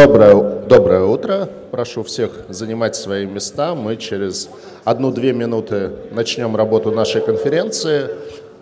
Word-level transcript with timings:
Доброе, 0.00 0.60
доброе 0.68 1.02
утро. 1.02 1.48
Прошу 1.72 2.04
всех 2.04 2.30
занимать 2.48 2.94
свои 2.94 3.26
места. 3.26 3.74
Мы 3.74 3.96
через 3.96 4.48
одну-две 4.84 5.32
минуты 5.32 5.90
начнем 6.12 6.54
работу 6.54 6.92
нашей 6.92 7.20
конференции. 7.20 8.08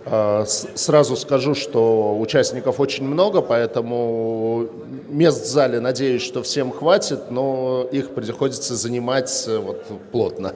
А, 0.06 0.46
сразу 0.46 1.14
скажу, 1.14 1.54
что 1.54 2.18
участников 2.18 2.80
очень 2.80 3.04
много, 3.04 3.42
поэтому 3.42 4.66
мест 5.10 5.44
в 5.44 5.46
зале, 5.46 5.78
надеюсь, 5.78 6.22
что 6.22 6.42
всем 6.42 6.72
хватит, 6.72 7.30
но 7.30 7.86
их 7.92 8.14
приходится 8.14 8.74
занимать 8.74 9.44
э, 9.46 9.58
вот, 9.58 9.84
плотно. 10.12 10.54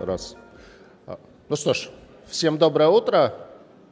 Раз. 0.00 0.34
А, 1.06 1.18
ну 1.50 1.56
что 1.56 1.74
ж, 1.74 1.90
всем 2.24 2.56
доброе 2.56 2.88
утро. 2.88 3.34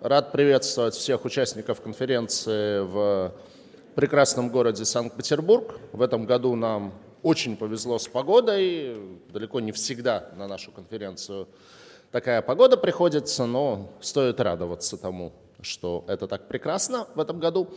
Рад 0.01 0.33
приветствовать 0.33 0.95
всех 0.95 1.27
участников 1.27 1.83
конференции 1.83 2.81
в 2.81 3.35
прекрасном 3.95 4.49
городе 4.49 4.87
Санкт-Петербург. 4.87 5.79
В 5.93 6.01
этом 6.01 6.25
году 6.25 6.55
нам 6.55 6.95
очень 7.23 7.59
повезло 7.59 7.99
с 7.99 8.09
погодой. 8.09 8.97
Далеко 9.35 9.61
не 9.61 9.71
всегда 9.73 10.31
на 10.35 10.49
нашу 10.49 10.73
конференцию 10.73 11.47
такая 12.11 12.41
погода 12.41 12.79
приходится, 12.79 13.45
но 13.45 13.91
стоит 14.01 14.41
радоваться 14.41 14.97
тому, 14.97 15.35
что 15.61 16.07
это 16.09 16.27
так 16.27 16.49
прекрасно 16.49 17.07
в 17.17 17.21
этом 17.21 17.39
году. 17.39 17.69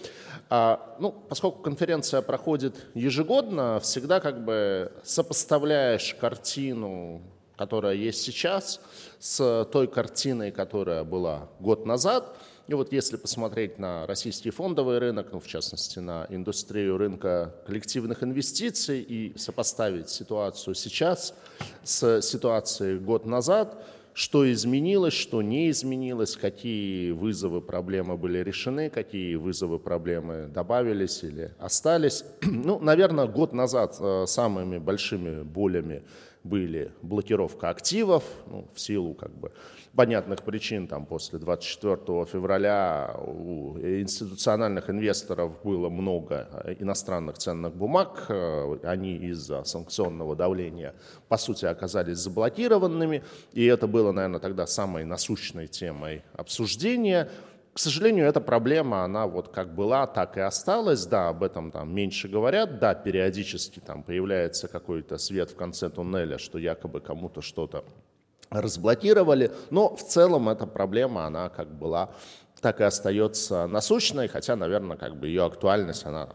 А, 0.49 0.95
ну, 0.99 1.11
поскольку 1.11 1.61
конференция 1.61 2.21
проходит 2.21 2.85
ежегодно, 2.93 3.81
всегда 3.81 4.21
как 4.21 4.45
бы 4.45 4.93
сопоставляешь 5.03 6.15
картину 6.15 7.21
которая 7.61 7.93
есть 7.93 8.23
сейчас, 8.23 8.81
с 9.19 9.67
той 9.71 9.87
картиной, 9.87 10.51
которая 10.51 11.03
была 11.03 11.47
год 11.59 11.85
назад. 11.85 12.35
И 12.67 12.73
вот 12.73 12.91
если 12.91 13.17
посмотреть 13.17 13.77
на 13.77 14.07
российский 14.07 14.49
фондовый 14.49 14.97
рынок, 14.97 15.27
ну, 15.31 15.39
в 15.39 15.45
частности, 15.45 15.99
на 15.99 16.25
индустрию 16.31 16.97
рынка 16.97 17.53
коллективных 17.67 18.23
инвестиций 18.23 18.99
и 19.01 19.37
сопоставить 19.37 20.09
ситуацию 20.09 20.73
сейчас 20.73 21.35
с 21.83 22.23
ситуацией 22.23 22.97
год 22.97 23.27
назад, 23.27 23.85
что 24.15 24.51
изменилось, 24.51 25.13
что 25.13 25.43
не 25.43 25.69
изменилось, 25.69 26.35
какие 26.35 27.11
вызовы, 27.11 27.61
проблемы 27.61 28.17
были 28.17 28.39
решены, 28.39 28.89
какие 28.89 29.35
вызовы, 29.35 29.77
проблемы 29.77 30.47
добавились 30.47 31.23
или 31.23 31.53
остались. 31.59 32.25
Ну, 32.41 32.79
наверное, 32.79 33.27
год 33.27 33.53
назад 33.53 33.97
э, 33.99 34.25
самыми 34.25 34.79
большими 34.79 35.43
болями 35.43 36.01
были 36.43 36.91
блокировка 37.01 37.69
активов, 37.69 38.23
ну, 38.47 38.67
в 38.73 38.79
силу 38.79 39.13
как 39.13 39.31
бы 39.31 39.51
понятных 39.95 40.41
причин, 40.43 40.87
там 40.87 41.05
после 41.05 41.37
24 41.37 42.25
февраля 42.25 43.15
у 43.25 43.77
институциональных 43.77 44.89
инвесторов 44.89 45.61
было 45.63 45.89
много 45.89 46.75
иностранных 46.79 47.37
ценных 47.37 47.75
бумаг, 47.75 48.25
они 48.83 49.17
из-за 49.17 49.63
санкционного 49.63 50.35
давления, 50.35 50.95
по 51.27 51.37
сути, 51.37 51.65
оказались 51.65 52.17
заблокированными, 52.17 53.23
и 53.53 53.65
это 53.65 53.87
было, 53.87 54.11
наверное, 54.11 54.39
тогда 54.39 54.65
самой 54.65 55.05
насущной 55.05 55.67
темой 55.67 56.23
обсуждения– 56.33 57.29
к 57.73 57.79
сожалению, 57.79 58.25
эта 58.25 58.41
проблема, 58.41 59.03
она 59.03 59.27
вот 59.27 59.47
как 59.47 59.73
была, 59.73 60.05
так 60.05 60.37
и 60.37 60.41
осталась. 60.41 61.05
Да, 61.05 61.29
об 61.29 61.43
этом 61.43 61.71
там 61.71 61.93
меньше 61.93 62.27
говорят. 62.27 62.79
Да, 62.79 62.93
периодически 62.93 63.79
там 63.79 64.03
появляется 64.03 64.67
какой-то 64.67 65.17
свет 65.17 65.51
в 65.51 65.55
конце 65.55 65.89
туннеля, 65.89 66.37
что 66.37 66.57
якобы 66.57 66.99
кому-то 66.99 67.41
что-то 67.41 67.85
разблокировали. 68.49 69.51
Но 69.69 69.95
в 69.95 70.03
целом 70.03 70.49
эта 70.49 70.67
проблема, 70.67 71.25
она 71.25 71.47
как 71.47 71.73
была, 71.73 72.11
так 72.59 72.81
и 72.81 72.83
остается 72.83 73.67
насущной, 73.67 74.27
хотя, 74.27 74.57
наверное, 74.57 74.97
как 74.97 75.17
бы 75.17 75.27
ее 75.27 75.45
актуальность, 75.45 76.05
она 76.05 76.27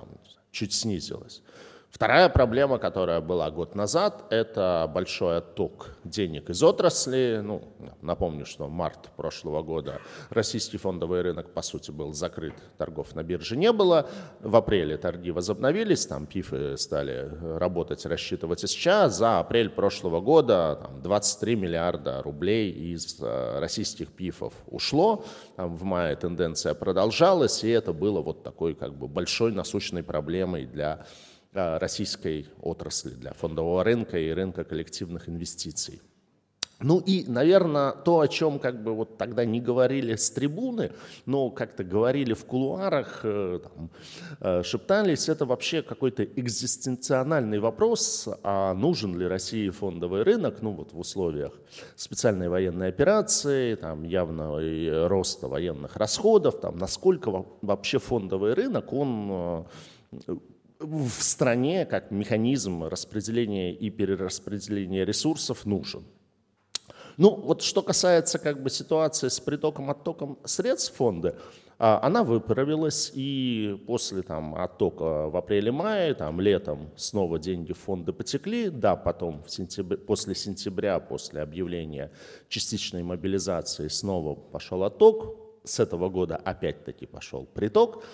чуть 0.50 0.72
снизилась. 0.72 1.42
Вторая 1.90 2.28
проблема, 2.28 2.78
которая 2.78 3.22
была 3.22 3.50
год 3.50 3.74
назад, 3.74 4.24
это 4.28 4.90
большой 4.92 5.38
отток 5.38 5.96
денег 6.04 6.50
из 6.50 6.62
отрасли. 6.62 7.40
Ну, 7.42 7.62
напомню, 8.02 8.44
что 8.44 8.68
март 8.68 9.08
прошлого 9.16 9.62
года 9.62 10.02
российский 10.28 10.76
фондовый 10.76 11.22
рынок, 11.22 11.54
по 11.54 11.62
сути, 11.62 11.90
был 11.90 12.12
закрыт, 12.12 12.52
торгов 12.76 13.14
на 13.14 13.22
бирже 13.22 13.56
не 13.56 13.72
было. 13.72 14.10
В 14.40 14.54
апреле 14.56 14.98
торги 14.98 15.30
возобновились, 15.30 16.06
там 16.06 16.26
пифы 16.26 16.76
стали 16.76 17.30
работать, 17.56 18.04
рассчитывать 18.04 18.60
сейчас. 18.60 19.16
За 19.16 19.38
апрель 19.38 19.70
прошлого 19.70 20.20
года 20.20 20.78
там, 20.82 21.00
23 21.00 21.56
миллиарда 21.56 22.22
рублей 22.22 22.72
из 22.72 23.16
э, 23.22 23.58
российских 23.58 24.12
пифов 24.12 24.52
ушло. 24.66 25.24
Там, 25.56 25.74
в 25.74 25.82
мае 25.84 26.14
тенденция 26.16 26.74
продолжалась, 26.74 27.64
и 27.64 27.70
это 27.70 27.94
было 27.94 28.20
вот 28.20 28.42
такой 28.42 28.74
как 28.74 28.94
бы 28.94 29.08
большой 29.08 29.52
насущной 29.52 30.02
проблемой 30.02 30.66
для 30.66 31.06
российской 31.56 32.46
отрасли, 32.60 33.10
для 33.10 33.32
фондового 33.32 33.84
рынка 33.84 34.18
и 34.18 34.30
рынка 34.30 34.64
коллективных 34.64 35.28
инвестиций. 35.28 36.00
Ну 36.80 36.98
и, 36.98 37.24
наверное, 37.26 37.92
то, 37.92 38.20
о 38.20 38.28
чем 38.28 38.58
как 38.58 38.82
бы 38.82 38.94
вот 38.94 39.16
тогда 39.16 39.46
не 39.46 39.62
говорили 39.62 40.14
с 40.14 40.30
трибуны, 40.30 40.92
но 41.24 41.48
как-то 41.48 41.84
говорили 41.84 42.34
в 42.34 42.44
кулуарах, 42.44 43.20
э, 43.22 43.60
там, 43.62 43.90
э, 44.40 44.62
шептались, 44.62 45.30
это 45.30 45.46
вообще 45.46 45.80
какой-то 45.80 46.22
экзистенциональный 46.24 47.60
вопрос, 47.60 48.28
а 48.42 48.74
нужен 48.74 49.18
ли 49.18 49.26
России 49.26 49.70
фондовый 49.70 50.22
рынок, 50.22 50.60
ну 50.60 50.72
вот 50.72 50.92
в 50.92 50.98
условиях 50.98 51.52
специальной 51.94 52.50
военной 52.50 52.88
операции, 52.88 53.74
там 53.76 54.02
явного 54.02 55.08
роста 55.08 55.48
военных 55.48 55.96
расходов, 55.96 56.60
там, 56.60 56.76
насколько 56.76 57.46
вообще 57.62 57.98
фондовый 57.98 58.52
рынок, 58.52 58.92
он 58.92 59.66
э, 60.28 60.36
в 60.80 61.10
стране 61.22 61.86
как 61.86 62.10
механизм 62.10 62.84
распределения 62.84 63.74
и 63.74 63.90
перераспределения 63.90 65.04
ресурсов 65.04 65.66
нужен. 65.66 66.04
Ну, 67.16 67.34
вот 67.34 67.62
что 67.62 67.82
касается 67.82 68.38
как 68.38 68.62
бы 68.62 68.68
ситуации 68.68 69.28
с 69.28 69.40
притоком-оттоком 69.40 70.38
средств 70.44 70.94
фонда, 70.96 71.38
а, 71.78 72.00
она 72.02 72.24
выправилась, 72.24 73.10
и 73.14 73.82
после 73.86 74.22
там, 74.22 74.54
оттока 74.54 75.28
в 75.28 75.36
апреле-мае, 75.36 76.14
там, 76.14 76.40
летом 76.40 76.90
снова 76.96 77.38
деньги 77.38 77.72
в 77.72 77.78
фонды 77.78 78.12
потекли, 78.12 78.70
да, 78.70 78.96
потом 78.96 79.42
в 79.42 79.50
сентябре, 79.50 79.98
после 79.98 80.34
сентября, 80.34 80.98
после 81.00 81.42
объявления 81.42 82.12
частичной 82.48 83.02
мобилизации 83.02 83.88
снова 83.88 84.34
пошел 84.34 84.84
отток, 84.84 85.36
с 85.64 85.80
этого 85.80 86.08
года 86.08 86.36
опять-таки 86.36 87.06
пошел 87.06 87.44
приток, 87.44 88.04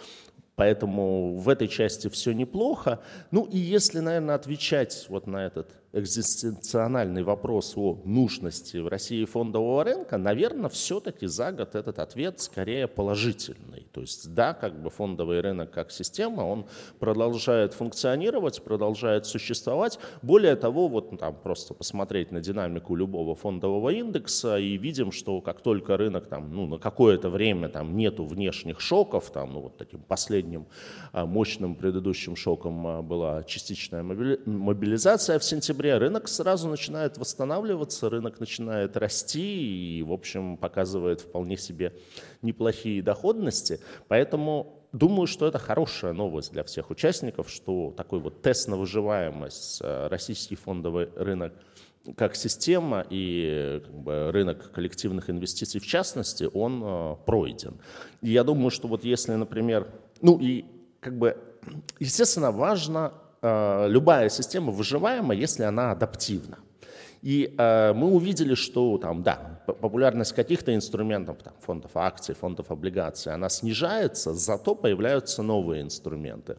поэтому 0.56 1.37
в 1.37 1.49
этой 1.49 1.69
части 1.69 2.08
все 2.08 2.32
неплохо. 2.32 3.00
Ну 3.31 3.44
и 3.44 3.58
если, 3.58 4.00
наверное, 4.00 4.34
отвечать 4.34 5.06
вот 5.08 5.26
на 5.26 5.46
этот 5.46 5.81
экзистенциональный 5.92 7.22
вопрос 7.22 7.74
о 7.76 8.00
нужности 8.04 8.78
в 8.78 8.88
России 8.88 9.24
фондового 9.26 9.84
рынка, 9.84 10.16
наверное, 10.16 10.70
все-таки 10.70 11.26
за 11.26 11.52
год 11.52 11.74
этот 11.74 11.98
ответ 11.98 12.40
скорее 12.40 12.88
положительный. 12.88 13.86
То 13.92 14.00
есть 14.00 14.32
да, 14.32 14.54
как 14.54 14.80
бы 14.80 14.88
фондовый 14.88 15.40
рынок 15.40 15.70
как 15.70 15.90
система, 15.90 16.42
он 16.42 16.64
продолжает 16.98 17.74
функционировать, 17.74 18.62
продолжает 18.62 19.26
существовать. 19.26 19.98
Более 20.22 20.56
того, 20.56 20.88
вот 20.88 21.18
там 21.18 21.34
просто 21.34 21.74
посмотреть 21.74 22.32
на 22.32 22.40
динамику 22.40 22.94
любого 22.94 23.34
фондового 23.34 23.90
индекса 23.90 24.58
и 24.58 24.78
видим, 24.78 25.12
что 25.12 25.42
как 25.42 25.60
только 25.60 25.98
рынок 25.98 26.26
там, 26.26 26.54
ну, 26.54 26.66
на 26.66 26.78
какое-то 26.78 27.28
время 27.28 27.68
там 27.68 27.96
нету 27.96 28.24
внешних 28.24 28.80
шоков, 28.80 29.30
там, 29.30 29.52
ну, 29.52 29.60
вот 29.60 29.76
таким 29.76 30.00
последним 30.00 30.66
а, 31.12 31.26
мощным 31.26 31.74
предыдущим 31.74 32.34
шоком 32.34 32.86
а, 32.86 33.02
была 33.02 33.42
частичная 33.44 34.02
мобилизация 34.02 35.38
в 35.38 35.44
сентябре, 35.44 35.81
сентябре 35.82 35.99
рынок 35.99 36.29
сразу 36.29 36.69
начинает 36.69 37.19
восстанавливаться, 37.19 38.08
рынок 38.08 38.38
начинает 38.38 38.96
расти 38.96 39.99
и, 39.99 40.02
в 40.05 40.12
общем, 40.12 40.56
показывает 40.56 41.20
вполне 41.20 41.56
себе 41.56 41.93
неплохие 42.40 43.02
доходности. 43.02 43.81
Поэтому 44.06 44.87
думаю, 44.93 45.26
что 45.26 45.46
это 45.46 45.58
хорошая 45.58 46.12
новость 46.12 46.52
для 46.52 46.62
всех 46.62 46.90
участников, 46.90 47.50
что 47.50 47.93
такой 47.96 48.20
вот 48.20 48.43
тест 48.43 48.69
на 48.69 48.76
выживаемость 48.76 49.81
э, 49.82 50.06
российский 50.06 50.55
фондовый 50.55 51.08
рынок 51.17 51.52
как 52.17 52.37
система 52.37 53.05
и 53.11 53.81
как 53.84 53.94
бы, 53.94 54.32
рынок 54.32 54.70
коллективных 54.73 55.31
инвестиций 55.31 55.81
в 55.81 55.87
частности, 55.87 56.49
он 56.52 56.82
э, 56.84 57.17
пройден. 57.26 57.81
И 58.20 58.31
я 58.31 58.44
думаю, 58.44 58.70
что 58.70 58.86
вот 58.86 59.05
если, 59.05 59.34
например, 59.34 59.89
ну 60.20 60.39
и 60.39 60.65
как 61.01 61.19
бы, 61.19 61.36
естественно, 61.98 62.53
важно 62.53 63.15
любая 63.43 64.29
система 64.29 64.70
выживаема, 64.70 65.34
если 65.34 65.65
она 65.65 65.91
адаптивна. 65.91 66.58
И 67.22 67.55
э, 67.56 67.93
мы 67.93 68.11
увидели, 68.11 68.55
что 68.55 68.99
там, 68.99 69.22
да, 69.22 69.61
популярность 69.67 70.32
каких-то 70.32 70.75
инструментов, 70.75 71.39
там, 71.43 71.55
фондов 71.61 71.93
акций, 71.94 72.34
фондов 72.34 72.72
облигаций, 72.72 73.32
она 73.32 73.49
снижается, 73.49 74.34
зато 74.34 74.75
появляются 74.75 75.43
новые 75.43 75.82
инструменты. 75.82 76.56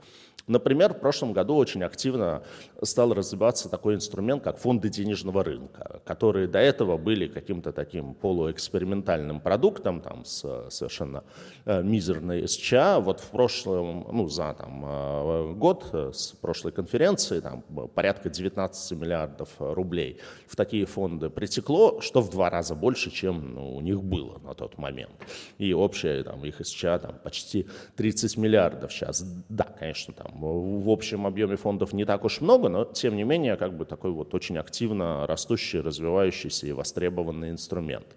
Например, 0.47 0.93
в 0.93 0.99
прошлом 0.99 1.33
году 1.33 1.55
очень 1.55 1.83
активно 1.83 2.43
стал 2.85 3.13
развиваться 3.13 3.69
такой 3.69 3.95
инструмент, 3.95 4.43
как 4.43 4.57
фонды 4.57 4.89
денежного 4.89 5.43
рынка, 5.43 6.01
которые 6.05 6.47
до 6.47 6.59
этого 6.59 6.97
были 6.97 7.27
каким-то 7.27 7.71
таким 7.71 8.13
полуэкспериментальным 8.13 9.39
продуктом 9.39 10.01
там, 10.01 10.25
с 10.25 10.69
совершенно 10.69 11.23
э, 11.65 11.81
мизерной 11.83 12.47
СЧА. 12.47 12.99
Вот 12.99 13.19
в 13.19 13.29
прошлом, 13.29 14.07
ну, 14.11 14.27
за 14.27 14.53
там, 14.53 14.83
э, 14.85 15.53
год 15.53 15.89
э, 15.93 16.11
с 16.13 16.33
прошлой 16.33 16.71
конференции 16.71 17.39
там, 17.39 17.61
порядка 17.93 18.29
19 18.29 18.99
миллиардов 18.99 19.49
рублей 19.59 20.19
в 20.47 20.55
такие 20.55 20.85
фонды 20.85 21.29
притекло, 21.29 22.01
что 22.01 22.21
в 22.21 22.29
два 22.29 22.49
раза 22.49 22.75
больше, 22.75 23.11
чем 23.11 23.55
ну, 23.55 23.75
у 23.75 23.81
них 23.81 24.03
было 24.03 24.39
на 24.39 24.53
тот 24.53 24.77
момент. 24.77 25.13
И 25.57 25.73
общая 25.73 26.23
там, 26.23 26.43
их 26.45 26.65
СЧА 26.65 26.99
там, 26.99 27.15
почти 27.23 27.67
30 27.95 28.37
миллиардов 28.37 28.91
сейчас. 28.91 29.23
Да, 29.49 29.65
конечно, 29.79 30.13
там 30.13 30.31
в 30.39 30.89
общем 30.89 31.25
объеме 31.25 31.55
фондов 31.55 31.93
не 31.93 32.05
так 32.05 32.23
уж 32.25 32.41
много, 32.41 32.69
но 32.73 32.85
тем 32.85 33.15
не 33.15 33.23
менее 33.23 33.55
как 33.55 33.77
бы 33.77 33.85
такой 33.85 34.11
вот 34.11 34.33
очень 34.33 34.57
активно 34.57 35.27
растущий, 35.27 35.79
развивающийся 35.79 36.65
и 36.65 36.71
востребованный 36.71 37.51
инструмент. 37.51 38.07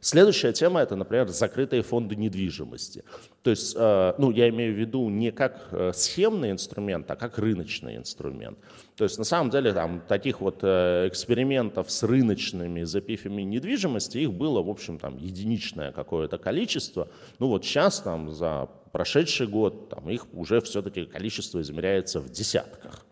Следующая 0.00 0.54
тема– 0.54 0.80
это, 0.82 0.96
например, 0.96 1.28
закрытые 1.28 1.82
фонды 1.82 2.16
недвижимости. 2.16 3.04
То 3.42 3.50
есть, 3.50 3.76
э, 3.78 4.14
ну, 4.16 4.30
я 4.30 4.48
имею 4.48 4.74
в 4.74 4.78
виду 4.78 5.10
не 5.10 5.30
как 5.30 5.68
э, 5.72 5.92
схемный 5.94 6.50
инструмент, 6.50 7.10
а 7.10 7.16
как 7.16 7.36
рыночный 7.36 7.98
инструмент. 7.98 8.58
То 8.96 9.04
есть, 9.04 9.18
на 9.18 9.24
самом 9.24 9.50
деле, 9.50 9.74
там, 9.74 10.00
таких 10.08 10.40
вот 10.40 10.60
э, 10.62 11.06
экспериментов 11.06 11.90
с 11.90 12.02
рыночными 12.02 12.84
запифами 12.84 13.42
недвижимости, 13.42 14.16
их 14.16 14.32
было, 14.32 14.62
в 14.62 14.70
общем, 14.70 14.98
там, 14.98 15.18
единичное 15.18 15.92
какое-то 15.92 16.38
количество. 16.38 17.08
Ну, 17.38 17.48
вот 17.48 17.66
сейчас, 17.66 18.00
там, 18.00 18.32
за 18.32 18.70
прошедший 18.92 19.48
год, 19.48 19.90
там, 19.90 20.08
их 20.08 20.24
уже 20.32 20.62
все-таки 20.62 21.04
количество 21.04 21.60
измеряется 21.60 22.20
в 22.20 22.30
десятках, 22.30 23.04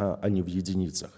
а, 0.00 0.18
а 0.20 0.28
не 0.28 0.42
в 0.42 0.46
единицах. 0.46 1.10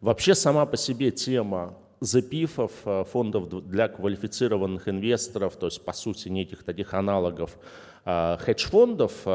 Вообще, 0.00 0.34
сама 0.34 0.66
по 0.66 0.76
себе 0.76 1.10
тема 1.10 1.74
запифов, 2.00 2.72
э, 2.84 3.04
фондов 3.10 3.48
для 3.68 3.88
квалифицированных 3.88 4.88
инвесторов, 4.88 5.56
то 5.56 5.66
есть, 5.66 5.84
по 5.84 5.92
сути, 5.92 6.28
неких 6.28 6.64
таких 6.64 6.92
аналогов 6.94 7.56
э, 8.04 8.36
хедж-фондов, 8.40 9.26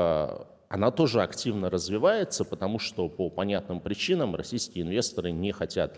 она 0.74 0.90
тоже 0.90 1.22
активно 1.22 1.70
развивается, 1.70 2.46
потому 2.46 2.80
что 2.80 3.10
по 3.10 3.30
понятным 3.30 3.82
причинам 3.82 4.38
российские 4.38 4.86
инвесторы 4.86 5.32
не 5.32 5.52
хотят 5.52 5.98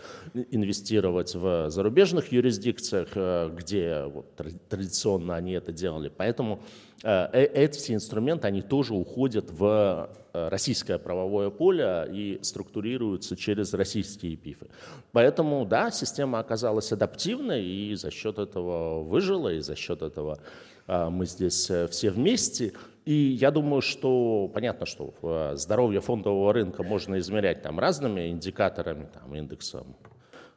инвестировать 0.50 1.32
в 1.36 1.70
зарубежных 1.70 2.32
юрисдикциях, 2.32 3.54
где 3.54 4.02
вот, 4.06 4.34
традиционно 4.68 5.36
они 5.36 5.52
это 5.52 5.70
делали. 5.70 6.08
Поэтому 6.08 6.60
эти 7.04 7.92
инструменты, 7.92 8.48
они 8.48 8.62
тоже 8.62 8.94
уходят 8.94 9.50
в 9.50 10.08
российское 10.32 10.98
правовое 10.98 11.50
поле 11.50 12.08
и 12.10 12.38
структурируются 12.42 13.36
через 13.36 13.74
российские 13.74 14.36
ПИФы. 14.36 14.66
Поэтому, 15.12 15.64
да, 15.66 15.90
система 15.90 16.38
оказалась 16.38 16.90
адаптивной 16.92 17.62
и 17.62 17.94
за 17.94 18.10
счет 18.10 18.38
этого 18.38 19.02
выжила, 19.02 19.52
и 19.52 19.60
за 19.60 19.76
счет 19.76 20.02
этого 20.02 20.38
мы 20.86 21.24
здесь 21.26 21.70
э, 21.70 21.86
все 21.88 22.10
вместе. 22.10 22.72
И 23.04 23.14
я 23.14 23.50
думаю, 23.50 23.80
что 23.80 24.50
понятно, 24.52 24.86
что 24.86 25.14
э, 25.22 25.56
здоровье 25.56 26.00
фондового 26.00 26.52
рынка 26.52 26.82
можно 26.82 27.18
измерять 27.18 27.62
там 27.62 27.78
разными 27.78 28.28
индикаторами, 28.28 29.08
там, 29.12 29.34
индексом 29.34 29.96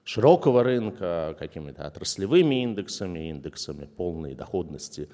широкого 0.04 0.64
рынка, 0.64 1.36
какими-то 1.38 1.86
отраслевыми 1.86 2.64
индексами, 2.64 3.30
индексами 3.30 3.86
полной 3.86 4.36
доходности 4.36 5.10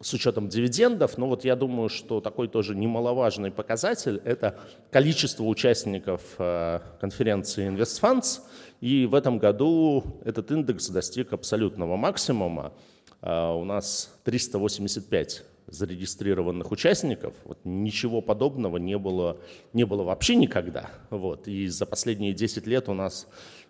с 0.00 0.14
учетом 0.14 0.48
дивидендов. 0.48 1.18
Но 1.18 1.28
вот 1.28 1.44
я 1.44 1.56
думаю, 1.56 1.88
что 1.88 2.20
такой 2.20 2.48
тоже 2.48 2.74
немаловажный 2.74 3.50
показатель– 3.50 4.20
это 4.24 4.58
количество 4.90 5.44
участников 5.44 6.22
э, 6.38 6.80
конференции 7.00 7.68
InvestFunds. 7.68 8.40
И 8.80 9.06
в 9.06 9.14
этом 9.14 9.38
году 9.38 10.04
этот 10.24 10.50
индекс 10.50 10.88
достиг 10.88 11.32
абсолютного 11.32 11.96
максимума. 11.96 12.72
Э, 13.22 13.52
у 13.52 13.64
нас 13.64 14.14
385 14.24 15.44
зарегистрированных 15.66 16.70
участников. 16.70 17.34
Вот 17.44 17.58
ничего 17.64 18.22
подобного 18.22 18.78
не 18.78 18.96
было, 18.96 19.38
не 19.72 19.84
было 19.84 20.02
вообще 20.02 20.34
никогда. 20.34 20.90
Вот. 21.10 21.46
И 21.46 21.68
за 21.68 21.86
последние 21.86 22.32
10 22.32 22.66
лет 22.66 22.88
у 22.88 22.94
нас 22.94 23.28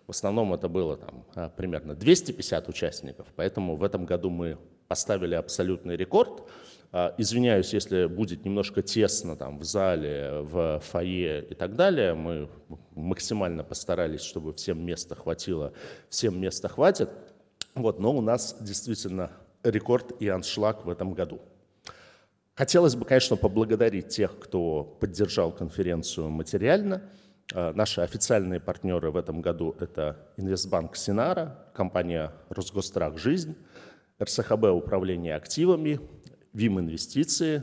в 0.08 0.10
основном 0.10 0.54
это 0.54 0.68
было 0.70 0.96
там, 0.96 1.24
э, 1.36 1.50
примерно 1.54 1.94
250 1.94 2.68
участников. 2.70 3.26
Поэтому 3.36 3.76
в 3.76 3.84
этом 3.84 4.06
году 4.06 4.30
мы 4.30 4.56
поставили 4.88 5.34
абсолютный 5.34 5.96
рекорд. 5.96 6.44
А, 6.92 7.14
извиняюсь, 7.18 7.74
если 7.74 8.06
будет 8.06 8.46
немножко 8.46 8.80
тесно 8.80 9.36
там 9.36 9.58
в 9.58 9.64
зале, 9.64 10.40
в 10.40 10.80
фойе 10.80 11.44
и 11.50 11.54
так 11.54 11.76
далее. 11.76 12.14
Мы 12.14 12.48
максимально 12.94 13.64
постарались, 13.64 14.22
чтобы 14.22 14.54
всем 14.54 14.82
места 14.82 15.14
хватило, 15.14 15.74
всем 16.08 16.40
места 16.40 16.68
хватит. 16.68 17.10
Вот, 17.74 17.98
но 17.98 18.16
у 18.16 18.22
нас 18.22 18.56
действительно 18.60 19.30
рекорд 19.62 20.22
и 20.22 20.28
аншлаг 20.28 20.86
в 20.86 20.88
этом 20.88 21.12
году. 21.12 21.42
Хотелось 22.54 22.96
бы, 22.96 23.04
конечно, 23.04 23.36
поблагодарить 23.36 24.08
тех, 24.08 24.38
кто 24.38 24.84
поддержал 24.84 25.52
конференцию 25.52 26.30
материально. 26.30 27.02
Наши 27.54 28.02
официальные 28.02 28.60
партнеры 28.60 29.10
в 29.10 29.16
этом 29.16 29.40
году– 29.40 29.74
это 29.80 30.18
Инвестбанк 30.36 30.96
Синара, 30.96 31.58
компания 31.72 32.32
Росгострах 32.50 33.16
«Жизнь», 33.16 33.56
РСХБ 34.22 34.64
«Управление 34.64 35.34
активами», 35.34 35.98
ВИМ 36.52 36.80
«Инвестиции», 36.80 37.62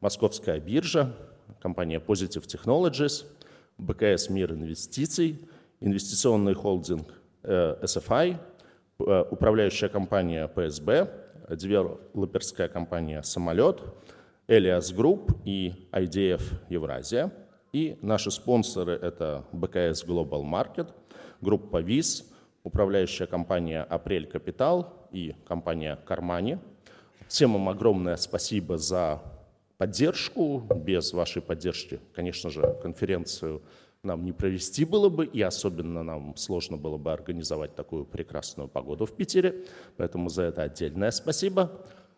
Московская 0.00 0.60
биржа, 0.60 1.16
компания 1.60 1.98
Positive 1.98 2.46
Technologies, 2.46 3.24
БКС 3.76 4.30
«Мир 4.30 4.52
инвестиций», 4.52 5.48
инвестиционный 5.80 6.54
холдинг 6.54 7.08
SFI, 7.42 8.36
управляющая 8.98 9.88
компания 9.88 10.46
ПСБ, 10.46 11.10
девелоперская 11.50 12.68
компания 12.68 13.20
«Самолет», 13.24 13.82
Элиас 14.46 14.92
Групп 14.92 15.32
и 15.44 15.88
IDF 15.90 16.42
Евразия. 16.68 17.32
И 17.74 17.98
наши 18.02 18.30
спонсоры– 18.30 18.92
это 19.02 19.44
БКС 19.50 20.04
Global 20.06 20.44
Market, 20.44 20.90
группа 21.40 21.82
ВИС, 21.82 22.24
управляющая 22.62 23.26
компания 23.26 23.82
«Апрель 23.82 24.28
Капитал» 24.28 25.08
и 25.10 25.34
компания 25.44 25.98
«CarMoney». 26.06 26.58
Всем 27.26 27.56
им 27.56 27.68
огромное 27.68 28.14
спасибо 28.14 28.78
за 28.78 29.20
поддержку. 29.76 30.60
Без 30.76 31.12
вашей 31.12 31.42
поддержки, 31.42 31.98
конечно 32.14 32.48
же, 32.48 32.78
конференцию 32.80 33.60
нам 34.04 34.24
не 34.24 34.30
провести 34.30 34.84
было 34.84 35.08
бы, 35.08 35.26
и 35.26 35.42
особенно 35.42 36.04
нам 36.04 36.36
сложно 36.36 36.76
было 36.76 36.96
бы 36.96 37.12
организовать 37.12 37.74
такую 37.74 38.04
прекрасную 38.04 38.68
погоду 38.68 39.04
в 39.04 39.16
Питере. 39.16 39.64
Поэтому 39.96 40.28
за 40.28 40.42
это 40.42 40.62
отдельное 40.62 41.10
спасибо. 41.10 41.72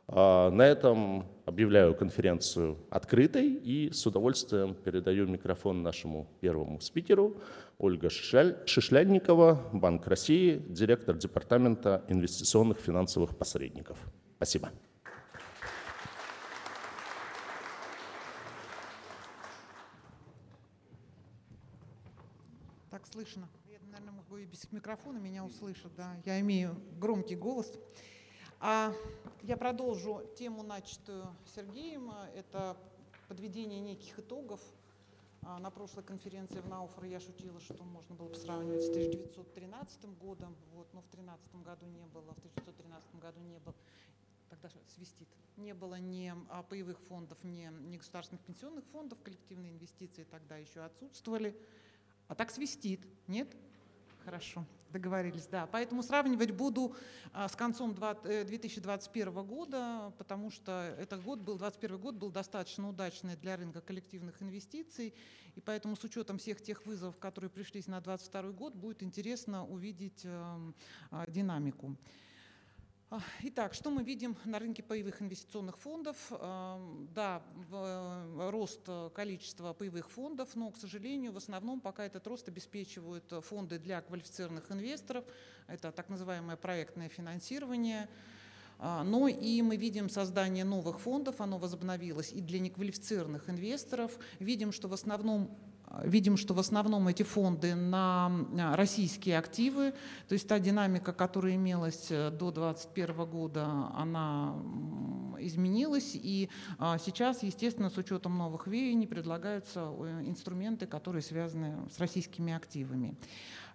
А, 0.09 0.51
на 0.51 0.63
этом 0.63 1.27
объявляю 1.47 1.95
конференцию 1.95 2.79
открытой 2.91 3.49
и 3.49 3.91
с 3.93 4.07
удовольствием 4.07 4.75
передаю 4.75 5.27
микрофон 5.27 5.83
нашему 5.83 6.29
первому 6.41 6.81
спикеру 6.81 7.41
Ольга 7.79 8.09
Шишлянникова, 8.09 9.71
Банк 9.73 10.07
России, 10.07 10.63
директор 10.69 11.17
Департамента 11.17 12.05
инвестиционных 12.09 12.79
финансовых 12.79 13.37
посредников. 13.37 13.99
Спасибо. 14.37 14.71
Так 22.91 23.07
слышно. 23.13 23.49
Я, 23.69 23.79
наверное, 23.91 24.13
могу 24.13 24.37
и 24.37 24.45
без 24.45 24.71
микрофона 24.71 25.19
меня 25.19 25.45
услышат. 25.45 25.93
Да. 25.97 26.17
Я 26.25 26.41
имею 26.41 26.77
громкий 26.99 27.35
голос. 27.35 27.73
А 28.59 28.93
я 29.43 29.57
продолжу 29.57 30.23
тему, 30.37 30.63
начатую 30.63 31.27
Сергеем. 31.55 32.11
Это 32.35 32.77
подведение 33.29 33.81
неких 33.81 34.19
итогов. 34.19 34.61
А, 35.43 35.59
на 35.59 35.71
прошлой 35.71 36.03
конференции 36.03 36.61
в 36.61 36.69
Науфор 36.69 37.05
я 37.05 37.21
шутила, 37.21 37.61
что 37.61 37.85
можно 37.85 38.15
было 38.15 38.29
бы 38.29 38.35
сравнивать 38.35 38.83
с 38.83 38.89
1913 38.89 40.19
годом, 40.19 40.57
вот, 40.73 40.93
но 40.93 41.03
в 41.03 41.11
2013 41.11 41.55
году 41.63 41.87
не 41.87 42.07
было, 42.07 42.33
в 42.35 42.39
1913 42.39 43.15
году 43.21 43.41
не 43.41 43.59
было, 43.59 43.75
тогда 44.49 44.71
свистит, 44.89 45.29
не 45.57 45.73
было 45.73 46.01
ни 46.01 46.33
а, 46.49 46.63
паевых 46.65 46.99
фондов, 47.03 47.39
ни, 47.45 47.71
ни 47.89 47.97
государственных 47.99 48.43
пенсионных 48.45 48.85
фондов, 48.87 49.23
коллективные 49.23 49.71
инвестиции 49.71 50.25
тогда 50.25 50.57
еще 50.57 50.81
отсутствовали. 50.81 51.57
А 52.27 52.35
так 52.35 52.51
свистит, 52.51 53.07
нет? 53.29 53.55
Хорошо, 54.25 54.65
договорились, 54.91 55.47
да. 55.47 55.67
Поэтому 55.67 56.03
сравнивать 56.03 56.51
буду 56.51 56.95
а, 57.33 57.49
с 57.49 57.57
концом 57.57 57.95
2021 57.95 59.29
э, 59.29 59.43
года, 59.43 60.13
потому 60.19 60.51
что 60.51 60.95
этот 60.99 61.23
год 61.23 61.41
был, 61.41 61.59
2021 61.59 61.99
год 61.99 62.15
был 62.15 62.31
достаточно 62.31 62.89
удачный 62.89 63.37
для 63.37 63.57
рынка 63.57 63.81
коллективных 63.81 64.41
инвестиций, 64.43 65.15
и 65.55 65.61
поэтому 65.61 65.97
с 65.97 66.05
учетом 66.05 66.39
всех 66.39 66.63
тех 66.63 66.85
вызовов, 66.87 67.19
которые 67.19 67.51
пришлись 67.51 67.87
на 67.87 68.01
2022 68.01 68.53
год, 68.53 68.75
будет 68.75 69.03
интересно 69.03 69.67
увидеть 69.67 70.23
эм, 70.25 70.75
а, 71.11 71.25
динамику. 71.31 71.97
Итак, 73.43 73.73
что 73.73 73.91
мы 73.91 74.03
видим 74.03 74.37
на 74.45 74.59
рынке 74.59 74.83
паевых 74.83 75.23
инвестиционных 75.23 75.79
фондов? 75.79 76.17
Да, 77.15 77.41
э, 77.71 78.51
рост 78.51 78.81
количества 79.15 79.73
паевых 79.75 80.11
фондов, 80.11 80.57
но, 80.57 80.73
к 80.73 80.77
сожалению, 80.77 81.31
в 81.31 81.37
основном 81.37 81.81
пока 81.81 82.05
этот 82.05 82.27
рост 82.27 82.49
обеспечивают 82.49 83.33
фонды 83.45 83.79
для 83.79 84.01
квалифицированных 84.01 84.73
инвесторов. 84.73 85.25
Это 85.69 85.93
так 85.93 86.09
называемое 86.09 86.57
проектное 86.57 87.09
финансирование. 87.09 88.09
Но 88.79 89.29
и 89.29 89.63
мы 89.63 89.77
видим 89.77 90.11
создание 90.11 90.65
новых 90.65 91.01
фондов, 91.01 91.41
оно 91.41 91.59
возобновилось 91.59 92.33
и 92.33 92.41
для 92.41 92.59
неквалифицированных 92.59 93.49
инвесторов. 93.49 94.19
Видим, 94.41 94.73
что 94.73 94.89
в 94.89 94.93
основном 94.93 95.57
Видим, 96.03 96.37
что 96.37 96.53
в 96.53 96.59
основном 96.59 97.09
эти 97.09 97.23
фонды 97.23 97.75
на 97.75 98.31
российские 98.75 99.39
активы, 99.39 99.95
то 100.29 100.33
есть 100.33 100.47
та 100.49 100.59
динамика, 100.59 101.13
которая 101.13 101.55
имелась 101.55 102.09
э, 102.11 102.31
до 102.31 102.51
2021 102.51 103.25
года, 103.27 103.67
она 103.95 104.55
изменилась, 105.39 106.13
и 106.15 106.49
а, 106.79 106.99
сейчас, 106.99 107.43
естественно, 107.43 107.91
с 107.91 107.97
учетом 107.97 108.37
новых 108.37 108.67
веяний 108.67 109.07
предлагаются 109.07 109.89
э, 109.99 110.23
инструменты, 110.27 110.87
которые 110.87 111.23
связаны 111.23 111.89
с 111.95 111.99
российскими 111.99 112.53
активами. 112.53 113.17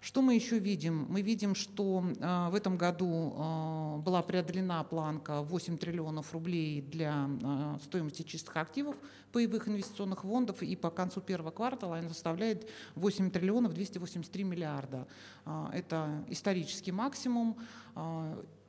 Что 0.02 0.20
мы 0.20 0.34
еще 0.34 0.58
видим? 0.58 1.06
Мы 1.08 1.22
видим, 1.22 1.54
что 1.54 2.02
э, 2.04 2.48
в 2.50 2.56
этом 2.56 2.76
году 2.76 3.34
э, 3.36 3.98
была 3.98 4.20
преодолена 4.22 4.82
планка 4.82 5.42
8 5.42 5.78
триллионов 5.78 6.32
рублей 6.32 6.82
для 6.82 7.30
э, 7.40 7.78
стоимости 7.84 8.22
чистых 8.22 8.56
активов 8.56 8.96
паевых 9.30 9.68
инвестиционных 9.68 10.22
фондов, 10.22 10.60
и 10.60 10.74
по 10.74 10.90
концу 10.90 11.20
первого 11.20 11.52
квартала 11.52 11.98
она 11.98 12.08
составляет 12.08 12.68
8 12.96 13.30
триллионов 13.30 13.74
283 13.74 14.42
миллиарда. 14.42 15.06
Это 15.72 16.24
исторический 16.28 16.92
максимум. 16.92 17.56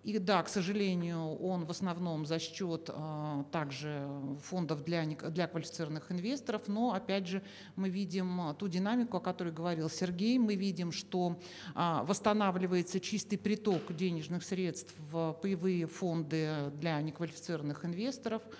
И 0.04 0.20
да, 0.20 0.44
к 0.44 0.50
сожалению, 0.50 1.38
он 1.38 1.66
в 1.66 1.72
основном 1.72 2.26
за 2.26 2.38
счет 2.38 2.90
а, 2.90 3.46
также 3.52 4.06
фондов 4.44 4.84
для, 4.84 5.06
для 5.06 5.48
квалифицированных 5.48 6.12
инвесторов, 6.12 6.64
но 6.68 6.94
опять 6.94 7.26
же 7.26 7.42
мы 7.78 7.90
видим 7.90 8.54
ту 8.60 8.68
динамику, 8.68 9.18
о 9.18 9.22
которой 9.22 9.54
говорил 9.54 9.90
Сергей, 9.90 10.38
мы 10.40 10.56
видим, 10.56 10.92
что 10.92 11.40
а, 11.74 12.04
восстанавливается 12.04 13.00
чистый 13.00 13.38
приток 13.38 13.96
денежных 13.96 14.44
средств 14.44 14.94
в 15.10 15.38
паевые 15.42 15.88
фонды 15.88 16.72
для 16.74 17.02
неквалифицированных 17.02 17.86
инвесторов, 17.86 18.42
а, 18.46 18.54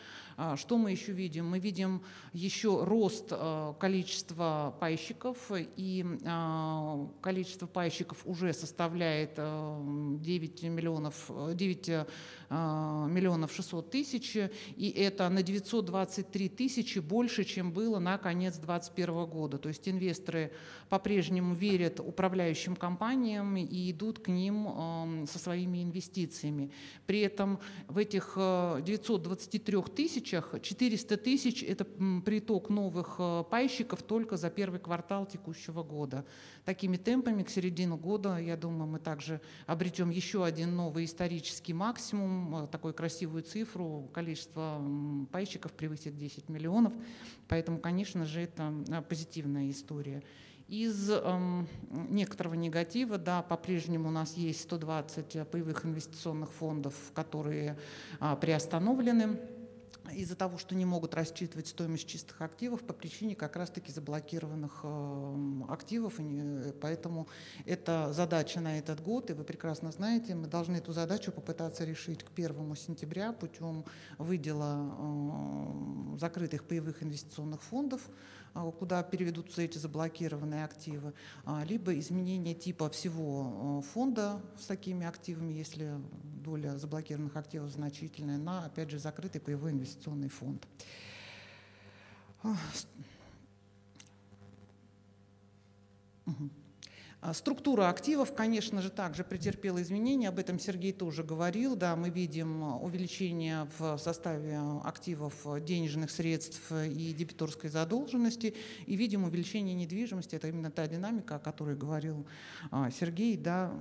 что 0.56 0.78
мы 0.78 0.92
еще 0.92 1.12
видим? 1.12 1.48
Мы 1.48 1.60
видим 1.60 2.02
еще 2.34 2.84
рост 2.84 3.28
а, 3.32 3.74
количества 3.74 4.76
пайщиков, 4.80 5.52
и 5.52 6.06
а, 6.26 7.08
количество 7.22 7.68
пайщиков 7.68 8.20
уже 8.26 8.54
составляет 8.54 9.36
9 9.36 10.64
миллионов, 10.64 11.30
9 11.54 12.08
миллионов 12.50 13.52
600 13.52 13.90
тысяч, 13.90 14.38
и 14.76 14.90
это 14.90 15.28
на 15.30 15.42
923 15.42 16.50
тысячи 16.50 17.00
больше, 17.00 17.46
чем 17.46 17.72
было 17.72 18.00
на 18.00 18.18
конец 18.18 18.58
2021 18.58 19.26
года. 19.26 19.58
То 19.58 19.70
есть 19.70 19.88
инвесторы 19.90 20.52
по-прежнему 20.90 21.56
верят 21.56 22.00
управляющим 22.00 22.76
компаниям 22.76 23.58
и 23.58 23.92
идут 23.92 24.20
к 24.20 24.28
ним 24.28 25.26
со 25.28 25.40
своими 25.40 25.84
инвестициями. 25.84 26.72
При 27.08 27.22
этом 27.22 27.60
в 27.88 27.98
этих 27.98 28.34
923 28.36 29.82
тысяч 29.96 30.23
тысячах, 30.24 30.56
400 30.62 31.18
тысяч– 31.18 31.64
это 31.68 31.86
приток 32.26 32.70
новых 32.70 33.16
э, 33.20 33.44
пайщиков 33.50 34.02
только 34.02 34.38
за 34.38 34.50
первый 34.50 34.80
квартал 34.80 35.26
текущего 35.26 35.84
года. 35.84 36.26
Такими 36.66 36.98
темпами 36.98 37.44
к 37.44 37.50
середине 37.50 37.96
года, 37.98 38.38
я 38.38 38.56
думаю, 38.56 38.88
мы 38.88 39.00
также 39.00 39.42
обретем 39.68 40.10
еще 40.10 40.46
один 40.46 40.76
новый 40.76 41.06
исторический 41.06 41.74
максимум, 41.74 42.56
э, 42.56 42.68
такую 42.68 42.94
красивую 42.94 43.44
цифру, 43.44 44.10
количество 44.14 44.82
пайщиков 45.32 45.74
превысит 45.74 46.18
10 46.18 46.50
миллионов, 46.50 46.94
поэтому, 47.48 47.80
конечно 47.80 48.26
же, 48.26 48.42
это 48.42 48.74
э, 48.88 49.02
позитивная 49.02 49.70
история. 49.70 50.24
Из 50.70 51.10
э, 51.12 51.66
некоторого 52.10 52.54
негатива, 52.54 53.18
да, 53.18 53.42
по-прежнему 53.42 54.08
у 54.08 54.12
нас 54.12 54.36
есть 54.38 54.62
120 54.62 55.50
паевых 55.50 55.86
инвестиционных 55.86 56.52
фондов, 56.54 56.96
которые 57.14 57.78
э, 58.20 58.36
приостановлены 58.40 59.38
из-за 60.12 60.36
того, 60.36 60.58
что 60.58 60.76
не 60.76 60.86
могут 60.86 61.14
рассчитывать 61.14 61.68
стоимость 61.68 62.08
чистых 62.08 62.42
активов 62.42 62.82
по 62.84 62.94
причине 62.94 63.36
как 63.36 63.56
раз-таки 63.56 63.92
заблокированных 63.92 64.82
э, 64.84 65.62
активов. 65.70 66.20
И 66.20 66.74
поэтому 66.82 67.28
это 67.66 68.12
задача 68.14 68.60
на 68.60 68.78
этот 68.78 69.02
год, 69.02 69.30
и 69.30 69.34
вы 69.34 69.44
прекрасно 69.44 69.92
знаете, 69.92 70.36
мы 70.36 70.48
должны 70.48 70.78
эту 70.78 70.94
задачу 70.94 71.32
попытаться 71.32 71.86
решить 71.86 72.24
к 72.24 72.32
1 72.36 72.76
сентября 72.76 73.32
путем 73.32 73.86
выдела 74.18 74.94
э, 74.98 76.18
закрытых 76.20 76.66
паевых 76.66 77.02
инвестиционных 77.04 77.62
фондов 77.62 78.02
куда 78.54 79.02
переведутся 79.04 79.62
эти 79.62 79.78
заблокированные 79.78 80.64
активы, 80.64 81.14
а, 81.46 81.64
либо 81.64 81.98
изменение 81.98 82.54
типа 82.54 82.90
всего 82.90 83.80
а, 83.80 83.82
фонда 83.82 84.42
с 84.60 84.66
такими 84.66 85.06
активами, 85.06 85.54
если 85.54 85.94
доля 86.44 86.78
заблокированных 86.78 87.36
активов 87.36 87.72
значительная, 87.72 88.38
на, 88.38 88.66
опять 88.66 88.92
же, 88.92 89.00
закрытый 89.00 89.42
паевой 89.42 89.72
инвестиционный 89.72 90.30
фонд. 90.30 90.68
А 92.44 92.56
структура 97.32 97.90
активов, 97.90 98.34
конечно 98.34 98.82
же, 98.82 98.90
также 98.90 99.24
претерпела 99.24 99.82
изменения, 99.82 100.28
об 100.28 100.40
этом 100.40 100.60
Сергей 100.60 100.92
тоже 100.92 101.24
говорил. 101.24 101.78
Да, 101.78 101.96
мы 101.96 102.10
видим 102.10 102.64
увеличение 102.84 103.68
в 103.78 103.98
составе 103.98 104.60
активов 104.84 105.34
денежных 105.64 106.12
средств 106.12 106.72
и 106.72 107.14
дебиторской 107.14 107.70
задолженности, 107.70 108.56
и 108.86 108.96
видим 108.96 109.24
увеличение 109.24 109.74
недвижимости. 109.74 110.36
Это 110.36 110.50
именно 110.50 110.72
та 110.72 110.88
динамика, 110.88 111.36
о 111.36 111.40
которой 111.40 111.78
говорил 111.78 112.28
а, 112.72 112.92
Сергей, 112.92 113.38
да, 113.38 113.72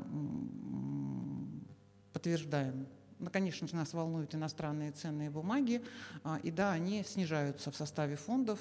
подтверждаем. 2.13 2.87
Ну, 3.23 3.31
конечно 3.31 3.69
же, 3.69 3.77
нас 3.77 3.93
волнуют 3.93 4.35
иностранные 4.35 4.91
ценные 4.91 5.31
бумаги, 5.31 5.81
а, 6.25 6.41
и 6.43 6.51
да, 6.51 6.73
они 6.73 7.05
снижаются 7.05 7.71
в 7.71 7.77
составе 7.77 8.17
фондов. 8.17 8.59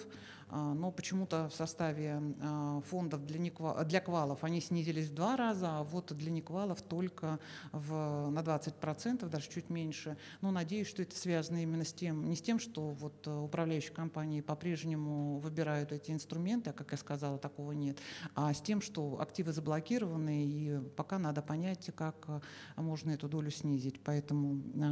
А, 0.51 0.74
но 0.74 0.91
почему-то 0.91 1.47
в 1.47 1.56
составе 1.56 2.21
а, 2.41 2.82
фондов 2.82 3.25
для, 3.25 3.39
неква, 3.39 3.86
для 3.86 4.02
квалов 4.02 4.43
они 4.43 4.60
снизились 4.60 5.08
в 5.08 5.13
два 5.13 5.38
раза, 5.38 5.80
а 5.80 5.84
вот 5.84 6.12
для 6.13 6.30
неквалов 6.30 6.82
только 6.82 7.39
в, 7.71 8.30
на 8.30 8.39
20%, 8.39 9.30
даже 9.30 9.49
чуть 9.49 9.69
меньше. 9.69 10.17
Но 10.41 10.52
надеюсь, 10.52 10.88
что 10.88 11.02
это 11.02 11.15
связано 11.15 11.63
именно 11.63 11.86
с 11.86 11.93
тем, 11.93 12.30
не 12.30 12.36
с 12.36 12.41
тем, 12.41 12.60
что 12.60 12.89
вот 12.89 13.25
управляющие 13.28 13.93
компании 13.93 14.41
по-прежнему 14.41 15.39
выбирают 15.39 15.93
эти 15.93 16.12
инструменты, 16.12 16.71
а, 16.71 16.73
как 16.73 16.91
я 16.91 16.97
сказала, 16.97 17.38
такого 17.38 17.71
нет, 17.71 17.97
а 18.36 18.54
с 18.54 18.62
тем, 18.62 18.82
что 18.82 19.21
активы 19.21 19.54
заблокированы, 19.54 20.45
и 20.45 20.80
пока 20.97 21.17
надо 21.17 21.41
понять, 21.41 21.91
как 21.95 22.28
можно 22.75 23.12
эту 23.12 23.30
долю 23.30 23.52
снизить. 23.52 24.02
Поэтому 24.04 24.56
э, 24.56 24.86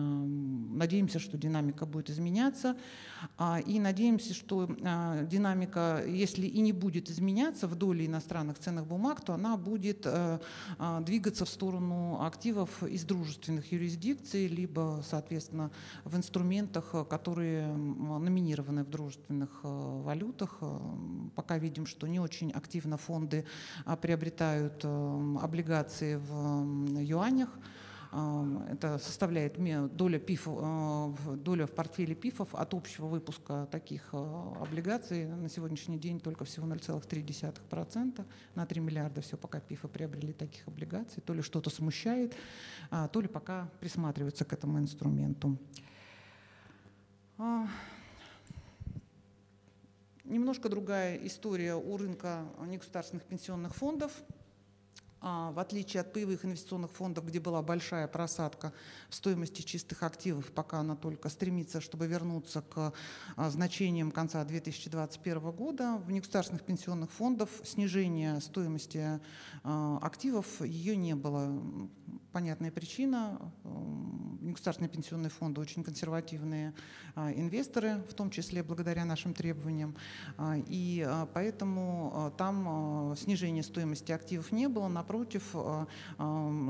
надеемся, 0.77 1.19
что 1.19 1.37
динамика 1.37 1.85
будет 1.85 2.09
изменяться, 2.09 2.77
э, 3.37 3.61
и 3.65 3.79
надеемся, 3.79 4.33
что 4.33 4.69
э, 4.69 5.25
динамика 5.27 5.48
динамика, 5.49 6.03
если 6.05 6.45
и 6.45 6.61
не 6.61 6.73
будет 6.73 7.09
изменяться 7.09 7.67
в 7.67 7.75
доле 7.75 8.05
иностранных 8.05 8.59
ценных 8.59 8.85
бумаг, 8.85 9.21
то 9.21 9.33
она 9.33 9.57
будет 9.57 10.05
э, 10.05 10.39
э, 10.77 11.01
двигаться 11.05 11.45
в 11.45 11.49
сторону 11.49 12.21
активов 12.21 12.83
из 12.83 13.03
дружественных 13.03 13.71
юрисдикций, 13.71 14.47
либо, 14.47 15.01
соответственно, 15.03 15.71
в 16.03 16.15
инструментах, 16.15 16.95
которые 17.09 17.67
номинированы 17.67 18.83
в 18.83 18.89
дружественных 18.89 19.49
э, 19.63 20.01
валютах. 20.03 20.59
Пока 21.35 21.57
видим, 21.57 21.85
что 21.85 22.07
не 22.07 22.19
очень 22.19 22.51
активно 22.51 22.97
фонды 22.97 23.45
приобретают 24.01 24.85
облигации 24.85 26.15
в 26.15 26.99
юанях. 26.99 27.49
Это 28.11 28.97
составляет 28.97 29.57
доля, 29.95 30.17
ПИФ, 30.17 30.47
а, 30.47 31.13
доля 31.35 31.67
в 31.67 31.71
портфеле 31.71 32.15
ПИФов 32.15 32.55
от 32.55 32.73
общего 32.73 33.05
выпуска 33.05 33.67
таких 33.71 34.09
а, 34.13 34.55
облигаций 34.59 35.27
на 35.27 35.47
сегодняшний 35.47 35.99
день 35.99 36.19
только 36.19 36.43
всего 36.43 36.65
0,3%. 36.65 38.25
На 38.55 38.65
3 38.65 38.81
миллиарда 38.81 39.21
все 39.21 39.37
пока 39.37 39.59
ПИФы 39.59 39.87
приобрели 39.87 40.33
таких 40.33 40.67
облигаций. 40.67 41.21
То 41.21 41.35
ли 41.35 41.43
что-то 41.43 41.69
смущает, 41.69 42.35
а, 42.89 43.07
то 43.07 43.21
ли 43.21 43.27
пока 43.27 43.69
присматриваются 43.79 44.43
к 44.43 44.53
этому 44.53 44.79
инструменту. 44.79 45.59
Немножко 50.23 50.67
другая 50.67 51.15
история 51.27 51.75
у 51.75 51.95
рынка 51.95 52.43
негосударственных 52.65 53.23
пенсионных 53.25 53.75
фондов– 53.75 54.11
а, 54.21 54.38
в 55.21 55.59
отличие 55.59 56.01
от 56.01 56.13
паевых 56.13 56.45
инвестиционных 56.45 56.91
фондов, 56.91 57.25
где 57.25 57.39
была 57.39 57.61
большая 57.61 58.07
просадка 58.07 58.71
в 59.09 59.15
стоимости 59.15 59.61
чистых 59.61 60.03
активов, 60.03 60.51
пока 60.51 60.79
она 60.79 60.95
только 60.95 61.29
стремится, 61.29 61.81
чтобы 61.81 62.07
вернуться 62.07 62.61
к 62.61 62.93
а, 63.35 63.49
значениям 63.49 64.11
конца 64.11 64.43
2021 64.45 65.51
года, 65.51 65.97
в 65.97 66.11
негосударственных 66.11 66.63
пенсионных 66.63 67.11
фондах 67.11 67.49
снижение 67.65 68.39
стоимости 68.39 69.19
а, 69.63 69.99
активов 70.01 70.61
ее 70.61 70.95
не 70.95 71.15
было. 71.15 71.61
Понятная 72.31 72.71
причина. 72.71 73.39
Негосударственные 74.41 74.89
пенсионные 74.89 75.29
фонды 75.29 75.59
очень 75.61 75.83
консервативные 75.83 76.73
инвесторы, 77.15 78.03
в 78.09 78.13
том 78.13 78.29
числе 78.29 78.63
благодаря 78.63 79.03
нашим 79.03 79.33
требованиям. 79.33 79.95
И 80.67 81.07
поэтому 81.33 82.33
там 82.37 83.15
снижения 83.17 83.63
стоимости 83.63 84.11
активов 84.11 84.51
не 84.51 84.69
было. 84.69 84.87
Напротив, 84.87 85.55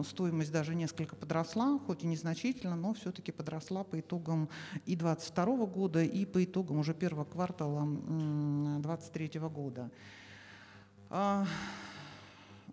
стоимость 0.07 0.51
даже 0.51 0.75
несколько 0.75 1.15
подросла, 1.15 1.77
хоть 1.79 2.03
и 2.03 2.07
незначительно, 2.07 2.75
но 2.75 2.93
все-таки 2.93 3.31
подросла 3.31 3.83
по 3.83 3.99
итогам 3.99 4.49
и 4.85 4.95
2022 4.95 5.65
года, 5.65 6.03
и 6.03 6.25
по 6.25 6.43
итогам 6.43 6.79
уже 6.79 6.93
первого 6.93 7.25
квартала 7.25 7.85
2023 7.85 9.39
года. 9.41 9.91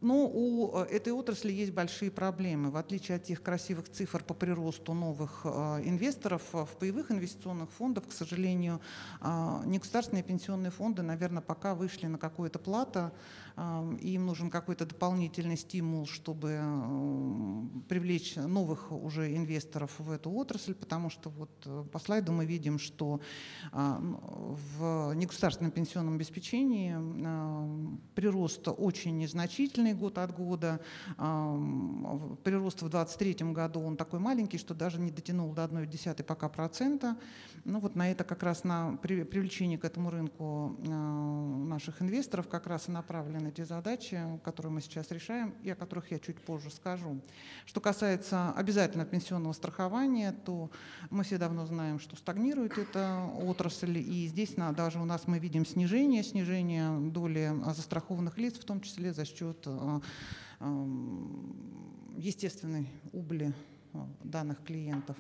Но 0.01 0.27
у 0.27 0.77
э, 0.79 0.85
этой 0.87 1.13
отрасли 1.13 1.53
есть 1.53 1.73
большие 1.73 2.11
проблемы. 2.11 2.71
В 2.71 2.77
отличие 2.77 3.17
от 3.17 3.25
тех 3.25 3.43
красивых 3.43 3.89
цифр 3.89 4.23
по 4.23 4.35
приросту 4.35 4.93
новых 4.93 5.43
э, 5.45 5.49
инвесторов, 5.85 6.43
э, 6.53 6.65
в 6.65 6.77
паевых 6.77 7.11
инвестиционных 7.11 7.71
фондах, 7.71 8.09
к 8.09 8.13
сожалению, 8.13 8.81
негосударственные 9.65 10.23
пенсионные 10.23 10.71
фонды, 10.71 11.03
наверное, 11.03 11.43
пока 11.43 11.75
вышли 11.75 12.07
на 12.07 12.19
какое-то 12.19 12.59
плато, 12.59 13.13
им 13.57 14.27
нужен 14.27 14.51
какой-то 14.51 14.85
дополнительный 14.85 15.57
стимул, 15.57 16.07
чтобы 16.07 16.61
привлечь 17.88 18.37
новых 18.37 18.92
уже 18.92 19.35
инвесторов 19.35 19.99
в 19.99 20.11
эту 20.11 20.31
отрасль, 20.31 20.75
потому 20.75 21.09
что 21.09 21.31
вот 21.31 21.90
по 21.90 21.99
слайду 21.99 22.33
мы 22.33 22.45
видим, 22.45 22.79
что 22.79 23.21
в 23.73 25.14
негосударственном 25.14 25.73
пенсионном 25.73 26.16
обеспечении 26.16 26.95
прирост 28.14 28.69
очень 28.69 29.16
незначительный, 29.16 29.95
год 29.95 30.19
от 30.19 30.37
года. 30.37 30.81
Прирост 31.16 32.83
в 32.83 32.88
2023 32.90 33.53
году 33.53 33.81
он 33.81 33.97
такой 33.97 34.21
маленький, 34.21 34.59
что 34.59 34.75
даже 34.75 35.01
не 35.01 35.11
дотянул 35.11 35.55
до 35.55 35.64
1,1 35.64 36.23
пока 36.25 36.51
процента. 36.51 37.16
Ну 37.64 37.81
вот 37.81 37.97
на 37.97 38.11
это 38.11 38.23
как 38.23 38.42
раз 38.42 38.64
на 38.64 38.97
привлечение 38.99 39.79
к 39.79 39.85
этому 39.85 40.11
рынку 40.11 40.77
наших 40.79 42.03
инвесторов 42.03 42.49
как 42.49 42.66
раз 42.66 42.88
и 42.88 42.92
направлены 42.92 43.46
те 43.51 43.65
задачи, 43.65 44.21
которые 44.45 44.73
мы 44.73 44.81
сейчас 44.81 45.11
решаем 45.11 45.55
и 45.63 45.71
о 45.71 45.75
которых 45.75 46.11
я 46.11 46.19
чуть 46.19 46.41
позже 46.41 46.71
скажу. 46.71 47.21
Что 47.67 47.81
касается 47.81 48.53
обязательного 48.53 49.09
пенсионного 49.09 49.53
страхования, 49.53 50.33
то 50.45 50.71
мы 51.11 51.25
все 51.25 51.39
давно 51.39 51.67
знаем, 51.67 51.99
что 51.99 52.17
стагнирует 52.17 52.79
эта 52.79 53.25
отрасль, 53.43 53.99
и 53.99 54.27
здесь 54.27 54.55
даже 54.77 54.99
у 55.01 55.05
нас 55.05 55.27
мы 55.27 55.39
видим 55.39 55.67
снижение, 55.67 56.23
снижение 56.23 56.99
доли 57.11 57.53
застрахованных 57.75 58.39
лиц, 58.39 58.55
в 58.59 58.65
том 58.65 58.81
числе 58.81 59.13
за 59.13 59.25
счет 59.25 59.67
Э, 60.61 60.87
естественной 62.17 62.89
убыли 63.13 63.53
э, 63.93 63.99
данных 64.25 64.63
клиентов. 64.65 65.17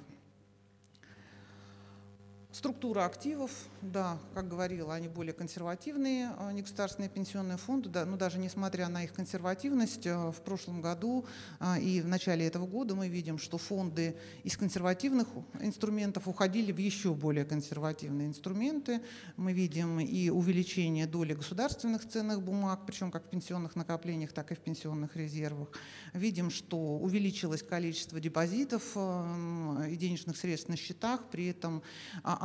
Структура 2.56 3.04
активов, 3.04 3.50
да, 3.82 4.18
как 4.32 4.48
говорила, 4.48 4.94
они 4.94 5.08
более 5.08 5.34
консервативные, 5.34 6.30
а, 6.38 6.50
негосударственные 6.52 7.10
пенсионные 7.10 7.58
фонды, 7.58 7.90
да, 7.90 8.06
но 8.06 8.16
даже 8.16 8.38
несмотря 8.38 8.88
на 8.88 9.04
их 9.04 9.12
консервативность, 9.12 10.06
а, 10.06 10.32
в 10.32 10.40
прошлом 10.40 10.80
году 10.80 11.26
а, 11.60 11.78
и 11.78 12.00
в 12.00 12.08
начале 12.08 12.46
этого 12.46 12.66
года 12.66 12.94
мы 12.94 13.08
видим, 13.08 13.36
что 13.36 13.58
фонды 13.58 14.16
из 14.42 14.56
консервативных 14.56 15.28
инструментов 15.60 16.28
уходили 16.28 16.72
в 16.72 16.78
еще 16.78 17.12
более 17.12 17.44
консервативные 17.44 18.26
инструменты. 18.28 19.02
Мы 19.36 19.52
видим 19.52 20.00
и 20.00 20.30
увеличение 20.30 21.06
доли 21.06 21.34
государственных 21.34 22.08
ценных 22.08 22.40
бумаг, 22.40 22.86
причем 22.86 23.10
как 23.10 23.26
в 23.26 23.28
пенсионных 23.28 23.76
накоплениях, 23.76 24.32
так 24.32 24.50
и 24.50 24.54
в 24.54 24.60
пенсионных 24.60 25.14
резервах. 25.14 25.68
Видим, 26.14 26.48
что 26.48 26.78
увеличилось 26.78 27.62
количество 27.62 28.18
депозитов 28.18 28.96
и 28.96 29.96
денежных 29.96 30.38
средств 30.38 30.70
на 30.70 30.78
счетах, 30.78 31.28
при 31.30 31.48
этом 31.48 31.82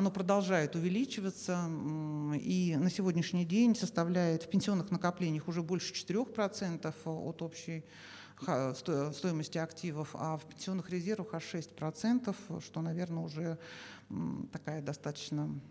оно 0.01 0.09
продолжает 0.09 0.75
увеличиваться 0.75 1.69
и 2.35 2.75
на 2.75 2.89
сегодняшний 2.89 3.45
день 3.45 3.75
составляет 3.75 4.41
в 4.41 4.49
пенсионных 4.49 4.89
накоплениях 4.89 5.47
уже 5.47 5.61
больше 5.61 5.93
4% 5.93 6.91
от 7.05 7.41
общей 7.43 7.85
стоимости 9.13 9.59
активов, 9.59 10.15
а 10.15 10.37
в 10.37 10.45
пенсионных 10.45 10.89
резервах 10.89 11.35
аж 11.35 11.53
6%, 11.53 12.61
что, 12.65 12.81
наверное, 12.81 13.23
уже 13.23 13.59
такая 14.51 14.81
достаточно 14.81 15.61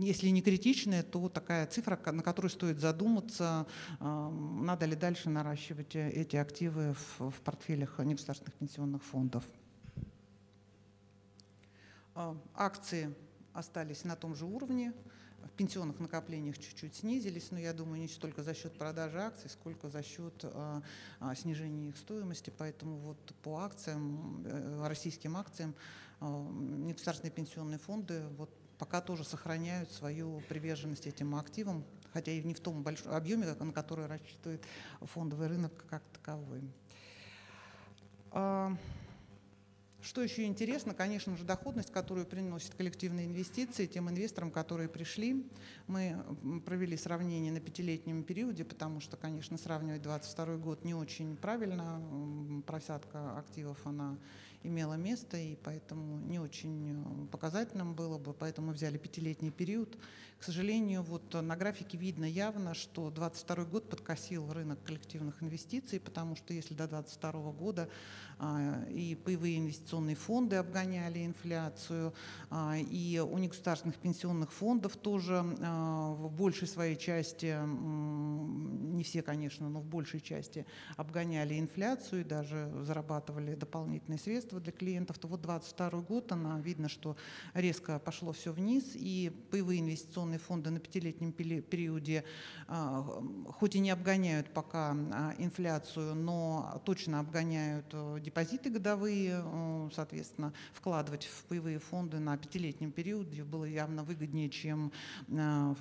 если 0.00 0.28
не 0.28 0.42
критичная, 0.42 1.02
то 1.02 1.28
такая 1.28 1.66
цифра, 1.66 1.98
на 2.10 2.22
которую 2.22 2.50
стоит 2.50 2.80
задуматься, 2.80 3.66
надо 4.00 4.86
ли 4.86 4.96
дальше 4.96 5.28
наращивать 5.28 5.94
эти 5.94 6.36
активы 6.36 6.96
в 7.18 7.34
портфелях 7.44 7.98
негосударственных 7.98 8.54
пенсионных 8.54 9.02
фондов. 9.04 9.44
А, 12.14 12.36
акции 12.54 13.14
остались 13.52 14.04
на 14.04 14.16
том 14.16 14.34
же 14.34 14.44
уровне, 14.44 14.92
в 15.44 15.50
пенсионных 15.56 16.00
накоплениях 16.00 16.58
чуть-чуть 16.58 16.96
снизились, 16.96 17.50
но 17.50 17.58
я 17.58 17.72
думаю, 17.72 18.00
не 18.00 18.08
столько 18.08 18.42
за 18.42 18.54
счет 18.54 18.76
продажи 18.78 19.20
акций, 19.20 19.50
сколько 19.50 19.88
за 19.88 20.02
счет 20.02 20.44
а, 20.44 20.82
а, 21.20 21.34
снижения 21.34 21.88
их 21.88 21.96
стоимости. 21.96 22.52
Поэтому 22.56 22.96
вот 22.96 23.18
по 23.42 23.58
акциям, 23.58 24.44
э, 24.46 24.86
российским 24.86 25.36
акциям, 25.36 25.74
а, 26.20 26.26
негосударственные 26.26 27.32
пенсионные 27.32 27.78
фонды 27.78 28.22
вот 28.38 28.50
пока 28.78 29.00
тоже 29.00 29.24
сохраняют 29.24 29.92
свою 29.92 30.40
приверженность 30.48 31.06
этим 31.06 31.34
активам, 31.36 31.84
хотя 32.12 32.32
и 32.32 32.42
не 32.42 32.54
в 32.54 32.60
том 32.60 32.82
большом 32.82 33.12
объеме, 33.12 33.46
на 33.46 33.72
который 33.72 34.06
рассчитывает 34.06 34.64
фондовый 35.02 35.48
рынок 35.48 35.72
как 35.88 36.02
таковой. 36.12 36.62
Что 40.04 40.22
еще 40.22 40.44
интересно, 40.44 40.92
конечно 40.92 41.34
же, 41.34 41.44
доходность, 41.44 41.90
которую 41.90 42.26
приносят 42.26 42.74
коллективные 42.74 43.24
инвестиции 43.24 43.86
тем 43.86 44.10
инвесторам, 44.10 44.50
которые 44.50 44.86
пришли. 44.86 45.46
Мы 45.86 46.22
провели 46.66 46.94
сравнение 46.98 47.50
на 47.50 47.60
пятилетнем 47.60 48.22
периоде, 48.22 48.66
потому 48.66 49.00
что, 49.00 49.16
конечно, 49.16 49.56
сравнивать 49.56 50.02
2022 50.02 50.56
год 50.58 50.84
не 50.84 50.94
очень 50.94 51.38
правильно. 51.38 52.02
Просадка 52.66 53.38
активов, 53.38 53.78
она 53.86 54.18
имела 54.62 54.94
место, 54.94 55.38
и 55.38 55.56
поэтому 55.56 56.18
не 56.18 56.38
очень 56.38 57.26
показательным 57.32 57.94
было 57.94 58.18
бы, 58.18 58.34
поэтому 58.34 58.68
мы 58.68 58.72
взяли 58.74 58.98
пятилетний 58.98 59.50
период. 59.50 59.96
К 60.44 60.46
сожалению, 60.46 61.02
вот 61.02 61.32
на 61.32 61.56
графике 61.56 61.96
видно 61.96 62.26
явно, 62.26 62.74
что 62.74 63.08
2022 63.08 63.64
год 63.64 63.88
подкосил 63.88 64.52
рынок 64.52 64.78
коллективных 64.84 65.42
инвестиций, 65.42 65.98
потому 65.98 66.36
что 66.36 66.52
если 66.52 66.74
до 66.74 66.86
2022 66.86 67.52
года 67.52 67.88
а, 68.38 68.84
и 68.90 69.14
паевые 69.14 69.58
инвестиционные 69.58 70.16
фонды 70.16 70.56
обгоняли 70.56 71.24
инфляцию, 71.24 72.12
а, 72.50 72.76
и 72.76 73.18
у 73.20 73.38
негосударственных 73.38 73.96
пенсионных 73.96 74.52
фондов 74.52 74.96
тоже 74.96 75.42
а, 75.62 76.12
в 76.12 76.30
большей 76.30 76.68
своей 76.68 76.96
части, 76.96 77.56
не 77.64 79.02
все, 79.02 79.22
конечно, 79.22 79.70
но 79.70 79.80
в 79.80 79.86
большей 79.86 80.20
части 80.20 80.66
обгоняли 80.96 81.58
инфляцию 81.58 82.20
и 82.20 82.24
даже 82.24 82.70
зарабатывали 82.82 83.54
дополнительные 83.54 84.18
средства 84.18 84.60
для 84.60 84.72
клиентов, 84.72 85.18
то 85.18 85.26
вот 85.26 85.40
2022 85.40 86.00
год, 86.02 86.32
она 86.32 86.60
видно, 86.60 86.90
что 86.90 87.16
резко 87.54 87.98
пошло 87.98 88.32
все 88.32 88.52
вниз, 88.52 88.92
и 88.94 89.32
паевые 89.50 89.80
инвестиционные 89.80 90.33
пенсионные 90.34 90.38
фонды 90.38 90.70
на 90.70 90.80
пятилетнем 90.80 91.32
периоде 91.32 92.24
а, 92.68 93.02
хоть 93.58 93.76
и 93.76 93.80
не 93.80 93.90
обгоняют 93.90 94.52
пока 94.52 94.92
а, 94.92 95.34
инфляцию, 95.38 96.14
но 96.14 96.82
точно 96.84 97.20
обгоняют 97.20 97.86
э, 97.92 98.20
депозиты 98.20 98.70
годовые, 98.70 99.42
э, 99.44 99.90
соответственно, 99.94 100.52
вкладывать 100.72 101.24
в 101.24 101.44
паевые 101.44 101.78
фонды 101.78 102.18
на 102.18 102.36
пятилетнем 102.36 102.92
периоде 102.92 103.44
было 103.44 103.64
явно 103.64 104.02
выгоднее, 104.02 104.48
чем 104.48 104.92
э, 105.28 105.74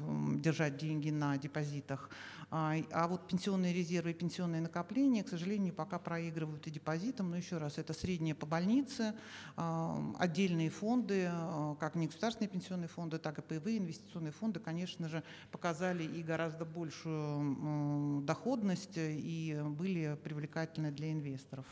держать 0.43 0.77
деньги 0.77 1.11
на 1.11 1.37
депозитах. 1.37 2.09
А, 2.55 2.75
а 2.91 3.07
вот 3.07 3.27
пенсионные 3.27 3.73
резервы 3.73 4.11
и 4.11 4.13
пенсионные 4.13 4.61
накопления, 4.61 5.23
к 5.23 5.29
сожалению, 5.29 5.73
пока 5.73 5.97
проигрывают 5.97 6.67
и 6.67 6.69
депозитам. 6.69 7.31
Но 7.31 7.37
еще 7.37 7.57
раз, 7.57 7.79
это 7.79 7.93
среднее 7.93 8.35
по 8.35 8.45
больнице, 8.45 9.15
отдельные 9.55 10.69
фонды, 10.69 11.31
как 11.79 11.95
не 11.95 12.05
государственные 12.05 12.49
пенсионные 12.49 12.89
фонды, 12.89 13.17
так 13.17 13.39
и 13.39 13.41
паевые 13.41 13.79
инвестиционные 13.79 14.33
фонды, 14.33 14.59
конечно 14.59 15.09
же, 15.09 15.23
показали 15.51 16.03
и 16.03 16.21
гораздо 16.21 16.63
большую 16.63 18.21
доходность 18.21 18.97
и 18.97 19.59
были 19.69 20.15
привлекательны 20.23 20.91
для 20.91 21.11
инвесторов. 21.11 21.65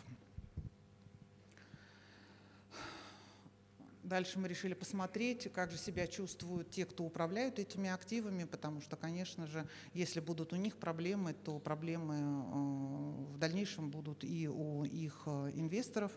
Дальше 4.04 4.40
мы 4.40 4.48
решили 4.48 4.74
посмотреть, 4.74 5.52
как 5.54 5.70
же 5.70 5.78
себя 5.78 6.08
чувствуют 6.08 6.72
те, 6.72 6.86
кто 6.86 7.04
управляют 7.04 7.60
этими 7.60 7.90
активами, 7.90 8.46
потому 8.46 8.82
что, 8.82 8.96
конечно 8.96 9.46
же, 9.46 9.68
если 9.94 10.20
будут 10.20 10.54
у 10.54 10.56
них 10.56 10.78
проблемы, 10.78 11.34
то 11.34 11.60
проблемы 11.60 12.16
э, 12.16 13.34
в 13.34 13.38
дальнейшем 13.38 13.92
будут 13.92 14.24
и 14.24 14.48
у 14.48 14.86
их 14.86 15.22
э, 15.28 15.52
инвесторов. 15.54 16.12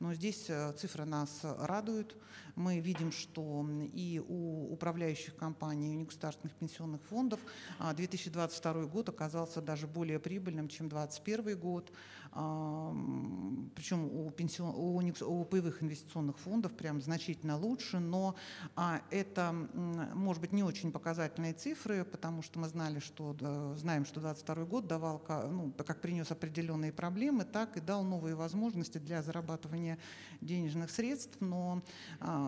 Но 0.00 0.14
здесь 0.14 0.46
э, 0.48 0.72
цифры 0.78 1.04
нас 1.04 1.40
радуют. 1.42 2.16
Мы 2.58 2.80
видим, 2.80 3.12
что 3.12 3.64
и 3.94 4.20
у 4.26 4.72
управляющих 4.72 5.36
компаний, 5.36 5.92
и 5.92 5.96
у 5.96 6.00
негосударственных 6.00 6.56
пенсионных 6.56 7.00
фондов 7.04 7.38
2022 7.78 8.86
год 8.86 9.08
оказался 9.08 9.62
даже 9.62 9.86
более 9.86 10.18
прибыльным, 10.18 10.66
чем 10.66 10.88
2021 10.88 11.56
год. 11.56 11.92
Причем 12.32 14.04
у, 14.04 14.30
пенсион, 14.32 14.74
у, 14.74 14.96
у 14.98 15.44
паевых 15.44 15.82
инвестиционных 15.84 16.36
фондов 16.38 16.72
прям 16.72 17.00
значительно 17.00 17.56
лучше, 17.56 18.00
но 18.00 18.34
а, 18.76 19.00
это, 19.10 19.52
может 20.14 20.40
быть, 20.42 20.52
не 20.52 20.62
очень 20.62 20.92
показательные 20.92 21.54
цифры, 21.54 22.04
потому 22.04 22.42
что 22.42 22.58
мы 22.58 22.68
знали, 22.68 22.98
что, 22.98 23.36
знаем, 23.76 24.04
что 24.04 24.20
2022 24.20 24.64
год 24.64 24.86
давал, 24.86 25.22
ну, 25.50 25.72
как 25.72 26.00
принес 26.00 26.30
определенные 26.30 26.92
проблемы, 26.92 27.44
так 27.44 27.76
и 27.76 27.80
дал 27.80 28.02
новые 28.02 28.34
возможности 28.34 28.98
для 28.98 29.22
зарабатывания 29.22 29.98
денежных 30.40 30.90
средств, 30.90 31.36
но 31.40 31.82
а, 32.20 32.47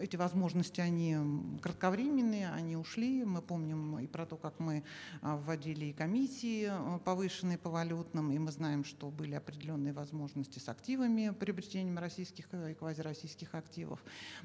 эти 0.00 0.16
возможности, 0.16 0.80
они 0.80 1.16
кратковременные, 1.60 2.50
они 2.50 2.76
ушли. 2.76 3.24
Мы 3.24 3.42
помним 3.42 3.98
и 3.98 4.06
про 4.06 4.26
то, 4.26 4.36
как 4.36 4.60
мы 4.60 4.84
вводили 5.22 5.86
и 5.86 5.92
комиссии 5.92 6.70
повышенные 7.04 7.58
по 7.58 7.70
валютным, 7.70 8.30
и 8.30 8.38
мы 8.38 8.52
знаем, 8.52 8.84
что 8.84 9.10
были 9.10 9.34
определенные 9.34 9.92
возможности 9.92 10.58
с 10.58 10.68
активами, 10.68 11.30
приобретением 11.30 11.98
российских 11.98 12.46
и 12.54 12.74
квазироссийских 12.74 13.54
активов. 13.54 14.02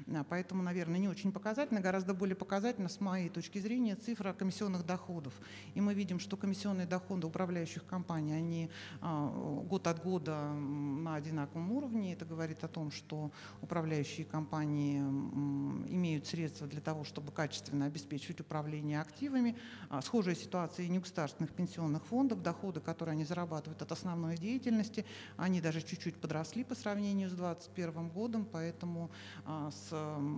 А, 0.08 0.24
поэтому, 0.24 0.62
наверное, 0.62 0.98
не 0.98 1.08
очень 1.08 1.32
показательно, 1.32 1.80
гораздо 1.80 2.14
более 2.14 2.36
показательно, 2.36 2.88
с 2.88 3.00
моей 3.00 3.28
точки 3.28 3.58
зрения, 3.58 3.96
цифра 3.96 4.32
комиссионных 4.32 4.84
доходов. 4.84 5.34
И 5.74 5.80
мы 5.80 5.94
видим, 5.94 6.18
что 6.18 6.36
комиссионные 6.36 6.86
доходы 6.86 7.26
управляющих 7.26 7.86
компаний, 7.86 8.34
они 8.34 8.70
а, 9.00 9.28
год 9.28 9.86
от 9.86 10.02
года 10.02 10.52
на 10.52 11.16
одинаковом 11.16 11.72
уровне. 11.72 12.12
Это 12.12 12.24
говорит 12.24 12.64
о 12.64 12.68
том, 12.68 12.90
что 12.90 13.30
управляющие 13.60 14.03
компании 14.24 14.98
имеют 14.98 16.26
средства 16.26 16.66
для 16.66 16.80
того, 16.80 17.04
чтобы 17.04 17.32
качественно 17.32 17.86
обеспечивать 17.86 18.40
управление 18.40 19.00
активами. 19.00 19.56
А, 19.88 20.02
схожая 20.02 20.34
ситуация 20.34 20.86
и 20.86 20.88
негосударственных 20.88 21.52
пенсионных 21.52 22.04
фондов, 22.06 22.42
доходы, 22.42 22.80
которые 22.80 23.14
они 23.14 23.24
зарабатывают 23.24 23.80
от 23.82 23.92
основной 23.92 24.36
деятельности. 24.36 25.04
Они 25.36 25.60
даже 25.60 25.82
чуть-чуть 25.82 26.16
подросли 26.16 26.64
по 26.64 26.74
сравнению 26.74 27.28
с 27.28 27.32
2021 27.32 28.08
годом, 28.08 28.46
поэтому 28.50 29.10
а, 29.44 29.70
с 29.70 29.90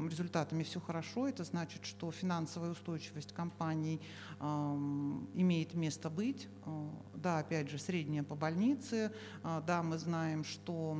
результатами 0.08 0.62
все 0.62 0.80
хорошо. 0.80 1.28
Это 1.28 1.44
значит, 1.44 1.84
что 1.84 2.10
финансовая 2.10 2.70
устойчивость 2.70 3.32
компаний 3.32 4.00
имеет 5.34 5.74
место 5.74 6.10
быть. 6.10 6.48
А, 6.64 6.90
да, 7.14 7.38
опять 7.38 7.70
же, 7.70 7.78
средняя 7.78 8.22
по 8.22 8.34
больнице. 8.34 9.12
А, 9.42 9.60
да, 9.60 9.82
мы 9.82 9.98
знаем, 9.98 10.44
что 10.44 10.96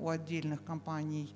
у 0.00 0.08
отдельных 0.08 0.64
компаний 0.64 1.34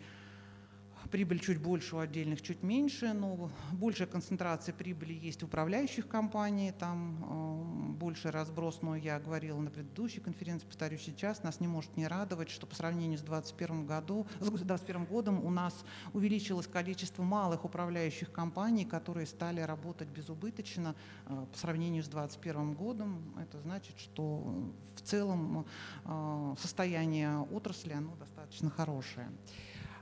Прибыль 1.11 1.41
чуть 1.41 1.59
больше 1.59 1.97
у 1.97 1.99
отдельных, 1.99 2.41
чуть 2.41 2.63
меньше, 2.63 3.13
но 3.13 3.51
большая 3.73 4.07
концентрация 4.07 4.73
прибыли 4.73 5.13
есть 5.13 5.43
в 5.43 5.47
управляющих 5.47 6.07
компаниях, 6.07 6.77
там 6.77 7.25
э, 7.29 7.99
больше 7.99 8.31
разброс, 8.31 8.81
но 8.83 8.95
я 8.95 9.19
говорила 9.19 9.59
на 9.59 9.71
предыдущей 9.71 10.21
конференции, 10.21 10.67
повторюсь 10.67 11.03
сейчас, 11.03 11.43
нас 11.43 11.59
не 11.59 11.67
может 11.67 11.97
не 11.97 12.07
радовать, 12.07 12.49
что 12.49 12.67
по 12.67 12.77
сравнению 12.77 13.19
с 13.19 13.23
2021 13.23 13.87
году, 13.87 14.27
с 14.39 14.49
2021 14.49 15.05
годом 15.07 15.45
у 15.45 15.51
нас 15.51 15.85
увеличилось 16.13 16.69
количество 16.69 17.25
малых 17.25 17.65
управляющих 17.65 18.31
компаний, 18.31 18.85
которые 18.85 19.27
стали 19.27 19.61
работать 19.61 20.09
безубыточно 20.09 20.95
э, 21.27 21.47
по 21.51 21.59
сравнению 21.59 22.05
с 22.05 22.09
2021 22.09 22.75
годом. 22.75 23.35
Это 23.41 23.61
значит, 23.61 23.99
что 23.99 24.73
в 24.95 25.03
целом 25.03 25.67
э, 26.05 26.55
состояние 26.61 27.41
отрасли 27.53 27.93
оно 27.93 28.15
достаточно 28.17 28.71
хорошее. 28.71 29.29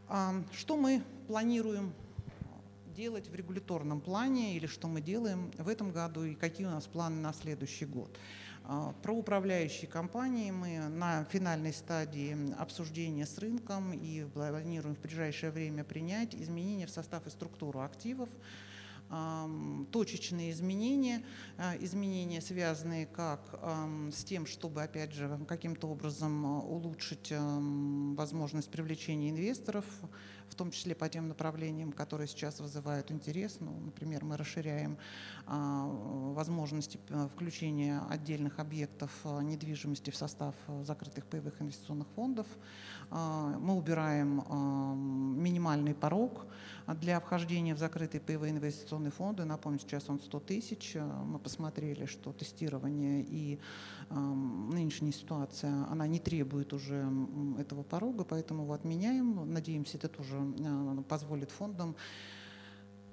Что 0.09 0.77
мы 0.77 1.03
планируем 1.27 1.93
делать 2.99 3.29
в 3.29 3.35
регуляторном 3.35 4.01
плане 4.01 4.57
или 4.57 4.67
что 4.67 4.89
мы 4.89 5.01
делаем 5.01 5.53
в 5.59 5.69
этом 5.69 5.93
году 5.93 6.25
и 6.25 6.35
какие 6.35 6.67
у 6.67 6.71
нас 6.71 6.87
планы 6.87 7.21
на 7.21 7.33
следующий 7.33 7.85
год. 7.85 8.11
А, 8.65 8.93
про 9.03 9.13
управляющие 9.13 9.87
компании 9.89 10.51
мы 10.51 10.79
на 10.89 11.25
финальной 11.25 11.73
стадии 11.73 12.37
обсуждения 12.59 13.25
с 13.25 13.39
рынком 13.39 13.93
и 13.93 14.25
планируем 14.25 14.97
в 14.97 15.01
ближайшее 15.01 15.53
время 15.53 15.85
принять 15.85 16.35
изменения 16.35 16.87
в 16.87 16.91
состав 16.91 17.27
и 17.27 17.31
структуру 17.31 17.81
активов, 17.81 18.29
точечные 19.91 20.51
изменения, 20.51 21.23
а, 21.57 21.77
изменения, 21.81 22.41
связанные 22.41 23.07
как 23.07 23.41
с 24.13 24.25
тем, 24.25 24.47
чтобы, 24.47 24.83
опять 24.83 25.13
же, 25.13 25.39
каким-то 25.49 25.89
образом 25.89 26.47
а, 26.47 26.61
улучшить 26.61 27.33
возможность 27.33 28.71
привлечения 28.71 29.31
инвесторов, 29.31 29.85
в 30.49 30.55
том 30.55 30.71
числе 30.71 30.95
по 30.95 31.09
тем 31.09 31.29
направлениям, 31.29 31.93
которые 31.93 32.27
сейчас 32.27 32.61
вызывают 32.61 33.11
интерес. 33.11 33.59
Ну, 33.61 33.79
например, 33.81 34.25
мы 34.25 34.37
расширяем 34.37 34.99
а, 35.47 35.87
возможности 35.87 36.99
э, 37.09 37.29
включения 37.33 38.03
отдельных 38.09 38.59
объектов 38.59 39.11
э, 39.25 39.43
недвижимости 39.43 40.11
в 40.11 40.17
состав 40.17 40.55
э, 40.67 40.85
закрытых 40.85 41.27
паевых 41.27 41.61
инвестиционных 41.61 42.09
фондов. 42.15 42.47
Мы 43.11 43.75
убираем 43.75 44.45
минимальный 45.43 45.95
порог 45.95 46.45
для 46.95 47.21
вхождения 47.21 47.75
в 47.75 47.79
закрытые 47.79 48.21
паевые 48.21 48.53
инвестиционные 48.53 49.11
фонды. 49.11 49.45
Напомню, 49.45 49.79
сейчас 49.79 50.09
он 50.09 50.21
100 50.21 50.41
тысяч. 50.41 50.97
Мы 50.97 51.39
посмотрели, 51.39 52.07
что 52.07 52.33
тестирование 52.33 53.23
и 53.23 53.59
нынешняя 54.11 55.13
ситуация, 55.13 55.87
она 55.91 56.07
не 56.07 56.19
требует 56.19 56.73
уже 56.73 57.11
этого 57.59 57.83
порога, 57.83 58.25
поэтому 58.25 58.63
его 58.63 58.73
отменяем. 58.73 59.53
Надеемся, 59.53 59.99
это 59.99 60.09
тоже 60.09 60.39
позволит 61.09 61.51
фондам 61.51 61.95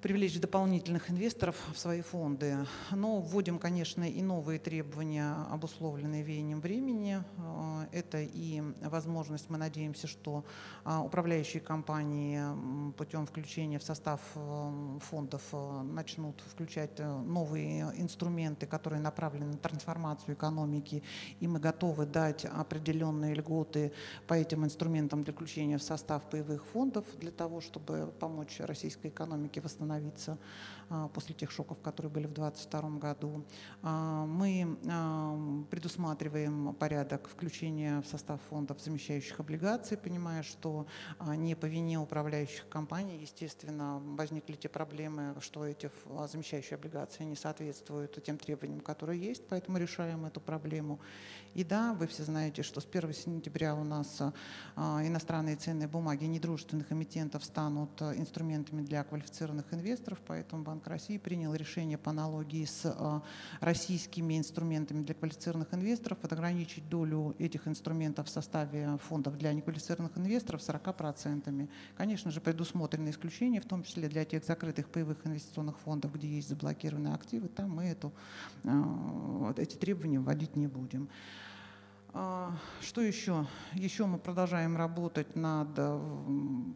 привлечь 0.05 0.39
дополнительных 0.39 1.09
инвесторов 1.09 1.55
в 1.73 1.79
свои 1.79 2.01
фонды. 2.01 2.57
Но 2.91 3.21
вводим, 3.21 3.57
конечно, 3.57 4.03
и 4.03 4.21
новые 4.21 4.59
требования, 4.59 5.33
обусловленные 5.49 6.21
веянием 6.21 6.61
времени. 6.61 7.23
Э, 7.37 7.87
это 7.91 8.19
и 8.21 8.61
возможность, 8.83 9.49
мы 9.49 9.57
надеемся, 9.57 10.05
что 10.05 10.45
э, 10.85 10.95
управляющие 10.95 11.59
компании 11.59 12.39
путем 12.91 13.25
включения 13.25 13.79
в 13.79 13.83
состав 13.83 14.21
э, 14.35 14.99
фондов 15.09 15.41
начнут 15.85 16.39
включать 16.51 16.99
новые 16.99 17.91
инструменты, 17.97 18.67
которые 18.67 19.01
направлены 19.01 19.53
на 19.53 19.57
трансформацию 19.57 20.35
экономики, 20.35 21.01
и 21.39 21.47
мы 21.47 21.59
готовы 21.59 22.05
дать 22.05 22.45
определенные 22.45 23.33
льготы 23.33 23.91
по 24.27 24.35
этим 24.35 24.65
инструментам 24.65 25.23
для 25.23 25.33
включения 25.33 25.79
в 25.79 25.83
состав 25.83 26.29
паевых 26.29 26.63
фондов 26.63 27.05
для 27.19 27.31
того, 27.31 27.59
чтобы 27.59 28.13
помочь 28.19 28.59
российской 28.59 29.07
экономике 29.07 29.61
восстановиться 29.61 29.94
а, 30.84 30.84
после 31.13 31.35
тех 31.35 31.51
шоков, 31.51 31.79
которые 31.81 32.11
были 32.11 32.27
в 32.27 32.33
2022 32.33 32.99
году. 32.99 33.45
А, 33.81 34.25
мы 34.25 34.77
а, 34.87 35.63
предусматриваем 35.69 36.73
порядок 36.75 37.27
включения 37.27 38.01
в 38.01 38.07
состав 38.07 38.41
фондов 38.49 38.81
замещающих 38.81 39.39
облигаций, 39.39 39.97
понимая, 39.97 40.43
что 40.43 40.87
не 41.37 41.55
по 41.55 41.65
вине 41.65 41.99
управляющих 41.99 42.67
компаний, 42.69 43.17
естественно, 43.17 43.99
возникли 43.99 44.55
те 44.55 44.69
проблемы, 44.69 45.35
что 45.41 45.65
эти 45.65 45.89
замещающие 46.31 46.75
облигации 46.75 47.23
не 47.23 47.35
соответствуют 47.35 48.23
тем 48.23 48.37
требованиям, 48.37 48.81
которые 48.81 49.19
есть, 49.19 49.47
поэтому 49.47 49.77
решаем 49.77 50.25
эту 50.25 50.39
проблему. 50.39 50.99
И 51.53 51.63
да, 51.63 51.93
вы 51.93 52.07
все 52.07 52.23
знаете, 52.23 52.63
что 52.63 52.81
с 52.81 52.85
1 52.85 53.13
сентября 53.13 53.75
у 53.75 53.83
нас 53.83 54.21
иностранные 54.75 55.55
ценные 55.55 55.87
бумаги 55.87 56.25
недружественных 56.25 56.91
эмитентов 56.91 57.45
станут 57.45 58.01
инструментами 58.01 58.81
для 58.81 59.03
квалифицированных 59.03 59.73
инвесторов, 59.73 60.19
поэтому 60.27 60.63
Банк 60.75 60.87
России 60.87 61.17
принял 61.17 61.55
решение 61.55 61.97
по 61.97 62.11
аналогии 62.11 62.65
с 62.65 62.81
а, 62.83 63.23
российскими 63.61 64.37
инструментами 64.37 65.03
для 65.03 65.15
квалифицированных 65.15 65.73
инвесторов 65.73 66.17
ограничить 66.23 66.89
долю 66.89 67.33
этих 67.39 67.65
инструментов 67.69 68.27
в 68.27 68.29
составе 68.29 68.97
фондов 69.07 69.37
для 69.37 69.53
неквалифицированных 69.53 70.17
инвесторов 70.17 70.59
40%. 70.59 71.69
Конечно 71.95 72.29
же, 72.29 72.41
предусмотрены 72.41 73.11
исключения, 73.11 73.61
в 73.61 73.65
том 73.65 73.83
числе 73.83 74.09
для 74.09 74.25
тех 74.25 74.43
закрытых 74.43 74.89
паевых 74.89 75.25
инвестиционных 75.25 75.79
фондов, 75.79 76.13
где 76.13 76.27
есть 76.27 76.49
заблокированные 76.49 77.13
активы, 77.13 77.47
там 77.47 77.69
мы 77.69 77.85
эту, 77.85 78.11
а, 78.65 79.53
эти 79.55 79.77
требования 79.77 80.19
вводить 80.19 80.57
не 80.57 80.67
будем. 80.67 81.07
А, 82.17 82.53
что 82.81 83.01
еще? 83.01 83.45
Еще 83.73 84.05
мы 84.05 84.17
продолжаем 84.17 84.77
работать 84.77 85.35
над 85.35 85.67
э, 85.75 85.99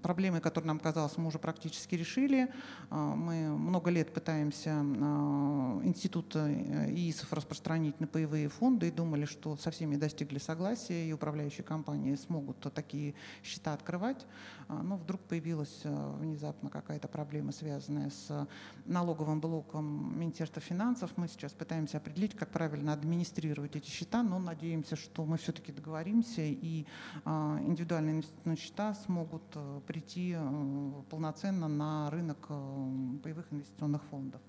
проблемой, 0.03 0.41
которая 0.41 0.67
нам 0.67 0.79
казалось, 0.79 1.15
мы 1.15 1.27
уже 1.27 1.39
практически 1.39 1.95
решили. 1.95 2.49
А, 2.89 3.15
мы 3.15 3.57
много 3.57 3.89
лет 3.89 4.13
пытаемся 4.13 4.71
а, 4.71 5.79
институт 5.81 6.35
э, 6.35 6.91
ИИСов 6.91 7.31
распространить 7.31 8.01
на 8.01 8.07
паевые 8.07 8.49
фонды 8.49 8.89
и 8.89 8.91
думали, 8.91 9.23
что 9.23 9.55
со 9.55 9.71
всеми 9.71 9.95
достигли 9.95 10.39
согласия, 10.39 11.07
и 11.07 11.13
управляющие 11.13 11.63
компании 11.63 12.15
смогут 12.15 12.57
такие 12.73 13.15
счета 13.41 13.73
открывать. 13.73 14.27
Но 14.69 14.97
вдруг 14.97 15.21
появилась 15.21 15.81
э, 15.83 16.15
внезапно 16.19 16.69
какая-то 16.69 17.07
проблема, 17.07 17.51
связанная 17.51 18.11
с 18.11 18.47
налоговым 18.85 19.41
блоком 19.41 20.19
Министерства 20.19 20.61
финансов. 20.61 21.11
Мы 21.15 21.27
сейчас 21.27 21.53
пытаемся 21.53 21.97
определить, 21.97 22.35
как 22.35 22.51
правильно 22.51 22.93
администрировать 22.93 23.75
эти 23.75 23.89
счета, 23.89 24.21
но 24.21 24.37
надеемся, 24.37 24.95
что 24.95 25.25
мы 25.25 25.37
все-таки 25.37 25.71
договоримся, 25.71 26.43
и 26.43 26.85
а, 27.25 27.59
индивидуальные 27.65 28.17
инвестиционные 28.17 28.57
счета 28.57 28.93
смогут 28.93 29.43
э, 29.55 29.81
прийти 29.87 30.35
э, 30.37 30.91
полноценно 31.09 31.67
на 31.67 32.11
рынок 32.11 32.47
боевых 32.49 33.51
инвестиционных 33.51 34.03
фондов. 34.03 34.41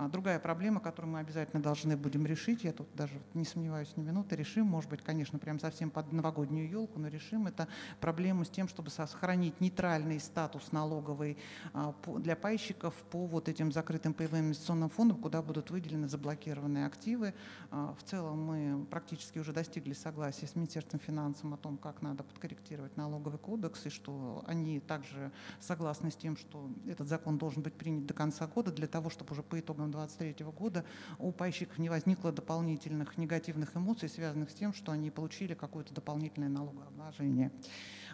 А 0.00 0.08
другая 0.08 0.38
проблема, 0.38 0.80
которую 0.80 1.12
мы 1.12 1.18
обязательно 1.18 1.62
должны 1.62 1.94
будем 1.94 2.24
решить, 2.24 2.64
я 2.64 2.72
тут 2.72 2.88
даже 2.94 3.12
не 3.34 3.44
сомневаюсь 3.44 3.94
ни 3.98 4.02
минуты, 4.02 4.34
решим, 4.34 4.64
может 4.64 4.88
быть, 4.88 5.02
конечно, 5.02 5.38
прям 5.38 5.60
совсем 5.60 5.90
под 5.90 6.10
новогоднюю 6.10 6.70
елку, 6.70 6.98
но 6.98 7.08
решим, 7.08 7.46
это 7.46 7.68
проблему 8.00 8.46
с 8.46 8.48
тем, 8.48 8.66
чтобы 8.66 8.88
сохранить 8.88 9.60
нейтральный 9.60 10.18
статус 10.18 10.72
налоговый 10.72 11.36
а, 11.74 11.94
для 12.16 12.34
пайщиков 12.34 12.94
по 13.10 13.26
вот 13.26 13.50
этим 13.50 13.72
закрытым 13.72 14.14
паевым 14.14 14.46
инвестиционным 14.46 14.88
фондам, 14.88 15.18
куда 15.18 15.42
будут 15.42 15.70
выделены 15.70 16.08
заблокированные 16.08 16.86
активы. 16.86 17.34
А, 17.70 17.94
в 17.98 18.02
целом 18.02 18.42
мы 18.42 18.86
практически 18.86 19.38
уже 19.38 19.52
достигли 19.52 19.92
согласия 19.92 20.46
с 20.46 20.56
Министерством 20.56 21.00
финансов 21.00 21.52
о 21.52 21.58
том, 21.58 21.76
как 21.76 22.00
надо 22.00 22.22
подкорректировать 22.22 22.96
налоговый 22.96 23.38
кодекс, 23.38 23.84
и 23.84 23.90
что 23.90 24.42
они 24.46 24.80
также 24.80 25.30
согласны 25.60 26.10
с 26.10 26.16
тем, 26.16 26.38
что 26.38 26.70
этот 26.86 27.06
закон 27.06 27.36
должен 27.36 27.62
быть 27.62 27.74
принят 27.74 28.06
до 28.06 28.14
конца 28.14 28.46
года 28.46 28.72
для 28.72 28.86
того, 28.86 29.10
чтобы 29.10 29.32
уже 29.32 29.42
по 29.42 29.60
итогам 29.60 29.89
итогам 29.90 30.08
2023 30.08 30.46
года 30.46 30.84
у 31.18 31.32
пайщиков 31.32 31.78
не 31.78 31.88
возникло 31.88 32.32
дополнительных 32.32 33.18
негативных 33.18 33.76
эмоций, 33.76 34.08
связанных 34.08 34.50
с 34.50 34.54
тем, 34.54 34.72
что 34.72 34.92
они 34.92 35.10
получили 35.10 35.54
какое-то 35.54 35.94
дополнительное 35.94 36.48
налогообложение. 36.48 37.50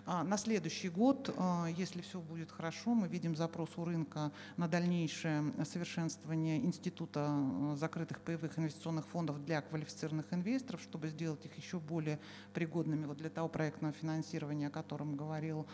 А 0.08 0.22
на 0.22 0.38
следующий 0.38 0.88
год, 0.88 1.34
а, 1.36 1.66
если 1.66 2.00
все 2.00 2.20
будет 2.20 2.52
хорошо, 2.52 2.94
мы 2.94 3.08
видим 3.08 3.34
запрос 3.34 3.70
у 3.76 3.84
рынка 3.84 4.30
на 4.56 4.68
дальнейшее 4.68 5.52
совершенствование 5.64 6.58
института 6.58 7.26
а, 7.28 7.74
закрытых 7.76 8.20
паевых 8.20 8.56
инвестиционных 8.56 9.04
фондов 9.08 9.44
для 9.44 9.60
квалифицированных 9.62 10.32
инвесторов, 10.32 10.80
чтобы 10.80 11.08
сделать 11.08 11.44
их 11.44 11.56
еще 11.56 11.80
более 11.80 12.20
пригодными 12.54 13.04
вот 13.04 13.16
для 13.16 13.30
того 13.30 13.48
проектного 13.48 13.92
финансирования, 13.94 14.68
о 14.68 14.70
котором 14.70 15.16
говорил 15.16 15.66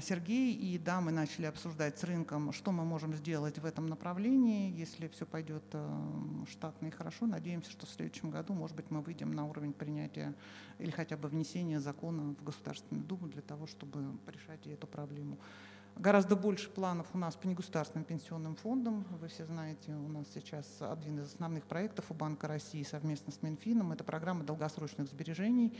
Сергей. 0.00 0.54
И 0.54 0.78
да, 0.78 1.00
мы 1.00 1.10
начали 1.10 1.46
обсуждать 1.46 1.98
с 1.98 2.04
рынком, 2.04 2.52
что 2.52 2.70
мы 2.70 2.84
можем 2.84 3.14
сделать 3.14 3.58
в 3.58 3.64
этом 3.64 3.88
направлении. 3.88 4.70
Если 4.78 5.08
все 5.08 5.26
пойдет 5.26 5.64
штатно 6.48 6.86
и 6.86 6.90
хорошо, 6.90 7.26
надеемся, 7.26 7.72
что 7.72 7.86
в 7.86 7.90
следующем 7.90 8.30
году, 8.30 8.54
может 8.54 8.76
быть, 8.76 8.92
мы 8.92 9.00
выйдем 9.00 9.32
на 9.32 9.44
уровень 9.44 9.72
принятия 9.72 10.36
или 10.78 10.90
хотя 10.90 11.16
бы 11.16 11.28
внесения 11.28 11.80
закона 11.80 12.34
в 12.38 12.44
Государственную 12.44 13.04
Думу 13.04 13.28
для 13.28 13.42
того, 13.42 13.55
чтобы 13.66 14.18
решать 14.26 14.66
эту 14.66 14.86
проблему. 14.86 15.38
Гораздо 15.96 16.36
больше 16.36 16.68
планов 16.68 17.06
у 17.14 17.18
нас 17.18 17.36
по 17.36 17.46
негосударственным 17.46 18.04
пенсионным 18.04 18.54
фондам. 18.54 19.06
Вы 19.18 19.28
все 19.28 19.46
знаете, 19.46 19.94
у 19.94 20.08
нас 20.08 20.26
сейчас 20.34 20.66
один 20.80 21.20
из 21.20 21.32
основных 21.32 21.64
проектов 21.64 22.10
у 22.10 22.14
Банка 22.14 22.46
России 22.48 22.82
совместно 22.82 23.32
с 23.32 23.40
Минфином– 23.42 23.92
это 23.92 24.04
программа 24.04 24.44
долгосрочных 24.44 25.08
сбережений. 25.08 25.74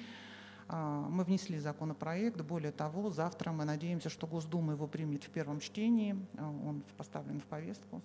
А, 0.69 1.07
мы 1.11 1.25
внесли 1.25 1.59
законопроект. 1.59 2.41
Более 2.41 2.73
того, 2.73 3.11
завтра 3.11 3.53
мы 3.53 3.67
надеемся, 3.67 4.09
что 4.09 4.27
Госдума 4.27 4.73
его 4.73 4.87
примет 4.87 5.23
в 5.25 5.29
первом 5.29 5.61
чтении. 5.61 6.17
А, 6.39 6.49
он 6.49 6.83
поставлен 6.97 7.39
в 7.39 7.45
повестку. 7.45 8.01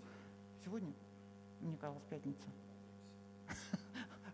Сегодня? 0.66 0.92
Мне 1.62 1.78
казалось, 1.78 2.04
пятница. 2.10 2.50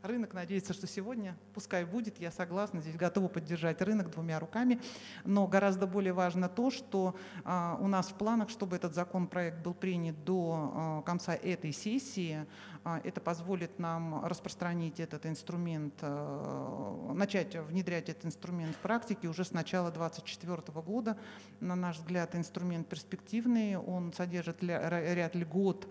Рынок 0.04 0.34
надеется, 0.34 0.74
что 0.74 0.86
сегодня, 0.86 1.36
пускай 1.54 1.84
будет, 1.84 2.20
я 2.20 2.32
согласна, 2.32 2.82
здесь 2.82 2.96
готова 2.96 3.28
поддержать 3.28 3.82
рынок 3.82 4.12
двумя 4.12 4.40
руками. 4.40 4.80
Но 5.26 5.48
гораздо 5.48 5.88
более 5.88 6.14
важно 6.14 6.50
то, 6.50 6.70
что 6.70 7.16
а, 7.44 7.78
у 7.82 7.88
нас 7.88 8.10
в 8.10 8.14
планах, 8.14 8.50
чтобы 8.50 8.76
этот 8.76 8.94
законопроект 8.94 9.60
был 9.64 9.74
принят 9.74 10.24
до 10.24 10.72
а, 10.74 11.02
конца 11.02 11.34
этой 11.34 11.72
сессии, 11.72 12.46
а, 12.84 13.02
это 13.04 13.20
позволит 13.20 13.80
нам 13.80 14.24
распространить 14.26 15.00
этот 15.00 15.26
инструмент, 15.26 16.02
начать 16.02 17.56
внедрять 17.56 18.10
этот 18.10 18.26
инструмент 18.26 18.76
в 18.76 18.80
практике 18.80 19.28
уже 19.28 19.44
с 19.44 19.52
начала 19.52 19.92
2024 19.92 20.82
года. 20.82 21.18
На 21.60 21.76
наш 21.76 21.98
взгляд, 21.98 22.36
инструмент 22.36 22.88
перспективный, 22.88 23.78
он 23.78 24.14
содержит 24.14 24.64
ряд 24.64 25.36
льгот 25.36 25.88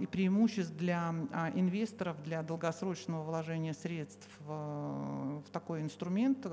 и 0.00 0.06
преимуществ 0.10 0.72
для 0.74 1.14
инвесторов, 1.54 2.22
для 2.22 2.42
долгосрочного 3.10 3.22
вложения 3.22 3.74
средств 3.74 4.28
в 4.46 5.42
такой 5.52 5.82
инструмент, 5.82 6.46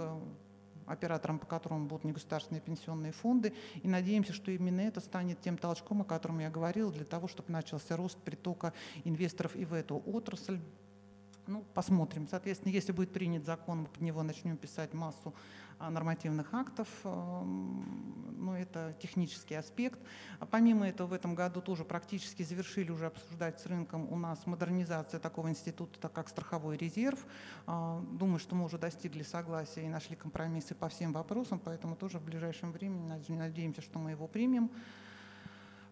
оператором, 0.85 1.39
по 1.39 1.45
которому 1.45 1.87
будут 1.87 2.05
негосударственные 2.05 2.61
пенсионные 2.61 3.11
фонды. 3.11 3.53
И 3.83 3.87
надеемся, 3.87 4.33
что 4.33 4.51
именно 4.51 4.81
это 4.81 5.01
станет 5.01 5.41
тем 5.41 5.57
толчком, 5.57 6.01
о 6.01 6.05
котором 6.05 6.39
я 6.39 6.49
говорила, 6.49 6.91
для 6.91 7.05
того, 7.05 7.27
чтобы 7.27 7.51
начался 7.51 7.97
рост 7.97 8.17
притока 8.17 8.73
инвесторов 9.05 9.55
и 9.55 9.65
в 9.65 9.73
эту 9.73 10.01
отрасль. 10.05 10.59
Ну, 11.45 11.63
посмотрим. 11.73 12.27
Соответственно, 12.29 12.73
если 12.73 12.91
будет 12.93 13.11
принят 13.11 13.45
закон, 13.45 13.79
мы 13.79 13.85
под 13.85 14.01
него 14.01 14.23
начнем 14.23 14.57
писать 14.57 14.93
массу 14.93 15.33
нормативных 15.79 16.53
актов, 16.53 16.87
эм, 17.03 18.27
но 18.37 18.51
ну, 18.51 18.57
это 18.57 18.95
технический 19.01 19.55
аспект. 19.55 19.99
А 20.39 20.45
помимо 20.45 20.87
этого, 20.87 21.07
в 21.07 21.13
этом 21.13 21.35
году 21.35 21.61
тоже 21.61 21.83
практически 21.83 22.43
завершили 22.43 22.91
уже 22.91 23.07
обсуждать 23.07 23.59
с 23.59 23.65
рынком 23.65 24.11
у 24.11 24.17
нас 24.17 24.45
модернизация 24.45 25.19
такого 25.19 25.49
института, 25.49 26.07
как 26.07 26.29
страховой 26.29 26.77
резерв. 26.77 27.25
А, 27.65 28.01
думаю, 28.11 28.39
что 28.39 28.55
мы 28.55 28.65
уже 28.65 28.77
достигли 28.77 29.23
согласия 29.23 29.85
и 29.85 29.89
нашли 29.89 30.15
компромиссы 30.15 30.75
по 30.75 30.87
всем 30.89 31.13
вопросам, 31.13 31.59
поэтому 31.59 31.95
тоже 31.95 32.19
в 32.19 32.23
ближайшем 32.23 32.71
времени 32.71 33.07
надеемся, 33.29 33.81
что 33.81 33.99
мы 33.99 34.11
его 34.11 34.27
примем. 34.27 34.71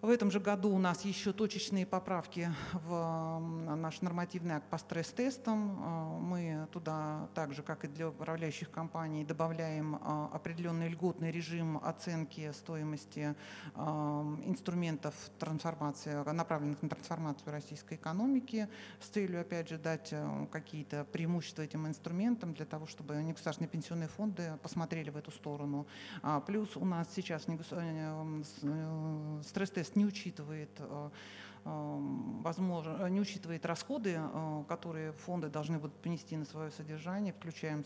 В 0.02 0.10
этом 0.10 0.30
же 0.30 0.40
году 0.40 0.70
у 0.70 0.78
нас 0.78 1.04
еще 1.04 1.34
точечные 1.34 1.86
поправки 1.86 2.52
в 2.74 3.40
наш 3.76 4.02
нормативный 4.02 4.56
акт 4.56 4.70
по 4.70 4.78
стресс-тестам. 4.78 5.80
А, 5.82 6.20
мы 6.20 6.68
туда, 6.72 7.28
так 7.34 7.54
же 7.54 7.64
как 7.64 7.86
и 7.86 7.88
для 7.88 8.10
управляющих 8.10 8.70
компаний, 8.70 9.24
добавляем 9.24 9.96
а, 10.02 10.30
определенный 10.32 10.90
льготный 10.90 11.32
режим 11.32 11.78
оценки 11.84 12.52
стоимости 12.52 13.36
инструментов 14.46 15.16
трансформации, 15.40 16.14
направленных 16.32 16.82
на 16.82 16.90
трансформацию 16.90 17.52
российской 17.52 17.96
экономики, 17.96 18.68
с 19.00 19.08
целью, 19.08 19.42
опять 19.42 19.70
же, 19.70 19.78
дать 19.78 20.10
э, 20.12 20.48
какие-то 20.52 21.06
преимущества 21.06 21.64
этим 21.64 21.88
инструментам 21.88 22.54
для 22.54 22.66
того, 22.66 22.86
чтобы 22.86 23.16
негосударственные 23.16 23.70
пенсионные 23.70 24.08
фонды 24.08 24.58
посмотрели 24.62 25.10
в 25.10 25.18
эту 25.18 25.32
сторону. 25.32 25.88
Плюс 26.48 26.76
у 26.78 26.86
нас 26.86 27.08
сейчас 27.16 27.46
э, 27.48 27.58
э, 27.72 29.42
стресс-тест 29.44 29.95
не 29.96 30.06
учитывает 30.06 30.70
э, 30.80 31.10
возможно, 31.66 32.98
э, 33.00 33.10
не 33.10 33.20
учитывает 33.20 33.66
расходы, 33.66 34.18
э, 34.18 34.64
которые 34.68 35.14
фонды 35.14 35.50
должны 35.50 35.80
будут 35.80 35.96
понести 36.02 36.38
на 36.38 36.46
свое 36.46 36.70
содержание. 36.70 37.34
Включаем 37.34 37.84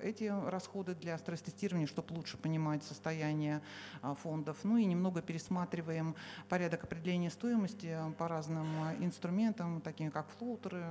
эти 0.00 0.32
расходы 0.48 0.94
для 0.94 1.18
стресс-тестирования, 1.18 1.88
чтобы 1.88 2.14
лучше 2.14 2.36
понимать 2.36 2.84
состояние 2.84 3.62
э, 4.02 4.14
фондов. 4.22 4.58
Ну 4.62 4.76
и 4.76 4.84
немного 4.84 5.22
пересматриваем 5.22 6.14
порядок 6.48 6.84
определения 6.84 7.30
стоимости 7.30 7.96
по 8.16 8.28
разным 8.28 8.66
инструментам, 9.00 9.80
таким 9.80 10.12
как 10.12 10.28
флоутеры, 10.38 10.84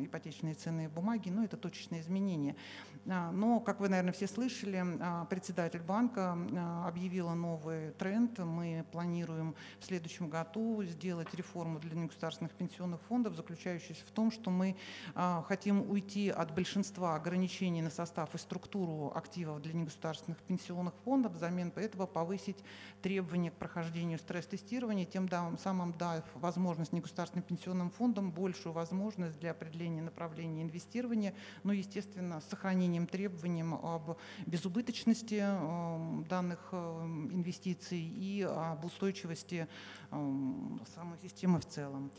ипотечные 0.00 0.54
ценные 0.54 0.88
бумаги. 0.88 1.30
Ну 1.30 1.44
это 1.44 1.56
точечные 1.56 2.00
изменения. 2.00 2.56
А, 3.08 3.30
но, 3.30 3.60
как 3.60 3.80
вы, 3.80 3.88
наверное, 3.88 4.12
все 4.12 4.26
слышали, 4.26 4.84
председатель 5.30 5.82
банка 5.82 6.36
объявила 6.84 7.34
новый 7.34 7.92
тренд. 7.92 8.38
Мы 8.40 8.84
планируем 8.90 9.54
в 9.78 9.84
следующем 9.84 10.28
году 10.28 10.82
сделать 10.82 11.27
делать 11.28 11.34
реформу 11.34 11.78
для 11.78 11.94
негосударственных 11.94 12.52
пенсионных 12.52 13.00
фондов, 13.08 13.34
заключающуюся 13.34 14.04
в 14.06 14.10
том, 14.10 14.30
что 14.30 14.50
мы 14.50 14.76
а, 15.14 15.42
хотим 15.42 15.90
уйти 15.90 16.30
от 16.30 16.54
большинства 16.54 17.14
ограничений 17.14 17.82
на 17.82 17.90
состав 17.90 18.34
и 18.34 18.38
структуру 18.38 19.12
активов 19.14 19.60
для 19.62 19.72
негосударственных 19.72 20.38
пенсионных 20.38 20.94
фондов, 21.04 21.32
взамен 21.32 21.72
этого 21.76 22.06
повысить 22.06 22.56
требования 23.02 23.50
к 23.50 23.54
прохождению 23.54 24.18
стресс-тестирования, 24.18 25.04
тем 25.04 25.28
самым 25.58 25.92
дав 25.92 26.24
возможность 26.34 26.92
негосударственным 26.92 27.44
пенсионным 27.44 27.90
фондам 27.90 28.30
большую 28.30 28.72
возможность 28.72 29.38
для 29.38 29.50
определения 29.50 30.02
направления 30.02 30.62
инвестирования, 30.62 31.34
но, 31.64 31.72
естественно, 31.72 32.40
с 32.40 32.48
сохранением 32.48 33.06
требований 33.06 33.58
об 33.58 34.16
безубыточности 34.46 35.40
э, 35.42 36.24
данных 36.28 36.68
э, 36.72 36.76
инвестиций 37.32 37.98
и 37.98 38.42
об 38.42 38.84
устойчивости 38.84 39.66
самой 40.10 41.17
системы 41.22 41.60
в 41.60 41.66
целом. 41.66 42.10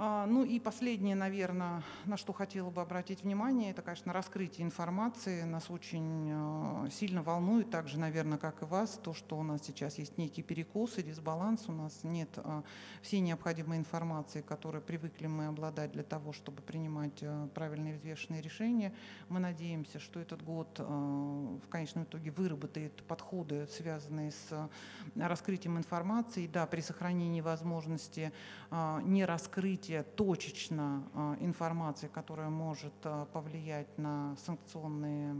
А, 0.00 0.26
ну 0.26 0.44
и 0.44 0.60
последнее, 0.60 1.16
наверное, 1.16 1.82
на 2.04 2.16
что 2.16 2.32
хотела 2.32 2.70
бы 2.70 2.80
обратить 2.80 3.24
внимание, 3.24 3.72
это, 3.72 3.82
конечно, 3.82 4.12
раскрытие 4.12 4.64
информации. 4.64 5.42
Нас 5.42 5.70
очень 5.70 6.30
а, 6.32 6.88
сильно 6.88 7.24
волнует, 7.24 7.70
так 7.70 7.88
же, 7.88 7.98
наверное, 7.98 8.38
как 8.38 8.62
и 8.62 8.64
вас, 8.64 9.00
то, 9.02 9.12
что 9.12 9.36
у 9.36 9.42
нас 9.42 9.60
сейчас 9.64 9.98
есть 9.98 10.16
некий 10.16 10.42
перекос 10.42 10.98
и 10.98 11.02
дисбаланс, 11.02 11.64
у 11.66 11.72
нас 11.72 12.04
нет 12.04 12.28
а, 12.36 12.62
всей 13.02 13.18
необходимой 13.18 13.76
информации, 13.76 14.40
которой 14.40 14.80
привыкли 14.80 15.26
мы 15.26 15.46
обладать 15.46 15.90
для 15.90 16.04
того, 16.04 16.32
чтобы 16.32 16.62
принимать 16.62 17.24
правильные 17.54 17.94
взвешенные 17.94 18.40
решения. 18.40 18.94
Мы 19.28 19.40
надеемся, 19.40 19.98
что 19.98 20.20
этот 20.20 20.42
год 20.42 20.78
в 20.78 21.68
конечном 21.68 22.04
итоге 22.04 22.30
выработает 22.30 23.02
подходы, 23.08 23.66
связанные 23.66 24.30
с 24.30 24.70
раскрытием 25.16 25.76
информации. 25.76 26.46
Да, 26.46 26.66
при 26.66 26.82
сохранении 26.82 27.40
возможности 27.40 28.32
не 28.70 29.24
раскрыть 29.24 29.87
развитие 29.88 30.02
точечно 30.02 31.02
а, 31.14 31.36
информации, 31.40 32.08
которая 32.08 32.50
может 32.50 32.92
а, 33.04 33.24
повлиять 33.26 33.98
на 33.98 34.36
санкционные 34.36 35.34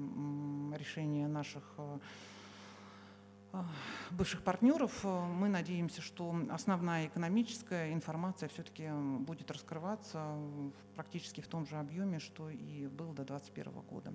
решения 0.76 1.28
наших 1.28 1.62
а, 3.52 3.64
бывших 4.10 4.42
партнеров. 4.42 5.04
Мы 5.04 5.48
надеемся, 5.48 6.00
что 6.02 6.34
основная 6.50 7.06
экономическая 7.06 7.92
информация 7.92 8.48
все-таки 8.48 8.88
будет 9.20 9.50
раскрываться 9.50 10.36
практически 10.94 11.40
в 11.40 11.48
том 11.48 11.66
же 11.66 11.76
объеме, 11.76 12.18
что 12.18 12.50
и 12.50 12.86
был 12.86 13.12
до 13.12 13.24
2021 13.24 13.72
года. 13.90 14.14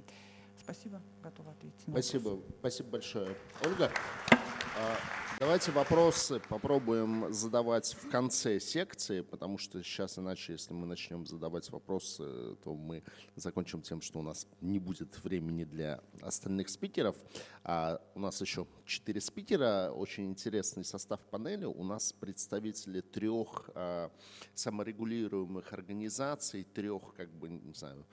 Спасибо, 0.63 1.02
готова 1.21 1.52
ответить. 1.52 1.82
Спасибо, 1.82 2.39
спасибо 2.60 2.89
большое. 2.89 3.36
Ольга? 3.65 3.91
А, 4.32 4.97
давайте 5.39 5.71
вопросы 5.71 6.41
попробуем 6.47 7.34
задавать 7.34 7.93
в 7.93 8.10
конце 8.10 8.62
секции, 8.62 9.21
потому 9.21 9.58
что 9.58 9.84
сейчас 9.84 10.17
иначе, 10.17 10.54
если 10.54 10.73
мы 10.73 10.86
начнем 10.88 11.26
задавать 11.26 11.69
вопросы, 11.69 12.56
то 12.63 12.73
мы 12.73 13.04
закончим 13.36 13.82
тем, 13.82 14.02
что 14.02 14.19
у 14.19 14.21
нас 14.21 14.47
не 14.62 14.80
будет 14.80 15.21
времени 15.26 15.65
для 15.65 15.99
остальных 16.21 16.69
спикеров. 16.69 17.17
А 17.63 18.02
у 18.15 18.19
нас 18.19 18.39
еще 18.39 18.65
четыре 18.86 19.19
спикера, 19.19 19.91
очень 19.91 20.28
интересный 20.28 20.86
состав 20.86 21.19
панели. 21.30 21.65
У 21.65 21.84
нас 21.84 22.13
представители 22.13 23.02
трех 23.02 23.69
а, 23.76 24.12
саморегулируемых 24.56 25.73
организаций, 25.73 26.63
трех, 26.63 27.13
как 27.15 27.30
бы, 27.30 27.49
не 27.49 27.73
знаю, 27.73 28.06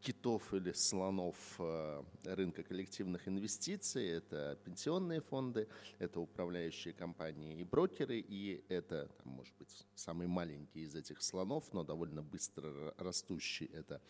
китов 0.00 0.54
или 0.54 0.72
слонов 0.72 1.36
э, 1.58 2.02
рынка 2.24 2.62
коллективных 2.62 3.28
инвестиций. 3.28 4.08
Это 4.08 4.58
пенсионные 4.64 5.20
фонды, 5.20 5.68
это 5.98 6.20
управляющие 6.20 6.94
компании 6.94 7.60
и 7.60 7.64
брокеры, 7.64 8.18
и 8.18 8.64
это, 8.68 9.08
там, 9.22 9.32
может 9.32 9.54
быть, 9.58 9.86
самый 9.94 10.26
маленький 10.26 10.84
из 10.84 10.94
этих 10.94 11.22
слонов, 11.22 11.64
но 11.72 11.84
довольно 11.84 12.22
быстро 12.22 12.94
растущий, 12.98 13.66
это 13.66 14.00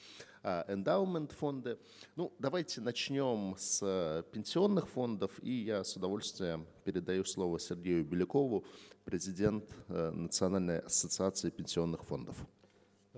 эндаумент 0.68 1.32
фонды. 1.32 1.78
Ну, 2.16 2.32
давайте 2.39 2.80
начнем 2.80 3.57
с 3.59 4.24
пенсионных 4.32 4.89
фондов, 4.89 5.32
и 5.43 5.51
я 5.51 5.84
с 5.84 5.97
удовольствием 5.97 6.66
передаю 6.84 7.24
слово 7.24 7.59
Сергею 7.59 8.05
Белякову, 8.05 8.64
президент 9.05 9.64
э, 9.89 10.11
Национальной 10.11 10.80
ассоциации 10.80 11.51
пенсионных 11.51 12.05
фондов. 12.05 12.36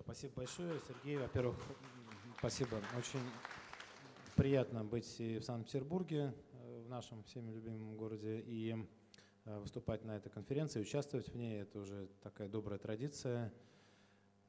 Спасибо 0.01 0.35
большое, 0.37 0.81
Сергей. 0.87 1.18
Во-первых, 1.18 1.57
Спасибо. 2.41 2.78
Очень 2.97 3.20
приятно 4.34 4.82
быть 4.82 5.20
и 5.20 5.36
в 5.36 5.45
Санкт-Петербурге, 5.45 6.32
э, 6.55 6.82
в 6.86 6.88
нашем 6.88 7.22
всеми 7.24 7.51
любимом 7.51 7.99
городе, 7.99 8.41
и 8.41 8.74
э, 9.45 9.59
выступать 9.59 10.07
на 10.07 10.16
этой 10.16 10.30
конференции, 10.30 10.80
участвовать 10.80 11.28
в 11.28 11.34
ней. 11.34 11.61
Это 11.61 11.80
уже 11.80 12.09
такая 12.22 12.49
добрая 12.49 12.78
традиция. 12.78 13.53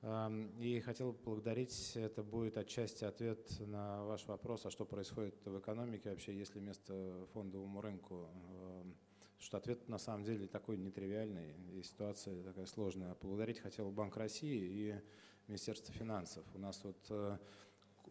Эм, 0.03 0.57
и 0.57 0.79
хотел 0.79 1.11
поблагодарить, 1.11 1.91
это 1.95 2.23
будет 2.23 2.57
отчасти 2.57 3.03
ответ 3.03 3.59
на 3.59 4.05
ваш 4.05 4.25
вопрос, 4.25 4.65
а 4.65 4.71
что 4.71 4.85
происходит 4.85 5.35
в 5.43 5.59
экономике 5.59 6.11
вообще, 6.11 6.33
есть 6.33 6.55
ли 6.55 6.61
место 6.61 7.27
фондовому 7.33 7.81
рынку. 7.81 8.29
Эм, 8.53 8.95
что 9.37 9.57
ответ 9.57 9.89
на 9.89 9.97
самом 9.97 10.23
деле 10.23 10.47
такой 10.47 10.77
нетривиальный, 10.77 11.57
и 11.73 11.83
ситуация 11.83 12.41
такая 12.41 12.67
сложная. 12.67 13.15
Поблагодарить 13.15 13.59
хотел 13.59 13.91
Банк 13.91 14.15
России 14.15 14.61
и 14.61 14.95
Министерство 15.49 15.93
финансов. 15.93 16.45
У 16.55 16.57
нас 16.57 16.81
вот 16.85 17.05
э, 17.09 17.37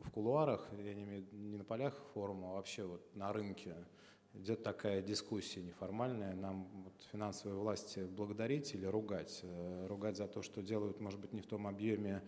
в 0.02 0.10
кулуарах, 0.10 0.68
я 0.78 0.94
не 0.94 1.04
имею 1.04 1.26
не 1.32 1.56
на 1.56 1.64
полях 1.64 1.94
форума, 2.14 2.50
а 2.50 2.54
вообще 2.54 2.84
вот 2.84 3.02
на 3.14 3.32
рынке 3.32 3.74
идет 4.34 4.62
такая 4.62 5.02
дискуссия 5.02 5.62
неформальная. 5.62 6.34
Нам 6.34 6.68
вот, 6.84 6.94
финансовые 7.10 7.58
власти 7.58 8.00
благодарить 8.00 8.74
или 8.74 8.86
ругать? 8.86 9.40
Э, 9.42 9.86
ругать 9.88 10.16
за 10.16 10.28
то, 10.28 10.42
что 10.42 10.62
делают, 10.62 11.00
может 11.00 11.20
быть, 11.20 11.32
не 11.32 11.40
в 11.40 11.46
том 11.46 11.66
объеме 11.66 12.22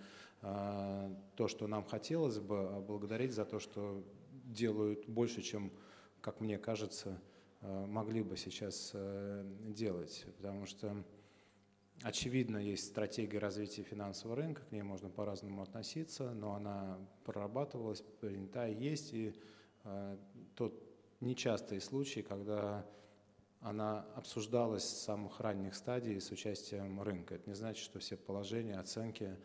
а, 0.45 1.17
то, 1.37 1.47
что 1.47 1.69
нам 1.69 1.85
хотелось 1.85 2.41
бы, 2.41 2.59
а 2.59 2.81
благодарить 2.81 3.33
за 3.33 3.45
то, 3.45 3.61
что 3.61 4.03
делают 4.45 5.07
больше, 5.07 5.41
чем, 5.41 5.71
как 6.21 6.41
мне 6.41 6.59
кажется, 6.59 7.21
э, 7.61 7.87
могли 7.87 8.23
бы 8.23 8.37
сейчас 8.37 8.91
э, 8.95 9.45
делать. 9.69 10.27
Потому 10.37 10.67
что 10.67 11.05
Очевидно, 12.03 12.57
есть 12.57 12.87
стратегия 12.87 13.39
развития 13.39 13.85
финансового 13.85 14.37
рынка, 14.37 14.63
к 14.63 14.73
ней 14.73 14.83
можно 14.83 15.09
по-разному 15.09 15.63
относиться, 15.63 16.33
но 16.33 16.55
она 16.55 16.99
прорабатывалась, 17.25 18.03
принята 18.21 18.67
есть, 18.67 19.13
и 19.13 19.33
э, 19.85 20.17
тот 20.57 20.75
нечастый 21.21 21.81
случай, 21.81 22.23
когда 22.23 22.85
она 23.61 24.05
обсуждалась 24.17 24.83
с 24.83 25.03
самых 25.05 25.39
ранних 25.39 25.77
стадий 25.77 26.21
с 26.21 26.33
участием 26.33 27.01
рынка. 27.01 27.37
Это 27.37 27.49
не 27.49 27.55
значит, 27.55 27.85
что 27.85 28.01
все 28.01 28.17
положения, 28.17 28.81
оценки 28.81 29.37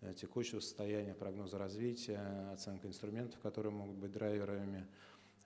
э, 0.00 0.14
текущего 0.14 0.60
состояния, 0.60 1.12
прогноза 1.12 1.58
развития, 1.58 2.50
оценка 2.50 2.88
инструментов, 2.88 3.38
которые 3.40 3.72
могут 3.72 3.96
быть 3.96 4.12
драйверами 4.12 4.86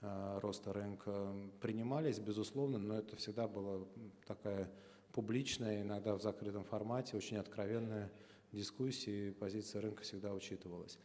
э, 0.03 0.39
роста 0.41 0.73
рынка, 0.73 1.35
принимались, 1.61 2.21
безусловно, 2.21 2.79
но 2.79 2.99
это 2.99 3.17
всегда 3.17 3.49
была 3.49 3.85
такая 4.25 4.71
публичная, 5.13 5.83
иногда 5.83 6.15
в 6.15 6.23
закрытом 6.23 6.65
формате, 6.65 7.17
очень 7.17 7.37
откровенная 7.37 8.11
дискуссия, 8.53 9.29
и 9.29 9.31
позиция 9.33 9.83
рынка 9.83 10.03
всегда 10.03 10.33
учитывалась. 10.33 10.99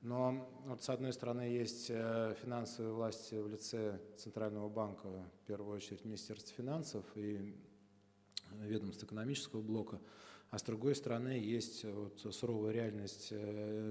Но 0.00 0.48
вот 0.64 0.82
с 0.82 0.88
одной 0.90 1.12
стороны 1.12 1.42
есть 1.42 1.86
э, 1.90 2.36
финансовые 2.40 2.92
власти 2.92 3.34
в 3.34 3.48
лице 3.48 4.00
Центрального 4.16 4.68
банка, 4.68 5.08
в 5.08 5.46
первую 5.46 5.76
очередь 5.76 6.04
Министерство 6.04 6.54
финансов, 6.54 7.04
и 7.16 7.56
ведомств 8.60 9.02
экономического 9.02 9.60
блока. 9.60 10.00
А 10.50 10.58
с 10.58 10.62
другой 10.62 10.94
стороны, 10.94 11.30
есть 11.30 11.84
вот 11.84 12.26
суровая 12.30 12.72
реальность 12.72 13.32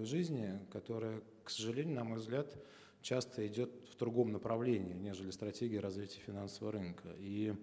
жизни, 0.03 0.59
которая, 0.71 1.21
к 1.43 1.49
сожалению, 1.49 1.95
на 1.97 2.03
мой 2.03 2.17
взгляд, 2.17 2.57
часто 3.01 3.45
идет 3.45 3.69
в 3.93 3.97
другом 3.97 4.31
направлении, 4.31 4.93
нежели 4.93 5.29
стратегия 5.29 5.79
развития 5.79 6.19
финансового 6.21 6.71
рынка. 6.71 7.09
И 7.19 7.53
Э, 7.53 7.55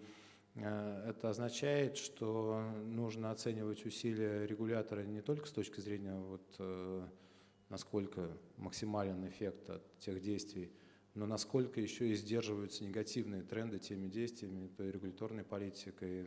это 0.54 1.30
означает, 1.30 1.96
что 1.96 2.62
нужно 2.84 3.32
оценивать 3.32 3.84
усилия 3.84 4.46
регулятора 4.46 5.02
не 5.02 5.20
только 5.20 5.46
с 5.46 5.52
точки 5.52 5.80
зрения, 5.80 6.14
вот, 6.14 6.54
э, 6.58 7.08
насколько 7.70 8.30
максимален 8.56 9.26
эффект 9.26 9.68
от 9.70 9.98
тех 9.98 10.20
действий, 10.20 10.70
но 11.14 11.26
насколько 11.26 11.80
еще 11.80 12.08
и 12.08 12.14
сдерживаются 12.14 12.84
негативные 12.84 13.42
тренды 13.42 13.78
теми 13.78 14.06
действиями, 14.06 14.68
той 14.68 14.92
регуляторной 14.92 15.44
политикой, 15.44 16.24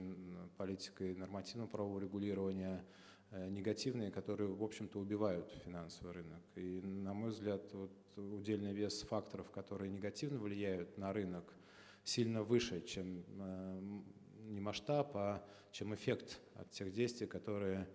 политикой 0.58 1.16
нормативного 1.16 1.68
правового 1.70 2.00
регулирования, 2.00 2.86
э, 3.32 3.48
негативные, 3.48 4.12
которые, 4.12 4.54
в 4.54 4.64
общем-то, 4.64 5.00
убивают 5.00 5.50
финансовый 5.64 6.12
рынок. 6.12 6.42
И, 6.56 6.82
на 6.82 7.14
мой 7.14 7.30
взгляд, 7.30 7.74
вот, 7.74 7.92
удельный 8.18 8.74
вес 8.74 9.04
факторов, 9.04 9.52
которые 9.52 9.90
негативно 9.90 10.38
влияют 10.38 10.98
на 10.98 11.14
рынок, 11.14 11.54
сильно 12.04 12.44
выше, 12.44 12.82
чем 12.82 13.24
не 14.48 14.60
масштаб, 14.60 15.12
а 15.16 15.44
чем 15.72 15.94
эффект 15.94 16.40
от 16.56 16.72
тех 16.72 16.92
действий, 16.92 17.28
которые 17.28 17.88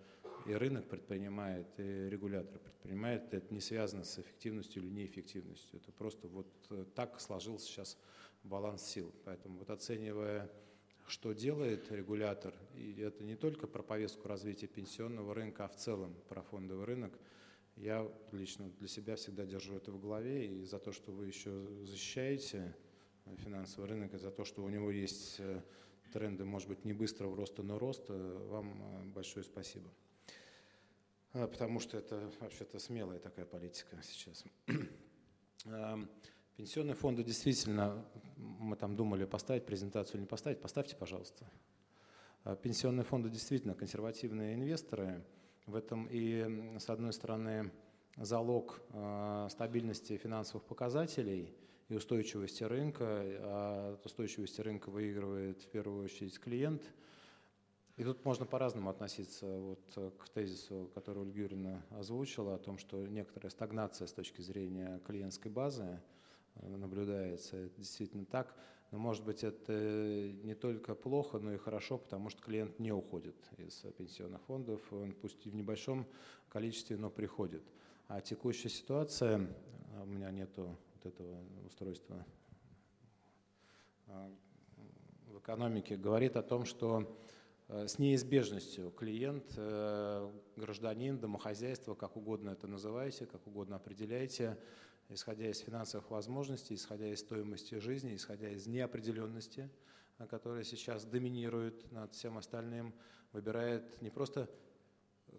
и 0.45 0.53
рынок 0.53 0.87
предпринимает, 0.89 1.67
и 1.77 2.09
регулятор 2.09 2.59
предпринимает. 2.59 3.33
Это 3.33 3.53
не 3.53 3.61
связано 3.61 4.03
с 4.03 4.19
эффективностью 4.19 4.83
или 4.83 4.89
неэффективностью. 4.89 5.79
Это 5.79 5.91
просто 5.91 6.27
вот 6.27 6.47
э, 6.69 6.85
так 6.95 7.19
сложился 7.19 7.65
сейчас 7.65 7.97
баланс 8.43 8.83
сил. 8.83 9.13
Поэтому 9.25 9.59
вот 9.59 9.69
оценивая, 9.69 10.51
что 11.07 11.33
делает 11.33 11.91
регулятор, 11.91 12.53
и 12.75 12.99
это 13.01 13.23
не 13.23 13.35
только 13.35 13.67
про 13.67 13.83
повестку 13.83 14.27
развития 14.27 14.67
пенсионного 14.67 15.33
рынка, 15.33 15.65
а 15.65 15.67
в 15.69 15.75
целом 15.75 16.15
про 16.27 16.41
фондовый 16.41 16.85
рынок, 16.85 17.17
я 17.75 18.07
лично 18.31 18.69
для 18.79 18.87
себя 18.87 19.15
всегда 19.15 19.45
держу 19.45 19.75
это 19.75 19.91
в 19.91 19.99
голове, 19.99 20.45
и 20.45 20.63
за 20.63 20.79
то, 20.79 20.91
что 20.91 21.11
вы 21.11 21.27
еще 21.27 21.67
защищаете 21.83 22.75
финансовый 23.37 23.85
рынок, 23.89 24.13
и 24.13 24.17
за 24.17 24.31
то, 24.31 24.43
что 24.45 24.63
у 24.63 24.69
него 24.69 24.91
есть 24.91 25.37
э, 25.39 25.61
тренды, 26.13 26.45
может 26.45 26.69
быть, 26.69 26.85
не 26.85 26.93
быстрого 26.93 27.35
роста, 27.35 27.63
но 27.63 27.79
роста, 27.79 28.13
вам 28.13 28.81
э, 28.81 29.03
большое 29.05 29.43
спасибо. 29.43 29.89
А, 31.33 31.47
потому 31.47 31.79
что 31.79 31.97
это 31.97 32.31
вообще-то 32.39 32.77
смелая 32.79 33.19
такая 33.19 33.45
политика 33.45 33.97
сейчас. 34.03 34.45
А, 35.65 35.99
пенсионные 36.55 36.93
фонды 36.93 37.23
действительно, 37.23 38.05
мы 38.37 38.75
там 38.75 38.95
думали 38.95 39.25
поставить 39.25 39.65
презентацию 39.65 40.15
или 40.15 40.21
не 40.21 40.27
поставить, 40.27 40.61
поставьте, 40.61 40.95
пожалуйста. 40.95 41.49
А, 42.43 42.55
пенсионные 42.55 43.03
фонды 43.03 43.29
действительно 43.29 43.73
консервативные 43.73 44.53
инвесторы. 44.53 45.25
В 45.65 45.75
этом 45.75 46.07
и, 46.11 46.77
с 46.77 46.89
одной 46.89 47.13
стороны, 47.13 47.71
залог 48.17 48.81
стабильности 49.49 50.17
финансовых 50.17 50.65
показателей– 50.65 51.55
и 51.93 51.95
устойчивости 51.95 52.63
рынка. 52.63 53.05
А 53.05 53.93
от 53.93 54.05
устойчивости 54.05 54.61
рынка 54.61 54.89
выигрывает 54.89 55.61
в 55.61 55.67
первую 55.67 56.03
очередь 56.03 56.39
клиент. 56.39 56.81
И 57.95 58.03
тут 58.03 58.25
можно 58.25 58.47
по-разному 58.47 58.89
относиться 58.89 59.45
вот 59.45 60.13
к 60.17 60.29
тезису, 60.29 60.89
который 60.95 61.19
Ольга 61.19 61.37
Юрьевна 61.37 61.85
озвучила, 61.91 62.55
о 62.55 62.57
том, 62.57 62.79
что 62.79 63.05
некоторая 63.05 63.51
стагнация 63.51 64.07
с 64.07 64.13
точки 64.13 64.41
зрения 64.41 64.99
клиентской 65.05 65.51
базы 65.51 66.01
э, 66.55 66.75
наблюдается. 66.75 67.57
Это 67.57 67.77
действительно 67.77 68.25
так. 68.25 68.55
Но, 68.89 68.97
может 68.97 69.23
быть, 69.23 69.43
это 69.43 70.31
не 70.43 70.55
только 70.55 70.95
плохо, 70.95 71.37
но 71.37 71.53
и 71.53 71.57
хорошо, 71.57 71.99
потому 71.99 72.29
что 72.29 72.41
клиент 72.41 72.79
не 72.79 72.91
уходит 72.91 73.35
из 73.57 73.85
пенсионных 73.95 74.41
фондов. 74.41 74.81
Он 74.91 75.11
пусть 75.13 75.45
и 75.45 75.51
в 75.51 75.55
небольшом 75.55 76.07
количестве, 76.49 76.97
но 76.97 77.11
приходит. 77.11 77.63
А 78.07 78.21
текущая 78.21 78.69
ситуация, 78.69 79.47
у 80.01 80.05
меня 80.07 80.31
нету 80.31 80.75
вот 81.03 81.13
этого 81.13 81.43
устройства 81.65 82.25
а, 84.07 84.31
в 85.27 85.39
экономике 85.39 85.97
говорит 85.97 86.35
о 86.35 86.43
том, 86.43 86.65
что 86.65 87.17
э, 87.67 87.87
с 87.87 87.99
неизбежностью 87.99 88.91
клиент, 88.91 89.53
э, 89.57 90.31
гражданин, 90.55 91.19
домохозяйство, 91.19 91.95
как 91.95 92.15
угодно 92.15 92.51
это 92.51 92.67
называйте, 92.67 93.25
как 93.25 93.45
угодно 93.47 93.77
определяйте, 93.77 94.57
исходя 95.09 95.49
из 95.49 95.59
финансовых 95.59 96.09
возможностей, 96.11 96.75
исходя 96.75 97.07
из 97.07 97.19
стоимости 97.19 97.75
жизни, 97.75 98.15
исходя 98.15 98.49
из 98.49 98.67
неопределенности, 98.67 99.69
которая 100.29 100.63
сейчас 100.63 101.05
доминирует 101.05 101.91
над 101.91 102.13
всем 102.13 102.37
остальным, 102.37 102.93
выбирает 103.31 104.01
не 104.01 104.09
просто 104.09 104.49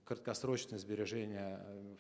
краткосрочное 0.05 0.79
сбережение 0.79 1.61
э, 1.61 1.97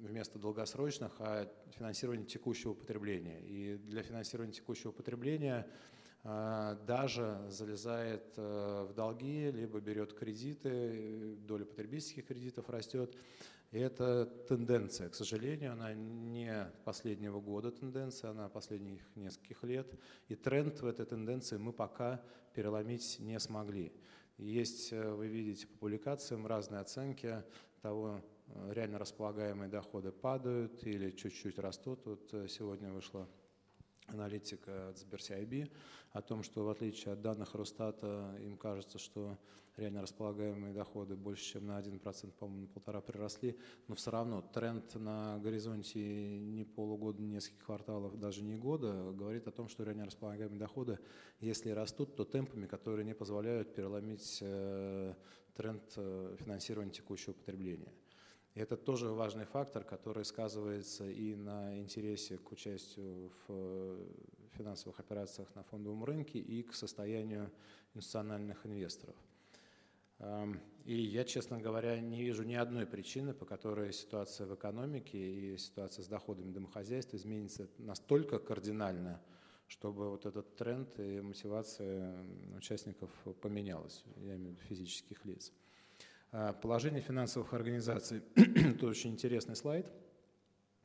вместо 0.00 0.38
долгосрочных, 0.38 1.12
а 1.18 1.50
финансирование 1.70 2.26
текущего 2.26 2.74
потребления. 2.74 3.40
И 3.40 3.76
для 3.76 4.02
финансирования 4.02 4.52
текущего 4.52 4.92
потребления 4.92 5.66
а, 6.22 6.74
даже 6.86 7.40
залезает 7.48 8.34
э, 8.36 8.86
в 8.90 8.92
долги, 8.92 9.50
либо 9.50 9.80
берет 9.80 10.12
кредиты, 10.12 11.36
доля 11.46 11.64
потребительских 11.64 12.26
кредитов 12.26 12.68
растет. 12.68 13.16
И 13.70 13.78
это 13.78 14.26
тенденция, 14.48 15.08
к 15.08 15.14
сожалению, 15.14 15.72
она 15.72 15.94
не 15.94 16.70
последнего 16.84 17.40
года 17.40 17.70
тенденция, 17.70 18.30
она 18.30 18.48
последних 18.48 19.00
нескольких 19.14 19.62
лет. 19.62 19.94
И 20.28 20.34
тренд 20.34 20.80
в 20.82 20.86
этой 20.86 21.06
тенденции 21.06 21.56
мы 21.56 21.72
пока 21.72 22.20
переломить 22.52 23.18
не 23.20 23.38
смогли. 23.38 23.92
Есть, 24.36 24.92
э, 24.92 25.10
вы 25.14 25.26
видите 25.28 25.66
по 25.66 25.78
публикациям, 25.78 26.46
разные 26.46 26.80
оценки 26.80 27.44
того, 27.80 28.20
реально 28.70 28.98
располагаемые 28.98 29.68
доходы 29.68 30.12
падают 30.12 30.84
или 30.86 31.10
чуть-чуть 31.10 31.58
растут. 31.58 32.00
Вот 32.04 32.32
э, 32.32 32.48
сегодня 32.48 32.92
вышла 32.92 33.28
аналитика 34.06 34.88
от 34.88 34.98
Сберсиайби 34.98 35.70
о 36.12 36.22
том, 36.22 36.42
что 36.42 36.64
в 36.64 36.68
отличие 36.68 37.12
от 37.12 37.22
данных 37.22 37.54
Росстата, 37.54 38.36
им 38.40 38.56
кажется, 38.56 38.98
что 38.98 39.38
реально 39.76 40.02
располагаемые 40.02 40.74
доходы 40.74 41.14
больше, 41.16 41.52
чем 41.52 41.66
на 41.66 41.78
1%, 41.78 42.32
по-моему, 42.32 42.62
на 42.62 42.66
полтора 42.66 43.00
приросли, 43.00 43.56
но 43.86 43.94
все 43.94 44.10
равно 44.10 44.42
тренд 44.42 44.94
на 44.96 45.38
горизонте 45.38 46.38
не 46.40 46.64
полугода, 46.64 47.22
не 47.22 47.28
нескольких 47.28 47.64
кварталов, 47.64 48.18
даже 48.18 48.42
не 48.42 48.56
года, 48.56 49.12
говорит 49.12 49.46
о 49.46 49.52
том, 49.52 49.68
что 49.68 49.84
реально 49.84 50.06
располагаемые 50.06 50.58
доходы, 50.58 50.98
если 51.38 51.70
растут, 51.70 52.16
то 52.16 52.24
темпами, 52.24 52.66
которые 52.66 53.04
не 53.04 53.14
позволяют 53.14 53.74
переломить 53.74 54.38
э, 54.42 55.14
тренд 55.54 55.82
финансирования 55.92 56.90
текущего 56.90 57.32
потребления. 57.32 57.92
Это 58.54 58.76
тоже 58.76 59.08
важный 59.08 59.44
фактор, 59.44 59.84
который 59.84 60.24
сказывается 60.24 61.08
и 61.08 61.34
на 61.34 61.78
интересе 61.78 62.36
к 62.38 62.50
участию 62.50 63.30
в 63.30 63.44
э, 63.48 64.06
финансовых 64.56 64.98
операциях 64.98 65.54
на 65.54 65.62
фондовом 65.62 66.04
рынке 66.04 66.38
и 66.38 66.62
к 66.62 66.74
состоянию 66.74 67.50
институциональных 67.94 68.66
инвесторов. 68.66 69.16
И 70.84 70.94
я, 70.94 71.24
честно 71.24 71.58
говоря, 71.58 71.98
не 72.00 72.22
вижу 72.22 72.42
ни 72.42 72.54
одной 72.54 72.86
причины, 72.86 73.32
по 73.32 73.46
которой 73.46 73.92
ситуация 73.92 74.46
в 74.46 74.54
экономике 74.54 75.18
и 75.18 75.56
ситуация 75.56 76.02
с 76.02 76.08
доходами 76.08 76.52
домохозяйства 76.52 77.16
изменится 77.16 77.68
настолько 77.78 78.38
кардинально, 78.38 79.20
чтобы 79.66 80.10
вот 80.10 80.26
этот 80.26 80.56
тренд 80.56 80.98
и 80.98 81.20
мотивация 81.20 82.22
участников 82.56 83.10
поменялась, 83.40 84.04
я 84.16 84.36
имею 84.36 84.54
в 84.54 84.58
виду 84.58 84.68
физических 84.68 85.24
лиц. 85.24 85.52
А, 86.32 86.52
положение 86.52 87.00
финансовых 87.00 87.52
организаций. 87.54 88.22
Это 88.36 88.86
очень 88.86 89.10
интересный 89.10 89.56
слайд. 89.56 89.90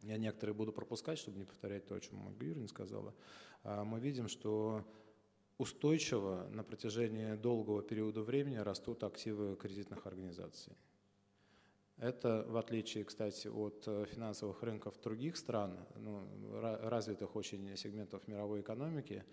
Я 0.02 0.18
некоторые 0.18 0.56
буду 0.56 0.72
пропускать, 0.72 1.20
чтобы 1.20 1.38
не 1.38 1.46
повторять 1.46 1.86
то, 1.86 1.94
о 1.94 2.00
чем 2.00 2.26
Ольга 2.26 2.68
сказала. 2.68 3.14
А, 3.64 3.84
мы 3.84 4.00
видим, 4.00 4.28
что 4.28 4.84
устойчиво 5.60 6.48
на 6.52 6.64
протяжении 6.64 7.36
долгого 7.36 7.84
периода 7.84 8.22
времени 8.22 8.58
растут 8.58 9.04
активы 9.04 9.56
кредитных 9.56 10.08
организаций. 10.08 10.74
Это, 11.98 12.44
в 12.50 12.58
отличие, 12.58 13.06
кстати, 13.06 13.48
от 13.48 13.84
э, 13.88 14.06
финансовых 14.06 14.62
рынков 14.64 15.00
других 15.02 15.38
стран, 15.38 15.80
ну, 15.96 16.28
развитых 16.60 17.38
очень 17.38 17.78
сегментов 17.78 18.28
мировой 18.28 18.60
экономики, 18.60 19.24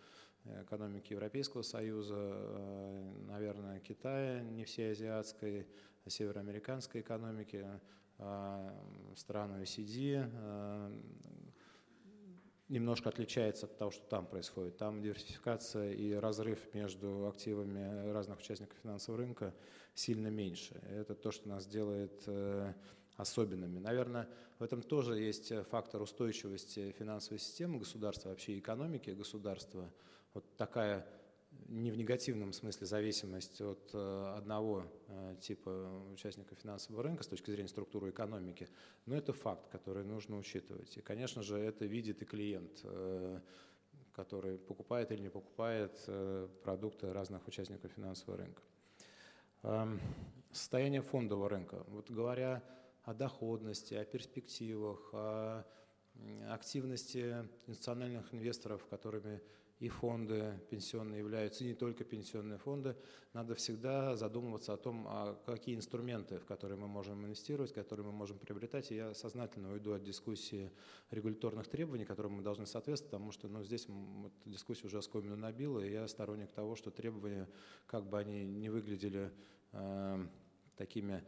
экономики 0.45 1.13
Европейского 1.13 1.63
Союза, 1.63 2.15
э, 2.17 3.13
наверное, 3.27 3.81
Китая, 3.81 4.43
не 4.43 4.65
всей 4.65 4.93
азиатской, 4.93 5.67
североамериканской 6.11 7.01
экономики, 7.01 7.67
а, 8.19 8.75
стран 9.17 9.53
OECD, 9.53 10.29
а, 10.35 10.93
немножко 12.69 13.09
отличается 13.09 13.67
от 13.67 13.77
того, 13.77 13.91
что 13.91 14.05
там 14.07 14.27
происходит. 14.27 14.77
Там 14.79 15.03
диверсификация 15.03 15.93
и 15.93 16.13
разрыв 16.15 16.73
между 16.75 17.27
активами 17.29 18.11
разных 18.11 18.39
участников 18.39 18.77
финансового 18.83 19.23
рынка 19.23 19.55
сильно 19.95 20.29
меньше. 20.29 20.81
Это 20.91 21.15
то, 21.15 21.31
что 21.31 21.49
нас 21.49 21.67
делает 21.67 22.23
э, 22.27 22.73
особенными. 23.17 23.79
Наверное, 23.79 24.27
в 24.59 24.63
этом 24.63 24.81
тоже 24.81 25.19
есть 25.19 25.53
фактор 25.67 26.01
устойчивости 26.01 26.93
финансовой 26.93 27.41
системы 27.41 27.79
государства, 27.79 28.31
вообще 28.31 28.59
экономики 28.59 29.11
государства. 29.11 29.93
Вот 30.33 30.45
такая 30.57 31.07
не 31.73 31.91
в 31.91 31.97
негативном 31.97 32.53
смысле 32.53 32.87
зависимость 32.87 33.61
от 33.63 33.91
э, 33.95 34.35
одного 34.37 34.85
э, 35.09 35.37
типа 35.41 36.05
участника 36.13 36.55
финансового 36.55 37.03
рынка 37.03 37.23
с 37.23 37.27
точки 37.27 37.51
зрения 37.51 37.69
структуры 37.69 38.11
экономики, 38.11 38.69
но 39.07 39.17
это 39.17 39.33
факт, 39.33 39.69
который 39.69 40.05
нужно 40.05 40.37
учитывать. 40.37 40.97
И, 40.99 41.01
конечно 41.01 41.43
же, 41.43 41.59
это 41.59 41.87
видит 41.87 42.21
и 42.21 42.27
клиент, 42.27 42.81
э, 42.85 43.41
который 44.13 44.59
покупает 44.59 45.11
или 45.13 45.23
не 45.23 45.31
покупает 45.31 45.99
продукты 46.63 47.11
разных 47.15 47.49
участников 47.49 47.91
финансового 47.93 48.43
рынка. 48.43 48.63
Эм, 49.63 49.99
состояние 50.51 51.01
фондового 51.01 51.49
рынка. 51.49 51.83
Вот 51.89 52.11
говоря 52.11 52.63
о 53.05 53.15
доходности, 53.15 53.95
о 53.95 54.05
перспективах, 54.05 55.09
о 55.15 55.65
активности 56.51 57.49
институциональных 57.67 58.35
инвесторов, 58.35 58.85
которыми 58.87 59.41
и 59.83 59.89
фонды 59.89 60.61
пенсионные 60.71 61.19
являются, 61.19 61.65
и 61.65 61.67
не 61.67 61.75
только 61.75 62.05
пенсионные 62.05 62.57
фонды, 62.57 62.95
надо 63.33 63.57
всегда 63.57 64.15
задумываться 64.15 64.73
о 64.75 64.77
том, 64.77 65.07
а 65.09 65.37
какие 65.45 65.75
инструменты, 65.75 66.39
в 66.39 66.45
которые 66.45 66.79
мы 66.79 66.87
можем 66.87 67.25
инвестировать, 67.25 67.73
которые 67.73 68.07
мы 68.07 68.13
можем 68.13 68.39
приобретать. 68.39 68.93
И 68.93 68.95
я 68.95 69.13
сознательно 69.13 69.73
уйду 69.73 69.93
от 69.93 70.05
дискуссии 70.05 70.71
регуляторных 71.11 71.67
требований, 71.67 72.05
которым 72.05 72.35
мы 72.35 72.43
должны 72.43 72.65
соответствовать, 72.65 73.11
потому 73.11 73.33
что 73.33 73.49
ну, 73.49 73.65
здесь 73.65 73.87
вот, 73.89 74.33
дискуссия 74.45 74.87
уже 74.87 74.99
оскомину 74.99 75.35
набила, 75.35 75.81
и 75.81 75.91
я 75.91 76.07
сторонник 76.07 76.53
того, 76.53 76.77
что 76.77 76.93
требования, 76.93 77.49
как 77.89 78.09
бы 78.09 78.21
они 78.21 78.47
не 78.47 78.69
выглядели 78.69 79.33
э, 79.73 80.27
такими 80.77 81.25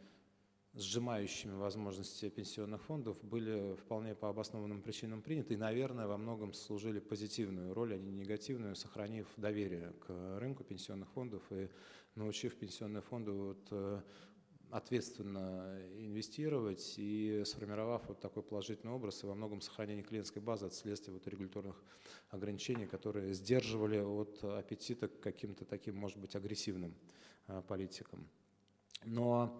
сжимающими 0.75 1.53
возможности 1.53 2.29
пенсионных 2.29 2.83
фондов 2.83 3.17
были 3.23 3.75
вполне 3.75 4.13
по 4.13 4.29
обоснованным 4.29 4.81
причинам 4.81 5.21
приняты 5.21 5.53
и, 5.53 5.57
наверное, 5.57 6.05
во 6.05 6.17
многом 6.17 6.53
служили 6.53 6.99
позитивную 6.99 7.73
роль, 7.73 7.93
а 7.93 7.97
не 7.97 8.11
негативную, 8.11 8.75
сохранив 8.75 9.27
доверие 9.37 9.93
к 10.05 10.39
рынку 10.39 10.63
пенсионных 10.63 11.09
фондов 11.11 11.41
и 11.51 11.69
научив 12.15 12.55
пенсионные 12.57 13.01
фонды 13.01 13.31
вот, 13.31 13.67
э, 13.71 14.01
ответственно 14.69 15.79
инвестировать 15.97 16.95
и 16.97 17.43
сформировав 17.45 18.05
вот 18.09 18.19
такой 18.19 18.43
положительный 18.43 18.91
образ 18.91 19.23
и 19.23 19.27
во 19.27 19.35
многом 19.35 19.61
сохранение 19.61 20.03
клиентской 20.03 20.41
базы 20.41 20.65
от 20.65 20.73
следствия 20.73 21.13
вот 21.13 21.25
регуляторных 21.27 21.81
ограничений, 22.31 22.85
которые 22.85 23.33
сдерживали 23.33 23.99
от 23.99 24.43
аппетита 24.43 25.07
к 25.07 25.21
каким-то 25.21 25.63
таким, 25.63 25.95
может 25.95 26.17
быть, 26.17 26.35
агрессивным 26.35 26.93
э, 27.47 27.61
политикам. 27.65 28.27
Но 29.05 29.57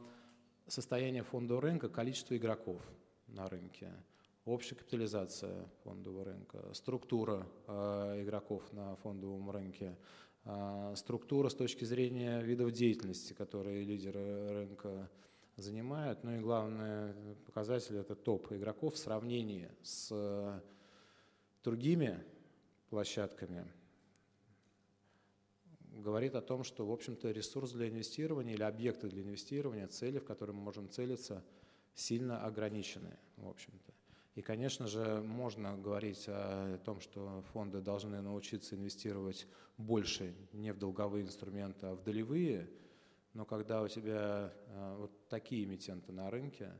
состояние 0.67 1.23
фондового 1.23 1.61
рынка, 1.61 1.89
количество 1.89 2.35
игроков 2.35 2.81
на 3.27 3.47
рынке, 3.47 3.91
общая 4.45 4.75
капитализация 4.75 5.67
фондового 5.83 6.25
рынка, 6.25 6.73
структура 6.73 7.47
э, 7.67 8.23
игроков 8.23 8.63
на 8.73 8.95
фондовом 8.97 9.49
рынке, 9.51 9.97
э, 10.45 10.93
структура 10.95 11.49
с 11.49 11.55
точки 11.55 11.85
зрения 11.85 12.41
видов 12.41 12.71
деятельности, 12.71 13.33
которые 13.33 13.83
лидеры 13.83 14.53
рынка 14.53 15.09
занимают. 15.57 16.23
Ну 16.23 16.35
и 16.35 16.39
главный 16.39 17.13
показатель– 17.45 17.95
это 17.97 18.15
топ 18.15 18.51
игроков 18.51 18.95
в 18.95 18.97
сравнении 18.97 19.71
с 19.83 20.61
другими 21.63 22.23
площадками– 22.89 23.65
говорит 25.95 26.35
о 26.35 26.41
том, 26.41 26.63
что, 26.63 26.85
в 26.85 26.91
общем-то, 26.91 27.31
ресурс 27.31 27.71
для 27.71 27.89
инвестирования 27.89 28.53
или 28.53 28.63
объекты 28.63 29.07
для 29.07 29.21
инвестирования, 29.23 29.87
цели, 29.87 30.19
в 30.19 30.25
которые 30.25 30.55
мы 30.55 30.61
можем 30.61 30.89
целиться, 30.89 31.43
сильно 31.93 32.43
ограничены, 32.43 33.17
в 33.37 33.47
общем-то. 33.47 33.93
И, 34.35 34.41
конечно 34.41 34.87
же, 34.87 35.21
можно 35.21 35.77
говорить 35.77 36.25
о 36.27 36.77
том, 36.83 36.99
что 36.99 37.41
фонды 37.53 37.79
должны 37.79 38.21
научиться 38.21 38.75
инвестировать 38.75 39.47
больше 39.77 40.35
не 40.51 40.73
в 40.73 40.77
долговые 40.77 41.23
инструменты, 41.23 41.87
а 41.87 41.95
в 41.95 42.03
долевые, 42.03 42.69
но 43.33 43.45
когда 43.45 43.81
у 43.81 43.87
тебя 43.87 44.53
а, 44.67 44.97
вот 44.97 45.27
такие 45.29 45.63
эмитенты 45.63 46.11
на 46.11 46.29
рынке, 46.29 46.73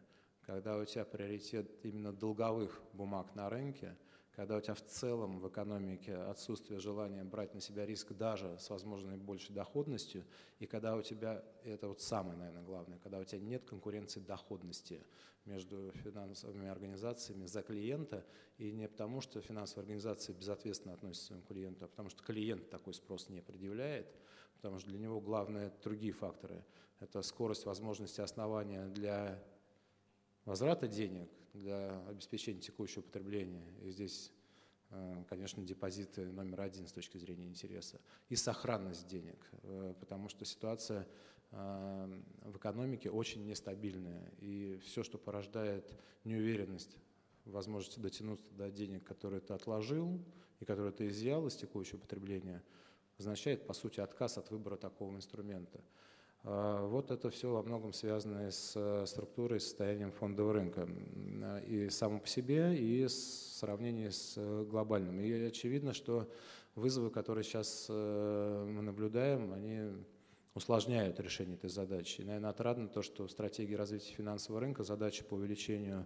когда 0.46 0.78
у 0.78 0.86
тебя 0.86 1.06
приоритет 1.06 1.70
именно 1.84 2.12
долговых 2.12 2.82
бумаг 2.94 3.34
на 3.36 3.50
рынке– 3.50 3.96
когда 4.36 4.58
у 4.58 4.62
тебя 4.62 4.74
в 4.74 4.86
целом 4.86 5.40
в 5.40 5.48
экономике 5.48 6.14
отсутствие 6.16 6.80
желания 6.80 7.24
брать 7.24 7.54
на 7.54 7.62
себя 7.62 7.86
риск 7.86 8.12
даже 8.12 8.58
с 8.60 8.70
возможной 8.70 9.18
большей 9.18 9.56
доходностью, 9.56 10.26
и 10.60 10.66
когда 10.66 10.96
у 10.96 11.02
тебя, 11.02 11.44
это 11.64 11.88
вот 11.88 12.02
самое, 12.02 12.38
наверное, 12.38 12.64
главное, 12.64 13.00
когда 13.00 13.20
у 13.20 13.24
тебя 13.24 13.40
нет 13.40 13.64
конкуренции 13.64 14.20
доходности 14.20 15.02
между 15.46 15.92
финансовыми 16.04 16.68
организациями 16.68 17.46
за 17.46 17.62
клиента, 17.62 18.26
и 18.58 18.72
не 18.72 18.90
потому, 18.90 19.22
что 19.22 19.40
финансовая 19.40 19.84
организация 19.84 20.36
безответственно 20.36 20.96
относится 20.96 21.26
к 21.26 21.28
своему 21.28 21.46
клиенту, 21.46 21.86
а 21.86 21.88
потому 21.88 22.10
что 22.10 22.22
клиент 22.24 22.70
такой 22.70 22.94
спрос 22.94 23.30
не 23.30 23.42
предъявляет, 23.42 24.14
потому 24.58 24.80
что 24.80 24.90
для 24.90 25.00
него 25.00 25.22
главное 25.22 25.72
другие 25.84 26.14
факторы. 26.14 26.66
Это 27.00 27.22
скорость 27.22 27.66
возможности 27.66 28.22
основания 28.22 28.88
для 28.88 29.42
возврата 30.44 30.88
денег 30.88 31.30
для 31.56 32.00
обеспечения 32.08 32.60
текущего 32.60 33.02
потребления. 33.02 33.66
И 33.82 33.92
здесь, 33.92 34.32
э, 34.92 35.24
конечно, 35.30 35.64
депозиты 35.64 36.32
номер 36.32 36.62
один 36.62 36.88
с 36.88 36.94
точки 36.94 37.18
зрения 37.18 37.48
интереса. 37.48 38.00
И 38.30 38.36
сохранность 38.36 39.08
денег, 39.08 39.38
э, 39.64 39.94
потому 40.00 40.30
что 40.30 40.46
ситуация 40.46 41.08
э, 41.52 42.22
в 42.44 42.58
экономике 42.58 43.10
очень 43.10 43.46
нестабильная. 43.46 44.32
И 44.40 44.80
все, 44.84 45.04
что 45.04 45.18
порождает 45.18 45.98
неуверенность 46.24 46.98
возможности 47.46 48.00
дотянуться 48.00 48.52
до 48.52 48.72
денег, 48.72 49.04
которые 49.04 49.42
ты 49.42 49.54
отложил 49.54 50.20
и 50.60 50.66
которые 50.66 50.92
ты 50.92 51.08
изъял 51.08 51.48
из 51.48 51.56
текущего 51.56 52.00
потребления, 52.00 52.64
означает, 53.18 53.66
по 53.66 53.74
сути, 53.74 54.00
отказ 54.00 54.38
от 54.38 54.50
выбора 54.52 54.78
такого 54.78 55.16
инструмента. 55.16 55.82
А, 56.48 56.86
вот 56.86 57.10
это 57.10 57.32
все 57.32 57.52
во 57.52 57.64
многом 57.64 57.92
связано 57.92 58.52
с 58.52 58.74
э, 58.76 59.06
структурой, 59.08 59.60
состоянием 59.60 60.12
фондового 60.12 60.54
рынка 60.54 60.88
и 61.66 61.90
само 61.90 62.20
по 62.20 62.28
себе, 62.28 62.78
и 62.78 63.08
с 63.08 63.58
сравнении 63.58 64.10
с 64.10 64.36
э, 64.38 64.66
глобальным. 64.70 65.20
И 65.20 65.32
очевидно, 65.32 65.94
что 65.94 66.30
вызовы, 66.76 67.10
которые 67.10 67.44
сейчас 67.44 67.88
э, 67.90 68.66
мы 68.70 68.84
наблюдаем, 68.84 69.54
они 69.54 69.92
усложняют 70.54 71.20
решение 71.20 71.56
этой 71.56 71.72
задачи. 71.72 72.22
И, 72.22 72.24
наверное, 72.24 72.52
отрадно 72.52 72.88
то, 72.90 73.02
что 73.02 73.26
в 73.26 73.32
стратегии 73.32 73.74
развития 73.74 74.14
финансового 74.14 74.62
рынка 74.62 74.84
задача 74.84 75.24
по 75.24 75.34
увеличению 75.34 76.06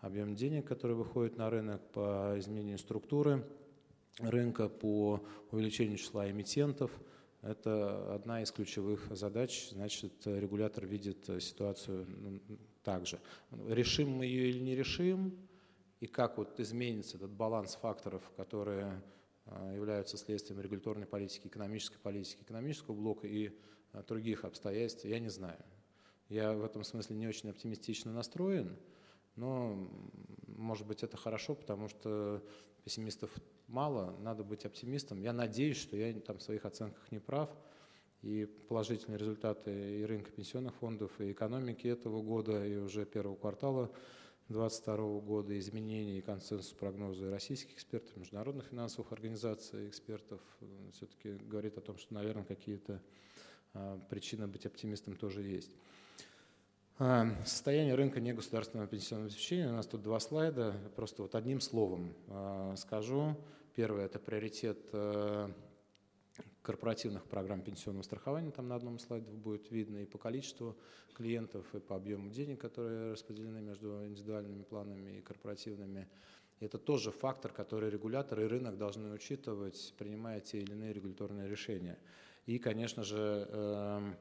объема 0.00 0.34
денег, 0.36 0.66
которые 0.68 0.98
выходят 0.98 1.38
на 1.38 1.48
рынок, 1.48 1.80
по 1.92 2.34
изменению 2.36 2.76
структуры 2.76 3.42
рынка, 4.18 4.68
по 4.68 5.24
увеличению 5.50 5.96
числа 5.96 6.30
эмитентов– 6.30 6.90
это 7.42 8.14
одна 8.14 8.42
из 8.42 8.50
ключевых 8.50 9.06
задач. 9.10 9.70
Значит, 9.70 10.26
регулятор 10.26 10.86
видит 10.86 11.28
ситуацию 11.40 12.06
ну, 12.08 12.40
так 12.82 13.06
же. 13.06 13.20
Решим 13.68 14.10
мы 14.10 14.26
ее 14.26 14.50
или 14.50 14.60
не 14.60 14.74
решим, 14.74 15.38
и 16.00 16.06
как 16.06 16.38
вот 16.38 16.58
изменится 16.60 17.16
этот 17.16 17.30
баланс 17.30 17.74
факторов, 17.76 18.22
которые 18.36 19.02
а, 19.46 19.72
являются 19.72 20.16
следствием 20.16 20.60
регуляторной 20.60 21.06
политики, 21.06 21.46
экономической 21.46 21.98
политики, 21.98 22.42
экономического 22.42 22.94
блока 22.94 23.26
и 23.26 23.50
а, 23.92 24.02
других 24.02 24.44
обстоятельств, 24.44 25.04
я 25.04 25.18
не 25.18 25.28
знаю. 25.28 25.58
Я 26.28 26.52
в 26.52 26.64
этом 26.64 26.84
смысле 26.84 27.16
не 27.16 27.26
очень 27.26 27.50
оптимистично 27.50 28.12
настроен, 28.12 28.76
но, 29.34 29.88
может 30.46 30.86
быть, 30.86 31.02
это 31.02 31.16
хорошо, 31.16 31.54
потому 31.54 31.88
что 31.88 32.44
пессимистов 32.88 33.30
мало, 33.66 34.16
надо 34.20 34.44
быть 34.44 34.64
оптимистом. 34.64 35.20
Я 35.20 35.34
надеюсь, 35.34 35.76
что 35.76 35.94
я 35.94 36.18
там 36.20 36.38
в 36.38 36.42
своих 36.42 36.64
оценках 36.64 37.12
не 37.12 37.18
прав, 37.18 37.50
и 38.22 38.46
положительные 38.46 39.18
результаты 39.18 40.00
и 40.00 40.04
рынка 40.06 40.30
пенсионных 40.30 40.74
фондов, 40.76 41.20
и 41.20 41.32
экономики 41.32 41.86
этого 41.86 42.22
года, 42.22 42.64
и 42.64 42.76
уже 42.76 43.04
первого 43.04 43.36
квартала 43.36 43.92
2022 44.48 45.20
года, 45.20 45.58
изменения 45.58 46.16
и 46.16 46.22
консенсус 46.22 46.72
прогноза 46.72 47.30
российских 47.30 47.74
экспертов, 47.74 48.16
международных 48.16 48.68
финансовых 48.68 49.12
организаций, 49.12 49.90
экспертов, 49.90 50.40
э, 50.62 50.90
все-таки 50.94 51.32
говорит 51.44 51.76
о 51.76 51.82
том, 51.82 51.98
что, 51.98 52.14
наверное, 52.14 52.44
какие-то 52.44 53.02
а, 53.74 54.00
причины 54.08 54.46
быть 54.46 54.64
оптимистом 54.64 55.14
тоже 55.14 55.42
есть. 55.42 55.76
А, 57.00 57.28
состояние 57.44 57.94
рынка 57.94 58.20
негосударственного 58.20 58.88
пенсионного 58.88 59.28
обеспечения. 59.28 59.68
У 59.68 59.72
нас 59.72 59.86
тут 59.86 60.02
два 60.02 60.18
слайда. 60.18 60.74
Просто 60.96 61.22
вот 61.22 61.36
одним 61.36 61.60
словом 61.60 62.12
а, 62.26 62.74
скажу. 62.76 63.36
Первое– 63.76 64.04
это 64.06 64.18
приоритет 64.18 64.80
э, 64.92 65.48
корпоративных 66.62 67.22
программ 67.26 67.60
пенсионного 67.60 68.02
страхования. 68.02 68.50
Там 68.50 68.66
на 68.66 68.74
одном 68.74 68.98
слайде 68.98 69.30
будет 69.30 69.70
видно 69.70 69.98
и 69.98 70.06
по 70.06 70.18
количеству 70.18 70.76
клиентов, 71.14 71.72
и 71.72 71.78
по 71.78 71.94
объему 71.94 72.30
денег, 72.30 72.60
которые 72.60 73.12
распределены 73.12 73.60
между 73.60 74.04
индивидуальными 74.04 74.64
планами 74.64 75.18
и 75.18 75.20
корпоративными. 75.20 76.08
Это 76.58 76.78
тоже 76.78 77.12
фактор, 77.12 77.52
который 77.52 77.90
регуляторы 77.90 78.46
и 78.46 78.48
рынок 78.48 78.76
должны 78.76 79.12
учитывать, 79.12 79.94
принимая 79.96 80.40
те 80.40 80.58
или 80.58 80.72
иные 80.72 80.92
регуляторные 80.92 81.48
решения. 81.48 81.96
И, 82.46 82.58
конечно 82.58 83.04
же, 83.04 84.16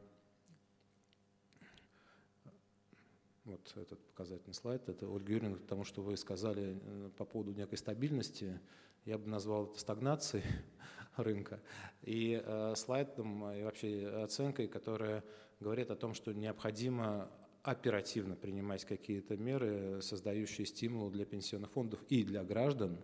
вот 3.48 3.74
этот 3.76 4.00
показательный 4.08 4.54
слайд, 4.54 4.88
это 4.90 5.08
Ольга 5.08 5.34
Юрьевна, 5.34 5.58
потому 5.58 5.84
что 5.84 6.02
вы 6.02 6.18
сказали 6.18 6.80
э, 6.82 7.10
по 7.18 7.26
поводу 7.26 7.54
некой 7.54 7.78
стабильности, 7.78 8.60
я 9.06 9.18
бы 9.18 9.28
назвал 9.28 9.66
это 9.66 9.80
стагнацией, 9.80 10.44
рынка, 11.16 11.60
и 12.04 12.44
слайдом, 12.76 13.50
и 13.52 13.64
вообще 13.64 14.08
оценкой, 14.24 14.68
которая 14.68 15.24
говорит 15.60 15.90
о 15.90 15.96
том, 15.96 16.14
что 16.14 16.34
необходимо 16.34 17.32
оперативно 17.64 18.36
принимать 18.36 18.86
какие-то 18.86 19.36
меры, 19.36 20.02
создающие 20.02 20.66
стимул 20.66 21.10
для 21.10 21.26
пенсионных 21.26 21.72
фондов 21.72 22.00
и 22.10 22.24
для 22.24 22.44
граждан, 22.44 22.98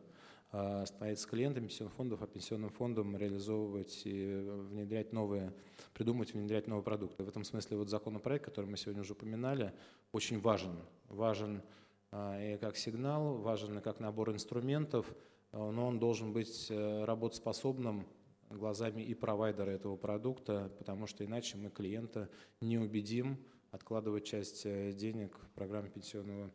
а, 0.55 0.85
стоять 0.85 1.19
с 1.19 1.25
клиентами 1.25 1.65
пенсионных 1.65 1.95
фондов, 1.95 2.21
а 2.21 2.27
пенсионным 2.27 2.69
фондом 2.69 3.17
реализовывать 3.17 4.03
и 4.05 4.39
внедрять 4.69 5.11
новые, 5.11 5.51
придумать, 5.95 6.35
внедрять 6.35 6.67
новые 6.67 6.83
продукты. 6.83 7.23
В 7.23 7.27
этом 7.27 7.43
смысле 7.43 7.77
вот 7.77 7.89
законопроект, 7.89 8.45
который 8.45 8.67
мы 8.67 8.77
сегодня 8.77 9.01
уже 9.01 9.13
упоминали, 9.13 9.73
очень 10.11 10.39
важен. 10.39 10.77
Важен 11.09 11.63
а, 12.11 12.39
и 12.39 12.57
как 12.57 12.77
сигнал, 12.77 13.37
важен 13.37 13.79
и 13.79 13.81
как 13.81 13.99
набор 13.99 14.31
инструментов, 14.31 15.11
но 15.51 15.87
он 15.87 15.97
должен 15.97 16.33
быть 16.33 16.67
э, 16.69 17.03
работоспособным 17.05 18.07
глазами 18.49 19.01
и 19.01 19.13
провайдера 19.13 19.71
этого 19.71 19.97
продукта, 19.97 20.71
потому 20.77 21.07
что 21.07 21.25
иначе 21.25 21.57
мы 21.57 21.69
клиента 21.69 22.29
не 22.61 22.77
убедим 22.77 23.37
откладывать 23.71 24.25
часть 24.25 24.65
э, 24.65 24.91
денег 24.91 25.35
в 25.37 25.49
программе 25.55 25.89
пенсионного 25.89 26.51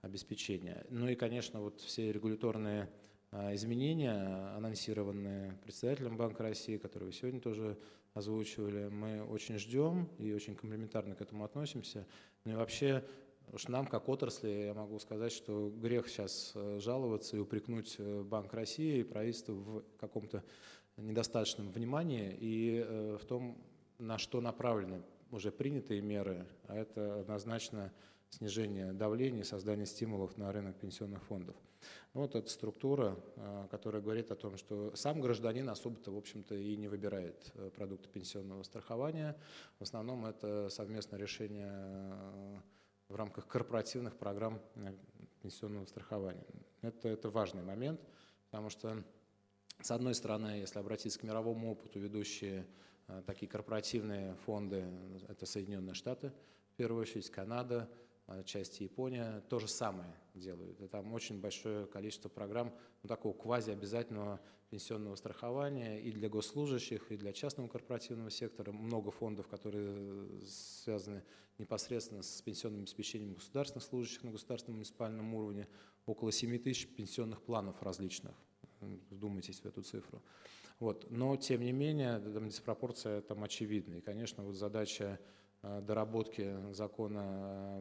обеспечения. 0.00 0.84
Ну 0.90 1.08
и, 1.08 1.14
конечно, 1.14 1.60
вот 1.60 1.80
все 1.80 2.12
регуляторные 2.12 2.88
изменения, 3.32 4.54
анонсированные 4.56 5.58
председателем 5.62 6.16
Банка 6.16 6.42
России, 6.42 6.76
которые 6.76 7.08
вы 7.08 7.12
сегодня 7.12 7.40
тоже 7.40 7.78
озвучивали, 8.14 8.88
мы 8.88 9.24
очень 9.24 9.58
ждем 9.58 10.08
и 10.18 10.32
очень 10.32 10.54
комплементарно 10.54 11.14
к 11.14 11.22
этому 11.22 11.44
относимся. 11.44 12.06
Ну 12.44 12.52
и 12.52 12.54
вообще, 12.54 13.04
уж 13.50 13.68
нам, 13.68 13.86
как 13.86 14.08
отрасли, 14.08 14.66
я 14.66 14.74
могу 14.74 14.98
сказать, 14.98 15.32
что 15.32 15.70
грех 15.70 16.08
сейчас 16.08 16.52
э, 16.54 16.78
жаловаться 16.78 17.36
и 17.36 17.40
упрекнуть 17.40 17.96
э, 17.98 18.22
Банк 18.22 18.52
России 18.52 18.98
и 18.98 19.02
правительство 19.02 19.52
в 19.52 19.82
каком-то 19.98 20.44
недостаточном 20.98 21.70
внимании 21.70 22.36
и 22.38 23.16
в 23.18 23.24
том, 23.24 23.56
на 23.98 24.18
что 24.18 24.42
направлены 24.42 25.02
уже 25.30 25.50
принятые 25.50 26.02
меры, 26.02 26.46
а 26.68 26.76
это 26.76 27.20
однозначно 27.20 27.92
снижение 28.32 28.92
давления, 28.92 29.44
создание 29.44 29.86
стимулов 29.86 30.36
на 30.38 30.50
рынок 30.52 30.76
пенсионных 30.76 31.22
фондов. 31.24 31.54
Вот 32.14 32.34
эта 32.34 32.48
структура, 32.48 33.18
а, 33.36 33.68
которая 33.68 34.00
говорит 34.00 34.30
о 34.30 34.36
том, 34.36 34.56
что 34.56 34.94
сам 34.96 35.20
гражданин 35.20 35.68
особо-то, 35.68 36.10
в 36.12 36.16
общем-то, 36.16 36.54
и 36.54 36.76
не 36.76 36.88
выбирает 36.88 37.52
э, 37.54 37.70
продукты 37.70 38.08
пенсионного 38.08 38.62
страхования. 38.62 39.36
В 39.78 39.82
основном 39.82 40.24
это 40.24 40.68
совместное 40.70 41.18
решение 41.18 41.70
э, 41.70 42.56
в 43.08 43.16
рамках 43.16 43.46
корпоративных 43.46 44.16
программ 44.16 44.60
э, 44.76 44.94
пенсионного 45.42 45.84
страхования. 45.84 46.46
Это, 46.80 47.08
это 47.08 47.28
важный 47.28 47.62
момент, 47.62 48.00
потому 48.50 48.70
что, 48.70 49.04
с 49.80 49.90
одной 49.90 50.14
стороны, 50.14 50.60
если 50.60 50.78
обратиться 50.78 51.18
к 51.18 51.22
мировому 51.22 51.72
опыту, 51.72 51.98
ведущие 51.98 52.66
такие 53.26 53.50
корпоративные 53.50 54.36
фонды, 54.46 54.84
это 55.28 55.44
Соединенные 55.44 55.94
Штаты, 55.94 56.32
в 56.72 56.76
первую 56.76 57.02
очередь 57.02 57.28
Канада, 57.30 57.90
части 58.44 58.84
Япония, 58.84 59.42
то 59.48 59.58
же 59.58 59.68
самое 59.68 60.14
делают. 60.34 60.80
И 60.80 60.88
там 60.88 61.12
очень 61.12 61.40
большое 61.40 61.86
количество 61.86 62.28
программ 62.28 62.72
ну, 63.02 63.08
такого 63.08 63.32
квазиобязательного 63.32 64.40
пенсионного 64.70 65.16
страхования 65.16 66.00
и 66.00 66.10
для 66.12 66.28
госслужащих, 66.28 67.12
и 67.12 67.16
для 67.16 67.32
частного 67.32 67.68
корпоративного 67.68 68.30
сектора. 68.30 68.72
Много 68.72 69.10
фондов, 69.10 69.46
которые 69.48 70.40
связаны 70.46 71.22
непосредственно 71.58 72.22
с 72.22 72.40
пенсионным 72.40 72.80
обеспечением 72.80 73.34
государственных 73.34 73.84
служащих 73.84 74.22
на 74.22 74.30
государственном 74.30 74.76
муниципальном 74.76 75.34
уровне. 75.34 75.68
Около 76.06 76.32
7 76.32 76.58
тысяч 76.58 76.88
пенсионных 76.88 77.42
планов 77.42 77.82
различных. 77.82 78.34
Вдумайтесь 79.10 79.60
в 79.60 79.66
эту 79.66 79.82
цифру. 79.82 80.22
Вот. 80.80 81.06
Но, 81.10 81.36
тем 81.36 81.60
не 81.60 81.72
менее, 81.72 82.18
там 82.18 82.48
диспропорция 82.48 83.20
там 83.20 83.44
очевидна. 83.44 83.94
И, 83.94 84.00
конечно, 84.00 84.42
вот 84.42 84.56
задача 84.56 85.04
э, 85.04 85.41
доработки 85.62 86.56
закона 86.72 87.80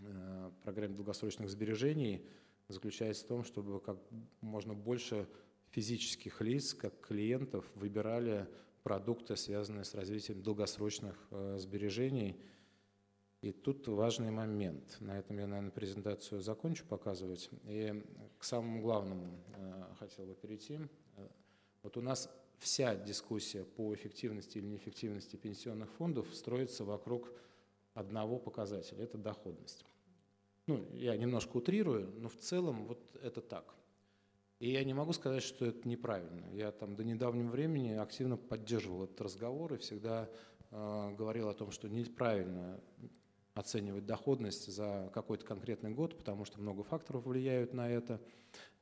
э, 0.00 0.50
программе 0.62 0.94
долгосрочных 0.94 1.48
сбережений 1.48 2.26
заключается 2.68 3.24
в 3.24 3.28
том, 3.28 3.44
чтобы 3.44 3.80
как 3.80 3.98
можно 4.40 4.74
больше 4.74 5.26
физических 5.70 6.40
лиц, 6.40 6.74
как 6.74 7.00
клиентов, 7.00 7.64
выбирали 7.74 8.46
продукты, 8.82 9.36
связанные 9.36 9.84
с 9.84 9.94
развитием 9.94 10.42
долгосрочных 10.42 11.16
э, 11.30 11.56
сбережений. 11.58 12.40
И 13.40 13.52
тут 13.52 13.88
важный 13.88 14.30
момент. 14.30 14.96
На 15.00 15.18
этом 15.18 15.38
я, 15.38 15.46
наверное, 15.46 15.70
презентацию 15.70 16.40
закончу 16.40 16.86
показывать. 16.86 17.50
И 17.64 18.02
к 18.38 18.44
самому 18.44 18.80
главному 18.80 19.38
хотел 19.98 20.24
бы 20.24 20.34
перейти. 20.34 20.80
Вот 21.82 21.98
у 21.98 22.00
нас 22.00 22.30
вся 22.64 22.96
дискуссия 22.96 23.62
по 23.64 23.94
эффективности 23.94 24.58
или 24.58 24.66
неэффективности 24.66 25.36
пенсионных 25.36 25.92
фондов 25.92 26.34
строится 26.34 26.84
вокруг 26.84 27.30
одного 27.92 28.38
показателя– 28.38 29.04
это 29.04 29.18
доходность. 29.18 29.84
Ну, 30.66 30.82
я 30.94 31.14
немножко 31.16 31.58
утрирую, 31.58 32.10
но 32.18 32.28
в 32.30 32.36
целом 32.36 32.86
вот 32.86 33.14
это 33.22 33.42
так. 33.42 33.74
И 34.60 34.70
я 34.70 34.82
не 34.82 34.94
могу 34.94 35.12
сказать, 35.12 35.42
что 35.42 35.66
это 35.66 35.86
неправильно. 35.86 36.48
Я 36.52 36.72
там 36.72 36.96
до 36.96 37.04
недавнего 37.04 37.50
времени 37.50 37.92
активно 37.92 38.38
поддерживал 38.38 39.04
этот 39.04 39.20
разговор 39.20 39.74
и 39.74 39.76
всегда 39.76 40.30
э, 40.70 41.14
говорил 41.18 41.50
о 41.50 41.54
том, 41.54 41.70
что 41.70 41.88
неправильно 41.88 42.80
оценивать 43.54 44.04
доходность 44.04 44.72
за 44.72 45.10
какой-то 45.14 45.44
конкретный 45.44 45.90
год, 45.90 46.16
потому 46.18 46.44
что 46.44 46.60
много 46.60 46.82
факторов 46.82 47.24
влияют 47.24 47.72
на 47.72 47.88
это. 47.88 48.20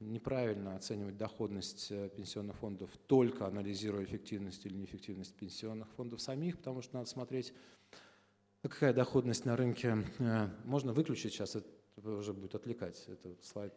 Неправильно 0.00 0.76
оценивать 0.76 1.16
доходность 1.16 1.90
э, 1.90 2.10
пенсионных 2.10 2.56
фондов, 2.56 2.90
только 3.06 3.46
анализируя 3.46 4.04
эффективность 4.04 4.66
или 4.66 4.74
неэффективность 4.74 5.34
пенсионных 5.34 5.88
фондов 5.92 6.20
самих, 6.20 6.58
потому 6.58 6.82
что 6.82 6.96
надо 6.96 7.08
смотреть, 7.08 7.54
какая 8.62 8.92
доходность 8.92 9.44
на 9.44 9.56
рынке. 9.56 10.04
Э, 10.18 10.48
можно 10.64 10.92
выключить 10.92 11.32
сейчас, 11.32 11.56
это 11.56 11.68
уже 11.96 12.32
будет 12.32 12.54
отвлекать, 12.54 13.02
это 13.08 13.36
слайд, 13.42 13.72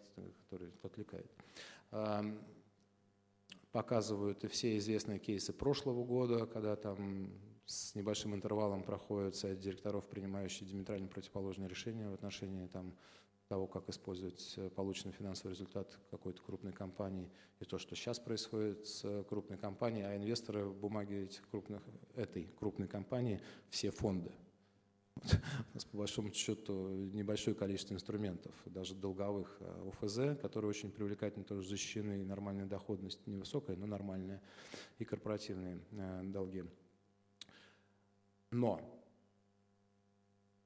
который 0.46 0.72
отвлекает 0.82 1.32
показывают 3.76 4.42
и 4.46 4.48
все 4.48 4.78
известные 4.78 5.20
кейсы 5.20 5.52
прошлого 5.52 6.06
года, 6.06 6.46
когда 6.46 6.78
там 6.78 7.30
с 7.66 7.96
небольшим 7.96 8.36
интервалом 8.36 8.84
проходит 8.84 9.36
совет 9.36 9.60
директоров, 9.60 10.08
принимающий 10.08 10.66
диаметрально 10.66 11.08
противоположные 11.08 11.68
решения 11.68 12.08
в 12.08 12.14
отношении 12.14 12.68
там, 12.68 12.96
того, 13.48 13.68
как 13.68 13.90
использовать 13.90 14.54
э, 14.58 14.70
полученный 14.70 15.14
финансовый 15.14 15.52
результат 15.52 16.00
какой-то 16.10 16.42
крупной 16.42 16.74
компании, 16.74 17.30
и 17.60 17.66
то, 17.66 17.78
что 17.78 17.96
сейчас 17.96 18.20
происходит 18.20 18.88
с 18.88 19.24
крупной 19.30 19.58
компанией, 19.58 20.06
а 20.06 20.16
инвесторы 20.16 20.66
в 20.66 20.76
бумаге 20.76 21.24
этих 21.24 21.48
крупных, 21.50 21.82
этой 22.16 22.50
крупной 22.60 22.88
компании 22.88 23.42
все 23.70 23.92
фонды. 23.92 24.32
У 25.16 25.74
нас, 25.74 25.86
по 25.86 25.98
большому 25.98 26.34
счету, 26.34 26.90
небольшое 27.14 27.56
количество 27.56 27.94
инструментов, 27.94 28.54
даже 28.66 28.96
долговых 28.96 29.58
э, 29.60 29.90
ОФЗ, 29.90 30.42
которые 30.42 30.70
очень 30.70 30.92
привлекательны, 30.92 31.46
тоже 31.46 31.68
защищены, 31.68 32.24
нормальная 32.26 32.66
доходность 32.66 33.26
невысокая, 33.26 33.76
но 33.78 33.86
нормальная, 33.86 34.42
и 35.00 35.06
корпоративные 35.06 35.80
э, 35.92 36.22
долги. 36.26 36.64
Но 38.52 38.82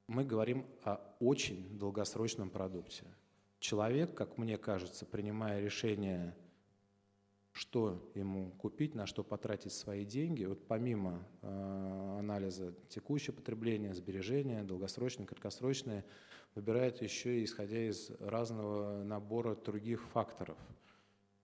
мы 0.07 0.23
говорим 0.23 0.65
о 0.83 0.99
очень 1.19 1.77
долгосрочном 1.77 2.49
продукте. 2.49 3.05
Человек, 3.59 4.15
как 4.15 4.37
мне 4.37 4.57
кажется, 4.57 5.05
принимая 5.05 5.61
решение, 5.61 6.35
что 7.51 8.11
ему 8.15 8.51
купить, 8.51 8.95
на 8.95 9.05
что 9.05 9.23
потратить 9.23 9.73
свои 9.73 10.05
деньги, 10.05 10.45
вот 10.45 10.65
помимо 10.67 11.27
э, 11.41 12.15
анализа 12.19 12.73
текущего 12.87 13.35
потребления, 13.35 13.93
сбережения, 13.93 14.63
долгосрочное, 14.63 15.25
краткосрочное, 15.25 16.05
выбирает 16.55 17.01
еще 17.01 17.43
исходя 17.43 17.89
из 17.89 18.09
разного 18.19 19.03
набора 19.03 19.55
других 19.55 20.01
факторов– 20.09 20.57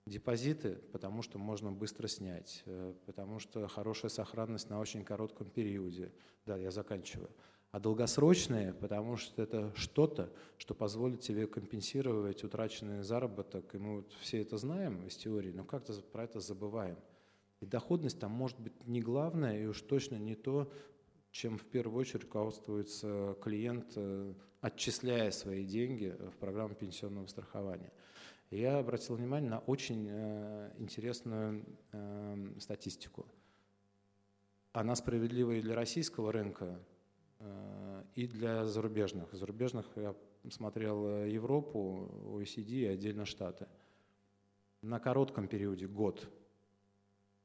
Депозиты, 0.05 0.75
потому 0.91 1.23
что 1.23 1.39
можно 1.39 1.71
быстро 1.71 2.07
снять, 2.07 2.61
э, 2.67 2.93
потому 3.07 3.39
что 3.39 3.67
хорошая 3.67 4.09
сохранность 4.09 4.69
на 4.69 4.79
очень 4.79 5.03
коротком 5.03 5.49
периоде. 5.49 6.11
Да, 6.45 6.57
я 6.57 6.69
заканчиваю. 6.69 7.31
А 7.71 7.79
долгосрочные, 7.79 8.73
потому 8.75 9.17
что 9.17 9.41
это 9.41 9.73
что-то, 9.75 10.31
что 10.57 10.75
позволит 10.75 11.21
тебе 11.21 11.47
компенсировать 11.47 12.43
утраченный 12.43 13.01
заработок. 13.01 13.73
И 13.73 13.79
мы 13.79 13.97
вот 13.97 14.13
все 14.21 14.41
это 14.41 14.57
знаем 14.57 15.05
из 15.07 15.15
теории, 15.17 15.51
но 15.51 15.63
как-то 15.63 15.93
про 15.93 16.25
это 16.25 16.39
забываем. 16.39 16.97
И 17.59 17.65
доходность 17.65 18.19
там 18.19 18.31
может 18.31 18.59
быть 18.59 18.85
не 18.85 19.01
главное, 19.01 19.59
и 19.59 19.65
уж 19.65 19.81
точно 19.81 20.17
не 20.17 20.35
то, 20.35 20.71
чем 21.31 21.57
в 21.57 21.65
первую 21.65 22.01
очередь 22.01 22.25
руководствуется 22.25 23.35
клиент, 23.41 23.93
э, 23.95 24.35
отчисляя 24.61 25.31
свои 25.31 25.65
деньги 25.65 26.15
в 26.31 26.37
программу 26.37 26.75
пенсионного 26.75 27.25
страхования 27.25 27.91
я 28.51 28.77
обратил 28.77 29.15
внимание 29.15 29.49
на 29.49 29.59
очень 29.59 30.07
э, 30.09 30.71
интересную 30.77 31.65
э, 31.91 32.53
статистику. 32.59 33.25
Она 34.71 34.95
справедлива 34.95 35.53
и 35.53 35.61
для 35.61 35.75
российского 35.75 36.31
рынка, 36.31 36.79
э, 37.39 38.03
и 38.13 38.27
для 38.27 38.65
зарубежных. 38.65 39.33
Зарубежных 39.33 39.87
я 39.95 40.15
смотрел 40.49 41.25
Европу, 41.25 42.09
OECD 42.37 42.69
и 42.69 42.85
отдельно 42.85 43.25
Штаты. 43.25 43.67
На 44.81 44.99
коротком 44.99 45.47
периоде, 45.47 45.87
год, 45.87 46.29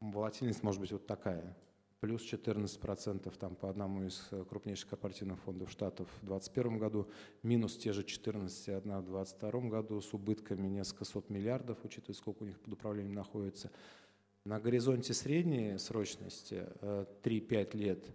волатильность 0.01 0.63
может 0.63 0.81
быть 0.81 0.93
вот 0.93 1.07
такая. 1.07 1.57
Плюс 2.01 2.23
14% 2.23 3.31
там 3.39 3.57
по 3.57 3.69
одному 3.69 4.05
из 4.05 4.27
э, 4.31 4.43
крупнейших 4.49 4.89
корпоративных 4.89 5.39
фондов 5.41 5.71
Штатов 5.71 6.09
в 6.23 6.27
2021 6.27 6.79
году, 6.79 7.11
минус 7.43 7.77
те 7.77 7.93
же 7.93 8.01
14,1 8.01 8.81
в 9.03 9.11
2022 9.11 9.61
году 9.69 10.01
с 10.01 10.15
убытками 10.15 10.67
несколько 10.67 11.05
сот 11.05 11.29
миллиардов, 11.29 11.77
учитывая, 11.85 12.15
сколько 12.15 12.43
у 12.43 12.47
них 12.47 12.59
под 12.59 12.73
управлением 12.73 13.15
находится. 13.15 13.71
На 14.47 14.59
горизонте 14.59 15.13
средней 15.13 15.77
срочности 15.77 16.67
3-5 16.81 17.19
э, 17.23 17.77
лет 17.77 18.07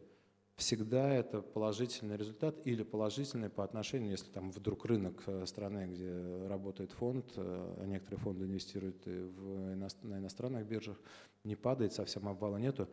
всегда 0.56 1.14
это 1.14 1.44
положительный 1.44 2.18
результат 2.18 2.66
или 2.66 2.82
положительный 2.82 3.52
по 3.52 3.64
отношению, 3.64 4.10
если 4.10 4.32
там 4.32 4.50
вдруг 4.50 4.86
рынок 4.86 5.22
э, 5.28 5.46
страны, 5.46 5.90
где 5.94 6.48
работает 6.48 6.92
фонд, 6.92 7.34
а 7.38 7.86
некоторые 7.86 8.20
фонды 8.20 8.46
инвестируют 8.46 9.06
в, 9.06 9.76
на 9.76 10.18
иностранных 10.18 10.66
биржах, 10.66 11.00
не 11.44 11.56
падает, 11.56 11.94
совсем 11.94 12.28
обвала 12.28 12.60
нету, 12.60 12.90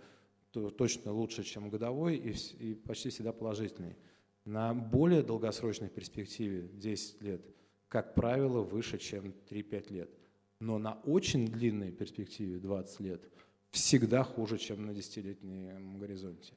то 0.53 0.69
точно 0.71 1.13
лучше, 1.13 1.43
чем 1.43 1.71
годовой 1.71 2.17
и, 2.17 2.35
и 2.59 2.75
почти 2.75 3.09
всегда 3.09 3.33
положительный. 3.33 3.97
На 4.45 4.75
более 4.75 5.23
долгосрочной 5.23 5.89
перспективе 5.89 6.69
10 6.75 7.23
лет, 7.23 7.43
как 7.89 8.15
правило, 8.15 8.61
выше, 8.61 8.99
чем 8.99 9.35
3-5 9.51 9.93
лет. 9.93 10.11
Но 10.61 10.79
на 10.79 10.95
очень 11.05 11.47
длинной 11.47 11.91
перспективе 11.91 12.59
20 12.59 13.01
лет 13.01 13.29
всегда 13.71 14.23
хуже, 14.23 14.59
чем 14.59 14.87
на 14.87 14.95
десятилетнем 14.95 15.99
горизонте. 15.99 16.53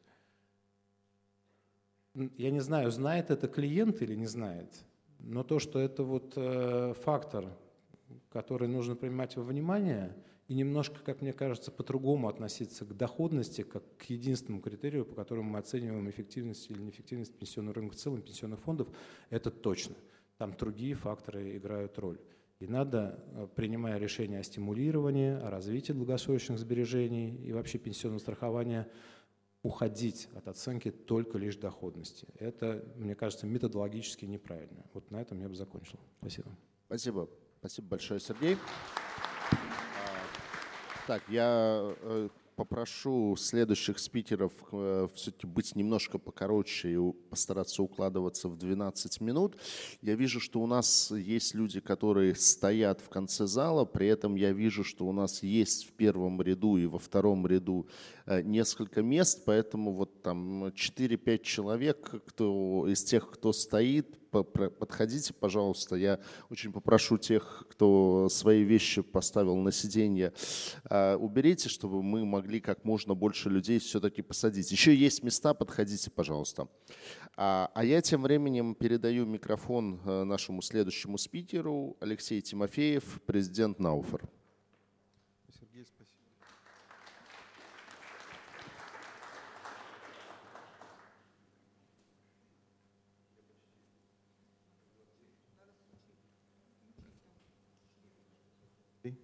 Я 2.37 2.51
не 2.51 2.59
знаю, 2.59 2.91
знает 2.91 3.29
это 3.29 3.47
клиент 3.47 4.01
или 4.01 4.15
не 4.15 4.27
знает, 4.27 4.73
но 5.19 5.43
то, 5.43 5.59
что 5.59 5.79
это 5.79 6.03
вот 6.03 6.33
э, 6.35 6.93
фактор, 7.03 7.49
который 8.29 8.67
нужно 8.67 8.95
принимать 8.95 9.35
во 9.35 9.43
внимание, 9.43 10.15
и 10.47 10.53
немножко, 10.53 10.99
как 11.03 11.21
мне 11.21 11.33
кажется, 11.33 11.71
по-другому 11.71 12.27
относиться 12.27 12.85
к 12.85 12.95
доходности, 12.95 13.63
как 13.63 13.83
к 13.97 14.03
единственному 14.03 14.61
критерию, 14.61 15.05
по 15.05 15.15
которому 15.15 15.49
мы 15.51 15.59
оцениваем 15.59 16.09
эффективность 16.09 16.69
или 16.69 16.81
неэффективность 16.81 17.33
пенсионного 17.35 17.75
рынка 17.75 17.95
в 17.95 17.97
целом, 17.97 18.21
пенсионных 18.21 18.59
фондов, 18.59 18.87
это 19.29 19.49
точно. 19.49 19.95
Там 20.37 20.55
другие 20.55 20.93
факторы 20.93 21.57
играют 21.57 21.97
роль. 21.97 22.19
И 22.59 22.67
надо, 22.67 23.23
э, 23.33 23.47
принимая 23.55 23.97
решение 23.97 24.39
о 24.39 24.43
стимулировании, 24.43 25.31
о 25.31 25.49
развитии 25.49 25.93
долгосрочных 25.93 26.59
сбережений 26.59 27.35
и 27.35 27.51
вообще 27.51 27.79
пенсионного 27.79 28.19
страхования, 28.19 28.87
уходить 29.63 30.29
от 30.35 30.47
оценки 30.47 30.91
только 30.91 31.39
лишь 31.39 31.55
доходности. 31.55 32.27
Это, 32.37 32.85
мне 32.97 33.15
кажется, 33.15 33.47
методологически 33.47 34.25
неправильно. 34.25 34.85
Вот 34.93 35.09
на 35.09 35.19
этом 35.19 35.41
я 35.41 35.49
бы 35.49 35.55
закончил. 35.55 35.99
Спасибо. 36.19 36.51
Спасибо. 36.85 37.29
Спасибо 37.59 37.87
большое, 37.87 38.19
Сергей. 38.19 38.57
Так, 41.07 41.21
я 41.29 41.93
э, 42.01 42.29
попрошу 42.55 43.35
следующих 43.35 43.99
спикеров 43.99 44.53
э, 44.71 45.07
все-таки 45.13 45.45
быть 45.45 45.75
немножко 45.75 46.17
покороче 46.17 46.93
и 46.93 47.11
постараться 47.29 47.83
укладываться 47.83 48.49
в 48.49 48.57
12 48.57 49.21
минут. 49.21 49.55
Я 50.01 50.15
вижу, 50.15 50.39
что 50.39 50.61
у 50.61 50.67
нас 50.67 51.11
есть 51.11 51.53
люди, 51.53 51.79
которые 51.79 52.33
стоят 52.33 53.01
в 53.01 53.09
конце 53.09 53.45
зала, 53.45 53.85
при 53.85 54.07
этом 54.07 54.35
я 54.35 54.51
вижу, 54.51 54.83
что 54.83 55.05
у 55.05 55.11
нас 55.11 55.43
есть 55.43 55.87
в 55.89 55.93
первом 55.93 56.41
ряду 56.41 56.77
и 56.77 56.87
во 56.87 56.97
втором 56.97 57.45
ряду 57.45 57.87
э, 58.25 58.41
несколько 58.41 59.03
мест, 59.03 59.43
поэтому 59.45 59.93
вот 59.93 60.23
там 60.23 60.65
4-5 60.65 61.43
человек 61.43 62.23
кто, 62.25 62.87
из 62.87 63.03
тех, 63.03 63.29
кто 63.29 63.53
стоит, 63.53 64.17
подходите, 64.43 65.33
пожалуйста. 65.33 65.95
Я 65.95 66.19
очень 66.49 66.71
попрошу 66.71 67.17
тех, 67.17 67.65
кто 67.69 68.27
свои 68.29 68.63
вещи 68.63 69.01
поставил 69.01 69.57
на 69.57 69.71
сиденье, 69.71 70.33
а, 70.89 71.15
уберите, 71.17 71.69
чтобы 71.69 72.01
мы 72.03 72.25
могли 72.25 72.59
как 72.59 72.83
можно 72.85 73.13
больше 73.13 73.49
людей 73.49 73.79
все-таки 73.79 74.21
посадить. 74.21 74.71
Еще 74.71 74.95
есть 74.95 75.23
места, 75.23 75.53
подходите, 75.53 76.09
пожалуйста. 76.11 76.67
А, 77.37 77.69
а 77.73 77.83
я 77.83 78.01
тем 78.01 78.23
временем 78.23 78.75
передаю 78.75 79.25
микрофон 79.25 79.99
э, 80.05 80.23
нашему 80.23 80.61
следующему 80.61 81.17
спикеру, 81.17 81.97
Алексей 81.99 82.41
Тимофеев, 82.41 83.21
президент 83.25 83.79
Науфер. 83.79 84.21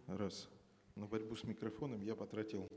Раз. 0.08 0.48
На 0.96 1.08
борьбу 1.08 1.36
с 1.36 1.44
микрофоном 1.44 2.02
я 2.02 2.16
потратил 2.16 2.68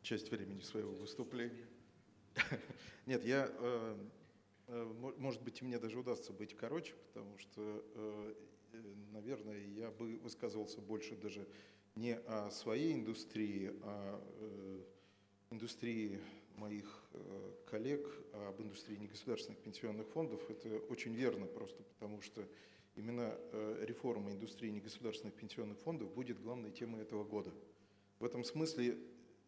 часть 0.00 0.30
времени 0.30 0.60
своего 0.60 0.92
выступления. 0.92 1.66
Нет, 3.06 3.24
я, 3.24 3.50
э, 3.50 3.96
э, 4.68 5.12
может 5.18 5.42
быть, 5.42 5.60
мне 5.60 5.78
даже 5.78 5.98
удастся 5.98 6.32
быть 6.32 6.56
короче, 6.56 6.94
потому 7.08 7.36
что, 7.36 7.84
э, 7.94 8.34
наверное, 9.12 9.58
я 9.58 9.90
бы 9.90 10.16
высказывался 10.18 10.80
больше 10.80 11.16
даже 11.16 11.46
не 11.96 12.14
о 12.14 12.50
своей 12.50 12.94
индустрии, 12.94 13.72
а 13.82 14.20
индустрии 15.50 16.18
моих 16.56 17.04
коллег, 17.66 18.08
а 18.32 18.48
об 18.48 18.62
индустрии 18.62 18.96
негосударственных 18.96 19.60
пенсионных 19.60 20.08
фондов. 20.08 20.48
Это 20.48 20.78
очень 20.88 21.12
верно 21.12 21.44
просто 21.44 21.82
потому, 21.82 22.22
что 22.22 22.48
именно 22.96 23.38
э, 23.52 23.84
реформа 23.86 24.32
индустрии 24.32 24.70
негосударственных 24.70 25.34
пенсионных 25.34 25.78
фондов 25.78 26.12
будет 26.12 26.40
главной 26.42 26.70
темой 26.70 27.02
этого 27.02 27.24
года. 27.24 27.52
В 28.18 28.24
этом 28.24 28.44
смысле, 28.44 28.98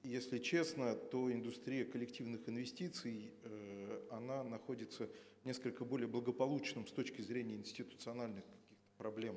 если 0.03 0.39
честно, 0.39 0.95
то 0.95 1.31
индустрия 1.33 1.85
коллективных 1.85 2.49
инвестиций, 2.49 3.33
э, 3.43 4.07
она 4.11 4.43
находится 4.45 5.09
в 5.43 5.47
несколько 5.47 5.85
более 5.85 6.09
благополучном 6.09 6.87
с 6.87 6.93
точки 6.93 7.21
зрения 7.21 7.57
институциональных 7.57 8.45
каких-то 8.45 8.97
проблем 8.97 9.37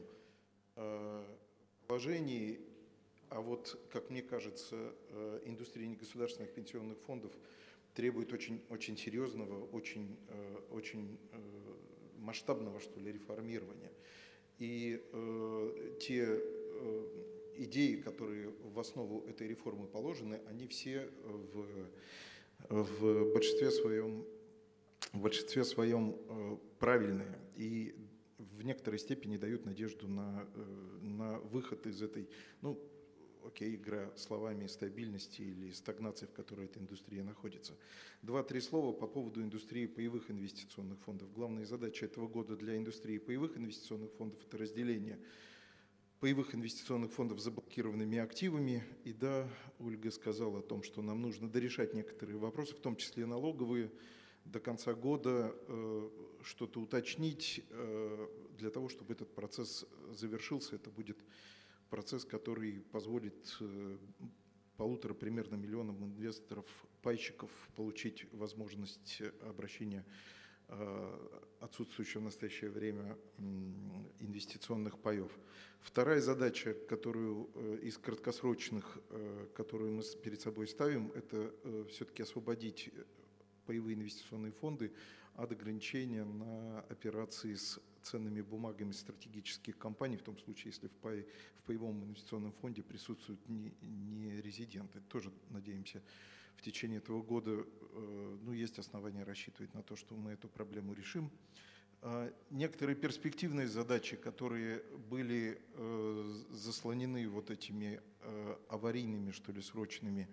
э, 0.75 1.25
положении, 1.87 2.61
а 3.29 3.41
вот, 3.41 3.77
как 3.91 4.09
мне 4.09 4.21
кажется, 4.21 4.95
индустрия 5.43 5.85
негосударственных 5.85 6.53
пенсионных 6.53 6.97
фондов 6.99 7.33
требует 7.93 8.31
очень, 8.31 8.61
очень 8.69 8.97
серьезного, 8.97 9.65
очень, 9.65 10.17
очень 10.71 11.19
масштабного, 12.27 12.79
что 12.79 12.99
ли, 12.99 13.11
реформирования. 13.11 13.91
И 14.59 15.01
э, 15.13 15.97
те 16.01 16.25
э, 16.27 17.07
идеи, 17.55 17.95
которые 17.95 18.53
в 18.73 18.79
основу 18.79 19.25
этой 19.27 19.47
реформы 19.47 19.87
положены, 19.87 20.41
они 20.49 20.67
все 20.67 21.09
в, 21.23 21.65
в 22.69 23.33
большинстве 23.33 23.71
своем, 23.71 24.25
в 25.13 25.21
большинстве 25.21 25.63
своем 25.63 26.15
э, 26.15 26.57
правильные 26.79 27.39
и 27.55 27.95
в 28.37 28.63
некоторой 28.63 28.99
степени 28.99 29.37
дают 29.37 29.65
надежду 29.65 30.07
на, 30.07 30.47
э, 30.55 30.97
на 31.01 31.39
выход 31.39 31.85
из 31.87 32.01
этой, 32.01 32.29
ну, 32.61 32.79
окей, 33.47 33.75
игра 33.75 34.11
словами 34.15 34.67
стабильности 34.67 35.41
или 35.41 35.71
стагнации, 35.71 36.25
в 36.25 36.33
которой 36.33 36.65
эта 36.65 36.79
индустрия 36.79 37.23
находится. 37.23 37.73
Два-три 38.21 38.61
слова 38.61 38.93
по 38.93 39.07
поводу 39.07 39.41
индустрии 39.41 39.87
паевых 39.87 40.29
инвестиционных 40.29 40.99
фондов. 40.99 41.31
Главная 41.33 41.65
задача 41.65 42.05
этого 42.05 42.27
года 42.27 42.55
для 42.55 42.77
индустрии 42.77 43.17
паевых 43.17 43.57
инвестиционных 43.57 44.11
фондов– 44.13 44.39
это 44.47 44.57
разделение 44.57 45.19
паевых 46.19 46.55
инвестиционных 46.55 47.11
фондов 47.11 47.39
заблокированными 47.39 48.17
активами. 48.17 48.83
И 49.03 49.13
да, 49.13 49.47
Ольга 49.79 50.11
сказала 50.11 50.59
о 50.59 50.63
том, 50.63 50.83
что 50.83 51.01
нам 51.01 51.21
нужно 51.21 51.49
дорешать 51.49 51.93
некоторые 51.93 52.37
вопросы, 52.37 52.75
в 52.75 52.79
том 52.79 52.95
числе 52.95 53.25
налоговые, 53.25 53.91
до 54.45 54.59
конца 54.59 54.93
года 54.93 55.53
э, 55.67 56.09
что-то 56.41 56.79
уточнить 56.79 57.63
э, 57.69 58.27
для 58.57 58.69
того, 58.69 58.89
чтобы 58.89 59.13
этот 59.13 59.33
процесс 59.35 59.85
завершился. 60.11 60.75
Это 60.75 60.89
будет 60.89 61.17
процесс, 61.89 62.25
который 62.25 62.81
позволит 62.91 63.57
э, 63.59 63.97
полутора 64.77 65.13
примерно 65.13 65.55
миллионам 65.55 66.03
инвесторов, 66.03 66.65
пайщиков 67.01 67.51
получить 67.75 68.31
возможность 68.33 69.21
обращения 69.41 70.05
э, 70.67 71.29
отсутствующего 71.61 72.21
в 72.21 72.25
настоящее 72.25 72.69
время 72.69 73.17
инвестиционных 74.19 74.99
паев. 74.99 75.31
Вторая 75.79 76.21
задача, 76.21 76.73
которую 76.73 77.49
э, 77.55 77.79
из 77.83 77.97
краткосрочных, 77.97 78.99
которую 79.55 79.93
мы 79.93 80.03
перед 80.23 80.41
собой 80.41 80.67
ставим, 80.67 81.11
это 81.15 81.53
все-таки 81.89 82.23
освободить 82.23 82.91
паевые 83.65 83.95
инвестиционные 83.95 84.51
фонды 84.51 84.91
от 85.35 85.51
ограничения 85.51 86.23
на 86.23 86.79
операции 86.89 87.53
с 87.53 87.79
ценными 88.07 88.41
бумагами 88.41 88.91
стратегических 88.91 89.77
компаний, 89.77 90.17
в 90.17 90.23
том 90.23 90.37
случае, 90.37 90.71
если 90.71 90.87
в, 90.87 90.91
пай, 90.91 91.25
в 91.57 91.63
паевом 91.63 92.03
инвестиционном 92.03 92.53
фонде 92.53 92.81
присутствуют 92.81 93.47
не, 93.49 93.73
не 93.81 94.41
резиденты. 94.41 95.01
Тоже, 95.09 95.31
надеемся, 95.49 96.01
в 96.57 96.61
течение 96.61 96.97
этого 96.97 97.21
года 97.21 97.51
э, 97.51 98.37
ну, 98.41 98.53
есть 98.53 98.79
основания 98.79 99.23
рассчитывать 99.23 99.73
на 99.73 99.83
то, 99.83 99.95
что 99.95 100.15
мы 100.15 100.31
эту 100.31 100.47
проблему 100.47 100.93
решим. 100.93 101.29
А, 102.01 102.33
некоторые 102.49 102.95
перспективные 102.95 103.67
задачи, 103.67 104.15
которые 104.15 104.83
были 105.09 105.61
э, 105.73 106.33
заслонены 106.51 107.27
вот 107.27 107.51
этими 107.51 108.01
э, 108.21 108.55
аварийными, 108.69 109.31
что 109.31 109.51
ли, 109.51 109.61
срочными 109.61 110.27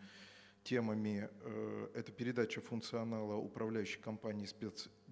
темами, 0.62 1.28
это 1.92 2.10
передача 2.10 2.62
функционала 2.62 3.34
управляющей 3.34 4.00
компании 4.00 4.46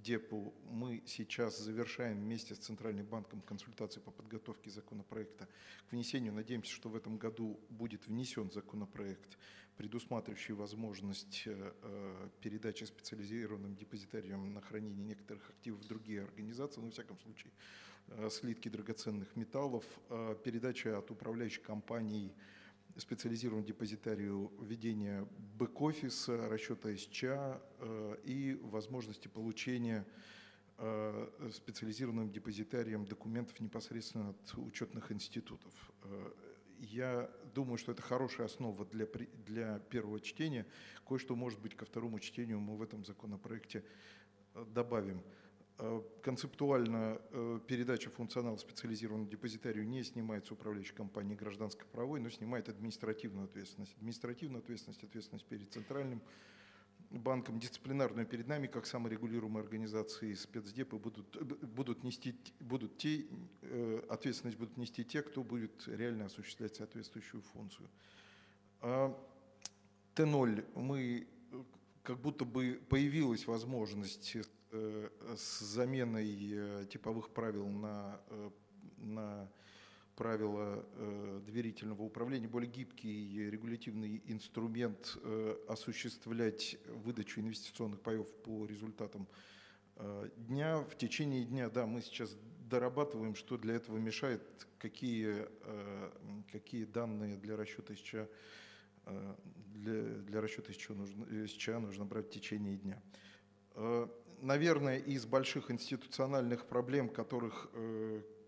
спецдепу. 0.03 0.53
Мы 0.71 1.03
сейчас 1.07 1.59
завершаем 1.59 2.19
вместе 2.19 2.55
с 2.55 2.59
Центральным 2.59 3.07
банком 3.07 3.41
консультации 3.41 4.01
по 4.01 4.11
подготовке 4.11 4.71
законопроекта 4.71 5.49
к 5.89 5.93
внесению. 5.93 6.33
Надеемся, 6.33 6.73
что 6.73 6.89
в 6.89 6.97
этом 6.97 7.19
году 7.19 7.61
будет 7.71 8.07
внесен 8.07 8.51
законопроект 8.51 9.39
предусматривающий 9.77 10.55
возможность 10.55 11.45
э, 11.47 11.73
э, 11.83 12.29
передачи 12.41 12.85
специализированным 12.85 13.77
депозитариям 13.77 14.53
на 14.53 14.61
хранение 14.61 15.05
некоторых 15.05 15.49
активов 15.51 15.81
в 15.81 15.87
другие 15.89 16.23
организации, 16.25 16.81
но, 16.81 16.87
во 16.87 16.93
всяком 16.93 17.19
случае, 17.21 17.53
э, 18.09 18.29
слитки 18.31 18.69
драгоценных 18.69 19.37
металлов, 19.37 19.85
передача 20.45 20.99
от 20.99 21.11
управляющих 21.11 21.63
компаний 21.63 22.33
специализированному 22.97 23.67
депозитарию 23.67 24.53
ведения 24.61 25.27
бэк-офиса, 25.59 26.49
расчета 26.49 26.97
СЧА 26.97 27.61
и 28.25 28.59
возможности 28.63 29.29
получения 29.29 30.07
специализированным 31.53 32.31
депозитарием 32.33 33.05
документов 33.05 33.61
непосредственно 33.61 34.31
от 34.31 34.59
учетных 34.59 35.13
институтов. 35.13 35.73
Я 36.83 37.31
думаю, 37.55 37.79
что 37.79 37.93
это 37.93 38.03
хорошая 38.03 38.47
основа 38.47 38.85
для, 38.87 39.07
для 39.47 39.79
первого 39.79 40.21
чтения. 40.21 40.67
Кое-что, 41.07 41.37
может 41.37 41.61
быть, 41.61 41.77
ко 41.77 41.85
второму 41.85 42.19
чтению 42.19 42.59
мы 42.59 42.77
в 42.77 42.83
этом 42.83 43.05
законопроекте 43.05 43.85
э, 44.55 44.65
добавим. 44.75 45.23
Э, 45.79 46.03
концептуально 46.23 47.21
э, 47.31 47.61
передача 47.67 48.11
функционала 48.11 48.57
специализированному 48.57 49.29
депозитарию 49.29 49.89
не 49.89 50.05
снимается 50.05 50.55
управляющей 50.55 50.95
компанией 50.95 51.37
гражданской 51.37 51.87
правовой, 51.87 52.21
но 52.21 52.29
снимает 52.29 52.69
административную 52.69 53.47
ответственность. 53.47 53.95
Административную 53.97 54.63
ответственность, 54.63 55.03
ответственность 55.03 55.47
перед 55.47 55.73
центральным 55.73 56.21
банком 57.11 57.59
дисциплинарную 57.59 58.27
перед 58.27 58.49
нами, 58.49 58.67
как 58.67 58.87
саморегулируемые 58.87 59.63
организации 59.63 60.35
спецдепы, 60.35 60.97
будут, 60.97 61.43
будут 61.63 62.05
нести, 62.05 62.35
будут 62.61 62.99
те, 62.99 63.27
э, 63.63 64.03
ответственность 64.09 64.59
будут 64.59 64.77
нести 64.77 65.05
те, 65.05 65.23
кто 65.23 65.43
будет 65.43 65.87
реально 65.87 66.27
осуществлять 66.27 66.77
соответствующую 66.77 67.43
функцию. 67.43 67.89
А 68.81 69.19
Т0 70.15 70.65
мы 70.79 71.27
как 72.03 72.21
будто 72.21 72.45
бы 72.45 72.81
появилась 72.89 73.47
возможность 73.47 74.37
э, 74.37 74.43
с 74.73 75.61
заменой 75.61 76.53
э, 76.53 76.87
типовых 76.91 77.31
правил 77.31 77.69
на, 77.69 78.21
на 78.99 79.49
правила 80.17 80.85
э, 80.95 81.41
доверительного 81.47 82.03
управления, 82.03 82.49
более 82.49 82.71
гибкий 82.71 83.51
регулятивный 83.51 84.23
инструмент 84.27 85.19
э, 85.23 85.57
осуществлять 85.69 86.77
выдачу 86.87 87.41
инвестиционных 87.41 88.01
паев 88.01 88.33
по 88.45 88.67
результатам 88.67 89.27
э, 89.97 90.29
дня. 90.37 90.79
В 90.81 90.97
течение 90.97 91.45
дня, 91.45 91.69
да, 91.71 91.87
мы 91.87 92.03
сейчас 92.03 92.37
дорабатываем, 92.69 93.35
что 93.35 93.59
для 93.59 93.75
этого 93.75 93.99
мешает, 93.99 94.43
какие, 94.79 95.47
какие 96.51 96.85
данные 96.85 97.37
для 97.37 97.55
расчета 97.57 97.95
СЧА 97.95 98.29
для, 99.75 100.03
для 100.03 100.41
расчета 100.41 100.73
СЧА 100.73 100.95
нужно, 100.95 101.49
СЧА 101.49 101.81
нужно 101.81 102.07
брать 102.07 102.29
в 102.29 102.31
течение 102.31 102.77
дня. 102.77 103.03
Наверное, 104.43 104.99
из 104.99 105.25
больших 105.25 105.71
институциональных 105.71 106.67
проблем, 106.67 107.09
которых, 107.09 107.71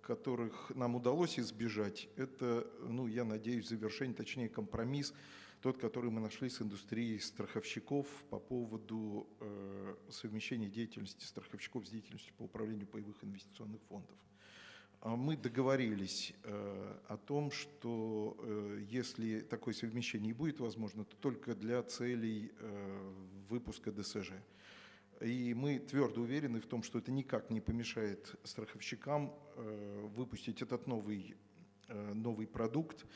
которых 0.02 0.72
нам 0.74 0.96
удалось 0.96 1.38
избежать, 1.38 2.08
это, 2.16 2.66
ну, 2.80 3.06
я 3.06 3.24
надеюсь, 3.24 3.68
завершение, 3.68 4.16
точнее 4.16 4.48
компромисс, 4.48 5.14
тот, 5.60 5.78
который 5.78 6.10
мы 6.10 6.20
нашли 6.20 6.50
с 6.50 6.60
индустрией 6.60 7.20
страховщиков 7.20 8.08
по 8.28 8.40
поводу 8.40 9.28
э, 9.38 9.94
совмещения 10.10 10.68
деятельности 10.68 11.24
страховщиков 11.24 11.86
с 11.86 11.90
деятельностью 11.90 12.34
по 12.36 12.42
управлению 12.42 12.88
боевых 12.92 13.22
инвестиционных 13.22 13.80
фондов. 13.88 14.16
А 15.00 15.14
мы 15.14 15.36
договорились 15.36 16.34
э, 16.42 16.98
о 17.06 17.16
том, 17.18 17.52
что 17.52 18.36
э, 18.40 18.84
если 18.90 19.40
такое 19.40 19.74
совмещение 19.74 20.26
не 20.26 20.32
будет 20.32 20.58
возможно, 20.58 21.04
то 21.04 21.14
только 21.16 21.54
для 21.54 21.80
целей 21.84 22.50
э, 22.58 23.12
выпуска 23.48 23.92
ДСЖ. 23.92 24.32
И 25.24 25.54
мы 25.54 25.78
твердо 25.78 26.20
уверены 26.20 26.60
в 26.60 26.66
том, 26.66 26.82
что 26.82 26.98
это 26.98 27.10
никак 27.10 27.48
не 27.48 27.62
помешает 27.62 28.34
страховщикам 28.44 29.32
э, 29.56 30.08
выпустить 30.14 30.60
этот 30.60 30.86
новый, 30.86 31.34
э, 31.88 32.12
новый 32.12 32.46
продукт, 32.46 33.06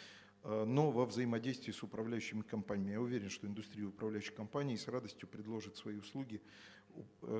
э, 0.42 0.64
но 0.64 0.90
во 0.90 1.04
взаимодействии 1.04 1.70
с 1.70 1.82
управляющими 1.82 2.40
компаниями. 2.40 2.92
Я 2.92 3.02
уверен, 3.02 3.28
что 3.28 3.46
индустрия 3.46 3.84
управляющих 3.84 4.34
компаний 4.34 4.78
с 4.78 4.88
радостью 4.88 5.28
предложит 5.28 5.76
свои 5.76 5.96
услуги 5.96 6.40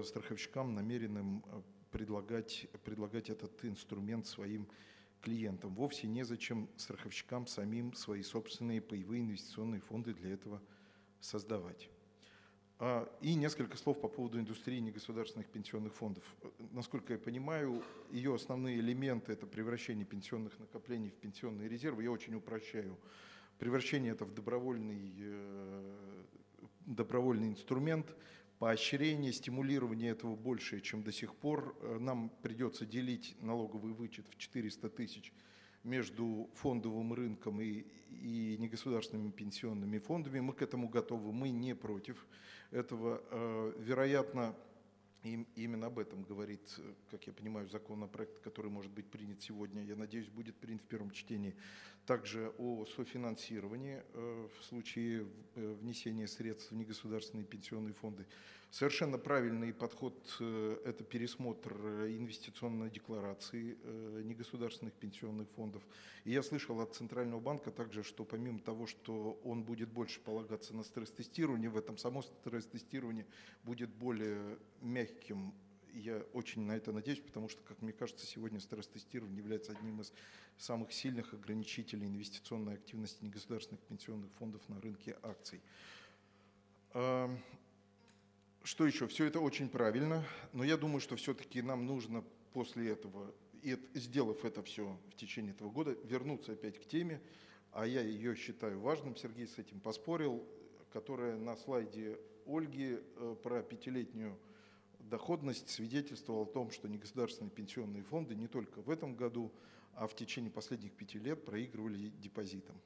страховщикам, 0.04 0.74
намеренным 0.74 1.42
предлагать, 1.90 2.68
предлагать 2.84 3.30
этот 3.30 3.64
инструмент 3.64 4.26
своим 4.26 4.68
клиентам. 5.22 5.74
Вовсе 5.74 6.06
незачем 6.06 6.68
страховщикам 6.76 7.46
самим 7.46 7.94
свои 7.94 8.22
собственные 8.22 8.82
паевые 8.82 9.22
инвестиционные 9.22 9.80
фонды 9.80 10.12
для 10.12 10.30
этого 10.34 10.62
создавать. 11.20 11.88
А, 12.80 13.08
и 13.20 13.34
несколько 13.34 13.76
слов 13.76 14.00
по 14.00 14.08
поводу 14.08 14.38
индустрии 14.38 14.78
негосударственных 14.78 15.48
пенсионных 15.48 15.94
фондов. 15.94 16.22
Насколько 16.70 17.14
я 17.14 17.18
понимаю, 17.18 17.82
ее 18.12 18.34
основные 18.34 18.78
элементы– 18.78 19.32
это 19.34 19.46
превращение 19.46 20.06
пенсионных 20.06 20.56
накоплений 20.60 21.10
в 21.10 21.14
пенсионные 21.14 21.68
резервы. 21.68 22.04
Я 22.04 22.12
очень 22.12 22.34
упрощаю. 22.34 22.96
Превращение 23.58 24.12
это 24.12 24.24
в 24.24 24.32
добровольный, 24.32 25.12
э, 25.18 26.24
добровольный 26.86 27.48
инструмент, 27.48 28.14
поощрение, 28.60 29.32
стимулирование 29.32 30.12
этого 30.12 30.36
больше, 30.36 30.80
чем 30.80 31.02
до 31.02 31.10
сих 31.10 31.34
пор. 31.34 31.76
Э, 31.80 31.98
нам 31.98 32.30
придется 32.42 32.86
делить 32.86 33.34
налоговый 33.40 33.92
вычет 33.92 34.28
в 34.28 34.36
400 34.36 34.88
тысяч 34.90 35.32
между 35.82 36.48
фондовым 36.54 37.12
рынком 37.12 37.60
и, 37.60 37.84
и 38.10 38.56
негосударственными 38.60 39.32
пенсионными 39.32 39.98
фондами. 39.98 40.38
Мы 40.38 40.52
к 40.52 40.62
этому 40.62 40.88
готовы, 40.88 41.32
мы 41.32 41.50
не 41.50 41.74
против 41.74 42.24
этого. 42.70 43.22
Э, 43.30 43.72
вероятно, 43.78 44.54
именно 45.22 45.86
об 45.86 45.98
этом 45.98 46.22
говорит, 46.22 46.60
как 47.10 47.26
я 47.26 47.32
понимаю, 47.32 47.68
законопроект, 47.68 48.40
который 48.40 48.70
может 48.70 48.90
быть 48.90 49.10
принят 49.10 49.42
сегодня, 49.42 49.82
я 49.84 49.96
надеюсь, 49.96 50.28
будет 50.28 50.56
принят 50.56 50.82
в 50.82 50.86
первом 50.86 51.10
чтении. 51.10 51.54
Также 52.06 52.52
о 52.58 52.86
софинансировании 52.86 54.02
э, 54.14 54.48
в 54.58 54.64
случае 54.64 55.26
э, 55.54 55.76
внесения 55.80 56.26
средств 56.26 56.70
в 56.70 56.74
негосударственные 56.74 57.44
пенсионные 57.44 57.94
фонды. 57.94 58.26
Совершенно 58.70 59.16
правильный 59.16 59.72
подход– 59.72 60.14
это 60.40 61.02
пересмотр 61.02 61.72
инвестиционной 61.72 62.90
декларации 62.90 63.78
негосударственных 64.24 64.92
пенсионных 64.92 65.48
фондов. 65.56 65.82
И 66.24 66.32
я 66.32 66.42
слышал 66.42 66.78
от 66.82 66.94
Центрального 66.94 67.40
банка 67.40 67.70
также, 67.70 68.02
что 68.02 68.24
помимо 68.24 68.60
того, 68.60 68.86
что 68.86 69.40
он 69.42 69.64
будет 69.64 69.88
больше 69.90 70.20
полагаться 70.20 70.76
на 70.76 70.84
стресс-тестирование, 70.84 71.70
в 71.70 71.78
этом 71.78 71.96
само 71.96 72.20
стресс-тестирование 72.20 73.26
будет 73.64 73.88
более 73.88 74.58
мягким. 74.82 75.54
Я 75.94 76.18
очень 76.34 76.62
на 76.62 76.76
это 76.76 76.92
надеюсь, 76.92 77.20
потому 77.20 77.48
что, 77.48 77.62
как 77.62 77.80
мне 77.80 77.94
кажется, 77.94 78.26
сегодня 78.26 78.60
стресс-тестирование 78.60 79.38
является 79.38 79.72
одним 79.72 80.02
из 80.02 80.12
самых 80.58 80.92
сильных 80.92 81.32
ограничителей 81.32 82.06
инвестиционной 82.06 82.74
активности 82.74 83.24
негосударственных 83.24 83.80
пенсионных 83.84 84.30
фондов 84.32 84.68
на 84.68 84.78
рынке 84.78 85.16
акций. 85.22 85.62
Что 88.68 88.86
еще? 88.86 89.06
Все 89.06 89.24
это 89.24 89.40
очень 89.40 89.70
правильно, 89.70 90.22
но 90.52 90.62
я 90.62 90.76
думаю, 90.76 91.00
что 91.00 91.16
все-таки 91.16 91.62
нам 91.62 91.86
нужно 91.86 92.22
после 92.52 92.90
этого, 92.90 93.34
и 93.62 93.78
сделав 93.94 94.44
это 94.44 94.62
все 94.62 94.94
в 95.08 95.16
течение 95.16 95.52
этого 95.54 95.70
года, 95.70 95.96
вернуться 96.04 96.52
опять 96.52 96.78
к 96.78 96.84
теме, 96.84 97.22
а 97.72 97.86
я 97.86 98.02
ее 98.02 98.36
считаю 98.36 98.78
важным, 98.78 99.16
Сергей 99.16 99.46
с 99.46 99.56
этим 99.56 99.80
поспорил, 99.80 100.46
которая 100.92 101.38
на 101.38 101.56
слайде 101.56 102.18
Ольги 102.46 102.98
э, 102.98 103.36
про 103.42 103.62
пятилетнюю 103.62 104.38
доходность 104.98 105.70
свидетельствовала 105.70 106.42
о 106.42 106.52
том, 106.52 106.70
что 106.70 106.88
негосударственные 106.88 107.50
пенсионные 107.50 108.02
фонды 108.02 108.34
не 108.34 108.48
только 108.48 108.82
в 108.82 108.90
этом 108.90 109.16
году, 109.16 109.50
а 109.94 110.06
в 110.06 110.14
течение 110.14 110.50
последних 110.50 110.92
пяти 110.92 111.18
лет 111.18 111.42
проигрывали 111.42 112.10
депозитам. 112.20 112.76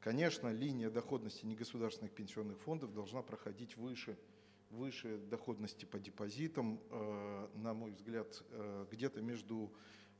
Конечно, 0.00 0.48
линия 0.48 0.90
доходности 0.90 1.46
негосударственных 1.46 2.10
пенсионных 2.10 2.58
фондов 2.62 2.92
должна 2.92 3.22
проходить 3.22 3.76
выше– 3.76 4.18
выше 4.72 5.18
доходности 5.30 5.84
по 5.84 5.98
депозитам, 5.98 6.80
э, 6.90 7.48
на 7.56 7.74
мой 7.74 7.92
взгляд, 7.92 8.42
э, 8.50 8.86
где-то 8.90 9.20
между 9.20 9.72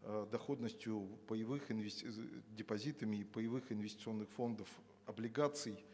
э, 0.03 0.27
доходностью 0.31 1.09
паевых 1.27 1.71
инвести... 1.71 2.07
депозитами 2.51 3.17
и 3.17 3.25
паевых 3.25 3.73
инвестиционных 3.73 4.29
фондов 4.31 4.69
облигаций 5.07 5.85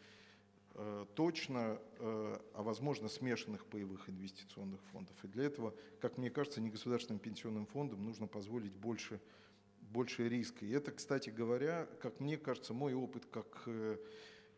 точно, 1.15 1.81
а 1.99 2.63
возможно 2.63 3.09
смешанных 3.09 3.65
паевых 3.65 4.07
инвестиционных 4.07 4.79
фондов. 4.93 5.13
И 5.25 5.27
для 5.27 5.43
этого, 5.43 5.75
как 5.99 6.17
мне 6.17 6.29
кажется, 6.29 6.61
негосударственным 6.61 7.19
пенсионным 7.19 7.65
фондам 7.65 8.05
нужно 8.05 8.27
позволить 8.27 8.71
больше, 8.71 9.19
больше 9.81 10.29
риска. 10.29 10.65
И 10.65 10.69
это, 10.69 10.91
кстати 10.91 11.31
говоря, 11.31 11.89
как 12.01 12.21
мне 12.21 12.37
кажется, 12.37 12.73
мой 12.73 12.93
опыт 12.93 13.25
как 13.25 13.67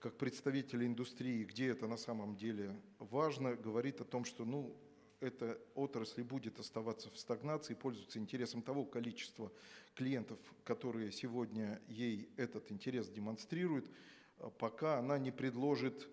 как 0.02 0.18
представителя 0.18 0.88
индустрии, 0.88 1.44
где 1.44 1.68
это 1.68 1.88
на 1.88 1.96
самом 1.96 2.36
деле 2.36 2.76
важно, 2.98 3.56
говорит 3.56 4.02
о 4.02 4.04
том, 4.04 4.26
что 4.26 4.46
ну, 4.46 4.76
эта 5.20 5.60
отрасль 5.76 6.24
будет 6.24 6.60
оставаться 6.60 7.12
в 7.12 7.18
стагнации, 7.20 7.76
пользоваться 7.76 8.18
интересом 8.18 8.64
того 8.64 8.84
количества 8.84 9.52
клиентов, 9.94 10.40
которые 10.64 11.12
сегодня 11.12 11.80
ей 11.88 12.30
этот 12.36 12.72
интерес 12.72 13.10
демонстрируют, 13.10 13.92
а 14.40 14.50
пока 14.50 14.98
она 14.98 15.20
не 15.20 15.30
предложит 15.30 16.10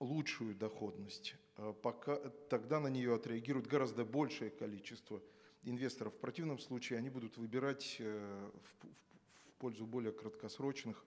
лучшую 0.00 0.54
доходность, 0.54 1.36
а 1.56 1.74
пока, 1.74 2.16
тогда 2.48 2.80
на 2.80 2.88
нее 2.88 3.14
отреагирует 3.14 3.66
гораздо 3.66 4.06
большее 4.06 4.50
количество 4.50 5.22
инвесторов. 5.64 6.14
В 6.14 6.18
противном 6.18 6.58
случае 6.58 6.98
они 6.98 7.10
будут 7.10 7.36
выбирать 7.36 7.96
э, 7.98 8.50
в, 8.80 8.86
в 8.86 9.52
пользу 9.58 9.84
более 9.84 10.12
краткосрочных 10.12 11.04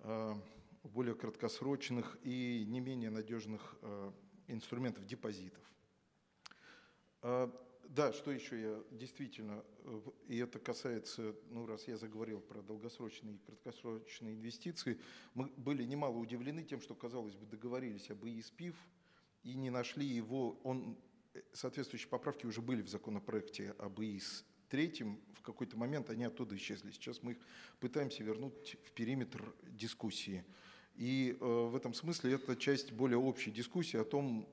э, 0.00 0.34
более 0.84 1.14
краткосрочных 1.14 2.18
и 2.22 2.64
не 2.68 2.80
менее 2.80 3.10
надежных 3.10 3.76
э, 3.82 4.12
инструментов 4.48 5.06
депозитов. 5.06 5.62
А, 7.22 7.50
да, 7.88 8.12
что 8.12 8.30
еще 8.30 8.60
я 8.60 8.82
действительно, 8.90 9.64
э, 9.84 10.00
и 10.28 10.36
это 10.38 10.58
касается, 10.58 11.34
ну 11.50 11.66
раз 11.66 11.88
я 11.88 11.96
заговорил 11.96 12.40
про 12.40 12.62
долгосрочные 12.62 13.36
и 13.36 13.38
краткосрочные 13.38 14.34
инвестиции, 14.34 15.00
мы 15.34 15.46
были 15.56 15.84
немало 15.84 16.18
удивлены 16.18 16.62
тем, 16.62 16.80
что, 16.80 16.94
казалось 16.94 17.34
бы, 17.34 17.46
договорились 17.46 18.10
об 18.10 18.24
ИИСПИФ 18.24 18.76
и 19.42 19.54
не 19.54 19.70
нашли 19.70 20.06
его, 20.06 20.60
он, 20.64 20.98
э, 21.32 21.42
соответствующие 21.52 22.08
поправки 22.08 22.46
уже 22.46 22.60
были 22.60 22.82
в 22.82 22.88
законопроекте 22.88 23.74
об 23.78 24.00
ИИС 24.00 24.44
третьем, 24.74 25.20
в 25.34 25.42
какой-то 25.42 25.76
момент 25.76 26.10
они 26.10 26.24
оттуда 26.24 26.56
исчезли. 26.56 26.90
Сейчас 26.90 27.22
мы 27.22 27.32
их 27.32 27.38
пытаемся 27.78 28.24
вернуть 28.24 28.76
в 28.84 28.90
периметр 28.90 29.54
дискуссии. 29.62 30.44
И 30.96 31.36
э, 31.40 31.44
в 31.44 31.74
этом 31.74 31.92
смысле 31.92 32.34
это 32.34 32.56
часть 32.56 32.92
более 32.92 33.18
общей 33.18 33.50
дискуссии 33.50 33.96
о 33.96 34.04
том, 34.04 34.46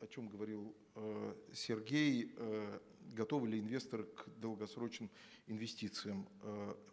о 0.00 0.06
чем 0.06 0.28
говорил 0.28 0.74
э, 0.94 1.34
Сергей, 1.54 2.32
э, 2.36 2.78
готовы 3.14 3.48
ли 3.48 3.60
инвесторы 3.60 4.04
к 4.04 4.28
долгосрочным 4.40 5.08
инвестициям. 5.46 6.26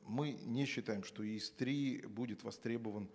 Мы 0.06 0.34
не 0.45 0.66
считаем, 0.66 1.04
что 1.04 1.24
ИС-3 1.24 2.08
будет 2.08 2.43
востребован, 2.43 3.10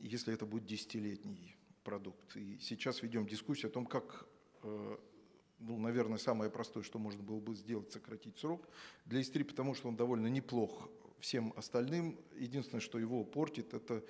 если 0.00 0.32
это 0.32 0.46
будет 0.46 0.64
десятилетний 0.64 1.54
продукт. 1.84 2.36
И 2.36 2.58
сейчас 2.58 3.02
ведем 3.02 3.26
дискуссию 3.26 3.68
о 3.68 3.74
том, 3.74 3.84
как 3.86 4.26
ну, 4.62 5.78
наверное, 5.78 6.18
самое 6.18 6.50
простое, 6.50 6.82
что 6.82 6.98
можно 6.98 7.22
было 7.22 7.38
бы 7.38 7.54
сделать, 7.54 7.92
сократить 7.92 8.38
срок 8.38 8.66
для 9.04 9.20
ИС-3, 9.20 9.44
потому 9.44 9.74
что 9.74 9.88
он 9.88 9.96
довольно 9.96 10.28
неплох 10.28 10.88
всем 11.20 11.52
остальным. 11.56 12.18
Единственное, 12.36 12.80
что 12.80 12.98
его 12.98 13.24
портит, 13.24 13.74
это 13.74 14.04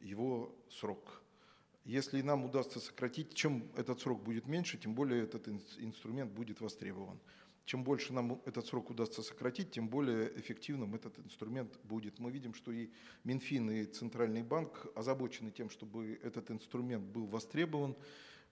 его 0.00 0.54
срок. 0.68 1.22
Если 1.84 2.20
нам 2.20 2.44
удастся 2.44 2.80
сократить, 2.80 3.34
чем 3.34 3.70
этот 3.76 4.00
срок 4.00 4.22
будет 4.22 4.48
меньше, 4.48 4.76
тем 4.76 4.94
более 4.94 5.22
этот 5.22 5.48
инструмент 5.78 6.32
будет 6.32 6.60
востребован. 6.60 7.20
Чем 7.64 7.82
больше 7.82 8.12
нам 8.12 8.40
этот 8.44 8.66
срок 8.66 8.90
удастся 8.90 9.22
сократить, 9.22 9.72
тем 9.72 9.88
более 9.88 10.32
эффективным 10.38 10.94
этот 10.94 11.18
инструмент 11.18 11.76
будет. 11.82 12.20
Мы 12.20 12.30
видим, 12.30 12.54
что 12.54 12.70
и 12.70 12.90
Минфин, 13.24 13.70
и 13.70 13.84
Центральный 13.84 14.42
банк 14.42 14.86
озабочены 14.94 15.50
тем, 15.50 15.68
чтобы 15.70 16.18
этот 16.22 16.50
инструмент 16.50 17.04
был 17.04 17.26
востребован. 17.26 17.96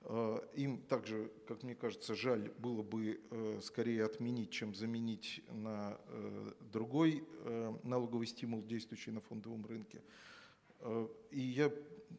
Э, 0.06 0.38
им 0.54 0.78
также, 0.82 1.30
как 1.48 1.62
мне 1.62 1.74
кажется, 1.74 2.14
жаль 2.14 2.50
было 2.58 2.82
бы 2.82 3.20
э, 3.30 3.60
скорее 3.62 4.04
отменить, 4.04 4.50
чем 4.50 4.74
заменить 4.74 5.42
на 5.48 5.98
э, 6.08 6.52
другой 6.72 7.26
налоговый 7.82 8.26
стимул, 8.26 8.62
действующий 8.62 9.10
на 9.10 9.20
фондовом 9.20 9.66
рынке. 9.66 10.02
И 11.30 11.40
я 11.40 11.70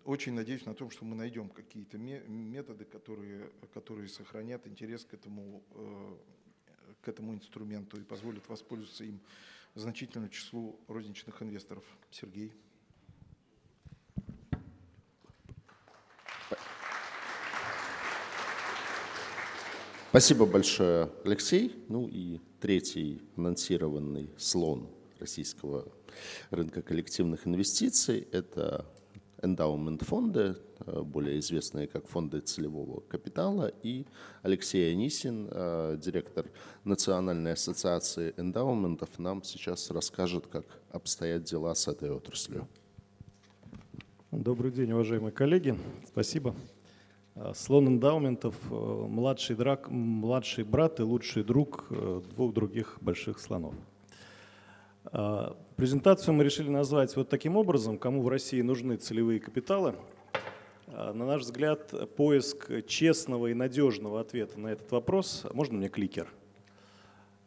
очень 0.04 0.34
надеюсь 0.34 0.66
на 0.66 0.74
том, 0.74 0.90
что 0.90 1.06
мы 1.06 1.16
найдем 1.16 1.50
какие-то 1.50 1.98
методы, 1.98 2.86
которые, 2.86 3.52
которые 3.74 4.08
сохранят 4.08 4.68
интерес 4.68 5.04
к 5.06 5.14
этому, 5.14 5.64
к 7.02 7.08
этому 7.08 7.34
инструменту 7.34 8.00
и 8.00 8.04
позволят 8.04 8.48
воспользоваться 8.50 9.04
им 9.04 9.20
значительному 9.76 10.30
числу 10.30 10.80
розничных 10.88 11.42
инвесторов. 11.42 11.84
Сергей. 12.12 12.54
Спасибо 20.16 20.46
большое, 20.46 21.10
Алексей. 21.26 21.76
Ну 21.90 22.08
и 22.08 22.40
третий 22.62 23.22
анонсированный 23.36 24.30
слон 24.38 24.88
российского 25.20 25.92
рынка 26.52 26.82
коллективных 26.82 27.46
инвестиций– 27.46 28.26
это 28.32 28.86
эндаумент 29.44 30.04
фонды, 30.04 30.56
э, 30.86 31.02
более 31.02 31.40
известные 31.40 31.88
как 31.88 32.08
фонды 32.08 32.40
целевого 32.40 33.02
капитала, 33.02 33.70
и 33.84 34.06
Алексей 34.42 34.90
Анисин, 34.94 35.50
э, 35.52 35.98
директор 36.02 36.46
Национальной 36.86 37.52
ассоциации 37.52 38.34
эндаументов, 38.38 39.20
нам 39.20 39.44
сейчас 39.44 39.92
расскажет, 39.92 40.48
как 40.48 40.64
обстоят 40.92 41.44
дела 41.44 41.76
с 41.76 41.90
этой 41.90 42.10
отраслью. 42.10 42.70
Добрый 44.32 44.72
день, 44.72 44.94
уважаемые 44.94 45.34
коллеги. 45.34 45.78
Спасибо. 46.08 46.56
Э, 47.36 47.52
слон 47.54 47.88
эндаументов 47.88 48.56
э,– 48.72 48.74
младший, 49.10 49.56
драк, 49.56 49.90
младший 49.90 50.64
брат 50.64 51.00
и 51.00 51.04
лучший 51.04 51.44
друг 51.44 51.86
э, 51.90 52.22
двух 52.34 52.54
других 52.54 52.98
больших 53.02 53.40
слонов. 53.40 53.74
Презентацию 55.76 56.34
мы 56.34 56.44
решили 56.44 56.68
назвать 56.68 57.16
вот 57.16 57.30
таким 57.30 57.58
образом, 57.58 58.00
кому 58.00 58.24
в 58.24 58.28
России 58.28 58.62
нужны 58.62 58.96
целевые 58.96 59.40
капиталы. 59.40 59.94
На 60.88 61.14
наш 61.14 61.44
взгляд, 61.44 61.94
поиск 62.16 62.72
честного 62.88 63.48
и 63.48 63.54
надежного 63.54 64.20
ответа 64.20 64.60
на 64.60 64.70
этот 64.70 64.92
вопрос, 64.92 65.46
можно 65.54 65.78
мне 65.78 65.90
кликер, 65.90 66.28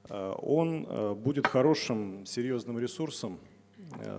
он 0.09 1.17
будет 1.17 1.49
хорошим, 1.49 2.25
серьезным 2.27 2.79
ресурсом 2.79 3.41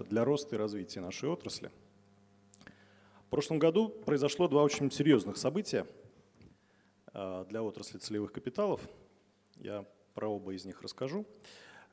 для 0.09 0.25
роста 0.25 0.57
и 0.57 0.59
развития 0.59 0.99
нашей 0.99 1.29
отрасли– 1.29 1.71
в 3.29 3.31
прошлом 3.31 3.59
году 3.59 3.89
произошло 3.89 4.47
два 4.47 4.63
очень 4.63 4.89
серьезных 4.89 5.37
события 5.37 5.85
а, 7.13 7.45
для 7.45 7.61
отрасли 7.61 7.99
целевых 7.99 8.31
капиталов. 8.31 8.81
Я 9.57 9.85
про 10.15 10.27
оба 10.27 10.55
из 10.55 10.65
них 10.65 10.81
расскажу. 10.81 11.27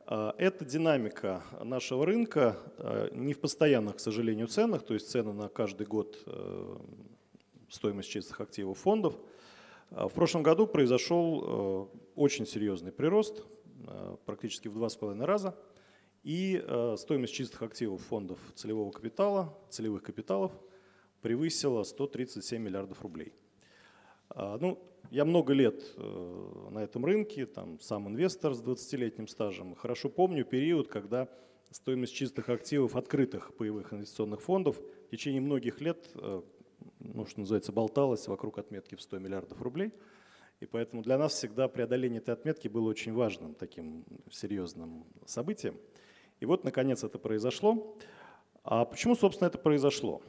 А, 0.07 0.35
это 0.39 0.65
динамика 0.65 1.45
нашего 1.63 2.07
рынка 2.07 2.57
а, 2.79 3.11
не 3.11 3.35
в 3.35 3.41
постоянных, 3.41 3.97
к 3.97 4.01
сожалению, 4.01 4.47
ценах, 4.47 4.83
то 4.83 4.95
есть 4.95 5.11
цены 5.11 5.35
на 5.35 5.51
каждый 5.51 5.87
год 5.87 6.23
э, 6.25 6.77
стоимость 7.69 8.09
чистых 8.09 8.41
активов 8.41 8.79
фондов. 8.79 9.15
В 9.91 10.09
прошлом 10.15 10.43
году 10.43 10.67
произошел 10.67 11.45
э, 11.45 11.99
очень 12.15 12.47
серьезный 12.47 12.93
прирост, 12.93 13.45
э, 13.87 14.17
практически 14.25 14.69
в 14.69 14.73
два 14.73 14.89
с 14.89 14.97
половиной 14.97 15.27
раза, 15.27 15.55
и 16.25 16.65
стоимость 16.97 17.35
чистых 17.35 17.61
активов 17.61 18.01
фондов 18.01 18.41
целевого 18.55 18.91
капитала, 18.91 19.55
целевых 19.69 20.03
капиталов– 20.03 20.51
превысила 21.23 21.83
137 21.83 22.63
миллиардов 22.63 23.03
рублей. 23.03 23.33
А, 24.31 24.59
ну, 24.61 24.79
я 25.11 25.25
много 25.25 25.53
лет 25.53 25.83
э, 25.97 26.69
на 26.71 26.81
этом 26.81 27.05
рынке, 27.05 27.47
там, 27.47 27.79
сам 27.81 28.09
инвестор 28.09 28.55
с 28.55 28.63
20-летним 28.63 29.29
стажем. 29.29 29.75
Хорошо 29.75 30.09
помню 30.09 30.45
период, 30.45 30.89
когда 30.89 31.29
стоимость 31.71 32.15
чистых 32.15 32.49
активов 32.49 32.97
открытых 32.97 33.55
паевых 33.57 33.93
инвестиционных 33.93 34.43
фондов 34.43 34.81
в 35.07 35.11
течение 35.11 35.41
многих 35.41 35.81
лет, 35.81 36.11
э, 36.15 36.43
ну, 37.01 37.27
что 37.27 37.41
называется, 37.41 37.73
болталась 37.73 38.27
вокруг 38.29 38.59
отметки 38.59 38.95
в 38.95 39.03
100 39.03 39.19
миллиардов 39.19 39.61
рублей. 39.63 39.93
И 40.61 40.67
поэтому 40.67 41.03
для 41.03 41.19
нас 41.19 41.35
всегда 41.35 41.69
преодоление 41.69 42.19
этой 42.19 42.33
отметки 42.33 42.69
было 42.69 42.89
очень 42.89 43.13
важным, 43.13 43.55
таким 43.55 44.05
серьезным 44.31 45.05
событием. 45.27 45.77
И 46.41 46.47
вот, 46.47 46.65
наконец, 46.65 47.05
это 47.05 47.19
произошло. 47.19 47.97
А 48.65 48.85
почему, 48.85 49.15
собственно, 49.15 49.49
это 49.49 49.59
произошло? 49.59 50.23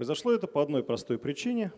Произошло 0.00 0.32
это 0.32 0.46
по 0.46 0.62
одной 0.62 0.82
простой 0.82 1.18
причине. 1.18 1.74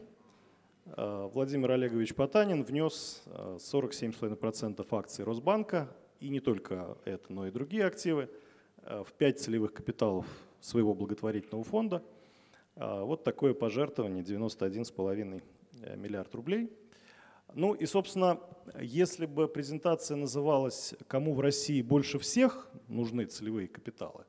Э, 0.84 1.28
Владимир 1.34 1.72
Олегович 1.72 2.14
Потанин 2.14 2.62
внес 2.62 3.24
47,5% 3.26 4.80
э, 4.80 4.96
акций 4.96 5.24
Росбанка, 5.24 5.92
и 6.20 6.28
не 6.28 6.38
только 6.38 6.96
это, 7.04 7.32
но 7.32 7.48
и 7.48 7.50
другие 7.50 7.84
активы, 7.84 8.30
э, 8.84 9.02
в 9.04 9.12
5 9.14 9.40
целевых 9.40 9.72
капиталов 9.72 10.24
своего 10.60 10.94
благотворительного 10.94 11.64
фонда. 11.64 12.00
Вот 12.76 13.24
такое 13.24 13.54
пожертвование 13.54 14.22
91,5 14.22 15.42
миллиард 15.96 16.32
рублей. 16.36 16.70
Ну 17.54 17.74
и, 17.74 17.86
собственно, 17.86 18.38
если 18.80 19.26
бы 19.26 19.48
презентация 19.48 20.16
называлась 20.16 20.94
«Кому 21.08 21.34
в 21.34 21.40
России 21.40 21.82
больше 21.82 22.20
всех 22.20 22.70
нужны 22.86 23.24
целевые 23.24 23.66
капиталы», 23.66 24.26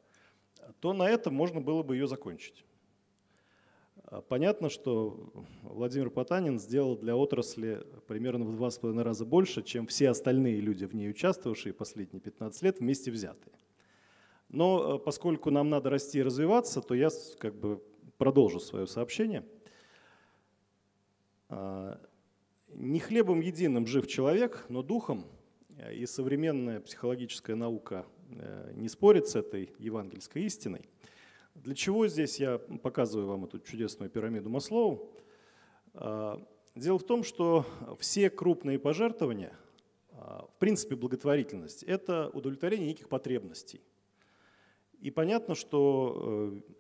то 0.80 0.94
на 0.94 1.08
этом 1.08 1.36
можно 1.36 1.62
было 1.62 1.84
бы 1.84 1.96
ее 1.96 2.08
закончить. 2.08 2.66
А 4.14 4.22
понятно, 4.22 4.70
что 4.70 5.34
Владимир 5.64 6.12
Потанин 6.12 6.60
сделал 6.60 6.96
для 6.96 7.18
отрасли 7.18 7.84
примерно 8.06 8.46
в 8.46 8.56
два 8.56 8.70
с 8.70 8.78
половиной 8.78 9.04
раза 9.04 9.26
больше, 9.26 9.64
чем 9.64 9.88
все 9.88 10.10
остальные 10.10 10.62
люди, 10.62 10.86
в 10.86 10.94
ней 10.94 11.10
участвовавшие 11.10 11.74
последние 11.74 12.22
15 12.22 12.62
лет, 12.62 12.80
вместе 12.80 13.10
взятые. 13.10 13.58
Но 14.50 14.98
э, 14.98 15.00
поскольку 15.00 15.50
нам 15.50 15.72
надо 15.72 15.90
расти 15.90 16.20
и 16.20 16.22
развиваться, 16.22 16.82
то 16.82 16.94
я 16.94 17.10
как 17.40 17.56
бы 17.56 17.82
продолжу 18.20 18.60
свое 18.60 18.86
сообщение. 18.86 19.44
А, 21.50 22.00
не 22.68 23.00
хлебом 23.00 23.40
единым 23.40 23.88
жив 23.88 24.06
человек, 24.06 24.64
но 24.70 24.84
духом, 24.84 25.26
и 25.92 26.06
современная 26.06 26.82
психологическая 26.82 27.56
наука 27.56 28.06
э, 28.30 28.74
не 28.76 28.90
спорит 28.90 29.28
с 29.28 29.36
этой 29.36 29.74
евангельской 29.80 30.44
истиной. 30.44 30.88
Для 31.56 31.76
чего 31.76 32.08
здесь 32.08 32.40
я 32.40 32.58
показываю 32.58 33.28
вам 33.28 33.46
эту 33.46 33.60
чудесную 33.60 34.10
пирамиду 34.10 34.50
Маслоу? 34.50 35.12
А, 35.94 36.44
дело 36.76 36.98
в 36.98 37.04
том, 37.04 37.24
что 37.24 37.66
все 38.00 38.30
крупные 38.30 38.80
пожертвования, 38.80 39.54
а, 40.12 40.48
в 40.52 40.58
принципе 40.58 40.96
благотворительность, 40.96 41.84
это 41.84 42.30
удовлетворение 42.30 42.88
неких 42.88 43.08
потребностей. 43.08 43.82
И 45.00 45.12
понятно, 45.12 45.54
что 45.54 46.54
э, 46.66 46.74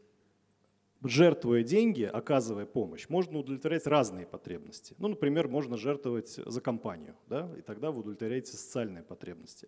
жертвуя 1.03 1.63
деньги, 1.63 2.03
оказывая 2.03 2.65
помощь, 2.65 3.09
можно 3.09 3.39
удовлетворять 3.39 3.85
разные 3.85 4.25
потребности. 4.25 4.95
Ну, 4.97 5.09
например, 5.09 5.49
можно 5.49 5.77
жертвовать 5.77 6.29
за 6.29 6.61
компанию, 6.61 7.15
да, 7.27 7.51
и 7.57 7.61
тогда 7.61 7.91
вы 7.91 7.99
удовлетворяете 7.99 8.53
социальные 8.53 9.03
потребности. 9.03 9.67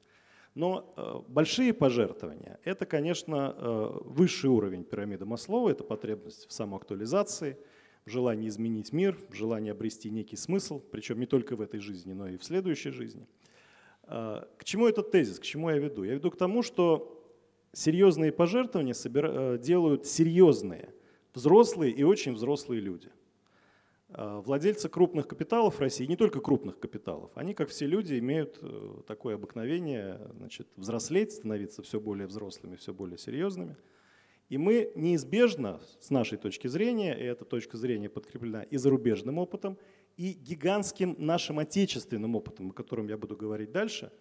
Но 0.56 0.94
э, 0.96 1.20
большие 1.28 1.74
пожертвования– 1.74 2.60
это, 2.64 2.86
конечно, 2.86 3.54
э, 3.58 3.90
высший 4.06 4.50
уровень 4.50 4.86
пирамиды 4.86 5.26
Маслова, 5.26 5.70
это 5.70 5.84
потребность 5.84 6.48
в 6.48 6.54
самоактуализации, 6.54 7.58
в 8.06 8.10
желании 8.10 8.48
изменить 8.48 8.94
мир, 8.94 9.18
в 9.30 9.36
желании 9.36 9.72
обрести 9.72 10.10
некий 10.10 10.38
смысл, 10.38 10.80
причем 10.80 11.20
не 11.20 11.26
только 11.26 11.58
в 11.58 11.62
этой 11.62 11.82
жизни, 11.82 12.14
но 12.14 12.30
и 12.30 12.38
в 12.38 12.44
следующей 12.46 12.92
жизни. 12.92 13.28
Э, 14.04 14.46
к 14.58 14.64
чему 14.64 14.88
этот 14.88 15.12
тезис, 15.12 15.40
к 15.40 15.44
чему 15.44 15.70
я 15.70 15.78
веду? 15.78 16.04
Я 16.04 16.14
веду 16.14 16.32
к 16.32 16.38
тому, 16.38 16.64
что 16.64 17.22
серьезные 17.74 18.32
пожертвования 18.32 19.58
делают 19.58 20.06
серьезные, 20.06 20.94
взрослые 21.34 21.92
и 21.92 22.04
очень 22.04 22.34
взрослые 22.34 22.80
люди– 22.80 23.10
владельцы 24.18 24.88
крупных 24.90 25.28
капиталов 25.28 25.80
России, 25.80 26.06
не 26.06 26.16
только 26.16 26.40
крупных 26.40 26.80
капиталов, 26.80 27.32
они, 27.36 27.54
как 27.54 27.70
все 27.70 27.86
люди, 27.86 28.18
имеют 28.20 28.60
э, 28.62 29.02
такое 29.08 29.36
обыкновение 29.36 30.20
значит, 30.38 30.68
взрослеть, 30.78 31.34
становиться 31.34 31.82
все 31.84 32.00
более 32.00 32.28
взрослыми, 32.28 32.76
все 32.76 32.94
более 32.94 33.18
серьезными. 33.18 33.76
И 34.48 34.58
мы 34.58 34.92
неизбежно, 34.96 35.82
с 36.00 36.12
нашей 36.12 36.38
точки 36.38 36.68
зрения, 36.68 37.14
и 37.14 37.24
эта 37.24 37.46
точка 37.46 37.78
зрения 37.78 38.10
подкреплена 38.10 38.64
и 38.64 38.78
зарубежным 38.78 39.40
опытом, 39.40 39.78
и 40.18 40.34
гигантским 40.34 41.16
нашим 41.18 41.60
отечественным 41.60 42.36
опытом, 42.36 42.70
о 42.70 42.74
котором 42.74 43.08
я 43.08 43.18
буду 43.18 43.36
говорить 43.36 43.72
дальше, 43.72 44.12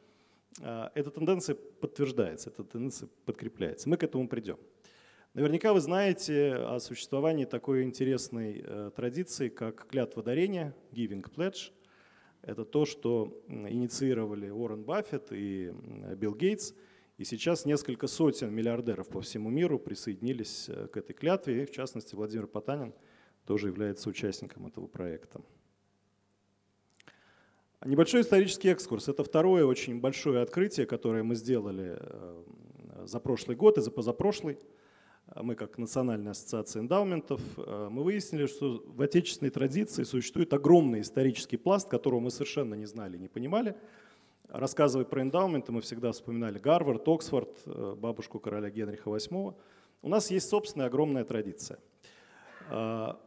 а, 0.61 0.91
эта 0.95 1.11
тенденция 1.11 1.55
подтверждается, 1.55 2.51
эта 2.51 2.65
тенденция 2.65 3.09
подкрепляется. 3.27 3.89
Мы 3.89 3.97
к 3.97 4.03
этому 4.03 4.29
придем. 4.29 4.59
Наверняка 5.35 5.72
вы 5.72 5.80
знаете 5.80 6.55
о 6.55 6.78
существовании 6.78 7.45
такой 7.45 7.82
интересной 7.82 8.62
э, 8.64 8.93
традиции, 8.95 9.49
как 9.49 9.89
клятва 9.89 10.22
дарения, 10.22 10.76
giving 10.93 11.28
pledge. 11.28 11.72
Это 12.43 12.64
то, 12.64 12.87
что 12.87 13.43
инициировали 13.49 14.49
Уоррен 14.49 14.85
Баффет 14.85 15.32
и 15.32 15.72
Билл 16.14 16.37
Гейтс. 16.37 16.72
И 17.18 17.24
сейчас 17.24 17.64
несколько 17.64 18.07
сотен 18.07 18.55
миллиардеров 18.55 19.09
по 19.09 19.20
всему 19.22 19.51
миру 19.51 19.80
присоединились 19.80 20.68
э, 20.68 20.87
к 20.87 20.97
этой 20.97 21.14
клятве. 21.14 21.64
И 21.64 21.66
в 21.66 21.72
частности, 21.72 22.14
Владимир 22.14 22.47
Потанин 22.47 22.95
тоже 23.45 23.66
является 23.66 24.09
участником 24.09 24.68
этого 24.68 24.87
проекта. 24.87 25.41
Небольшой 27.85 28.20
исторический 28.20 28.68
экскурс. 28.68 29.09
Это 29.09 29.24
второе 29.24 29.64
очень 29.64 29.99
большое 29.99 30.43
открытие, 30.43 30.87
которое 30.87 31.24
мы 31.24 31.35
сделали 31.35 31.99
э, 31.99 32.45
за 33.05 33.18
прошлый 33.18 33.57
год 33.57 33.78
и 33.78 33.80
за 33.80 33.91
позапрошлый. 33.91 34.61
А 35.27 35.43
мы 35.43 35.55
как 35.55 35.79
Национальная 35.79 36.33
ассоциация 36.33 36.81
эндаументов, 36.83 37.41
э, 37.57 37.89
мы 37.91 38.05
выяснили, 38.05 38.47
что 38.47 38.85
в 38.87 39.01
отечественной 39.01 39.51
традиции 39.51 40.03
существует 40.03 40.53
огромный 40.53 41.01
исторический 41.01 41.57
пласт, 41.57 41.89
которого 41.89 42.20
мы 42.20 42.31
совершенно 42.31 42.75
не 42.75 42.85
знали, 42.85 43.16
не 43.16 43.29
понимали. 43.29 43.75
Рассказывая 44.49 45.07
про 45.07 45.22
эндаументы, 45.22 45.73
мы 45.73 45.81
всегда 45.81 46.12
вспоминали 46.12 46.59
Гарвард, 46.59 47.09
Оксфорд, 47.09 47.62
э, 47.65 47.94
бабушку 47.97 48.39
короля 48.39 48.69
Генриха 48.69 49.09
VIII. 49.09 49.55
У 50.03 50.09
нас 50.09 50.31
есть 50.31 50.49
собственная 50.49 50.89
огромная 50.89 51.24
традиция. 51.24 51.78
А, 52.70 53.19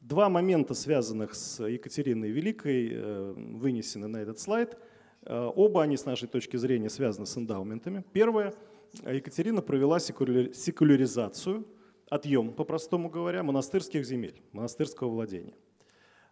два 0.00 0.28
момента, 0.28 0.74
связанных 0.74 1.34
с 1.34 1.64
Екатериной 1.66 2.30
Великой, 2.30 2.90
э, 2.92 3.32
вынесены 3.36 4.06
на 4.06 4.18
этот 4.18 4.38
слайд. 4.38 4.78
Оба 5.26 5.82
они, 5.82 5.96
с 5.96 6.04
нашей 6.04 6.28
точки 6.28 6.58
зрения, 6.58 6.90
связаны 6.90 7.24
с 7.26 7.38
эндаументами. 7.38 8.04
Первое– 8.12 8.52
Екатерина 9.02 9.62
провела 9.62 9.98
секуляризацию, 9.98 11.66
отъем, 12.08 12.52
по-простому 12.52 13.08
говоря, 13.08 13.42
монастырских 13.42 14.04
земель, 14.04 14.42
монастырского 14.52 15.08
владения. 15.08 15.54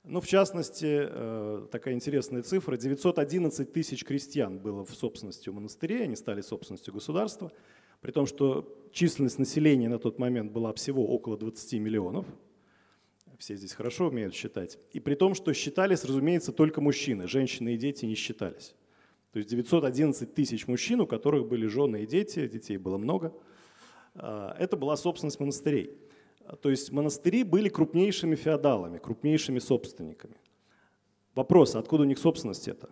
Ну, 0.05 0.21
в 0.21 0.27
частности, 0.27 1.07
э, 1.09 1.67
такая 1.71 1.95
интересная 1.95 2.43
цифра, 2.43 2.77
911 2.77 3.73
тысяч 3.73 4.05
крестьян 4.05 4.59
было 4.59 4.85
в 4.85 4.91
собственности 4.95 5.49
у 5.49 5.53
монастырей, 5.53 6.03
они 6.03 6.17
стали 6.17 6.41
собственностью 6.41 6.93
государства, 6.93 7.53
при 8.01 8.11
том, 8.11 8.27
что 8.27 8.77
численность 8.93 9.39
населения 9.39 9.89
на 9.89 10.01
тот 10.01 10.19
момент 10.19 10.51
была 10.51 10.73
всего 10.73 11.07
около 11.07 11.39
20 11.39 11.75
миллионов, 11.81 12.27
все 13.39 13.55
здесь 13.55 13.73
хорошо 13.75 14.09
умеют 14.09 14.35
считать, 14.35 14.79
и 14.93 14.99
при 14.99 15.15
том, 15.15 15.35
что 15.35 15.53
считались, 15.53 16.05
разумеется, 16.05 16.53
только 16.53 16.81
мужчины, 16.81 17.29
женщины 17.29 17.75
и 17.75 17.77
дети 17.79 18.05
не 18.05 18.15
считались. 18.15 18.75
То 19.33 19.39
есть 19.39 19.49
911 19.49 20.35
тысяч 20.35 20.67
мужчин, 20.67 21.01
у 21.01 21.07
которых 21.07 21.49
были 21.49 21.67
жены 21.67 22.03
и 22.03 22.07
дети, 22.07 22.47
детей 22.47 22.77
было 22.77 22.99
много. 22.99 23.35
А, 24.15 24.55
это 24.59 24.77
была 24.77 24.97
собственность 24.97 25.41
монастырей. 25.41 25.97
То 26.61 26.71
есть 26.71 26.93
монастыри 26.93 27.45
были 27.45 27.69
крупнейшими 27.69 28.35
феодалами, 28.35 28.99
крупнейшими 28.99 29.59
собственниками. 29.59 30.37
Вопрос, 31.35 31.75
откуда 31.77 32.03
у 32.03 32.07
них 32.07 32.19
собственность 32.19 32.69
это? 32.69 32.91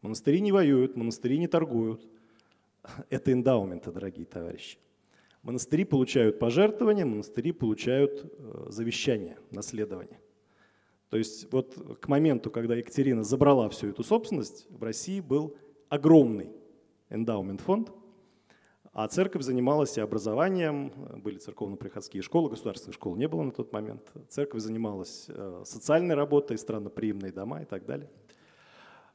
Монастыри 0.00 0.40
не 0.40 0.50
воюют, 0.50 0.96
монастыри 0.96 1.38
не 1.38 1.46
торгуют. 1.46 2.08
Это 3.10 3.32
эндаументы, 3.32 3.92
дорогие 3.92 4.24
товарищи. 4.24 4.78
Монастыри 5.42 5.84
получают 5.84 6.38
пожертвования, 6.38 7.04
монастыри 7.04 7.52
получают 7.52 8.24
э, 8.24 8.66
завещание, 8.70 9.36
наследование. 9.50 10.20
То 11.10 11.18
есть 11.18 11.52
вот 11.52 11.98
к 12.00 12.08
моменту, 12.08 12.50
когда 12.50 12.74
Екатерина 12.74 13.22
забрала 13.22 13.68
всю 13.68 13.88
эту 13.88 14.02
собственность, 14.02 14.66
в 14.70 14.82
России 14.82 15.20
был 15.20 15.54
огромный 15.92 16.50
эндаумент 17.10 17.60
фонд, 17.60 17.92
а 18.94 19.06
церковь 19.08 19.42
занималась 19.42 19.98
и 19.98 20.00
образованием, 20.00 20.90
были 21.22 21.36
церковно-приходские 21.36 22.22
школы, 22.22 22.48
государственных 22.48 22.94
школ 22.94 23.14
не 23.16 23.28
было 23.28 23.42
на 23.42 23.50
тот 23.50 23.72
момент. 23.74 24.10
Церковь 24.30 24.62
занималась 24.62 25.26
э, 25.28 25.62
социальной 25.66 26.14
работой, 26.14 26.56
странноприимные 26.56 27.30
дома 27.30 27.60
и 27.60 27.66
так 27.66 27.84
далее. 27.84 28.08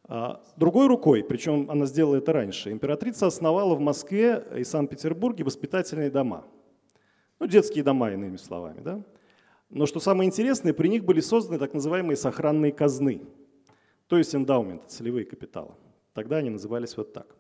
А 0.03 0.43
другой 0.55 0.85
рукой, 0.87 1.23
причем 1.23 1.69
она 1.71 1.87
сделала 1.87 2.17
это 2.17 2.31
раньше, 2.31 2.71
императрица 2.71 3.25
основала 3.25 3.73
в 3.73 3.79
Москве 3.79 4.45
и 4.55 4.63
Санкт-Петербурге 4.63 5.45
воспитательные 5.45 6.11
дома. 6.11 6.45
Ну, 7.39 7.47
детские 7.47 7.83
дома, 7.83 8.11
иными 8.11 8.37
словами. 8.37 8.81
Да? 8.81 9.03
Но 9.71 9.87
что 9.87 9.99
самое 9.99 10.27
интересное, 10.27 10.73
при 10.73 10.89
них 10.89 11.03
были 11.03 11.21
созданы 11.21 11.57
так 11.57 11.73
называемые 11.73 12.17
сохранные 12.17 12.71
казны, 12.71 13.23
то 14.07 14.17
есть 14.17 14.35
эндаументы, 14.35 14.87
целевые 14.87 15.25
капиталы. 15.25 15.73
Тогда 16.17 16.37
они 16.37 16.49
назывались 16.49 16.97
вот 16.97 17.13
так. 17.13 17.35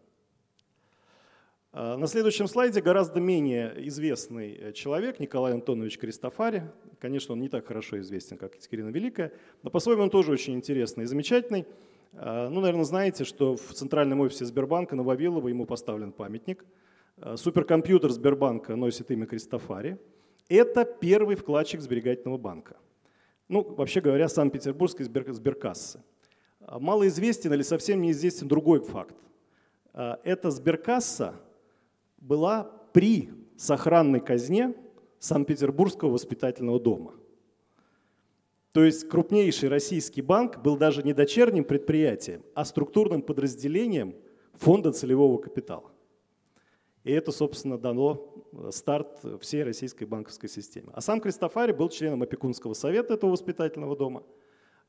А, 1.71 1.97
на 1.97 2.05
следующем 2.05 2.47
слайде 2.47 2.79
гораздо 2.79 3.19
менее 3.19 3.73
известный 3.87 4.53
э, 4.53 4.71
человек, 4.71 5.19
Николай 5.19 5.53
Антонович 5.53 5.97
Кристофари. 5.97 6.61
Конечно, 6.99 7.33
он 7.33 7.41
не 7.41 7.49
так 7.49 7.65
хорошо 7.65 7.99
известен, 8.01 8.37
как 8.37 8.53
Екатерина 8.53 8.89
Великая, 8.89 9.33
но 9.63 9.71
по-своему 9.71 10.03
он 10.03 10.11
тоже 10.11 10.31
очень 10.31 10.53
интересный 10.53 11.05
и 11.05 11.07
замечательный. 11.07 11.65
А, 12.13 12.49
ну, 12.49 12.61
наверное, 12.61 12.85
знаете, 12.85 13.23
что 13.23 13.55
в 13.55 13.73
центральном 13.73 14.19
офисе 14.19 14.45
Сбербанка 14.45 14.95
на 14.95 15.01
Вавилова 15.01 15.47
ему 15.47 15.65
поставлен 15.65 16.11
памятник. 16.11 16.63
А, 17.17 17.35
суперкомпьютер 17.35 18.11
Сбербанка 18.11 18.75
носит 18.75 19.09
имя 19.09 19.25
Кристофари. 19.25 19.97
Это 20.49 20.85
первый 20.85 21.35
вкладчик 21.35 21.81
сберегательного 21.81 22.37
банка. 22.37 22.77
Ну, 23.47 23.63
вообще 23.63 24.01
говоря, 24.01 24.29
Санкт-Петербургской 24.29 25.07
сберкассы. 25.07 26.03
А 26.67 26.79
малоизвестен 26.79 27.53
или 27.53 27.61
совсем 27.61 28.01
неизвестен 28.01 28.47
другой 28.47 28.81
факт. 28.81 29.15
А, 29.93 30.19
эта 30.25 30.51
сберкасса 30.51 31.33
была 32.17 32.65
при 32.91 33.29
сохранной 33.57 34.19
казне 34.19 34.75
Санкт-Петербургского 35.17 36.11
воспитательного 36.11 36.79
дома. 36.79 37.13
То 38.73 38.83
есть 38.83 39.07
крупнейший 39.07 39.69
российский 39.69 40.21
банк 40.21 40.61
был 40.61 40.77
даже 40.77 41.03
не 41.03 41.13
дочерним 41.13 41.63
предприятием, 41.63 42.43
а 42.53 42.65
структурным 42.65 43.21
подразделением 43.21 44.13
фонда 44.53 44.91
целевого 44.91 45.37
капитала. 45.37 45.89
И 47.05 47.11
это, 47.13 47.31
собственно, 47.31 47.77
дано 47.77 48.45
старт 48.71 49.23
всей 49.39 49.63
российской 49.63 50.03
банковской 50.03 50.49
системе. 50.49 50.89
А 50.91 50.99
сам 50.99 51.21
Кристофари 51.21 51.71
был 51.71 51.87
членом 51.87 52.23
опекунского 52.23 52.73
совета 52.73 53.13
этого 53.13 53.31
воспитательного 53.31 53.95
дома. 53.95 54.23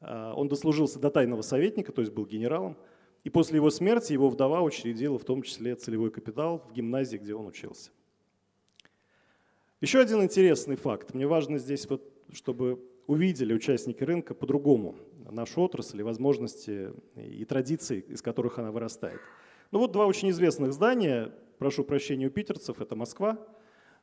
А, 0.00 0.34
он 0.34 0.48
дослужился 0.48 0.98
до 0.98 1.10
тайного 1.10 1.42
советника, 1.42 1.92
то 1.92 2.00
есть 2.00 2.12
был 2.12 2.26
генералом. 2.26 2.76
И 3.24 3.30
после 3.30 3.56
его 3.56 3.70
смерти 3.70 4.12
его 4.12 4.28
вдова 4.28 4.62
учредила 4.62 5.18
в 5.18 5.24
том 5.24 5.42
числе 5.42 5.74
целевой 5.74 6.10
капитал 6.10 6.64
в 6.68 6.72
гимназии, 6.72 7.16
где 7.16 7.34
он 7.34 7.46
учился. 7.46 7.90
Еще 9.80 10.00
один 10.00 10.22
интересный 10.22 10.76
факт. 10.76 11.14
Мне 11.14 11.26
важно 11.26 11.58
здесь, 11.58 11.88
вот, 11.88 12.02
чтобы 12.32 12.84
увидели 13.06 13.54
участники 13.54 14.02
рынка 14.04 14.34
по-другому 14.34 14.96
нашу 15.30 15.62
отрасль 15.62 16.00
и 16.00 16.02
возможности 16.02 16.92
и 17.16 17.44
традиции, 17.44 18.00
из 18.08 18.22
которых 18.22 18.58
она 18.58 18.72
вырастает. 18.72 19.20
Ну 19.70 19.78
вот 19.78 19.92
два 19.92 20.06
очень 20.06 20.30
известных 20.30 20.72
здания, 20.72 21.32
прошу 21.58 21.84
прощения 21.84 22.26
у 22.26 22.30
питерцев, 22.30 22.80
это 22.80 22.96
Москва. 22.96 23.38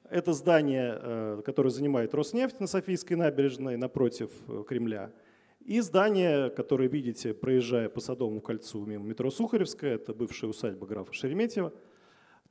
Это 0.10 0.34
здание, 0.34 1.00
э, 1.02 1.42
которое 1.44 1.72
занимает 1.72 2.14
Роснефть 2.14 2.60
на 2.60 2.68
Софийской 2.68 3.18
набережной 3.18 3.76
напротив 3.76 4.30
э, 4.48 4.64
Кремля. 4.68 5.12
И 5.66 5.80
здание, 5.80 6.52
которое 6.52 6.88
видите, 6.88 7.34
проезжая 7.34 7.90
по 7.90 8.00
Садовому 8.00 8.40
кольцу 8.40 8.86
мимо 8.86 9.04
метро 9.04 9.32
Сухаревская, 9.32 9.96
это 9.96 10.14
бывшая 10.14 10.46
усадьба 10.48 10.86
графа 10.86 11.12
Шереметьева. 11.12 11.74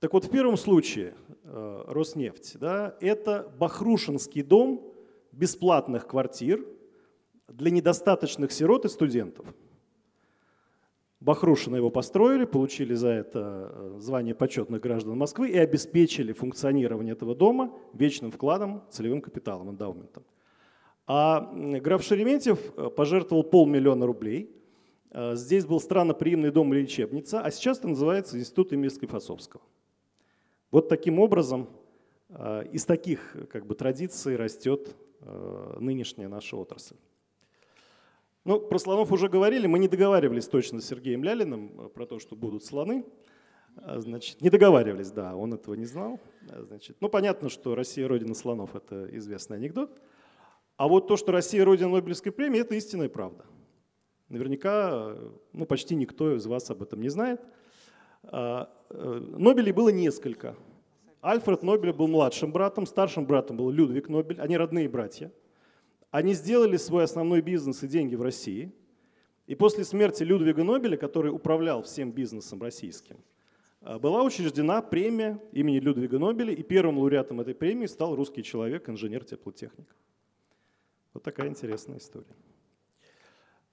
Так 0.00 0.12
вот, 0.12 0.24
в 0.24 0.30
первом 0.30 0.56
случае 0.56 1.14
э, 1.44 1.84
Роснефть, 1.86 2.58
да, 2.58 2.96
это 3.00 3.52
Бахрушинский 3.56 4.42
дом 4.42 4.92
бесплатных 5.30 6.08
квартир 6.08 6.66
для 7.46 7.70
недостаточных 7.70 8.50
сирот 8.50 8.84
и 8.84 8.88
студентов. 8.88 9.46
Бахрушина 11.20 11.76
его 11.76 11.90
построили, 11.90 12.46
получили 12.46 12.94
за 12.94 13.10
это 13.10 13.70
э, 13.72 13.96
звание 14.00 14.34
почетных 14.34 14.80
граждан 14.80 15.16
Москвы 15.16 15.50
и 15.50 15.56
обеспечили 15.56 16.32
функционирование 16.32 17.12
этого 17.12 17.36
дома 17.36 17.72
вечным 17.92 18.32
вкладом, 18.32 18.82
целевым 18.90 19.20
капиталом, 19.22 19.70
эндаументом. 19.70 20.24
А 21.06 21.52
граф 21.80 22.02
Шереметьев 22.02 22.58
э, 22.76 22.88
пожертвовал 22.88 23.44
полмиллиона 23.44 24.06
рублей. 24.06 24.50
Э, 25.10 25.34
здесь 25.34 25.66
был 25.66 25.78
странноприимный 25.78 26.50
дом 26.50 26.72
или 26.72 26.82
лечебница, 26.82 27.40
а 27.40 27.50
сейчас 27.50 27.78
это 27.78 27.88
называется 27.88 28.38
Институт 28.38 28.72
имени 28.72 28.88
Склифосовского. 28.88 29.62
Вот 30.70 30.88
таким 30.88 31.18
образом 31.18 31.68
э, 32.30 32.68
из 32.72 32.86
таких 32.86 33.36
как 33.50 33.66
бы, 33.66 33.74
традиций 33.74 34.36
растет 34.36 34.96
нынешняя 35.80 36.28
наша 36.28 36.54
отрасль. 36.54 36.96
Ну, 38.44 38.60
про 38.60 38.78
слонов 38.78 39.10
уже 39.10 39.30
говорили, 39.30 39.66
мы 39.66 39.78
не 39.78 39.88
договаривались 39.88 40.46
точно 40.46 40.82
с 40.82 40.86
Сергеем 40.86 41.24
Лялиным 41.24 41.90
про 41.94 42.04
то, 42.04 42.18
что 42.18 42.36
будут 42.36 42.62
слоны. 42.62 43.06
Значит, 43.74 44.42
не 44.42 44.50
договаривались, 44.50 45.10
да, 45.10 45.34
он 45.34 45.54
этого 45.54 45.76
не 45.76 45.86
знал. 45.86 46.20
Значит, 46.42 46.98
ну, 47.00 47.08
понятно, 47.08 47.48
что 47.48 47.74
Россия– 47.74 48.06
родина 48.08 48.34
слонов– 48.34 48.74
это 48.76 49.08
известный 49.16 49.56
анекдот. 49.56 49.98
А 50.76 50.88
вот 50.88 51.06
то, 51.06 51.16
что 51.16 51.32
Россия 51.32 51.64
родина 51.64 51.90
Нобелевской 51.90 52.32
премии, 52.32 52.60
это 52.60 52.74
истинная 52.74 53.08
правда. 53.08 53.44
Наверняка, 54.28 55.16
ну 55.52 55.66
почти 55.66 55.94
никто 55.94 56.34
из 56.34 56.46
вас 56.46 56.70
об 56.70 56.82
этом 56.82 57.00
не 57.00 57.08
знает. 57.08 57.40
А, 58.24 58.70
э, 58.90 59.20
Нобелей 59.36 59.72
было 59.72 59.90
несколько. 59.90 60.56
Альфред 61.22 61.62
Нобель 61.62 61.92
был 61.92 62.08
младшим 62.08 62.52
братом, 62.52 62.86
старшим 62.86 63.24
братом 63.26 63.56
был 63.56 63.70
Людвиг 63.70 64.08
Нобель, 64.08 64.40
они 64.40 64.56
родные 64.56 64.88
братья. 64.88 65.32
Они 66.10 66.34
сделали 66.34 66.76
свой 66.76 67.04
основной 67.04 67.40
бизнес 67.40 67.82
и 67.82 67.88
деньги 67.88 68.14
в 68.14 68.22
России. 68.22 68.72
И 69.46 69.54
после 69.54 69.84
смерти 69.84 70.22
Людвига 70.22 70.64
Нобеля, 70.64 70.96
который 70.96 71.30
управлял 71.30 71.82
всем 71.82 72.12
бизнесом 72.12 72.60
российским, 72.62 73.18
а, 73.80 73.98
была 73.98 74.22
учреждена 74.22 74.82
премия 74.82 75.40
имени 75.52 75.78
Людвига 75.78 76.18
Нобеля, 76.18 76.52
и 76.52 76.62
первым 76.62 76.98
лауреатом 76.98 77.40
этой 77.40 77.54
премии 77.54 77.86
стал 77.86 78.16
русский 78.16 78.42
человек, 78.42 78.88
инженер-теплотехник. 78.88 79.94
Вот 81.14 81.22
такая 81.22 81.48
интересная 81.48 81.98
история. 81.98 82.36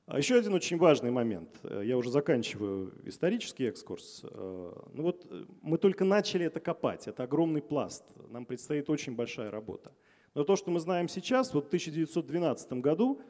А 0.05 0.17
еще 0.17 0.35
один 0.35 0.53
очень 0.53 0.77
важный 0.77 1.09
момент. 1.09 1.49
Э, 1.63 1.81
я 1.83 1.97
уже 1.97 2.11
заканчиваю 2.11 2.93
исторический 3.05 3.65
экскурс. 3.65 4.21
Э, 4.23 4.73
ну 4.93 5.03
вот 5.03 5.25
э, 5.29 5.45
мы 5.61 5.77
только 5.77 6.05
начали 6.05 6.45
это 6.45 6.59
копать. 6.59 7.07
Это 7.07 7.23
огромный 7.23 7.61
пласт. 7.61 8.03
Нам 8.29 8.45
предстоит 8.45 8.89
очень 8.89 9.15
большая 9.15 9.49
работа. 9.49 9.91
Но 10.33 10.43
то, 10.43 10.55
что 10.55 10.69
мы 10.69 10.79
знаем 10.79 11.07
сейчас, 11.07 11.53
вот 11.53 11.65
в 11.65 11.67
1912 11.67 12.73
году 12.73 13.21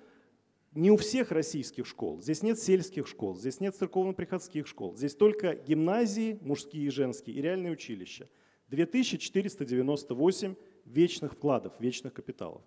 не 0.73 0.91
у 0.91 0.97
всех 0.97 1.31
российских 1.31 1.85
школ. 1.85 2.21
Здесь 2.21 2.41
нет 2.43 2.59
сельских 2.59 3.07
школ, 3.07 3.35
здесь 3.35 3.59
нет 3.59 3.75
церковно-приходских 3.75 4.67
школ. 4.67 4.95
Здесь 4.95 5.15
только 5.15 5.55
гимназии, 5.55 6.39
мужские 6.41 6.85
и 6.85 6.89
женские, 6.89 7.35
и 7.35 7.41
реальные 7.41 7.73
училища. 7.73 8.29
2498 8.69 10.55
вечных 10.85 11.33
вкладов, 11.33 11.73
вечных 11.79 12.13
капиталов. 12.13 12.61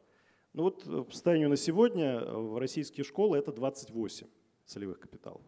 Ну 0.54 0.62
вот 0.62 0.86
э, 0.86 1.02
по 1.02 1.10
состоянию 1.10 1.48
на 1.48 1.56
сегодня 1.56 2.20
э, 2.20 2.32
в 2.32 2.58
российские 2.58 3.04
школы 3.04 3.36
это 3.36 3.52
28 3.52 4.28
целевых 4.64 5.00
капиталов. 5.00 5.42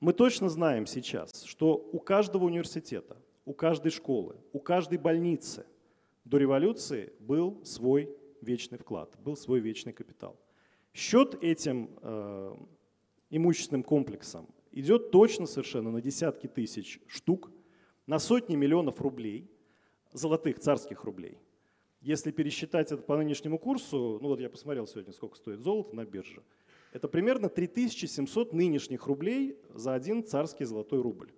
Мы 0.00 0.14
точно 0.14 0.48
знаем 0.48 0.86
сейчас, 0.86 1.44
что 1.44 1.74
у 1.92 2.00
каждого 2.00 2.44
университета, 2.46 3.16
у 3.44 3.52
каждой 3.52 3.90
школы, 3.90 4.36
у 4.54 4.58
каждой 4.58 4.96
больницы 4.96 5.66
до 6.24 6.38
революции 6.38 7.12
был 7.20 7.62
свой 7.64 8.10
вечный 8.40 8.78
вклад, 8.78 9.14
был 9.22 9.36
свой 9.36 9.60
вечный 9.60 9.92
капитал. 9.92 10.40
Счет 10.94 11.36
этим 11.42 11.90
э, 12.00 12.56
имущественным 13.28 13.82
комплексом 13.82 14.48
идет 14.72 15.10
точно 15.10 15.44
совершенно 15.44 15.90
на 15.90 16.00
десятки 16.00 16.46
тысяч 16.46 17.00
штук, 17.06 17.50
на 18.06 18.18
сотни 18.18 18.56
миллионов 18.56 19.02
рублей, 19.02 19.50
золотых 20.12 20.58
царских 20.58 21.04
рублей. 21.04 21.38
Если 22.04 22.32
пересчитать 22.32 22.92
это 22.92 23.02
по 23.02 23.16
нынешнему 23.16 23.58
курсу, 23.58 24.18
ну 24.20 24.28
вот 24.28 24.38
я 24.38 24.50
посмотрел 24.50 24.86
сегодня, 24.86 25.14
сколько 25.14 25.36
стоит 25.36 25.60
золото 25.60 25.96
на 25.96 26.04
бирже, 26.04 26.42
это 26.92 27.08
примерно 27.08 27.48
3700 27.48 28.52
нынешних 28.52 29.06
рублей 29.06 29.56
за 29.72 29.94
один 29.94 30.22
царский 30.22 30.66
золотой 30.66 31.00
рубль. 31.00 31.32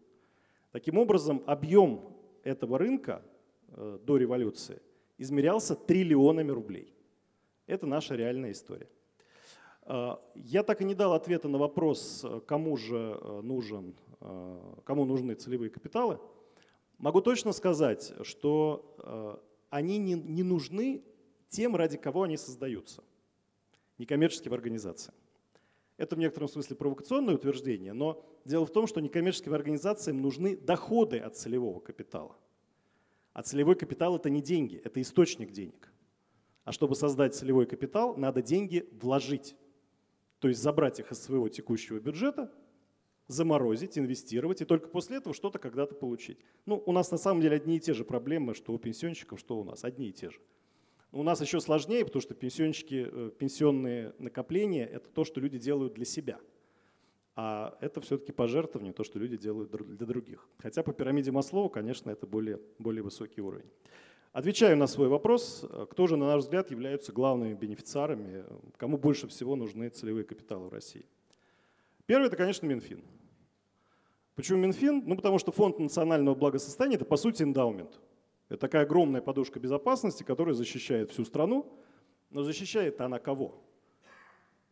Таким 0.72 0.98
образом, 0.98 1.44
объем 1.46 2.00
этого 2.42 2.78
рынка 2.78 3.22
э, 3.68 4.00
до 4.04 4.16
революции 4.16 4.82
измерялся 5.18 5.76
триллионами 5.76 6.50
рублей. 6.50 6.92
Это 7.68 7.86
наша 7.86 8.16
реальная 8.16 8.50
история. 8.50 8.88
Э, 9.82 10.16
я 10.34 10.64
так 10.64 10.80
и 10.80 10.84
не 10.84 10.96
дал 10.96 11.12
ответа 11.12 11.46
на 11.46 11.58
вопрос, 11.58 12.26
кому 12.48 12.76
же 12.76 13.20
э, 13.22 13.40
нужен, 13.40 13.94
кому 14.82 15.04
нужны 15.04 15.34
целевые 15.34 15.70
капиталы. 15.70 16.18
Могу 16.98 17.20
точно 17.20 17.52
сказать, 17.52 18.12
что 18.22 19.40
они 19.76 19.98
не, 19.98 20.14
не 20.14 20.42
нужны 20.42 21.04
тем, 21.48 21.76
ради 21.76 21.98
кого 21.98 22.22
они 22.22 22.36
создаются, 22.36 23.04
некоммерческим 23.98 24.54
организациям. 24.54 25.14
Это 25.98 26.16
в 26.16 26.18
некотором 26.18 26.48
смысле 26.48 26.76
провокационное 26.76 27.34
утверждение, 27.34 27.92
но 27.92 28.24
дело 28.44 28.66
в 28.66 28.72
том, 28.72 28.86
что 28.86 29.00
некоммерческим 29.00 29.54
организациям 29.54 30.20
нужны 30.20 30.56
доходы 30.56 31.18
от 31.18 31.36
целевого 31.36 31.80
капитала. 31.80 32.36
А 33.32 33.42
целевой 33.42 33.76
капитал– 33.76 34.16
это 34.16 34.30
не 34.30 34.40
деньги, 34.40 34.80
это 34.82 35.00
источник 35.00 35.52
денег. 35.52 35.92
А 36.64 36.72
чтобы 36.72 36.96
создать 36.96 37.34
целевой 37.34 37.66
капитал, 37.66 38.16
надо 38.16 38.42
деньги 38.42 38.88
вложить. 38.92 39.56
То 40.38 40.48
есть 40.48 40.60
забрать 40.60 41.00
их 41.00 41.12
из 41.12 41.22
своего 41.22 41.48
текущего 41.48 41.98
бюджета 41.98 42.50
заморозить, 43.28 43.98
инвестировать, 43.98 44.60
и 44.62 44.64
только 44.64 44.88
после 44.88 45.16
этого 45.18 45.34
что-то 45.34 45.58
когда-то 45.58 45.94
получить. 45.94 46.38
Ну, 46.64 46.82
у 46.86 46.92
нас 46.92 47.10
на 47.10 47.18
самом 47.18 47.40
деле 47.40 47.56
одни 47.56 47.76
и 47.76 47.80
те 47.80 47.92
же 47.92 48.04
проблемы, 48.04 48.54
что 48.54 48.72
у 48.72 48.78
пенсионщиков, 48.78 49.40
что 49.40 49.58
у 49.58 49.64
нас, 49.64 49.84
одни 49.84 50.08
и 50.08 50.12
те 50.12 50.30
же. 50.30 50.38
У 51.12 51.22
нас 51.22 51.40
еще 51.40 51.60
сложнее, 51.60 52.04
потому 52.04 52.20
что 52.20 52.34
пенсионщики, 52.34 53.08
э, 53.10 53.30
пенсионные 53.38 54.14
накопления– 54.18 54.86
это 54.92 55.08
то, 55.08 55.24
что 55.24 55.40
люди 55.40 55.58
делают 55.58 55.94
для 55.94 56.04
себя. 56.04 56.38
А 57.34 57.76
это 57.80 58.00
все-таки 58.00 58.32
пожертвование, 58.32 58.92
то, 58.92 59.04
что 59.04 59.18
люди 59.18 59.36
делают 59.36 59.70
для 59.70 60.06
других. 60.06 60.48
Хотя 60.58 60.82
по 60.82 60.92
пирамиде 60.92 61.30
Маслова, 61.30 61.68
конечно, 61.68 62.10
это 62.10 62.26
более, 62.26 62.60
более 62.78 63.02
высокий 63.02 63.40
уровень. 63.40 63.70
Отвечаю 64.32 64.76
на 64.76 64.86
свой 64.86 65.08
вопрос. 65.08 65.64
Кто 65.90 66.06
же, 66.06 66.16
на 66.16 66.26
наш 66.26 66.42
взгляд, 66.42 66.70
являются 66.70 67.12
главными 67.12 67.54
бенефициарами, 67.54 68.44
кому 68.76 68.98
больше 68.98 69.26
всего 69.28 69.56
нужны 69.56 69.88
целевые 69.88 70.24
капиталы 70.24 70.68
в 70.68 70.72
России? 70.72 71.06
Первый– 72.06 72.26
это, 72.28 72.36
конечно, 72.36 72.66
Минфин. 72.66 73.02
Почему 74.36 74.58
Минфин? 74.58 75.02
Ну, 75.06 75.16
потому 75.16 75.38
что 75.38 75.50
Фонд 75.52 75.78
национального 75.78 76.34
благосостояния– 76.34 76.94
это, 76.96 77.04
по 77.04 77.16
сути, 77.16 77.42
эндаумент. 77.42 78.00
Это 78.48 78.60
такая 78.60 78.82
огромная 78.82 79.20
подушка 79.20 79.58
безопасности, 79.58 80.22
которая 80.22 80.54
защищает 80.54 81.10
всю 81.10 81.24
страну. 81.24 81.72
Но 82.30 82.42
защищает 82.42 83.00
она 83.00 83.18
кого? 83.18 83.62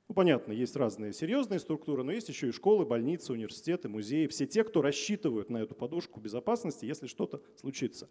Ну, 0.09 0.15
понятно, 0.15 0.53
есть 0.53 0.77
разные 0.77 1.13
серьезные 1.13 1.59
структуры, 1.59 2.05
но 2.05 2.13
есть 2.13 2.29
еще 2.29 2.49
и 2.49 2.53
школы, 2.53 2.85
больницы, 2.85 3.33
университеты, 3.33 3.89
музеи. 3.89 4.27
Все 4.27 4.47
те, 4.47 4.63
кто 4.63 4.83
рассчитывают 4.83 5.51
на 5.51 5.59
эту 5.59 5.75
подушку 5.75 6.21
безопасности, 6.21 6.85
если 6.85 7.07
что-то 7.07 7.43
случится. 7.57 8.09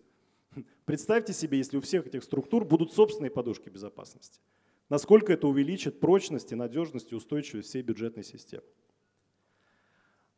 Представьте 0.86 1.34
себе, 1.34 1.60
если 1.60 1.78
у 1.78 1.82
всех 1.82 2.08
этих 2.08 2.24
структур 2.24 2.66
будут 2.66 2.94
собственные 2.94 3.32
подушки 3.32 3.70
безопасности. 3.70 4.42
Насколько 4.90 5.34
это 5.34 5.48
увеличит 5.48 6.00
прочность 6.00 6.52
и 6.52 6.56
надежность 6.56 7.12
и 7.12 7.16
устойчивость 7.16 7.70
всей 7.70 7.84
бюджетной 7.84 8.24
системы. 8.24 8.66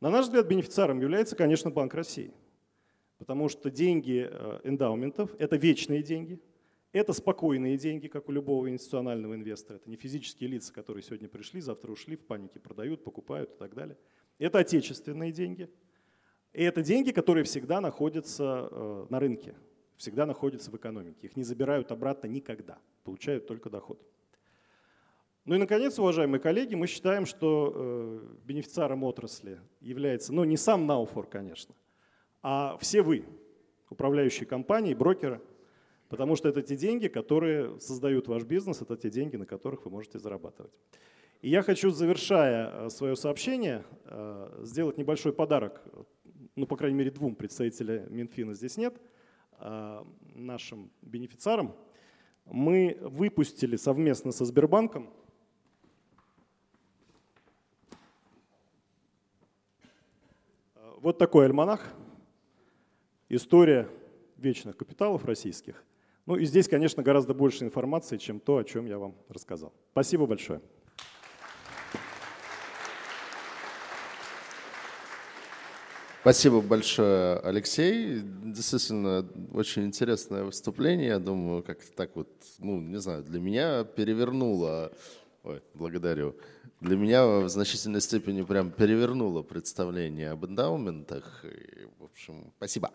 На 0.02 0.10
наш 0.10 0.26
взгляд, 0.26 0.48
бенефициаром 0.48 1.00
является, 1.00 1.36
конечно, 1.36 1.72
Банк 1.72 1.94
России. 1.94 2.34
Потому 3.18 3.48
что 3.48 3.72
деньги 3.72 4.30
эндаументов– 4.64 5.34
это 5.40 5.56
вечные 5.56 6.04
деньги, 6.04 6.40
это 6.92 7.14
спокойные 7.14 7.78
деньги, 7.78 8.08
как 8.08 8.30
у 8.30 8.32
любого 8.32 8.70
институционального 8.70 9.36
инвестора. 9.36 9.78
Это 9.78 9.90
не 9.90 9.96
физические 9.96 10.50
лица, 10.50 10.74
которые 10.74 11.02
сегодня 11.02 11.30
пришли, 11.30 11.62
завтра 11.62 11.92
ушли, 11.92 12.16
в 12.16 12.26
панике 12.26 12.60
продают, 12.60 13.04
покупают 13.04 13.54
и 13.54 13.58
так 13.58 13.74
далее. 13.74 13.98
Это 14.38 14.60
отечественные 14.60 15.32
деньги. 15.32 15.70
И 16.52 16.64
это 16.64 16.82
деньги, 16.82 17.12
которые 17.12 17.44
всегда 17.44 17.82
находятся 17.82 19.08
на 19.10 19.20
рынке, 19.20 19.56
всегда 19.98 20.26
находятся 20.26 20.72
в 20.72 20.76
экономике. 20.76 21.28
Их 21.28 21.36
не 21.38 21.44
забирают 21.44 21.92
обратно 21.92 22.28
никогда, 22.28 22.80
получают 23.04 23.48
только 23.48 23.70
доход. 23.70 24.02
Ну 25.46 25.54
и, 25.54 25.58
наконец, 25.60 26.00
уважаемые 26.00 26.42
коллеги, 26.42 26.74
мы 26.74 26.88
считаем, 26.88 27.28
что 27.28 27.72
э, 27.76 28.20
бенефициаром 28.46 29.04
отрасли 29.04 29.60
является, 29.80 30.34
ну 30.34 30.44
не 30.44 30.58
сам 30.58 30.88
Науфор, 30.88 31.28
конечно, 31.28 31.76
а 32.42 32.78
все 32.82 33.04
вы, 33.04 33.26
управляющие 33.92 34.48
компании, 34.48 34.96
брокеры, 34.96 35.40
потому 36.10 36.36
что 36.36 36.50
это 36.50 36.64
те 36.64 36.76
деньги, 36.76 37.08
которые 37.08 37.80
создают 37.80 38.28
ваш 38.28 38.44
бизнес, 38.44 38.82
это 38.82 38.98
те 38.98 39.12
деньги, 39.12 39.36
на 39.36 39.46
которых 39.46 39.86
вы 39.86 39.92
можете 39.92 40.18
зарабатывать. 40.18 40.74
И 41.44 41.50
я 41.50 41.62
хочу, 41.62 41.92
завершая 41.92 42.72
э, 42.72 42.90
свое 42.90 43.16
сообщение, 43.16 43.86
э, 44.06 44.62
сделать 44.64 44.98
небольшой 44.98 45.32
подарок, 45.32 45.84
ну, 46.56 46.66
по 46.66 46.76
крайней 46.76 46.98
мере, 46.98 47.12
двум 47.12 47.36
представителям 47.36 48.12
Минфина 48.12 48.56
здесь 48.56 48.78
нет, 48.78 49.00
э, 49.60 50.04
нашим 50.34 50.90
бенефициарам. 51.04 51.76
Мы 52.46 52.98
выпустили 53.00 53.76
совместно 53.76 54.32
со 54.32 54.44
Сбербанком 54.44 55.14
Вот 61.02 61.18
такой 61.18 61.46
альманах. 61.46 61.82
История 63.28 63.90
вечных 64.38 64.78
капиталов 64.78 65.26
российских. 65.26 65.84
Ну 66.26 66.36
и 66.36 66.46
здесь, 66.46 66.68
конечно, 66.68 67.04
гораздо 67.04 67.34
больше 67.34 67.64
информации, 67.66 68.18
чем 68.18 68.40
то, 68.40 68.58
о 68.58 68.64
чем 68.64 68.86
я 68.86 68.98
вам 68.98 69.16
рассказал. 69.28 69.74
Спасибо 69.92 70.26
большое. 70.26 70.62
Спасибо 76.22 76.62
большое, 76.62 77.40
Алексей. 77.40 78.22
Действительно, 78.24 79.28
очень 79.54 79.86
интересное 79.86 80.44
выступление. 80.44 81.08
Я 81.08 81.20
думаю, 81.20 81.62
как-то 81.62 81.92
так 81.92 82.16
вот, 82.16 82.30
ну, 82.60 82.80
не 82.80 83.00
знаю, 83.00 83.24
для 83.24 83.40
меня 83.40 83.84
перевернуло. 83.84 84.92
Ой, 85.44 85.62
благодарю 85.76 86.36
для 86.86 86.98
меня 86.98 87.26
в 87.26 87.50
значительной 87.50 88.00
степени 88.00 88.44
прям 88.44 88.72
перевернуло 88.72 89.42
представление 89.42 90.30
об 90.32 90.46
эндаументах. 90.46 91.44
И, 91.44 91.88
в 91.98 92.04
общем, 92.04 92.54
спасибо. 92.58 92.92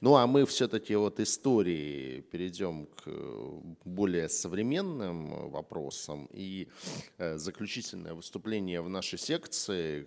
Ну 0.00 0.16
а 0.16 0.26
мы 0.26 0.44
все-таки 0.44 0.94
от 0.94 1.20
истории 1.20 2.20
перейдем 2.20 2.86
к 2.86 3.08
более 3.84 4.28
современным 4.28 5.50
вопросам. 5.50 6.28
И 6.32 6.68
э, 7.18 7.38
заключительное 7.38 8.12
выступление 8.14 8.82
в 8.82 8.88
нашей 8.90 9.18
секции 9.18 10.06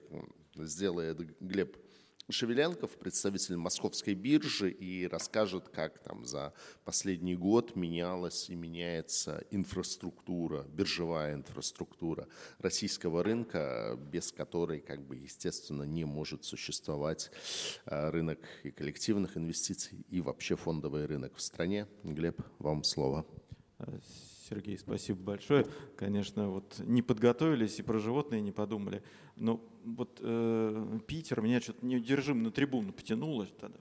сделает 0.56 1.18
Глеб 1.40 1.76
Шевеленков, 2.30 2.92
представитель 2.92 3.58
московской 3.58 4.14
биржи, 4.14 4.72
и 4.72 5.08
расскажет, 5.08 5.70
как 5.70 6.00
там 6.00 6.26
за 6.26 6.54
последний 6.86 7.36
год 7.36 7.76
менялась 7.76 8.50
и 8.50 8.56
меняется 8.56 9.44
инфраструктура, 9.52 10.64
биржевая 10.64 11.36
инфраструктура 11.36 12.28
российского 12.60 13.24
рынка, 13.24 14.00
без 14.12 14.32
которой, 14.32 14.80
как 14.80 15.06
бы, 15.06 15.18
естественно, 15.18 15.84
не 15.84 16.06
может 16.06 16.46
существовать 16.46 17.30
э, 17.86 18.10
рынок 18.10 18.40
и 18.64 18.72
коллективных 18.72 19.36
инвестиций, 19.38 20.06
и 20.10 20.22
вообще 20.22 20.56
фондовый 20.56 21.06
рынок 21.06 21.36
в 21.36 21.42
стране. 21.42 21.88
Глеб, 22.04 22.42
вам 22.60 22.84
слово. 22.84 23.26
Сергей, 24.50 24.78
спасибо 24.78 25.22
большое. 25.22 25.66
Конечно, 25.96 26.50
вот 26.50 26.80
не 26.80 27.02
подготовились 27.02 27.80
и 27.80 27.84
про 27.84 27.98
животные 27.98 28.42
не 28.42 28.52
подумали. 28.52 29.02
Но 29.38 29.64
вот 29.86 30.20
э, 30.22 31.00
Питер 31.08 31.42
меня 31.42 31.62
что-то 31.62 31.86
неудержимо 31.86 32.42
на 32.42 32.52
трибуну 32.52 32.92
потянуло 32.92 33.46
тогда. 33.60 33.80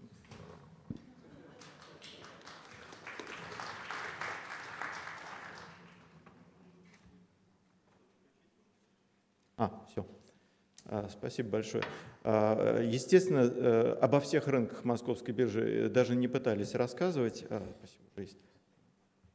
А, 9.57 9.85
все. 9.91 10.07
А, 10.87 11.09
спасибо 11.11 11.51
большое. 11.51 11.83
А, 12.23 12.81
естественно, 12.81 13.41
э, 13.41 13.99
обо 14.01 14.21
всех 14.21 14.47
рынках 14.47 14.85
московской 14.85 15.35
биржи 15.35 15.89
даже 15.89 16.15
не 16.15 16.29
пытались 16.29 16.75
рассказывать. 16.75 17.45
А, 17.51 17.67
спасибо, 17.79 18.21
есть. 18.21 18.52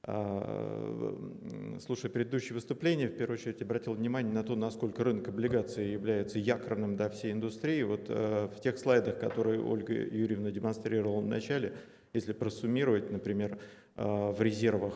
А, 0.09 1.77
слушая 1.81 2.09
предыдущее 2.09 2.53
выступление, 2.53 3.09
в 3.09 3.17
первую 3.17 3.37
очередь 3.37 3.61
обратил 3.61 3.93
внимание 3.93 4.31
на 4.31 4.41
то, 4.41 4.55
насколько 4.55 5.03
рынок 5.03 5.27
облигаций 5.27 5.91
является 5.91 6.39
якорным 6.39 6.95
для 6.95 7.09
всей 7.09 7.33
индустрии. 7.33 7.83
Вот 7.83 8.05
э, 8.07 8.47
в 8.47 8.61
тех 8.61 8.77
слайдах, 8.77 9.19
которые 9.19 9.61
Ольга 9.61 9.93
Юрьевна 9.93 10.49
демонстрировала 10.49 11.19
в 11.19 11.27
начале, 11.27 11.73
если 12.13 12.31
просуммировать, 12.31 13.11
например, 13.11 13.59
э, 13.97 14.31
в 14.31 14.41
резервах 14.41 14.93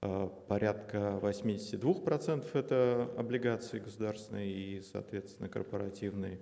э, 0.00 0.30
порядка 0.48 1.20
82% 1.20 2.46
это 2.54 3.10
облигации 3.18 3.80
государственные 3.80 4.50
и, 4.50 4.80
соответственно, 4.80 5.50
корпоративные, 5.50 6.38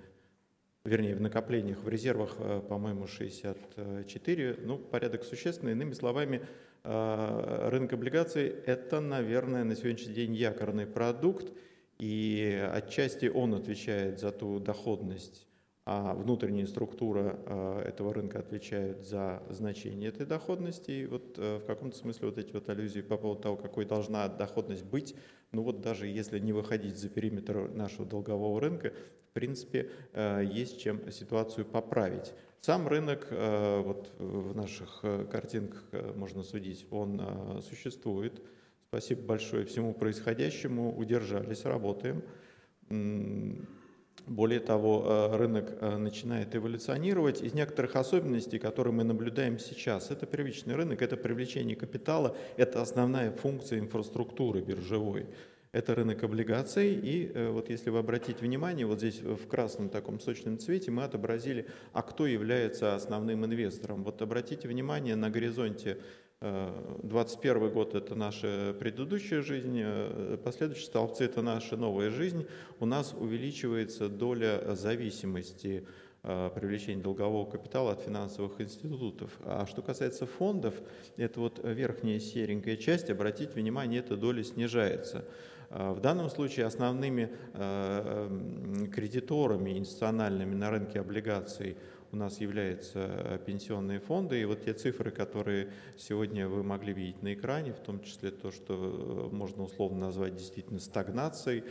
вернее, 0.84 1.16
в 1.16 1.20
накоплениях, 1.20 1.82
в 1.82 1.88
резервах, 1.88 2.36
по-моему, 2.68 3.08
64, 3.08 4.58
ну, 4.62 4.78
порядок 4.78 5.24
существенный. 5.24 5.72
Иными 5.72 5.92
словами, 5.92 6.42
Э, 6.75 6.75
рынок 6.86 7.92
облигаций– 7.92 8.46
это, 8.66 9.00
наверное, 9.00 9.64
на 9.64 9.74
сегодняшний 9.74 10.14
день 10.14 10.34
якорный 10.34 10.86
продукт, 10.86 11.52
и 11.98 12.68
отчасти 12.72 13.26
он 13.26 13.54
отвечает 13.54 14.20
за 14.20 14.30
ту 14.30 14.60
доходность, 14.60 15.45
а 15.86 16.12
внутренняя 16.12 16.66
структура 16.66 17.38
э, 17.46 17.84
этого 17.86 18.12
рынка 18.12 18.40
отвечает 18.40 19.06
за 19.06 19.42
значение 19.48 20.10
этой 20.10 20.26
доходности. 20.26 20.90
И 20.90 21.06
вот 21.06 21.38
э, 21.38 21.58
в 21.58 21.64
каком-то 21.64 21.96
смысле 21.96 22.28
вот 22.28 22.36
эти 22.36 22.52
вот 22.52 22.68
аллюзии 22.68 23.00
по 23.00 23.16
поводу 23.16 23.40
того, 23.40 23.56
какой 23.56 23.86
должна 23.86 24.28
доходность 24.28 24.84
быть, 24.84 25.14
ну 25.52 25.62
вот 25.62 25.80
даже 25.80 26.06
если 26.06 26.38
не 26.38 26.52
выходить 26.52 26.98
за 26.98 27.08
периметр 27.08 27.70
нашего 27.70 28.04
долгового 28.04 28.60
рынка, 28.60 28.92
в 29.30 29.32
принципе, 29.36 29.90
есть 30.14 30.80
чем 30.80 31.10
ситуацию 31.10 31.66
поправить. 31.66 32.32
Сам 32.66 32.88
рынок, 32.88 33.28
э, 33.30 33.80
вот 33.80 34.12
в 34.18 34.56
наших 34.56 34.98
э, 35.04 35.24
картинках 35.30 35.84
э, 35.92 36.12
можно 36.16 36.42
судить, 36.42 36.84
он 36.90 37.62
существует. 37.62 38.42
Спасибо 38.88 39.22
большое 39.22 39.64
всему 39.66 39.94
происходящему, 39.94 40.92
удержались, 40.98 41.64
работаем. 41.64 42.24
Более 44.26 44.60
того, 44.60 45.30
рынок 45.36 45.80
начинает 45.80 46.56
эволюционировать. 46.56 47.42
Из 47.42 47.54
некоторых 47.54 47.94
особенностей, 47.94 48.58
которые 48.58 48.92
мы 48.92 49.04
наблюдаем 49.04 49.58
сейчас, 49.58 50.10
это 50.10 50.26
первичный 50.26 50.74
рынок, 50.74 51.00
это 51.00 51.16
привлечение 51.16 51.76
капитала, 51.76 52.36
это 52.56 52.82
основная 52.82 53.30
функция 53.30 53.78
инфраструктуры 53.78 54.62
биржевой 54.62 55.26
это 55.76 55.94
рынок 55.94 56.22
облигаций. 56.24 56.94
И 56.94 57.30
э, 57.34 57.50
вот 57.50 57.68
если 57.68 57.90
вы 57.90 57.98
обратите 57.98 58.38
внимание, 58.40 58.86
вот 58.86 58.98
здесь 58.98 59.20
в 59.20 59.46
красном 59.46 59.90
таком 59.90 60.20
сочном 60.20 60.58
цвете 60.58 60.90
мы 60.90 61.04
отобразили, 61.04 61.66
а 61.92 62.00
кто 62.00 62.26
является 62.26 62.94
основным 62.94 63.44
инвестором. 63.44 64.02
Вот 64.02 64.22
обратите 64.22 64.68
внимание 64.68 65.16
на 65.16 65.28
горизонте 65.28 65.98
2021 66.40 67.56
э, 67.62 67.68
год– 67.70 67.94
это 67.94 68.14
наша 68.14 68.76
предыдущая 68.78 69.40
жизнь, 69.40 69.80
э, 69.82 70.36
последующие 70.44 70.86
столбцы– 70.86 71.24
это 71.26 71.40
наша 71.40 71.78
новая 71.78 72.10
жизнь. 72.10 72.46
У 72.78 72.84
нас 72.84 73.14
увеличивается 73.14 74.08
доля 74.08 74.74
зависимости 74.74 75.86
привлечения 76.22 77.00
долгового 77.00 77.48
капитала 77.48 77.92
от 77.92 78.00
финансовых 78.00 78.60
институтов. 78.60 79.30
А 79.44 79.64
что 79.64 79.80
касается 79.80 80.26
фондов, 80.26 80.74
это 81.16 81.38
вот 81.38 81.60
верхняя 81.62 82.18
серенькая 82.18 82.76
часть, 82.76 83.10
обратите 83.10 83.52
внимание, 83.52 84.00
эта 84.00 84.16
доля 84.16 84.42
снижается. 84.42 85.24
Э, 85.70 85.92
в 85.92 86.00
данном 86.00 86.30
случае 86.30 86.66
основными 86.66 87.30
э, 87.54 88.88
кредиторами 88.94 89.78
институциональными 89.78 90.54
на 90.54 90.70
рынке 90.70 91.00
облигаций 91.00 91.76
у 92.16 92.18
нас 92.18 92.40
являются 92.40 92.98
э, 92.98 93.38
пенсионные 93.44 94.00
фонды. 94.00 94.40
И 94.40 94.44
вот 94.44 94.64
те 94.64 94.72
цифры, 94.72 95.10
которые 95.10 95.68
сегодня 95.96 96.48
вы 96.48 96.62
могли 96.62 96.92
видеть 96.92 97.22
на 97.22 97.34
экране, 97.34 97.72
в 97.72 97.80
том 97.80 98.00
числе 98.00 98.30
то, 98.30 98.50
что 98.50 99.30
можно 99.32 99.62
условно 99.62 100.06
назвать 100.06 100.34
действительно 100.34 100.80
стагнацией, 100.80 101.64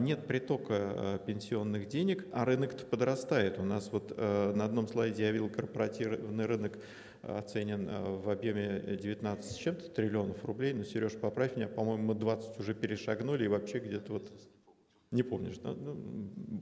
нет 0.00 0.26
притока 0.26 1.20
пенсионных 1.26 1.88
денег, 1.88 2.26
а 2.32 2.44
рынок 2.44 2.76
подрастает. 2.90 3.58
У 3.58 3.62
нас 3.62 3.90
вот 3.92 4.16
на 4.16 4.64
одном 4.64 4.88
слайде 4.88 5.24
я 5.24 5.30
видел 5.30 5.48
корпоративный 5.48 6.44
рынок 6.44 6.78
оценен 7.22 7.88
э, 7.88 8.16
в 8.16 8.30
объеме 8.30 8.96
19 8.96 9.44
с 9.44 9.54
чем-то 9.56 9.90
триллионов 9.90 10.44
рублей. 10.44 10.72
Но, 10.72 10.84
Сереж, 10.84 11.12
поправь 11.12 11.56
меня, 11.56 11.68
по-моему, 11.68 12.04
мы 12.04 12.14
20 12.14 12.58
уже 12.58 12.74
перешагнули 12.74 13.44
и 13.44 13.48
вообще 13.48 13.78
где-то 13.78 14.14
вот... 14.14 14.30
Не 15.12 15.24
помнишь, 15.24 15.58
да? 15.58 15.74
Ну, 15.74 15.96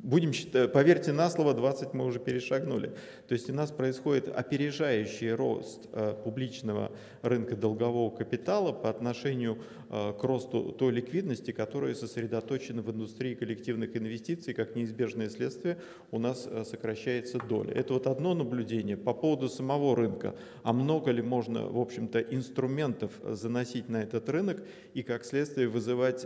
будем 0.09 0.33
считать, 0.33 0.73
поверьте 0.73 1.13
на 1.13 1.29
слово, 1.29 1.53
20 1.53 1.93
мы 1.93 2.07
уже 2.07 2.19
перешагнули. 2.19 2.95
То 3.27 3.35
есть 3.35 3.51
у 3.51 3.53
нас 3.53 3.71
происходит 3.71 4.29
опережающий 4.29 5.33
рост 5.33 5.87
э, 5.93 6.15
публичного 6.25 6.91
рынка 7.21 7.57
долгового 7.57 8.09
капитала 8.09 8.73
по 8.73 8.89
отношению 8.89 9.59
э, 9.91 10.15
к 10.19 10.25
росту 10.25 10.73
той 10.73 10.93
ликвидности, 10.93 11.51
которая 11.51 11.95
сосредоточена 11.95 12.81
в 12.81 12.91
индустрии 12.91 13.35
коллективных 13.35 13.95
инвестиций, 13.99 14.55
как 14.55 14.75
неизбежное 14.75 15.29
следствие 15.29 15.77
у 16.11 16.19
нас 16.19 16.49
э, 16.51 16.65
сокращается 16.65 17.39
доля. 17.39 17.75
Это 17.75 17.93
вот 17.93 18.07
одно 18.07 18.33
наблюдение. 18.33 18.97
По 18.97 19.13
поводу 19.13 19.51
самого 19.51 19.95
рынка, 19.95 20.35
а 20.63 20.73
много 20.73 21.11
ли 21.11 21.21
можно, 21.21 21.67
в 21.67 21.79
общем-то, 21.79 22.19
инструментов 22.21 23.13
заносить 23.25 23.91
на 23.91 23.99
этот 23.99 24.27
рынок 24.31 24.63
и 24.95 25.03
как 25.03 25.27
следствие 25.27 25.69
вызывать 25.69 26.25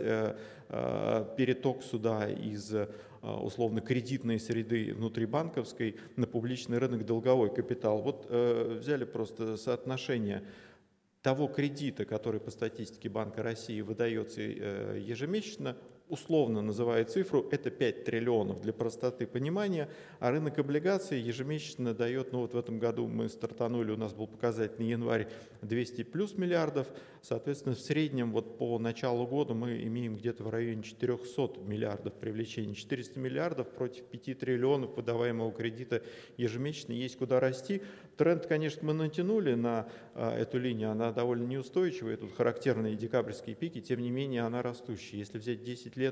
переток 1.37 1.83
сюда 1.83 2.29
из 2.29 2.73
э, 2.73 2.87
условно 3.21 3.81
кредитной 3.81 4.39
среды 4.39 4.93
внутрибанковской 4.93 5.97
на 6.15 6.27
публичный 6.27 6.77
рынок 6.77 7.05
долговой 7.05 7.53
капитал. 7.53 8.01
Вот 8.01 8.25
э, 8.29 8.77
взяли 8.79 9.05
просто 9.05 9.57
соотношение 9.57 10.43
того 11.21 11.47
кредита, 11.47 12.05
который 12.05 12.41
по 12.41 12.51
статистике 12.51 13.09
Банка 13.09 13.43
России 13.43 13.81
выдается 13.81 14.41
ежемесячно 14.41 15.77
условно 16.13 16.61
называю 16.61 17.05
цифру, 17.05 17.47
это 17.49 17.71
5 17.71 18.03
триллионов 18.03 18.61
для 18.61 18.71
простоты 18.71 19.25
понимания, 19.25 19.89
а 20.19 20.29
рынок 20.29 20.59
облигаций 20.59 21.19
ежемесячно 21.19 21.95
дает, 21.95 22.31
ну 22.31 22.41
вот 22.41 22.53
в 22.53 22.57
этом 22.57 22.77
году 22.77 23.07
мы 23.07 23.29
стартанули, 23.29 23.91
у 23.91 23.97
нас 23.97 24.13
был 24.13 24.27
показательный 24.27 24.89
январь 24.89 25.27
200 25.63 26.03
плюс 26.03 26.37
миллиардов, 26.37 26.87
соответственно 27.23 27.73
в 27.73 27.79
среднем 27.79 28.31
вот 28.31 28.59
по 28.59 28.77
началу 28.77 29.25
года 29.25 29.55
мы 29.55 29.81
имеем 29.81 30.15
где-то 30.15 30.43
в 30.43 30.49
районе 30.51 30.83
400 30.83 31.61
миллиардов 31.65 32.13
привлечения, 32.13 32.75
400 32.75 33.19
миллиардов 33.19 33.67
против 33.69 34.03
5 34.05 34.37
триллионов 34.37 34.95
выдаваемого 34.95 35.51
кредита 35.51 36.03
ежемесячно, 36.37 36.93
есть 36.93 37.17
куда 37.17 37.39
расти. 37.39 37.81
Тренд, 38.17 38.45
конечно, 38.45 38.85
мы 38.85 38.93
натянули 38.93 39.55
на 39.55 39.87
а, 40.13 40.37
эту 40.37 40.59
линию, 40.59 40.91
она 40.91 41.11
довольно 41.11 41.47
неустойчивая, 41.47 42.17
тут 42.17 42.35
характерные 42.35 42.95
декабрьские 42.95 43.55
пики, 43.55 43.81
тем 43.81 43.99
не 43.99 44.11
менее 44.11 44.43
она 44.43 44.61
растущая. 44.61 45.17
Если 45.17 45.39
взять 45.39 45.63
10 45.63 45.97
лет, 45.97 46.02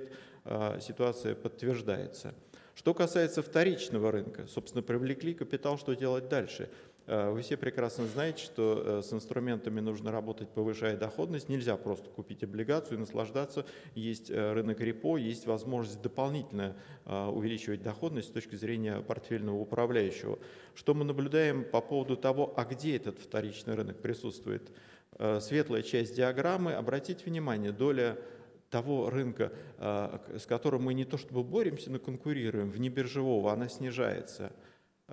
а, 0.45 0.80
ситуация 0.80 1.35
подтверждается. 1.35 2.34
Что 2.76 2.93
касается 2.93 3.41
вторичного 3.41 4.11
рынка, 4.11 4.47
собственно, 4.47 4.81
привлекли 4.81 5.34
капитал, 5.34 5.77
что 5.77 5.93
делать 5.93 6.30
дальше? 6.30 6.69
А, 7.07 7.31
вы 7.31 7.41
все 7.41 7.57
прекрасно 7.57 8.05
знаете, 8.05 8.43
что 8.43 8.84
э, 8.84 9.01
с 9.01 9.11
инструментами 9.11 9.80
нужно 9.80 10.11
работать, 10.11 10.49
повышая 10.49 10.95
доходность. 10.95 11.49
Нельзя 11.49 11.76
просто 11.76 12.09
купить 12.09 12.43
облигацию 12.43 12.97
и 12.97 12.99
наслаждаться. 12.99 13.65
Есть 13.95 14.30
э, 14.30 14.53
рынок 14.53 14.80
репо, 14.80 15.18
есть 15.18 15.45
возможность 15.45 16.01
дополнительно 16.01 16.76
а, 17.05 17.30
увеличивать 17.30 17.81
доходность 17.81 18.30
с 18.30 18.31
точки 18.31 18.55
зрения 18.55 19.01
портфельного 19.01 19.57
управляющего. 19.57 20.39
Что 20.73 20.93
мы 20.93 21.03
наблюдаем 21.03 21.65
по 21.65 21.81
поводу 21.81 22.15
того, 22.15 22.53
а 22.55 22.65
где 22.65 22.95
этот 22.95 23.19
вторичный 23.19 23.76
рынок 23.76 24.01
присутствует? 24.01 24.72
Э, 25.18 25.39
светлая 25.41 25.81
часть 25.81 26.15
диаграммы, 26.15 26.73
обратите 26.73 27.26
внимание, 27.26 27.72
доля 27.72 28.18
того 28.72 29.11
рынка, 29.11 29.52
с 29.77 30.45
которым 30.48 30.84
мы 30.84 30.95
не 30.95 31.06
то 31.06 31.18
чтобы 31.18 31.43
боремся, 31.43 31.91
но 31.91 31.99
конкурируем, 31.99 32.72
внебиржевого, 32.72 33.52
она 33.52 33.69
снижается– 33.69 34.52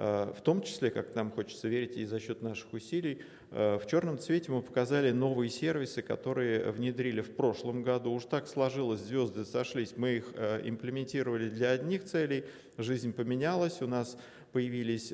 Э, 0.01 0.33
в 0.33 0.41
том 0.43 0.63
числе, 0.63 0.91
как 0.91 1.17
нам 1.17 1.33
хочется 1.33 1.67
верить, 1.67 1.97
и 1.97 2.05
за 2.05 2.21
счет 2.21 2.41
наших 2.41 2.73
усилий, 2.73 3.21
э, 3.51 3.79
в 3.83 3.87
черном 3.87 4.17
цвете 4.17 4.53
мы 4.53 4.63
показали 4.63 5.11
новые 5.11 5.51
сервисы, 5.51 6.03
которые 6.03 6.71
внедрили 6.71 7.21
в 7.21 7.35
прошлом 7.35 7.83
году. 7.83 8.13
Уж 8.13 8.27
так 8.27 8.47
сложилось, 8.47 9.01
звезды 9.01 9.45
сошлись, 9.45 9.95
мы 9.97 10.19
их 10.19 10.33
имплементировали 10.65 11.49
для 11.49 11.73
одних 11.73 12.05
целей, 12.05 12.45
жизнь 12.77 13.13
поменялась, 13.13 13.83
у 13.83 13.89
нас 13.89 14.17
появились 14.53 15.13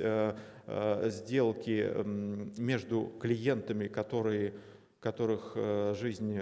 сделки 1.12 1.92
между 2.60 3.12
клиентами, 3.20 3.88
которые 3.88 4.52
которых 5.04 5.54
жизнь 5.98 6.40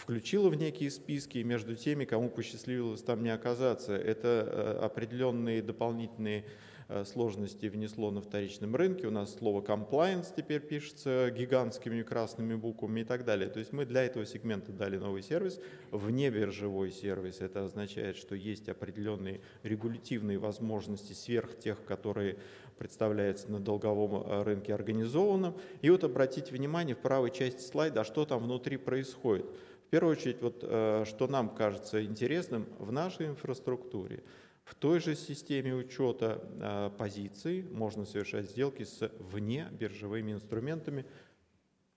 включила 0.00 0.48
в 0.48 0.56
некие 0.56 0.90
списки, 0.90 1.38
и 1.38 1.44
между 1.44 1.76
теми, 1.76 2.04
кому 2.04 2.28
посчастливилось 2.28 3.02
там 3.02 3.22
не 3.22 3.30
оказаться. 3.30 3.94
Это 3.94 4.80
определенные 4.82 5.62
дополнительные 5.62 6.44
Э, 6.86 7.04
сложности 7.06 7.66
внесло 7.66 8.10
на 8.10 8.20
вторичном 8.20 8.76
рынке. 8.76 9.06
У 9.06 9.10
нас 9.10 9.34
слово 9.34 9.62
compliance 9.62 10.26
теперь 10.36 10.60
пишется 10.60 11.32
гигантскими 11.34 12.02
красными 12.02 12.56
буквами 12.56 13.00
и 13.00 13.04
так 13.04 13.24
далее. 13.24 13.48
То 13.48 13.58
есть 13.58 13.72
мы 13.72 13.86
для 13.86 14.04
этого 14.04 14.26
сегмента 14.26 14.70
дали 14.70 14.98
новый 14.98 15.22
сервис, 15.22 15.60
вне 15.90 16.30
биржевой 16.30 16.90
сервис. 16.90 17.40
Это 17.40 17.64
означает, 17.64 18.16
что 18.16 18.34
есть 18.34 18.68
определенные 18.68 19.40
регулятивные 19.62 20.36
возможности 20.36 21.14
сверх 21.14 21.58
тех, 21.58 21.82
которые 21.86 22.36
представляются 22.76 23.50
на 23.50 23.60
долговом 23.60 24.22
э, 24.26 24.42
рынке 24.42 24.74
организованном. 24.74 25.54
И 25.82 25.90
вот 25.90 26.04
обратите 26.04 26.52
внимание 26.52 26.94
в 26.94 27.00
правой 27.00 27.30
части 27.30 27.62
слайда, 27.62 28.02
а 28.02 28.04
что 28.04 28.24
там 28.24 28.42
внутри 28.42 28.76
происходит. 28.76 29.46
В 29.86 29.90
первую 29.90 30.12
очередь, 30.12 30.42
вот, 30.42 30.60
э, 30.62 31.04
что 31.06 31.26
нам 31.28 31.48
кажется 31.48 32.04
интересным 32.04 32.66
в 32.78 32.92
нашей 32.92 33.26
инфраструктуре– 33.26 34.22
в 34.64 34.74
той 34.74 34.98
же 34.98 35.14
системе 35.14 35.74
учета 35.74 36.42
а, 36.60 36.90
позиций 36.90 37.64
можно 37.70 38.06
совершать 38.06 38.50
сделки 38.50 38.84
с 38.84 39.10
вне 39.18 39.68
биржевыми 39.72 40.32
инструментами. 40.32 41.04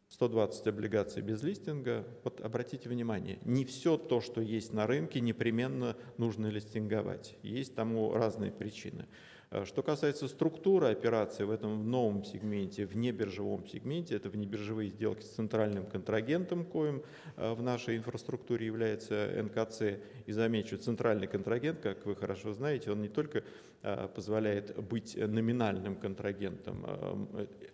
120 0.09 0.67
облигаций 0.67 1.21
без 1.21 1.43
листинга. 1.43 2.05
Вот 2.23 2.39
обратите 2.39 2.87
внимание, 2.87 3.39
не 3.43 3.65
все 3.65 3.97
то, 3.97 4.21
что 4.21 4.39
есть 4.39 4.71
на 4.71 4.87
рынке, 4.87 5.19
непременно 5.19 5.97
нужно 6.17 6.47
листинговать. 6.47 7.37
Есть 7.41 7.75
тому 7.75 8.13
разные 8.13 8.51
причины. 8.51 9.05
Э, 9.49 9.65
что 9.65 9.81
касается 9.81 10.27
структуры 10.27 10.87
операции 10.87 11.43
в 11.43 11.51
этом 11.51 11.89
новом 11.89 12.23
сегменте, 12.23 12.85
в 12.85 12.95
небиржевом 12.95 13.65
сегменте, 13.67 14.15
это 14.15 14.29
внебиржевые 14.29 14.89
сделки 14.89 15.21
с 15.21 15.29
центральным 15.29 15.85
контрагентом, 15.85 16.65
коим 16.65 17.03
э, 17.37 17.53
в 17.53 17.61
нашей 17.61 17.97
инфраструктуре 17.97 18.65
является 18.65 19.31
НКЦ. 19.43 19.99
И 20.25 20.31
замечу, 20.31 20.77
центральный 20.77 21.27
контрагент, 21.27 21.79
как 21.79 22.05
вы 22.05 22.15
хорошо 22.15 22.53
знаете, 22.53 22.91
он 22.91 23.01
не 23.01 23.07
только 23.09 23.43
э, 23.83 24.07
позволяет 24.13 24.75
быть 24.83 25.15
номинальным 25.15 25.95
контрагентом, 25.95 26.85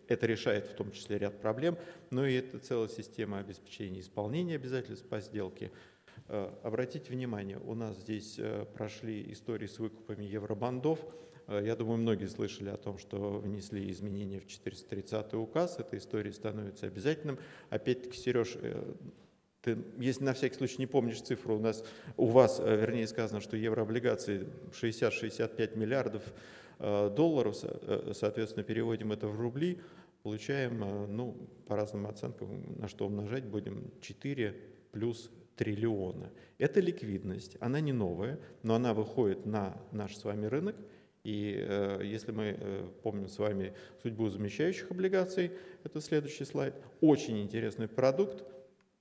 это 0.08 0.26
решает 0.28 0.68
в 0.68 0.76
том 0.76 0.92
числе 0.92 1.18
ряд 1.18 1.40
проблем, 1.42 1.78
но 2.12 2.26
и 2.26 2.36
это 2.36 2.60
целая 2.60 2.88
система 2.88 3.40
обеспечения 3.40 4.02
исполнения 4.02 4.56
обязательств 4.56 5.08
по 5.08 5.20
сделке. 5.20 5.72
Обратите 6.28 7.12
внимание, 7.12 7.60
у 7.66 7.74
нас 7.74 7.98
здесь 7.98 8.40
прошли 8.76 9.32
истории 9.32 9.68
с 9.68 9.80
выкупами 9.80 10.24
евробандов, 10.24 11.00
я 11.48 11.76
думаю, 11.76 11.98
многие 11.98 12.28
слышали 12.28 12.70
о 12.70 12.78
том, 12.78 12.98
что 12.98 13.40
внесли 13.40 13.92
изменения 13.92 14.40
в 14.40 14.48
430 14.48 15.34
указ. 15.34 15.78
Эта 15.78 15.98
история 15.98 16.32
становится 16.32 16.88
обязательным. 16.88 17.38
Опять-таки, 17.70 18.18
Сереж, 18.18 18.56
э, 18.56 18.94
ты, 19.62 19.78
если 19.98 20.24
на 20.24 20.34
всякий 20.34 20.56
случай 20.56 20.78
не 20.80 20.88
помнишь 20.88 21.22
цифру, 21.22 21.58
у 21.58 21.60
нас, 21.60 21.84
у 22.16 22.28
вас, 22.28 22.60
э, 22.60 22.76
вернее, 22.76 23.08
сказано, 23.08 23.42
что 23.42 23.58
еврооблигации 23.58 24.48
60-65 24.72 25.76
миллиардов 25.76 26.24
долларов, 26.80 27.56
соответственно, 28.14 28.64
переводим 28.64 29.14
это 29.14 29.28
в 29.28 29.40
рубли, 29.40 29.80
получаем, 30.24 30.80
ну, 31.16 31.38
по 31.66 31.78
разным 31.78 32.08
оценкам, 32.08 32.76
на 32.78 32.90
что 32.90 33.06
умножать 33.06 33.46
будем, 33.46 33.92
4 34.02 34.60
плюс 34.92 35.30
триллиона. 35.56 36.32
Это 36.58 36.82
ликвидность, 36.82 37.56
она 37.62 37.80
не 37.80 37.94
новая, 37.94 38.38
но 38.64 38.76
она 38.76 38.94
выходит 38.94 39.46
на 39.46 39.78
наш 39.92 40.18
с 40.18 40.24
вами 40.24 40.48
рынок– 40.48 40.76
и 41.24 41.56
э, 41.58 42.02
если 42.04 42.32
мы 42.32 42.58
э, 42.58 42.88
помним 43.02 43.30
с 43.30 43.38
вами 43.40 43.74
судьбу 44.02 44.28
замещающих 44.28 44.92
облигаций, 44.92 45.52
это 45.84 46.02
следующий 46.02 46.44
слайд, 46.44 46.74
очень 47.00 47.42
интересный 47.42 47.88
продукт. 47.88 48.44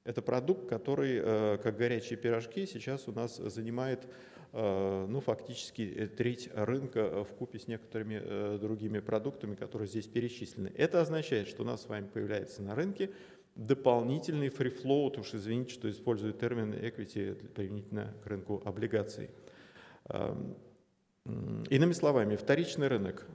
Это 0.05 0.23
продукт, 0.23 0.69
который, 0.69 1.21
э, 1.21 1.59
как 1.59 1.77
горячие 1.77 2.17
пирожки, 2.17 2.67
сейчас 2.67 3.09
у 3.09 3.13
нас 3.13 3.37
занимает 3.37 4.07
э, 4.53 5.07
ну, 5.09 5.21
фактически 5.21 5.83
э, 5.83 6.07
треть 6.07 6.49
рынка 6.55 7.01
э, 7.01 7.25
в 7.25 7.35
купе 7.35 7.59
с 7.59 7.67
некоторыми 7.67 8.59
другими 8.59 9.01
продуктами, 9.01 9.57
которые 9.57 9.89
здесь 9.89 10.07
перечислены. 10.07 10.73
Это 10.77 11.01
означает, 11.01 11.49
что 11.49 11.63
у 11.63 11.67
нас 11.67 11.83
с 11.83 11.89
вами 11.89 12.07
появляется 12.07 12.63
на 12.63 12.77
рынке 12.77 13.11
дополнительный 13.57 14.49
free 14.49 14.73
float, 14.83 15.21
уж 15.21 15.35
извините, 15.35 15.75
что 15.75 15.91
использую 15.91 16.35
термин 16.35 16.73
equity 16.73 17.35
применительно 17.49 18.15
к 18.23 18.27
рынку 18.27 18.63
облигаций. 18.65 19.29
Иными 21.25 21.93
словами, 21.93 22.37
вторичный 22.37 22.89
рынок 22.89 23.27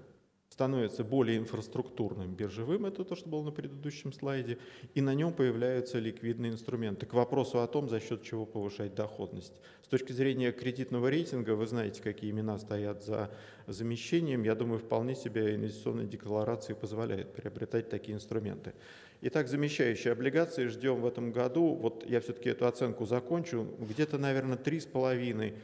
становится 0.50 1.04
более 1.04 1.38
инфраструктурным, 1.38 2.34
биржевым, 2.34 2.86
это 2.86 3.04
то, 3.04 3.16
что 3.16 3.30
было 3.30 3.44
на 3.44 3.52
предыдущем 3.52 4.12
слайде, 4.12 4.58
и 4.96 5.02
на 5.02 5.14
нем 5.14 5.32
появляются 5.32 6.00
ликвидные 6.00 6.52
инструменты. 6.52 7.06
К 7.06 7.14
вопросу 7.14 7.60
о 7.62 7.68
том, 7.68 7.88
за 7.88 8.00
счет 8.00 8.24
чего 8.24 8.46
повышать 8.46 8.96
доходность. 8.96 9.62
С 9.84 9.88
точки 9.88 10.14
зрения 10.14 10.52
кредитного 10.52 11.10
рейтинга, 11.10 11.52
вы 11.52 11.68
знаете, 11.68 12.02
какие 12.02 12.32
имена 12.32 12.58
стоят 12.58 13.04
за 13.04 13.30
замещением. 13.68 14.44
Я 14.44 14.56
думаю, 14.56 14.80
вполне 14.80 15.16
себе 15.16 15.56
инвестиционные 15.56 16.08
декларации 16.08 16.74
позволяют 16.74 17.34
приобретать 17.34 17.90
такие 17.90 18.16
инструменты. 18.16 18.74
Итак, 19.22 19.48
замещающие 19.48 20.12
облигации 20.12 20.68
ждем 20.68 21.02
в 21.02 21.06
этом 21.06 21.32
году. 21.32 21.76
Вот 21.76 22.04
я 22.08 22.20
все-таки 22.20 22.50
эту 22.50 22.66
оценку 22.66 23.06
закончу. 23.06 23.68
Где-то, 23.80 24.18
наверное, 24.18 24.58
3,5 24.58 25.56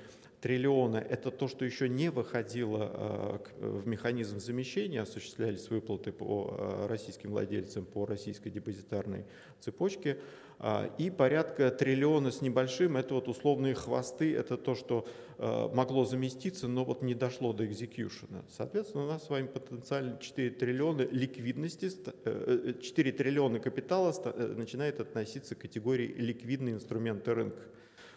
триллиона– 0.44 0.98
это 1.10 1.32
то, 1.32 1.48
что 1.48 1.64
еще 1.64 1.88
не 1.88 2.10
выходило 2.10 3.42
в 3.60 3.88
механизм 3.88 4.40
замещения, 4.40 5.02
осуществлялись 5.02 5.70
выплаты 5.70 6.12
по 6.12 6.86
российским 6.90 7.32
владельцам 7.32 7.86
по 7.86 8.06
российской 8.06 8.50
депозитарной 8.50 9.26
цепочке. 9.62 10.18
А, 10.60 10.94
и 10.98 11.10
порядка 11.10 11.72
триллиона 11.72 12.30
с 12.30 12.42
небольшим– 12.42 12.98
это 12.98 13.14
вот 13.14 13.30
условные 13.30 13.74
хвосты, 13.74 14.36
это 14.36 14.58
то, 14.58 14.76
что 14.76 15.08
могло 15.38 16.06
заместиться, 16.06 16.68
но 16.68 16.84
вот 16.84 17.02
не 17.02 17.16
дошло 17.16 17.54
до 17.54 17.66
экзекьюшена. 17.66 18.44
Соответственно, 18.50 19.06
у 19.06 19.08
нас 19.08 19.26
с 19.26 19.30
вами 19.30 19.48
потенциально 19.48 20.18
4 20.20 20.50
триллиона 20.52 21.02
ликвидности, 21.02 21.90
4 21.90 22.12
э, 22.26 22.74
э, 22.76 23.12
триллиона 23.18 23.60
капитала 23.60 24.14
э, 24.26 24.54
начинает 24.58 25.00
относиться 25.00 25.56
к 25.56 25.60
категории 25.60 26.14
ликвидные 26.18 26.76
инструменты 26.76 27.34
рынка. 27.34 27.62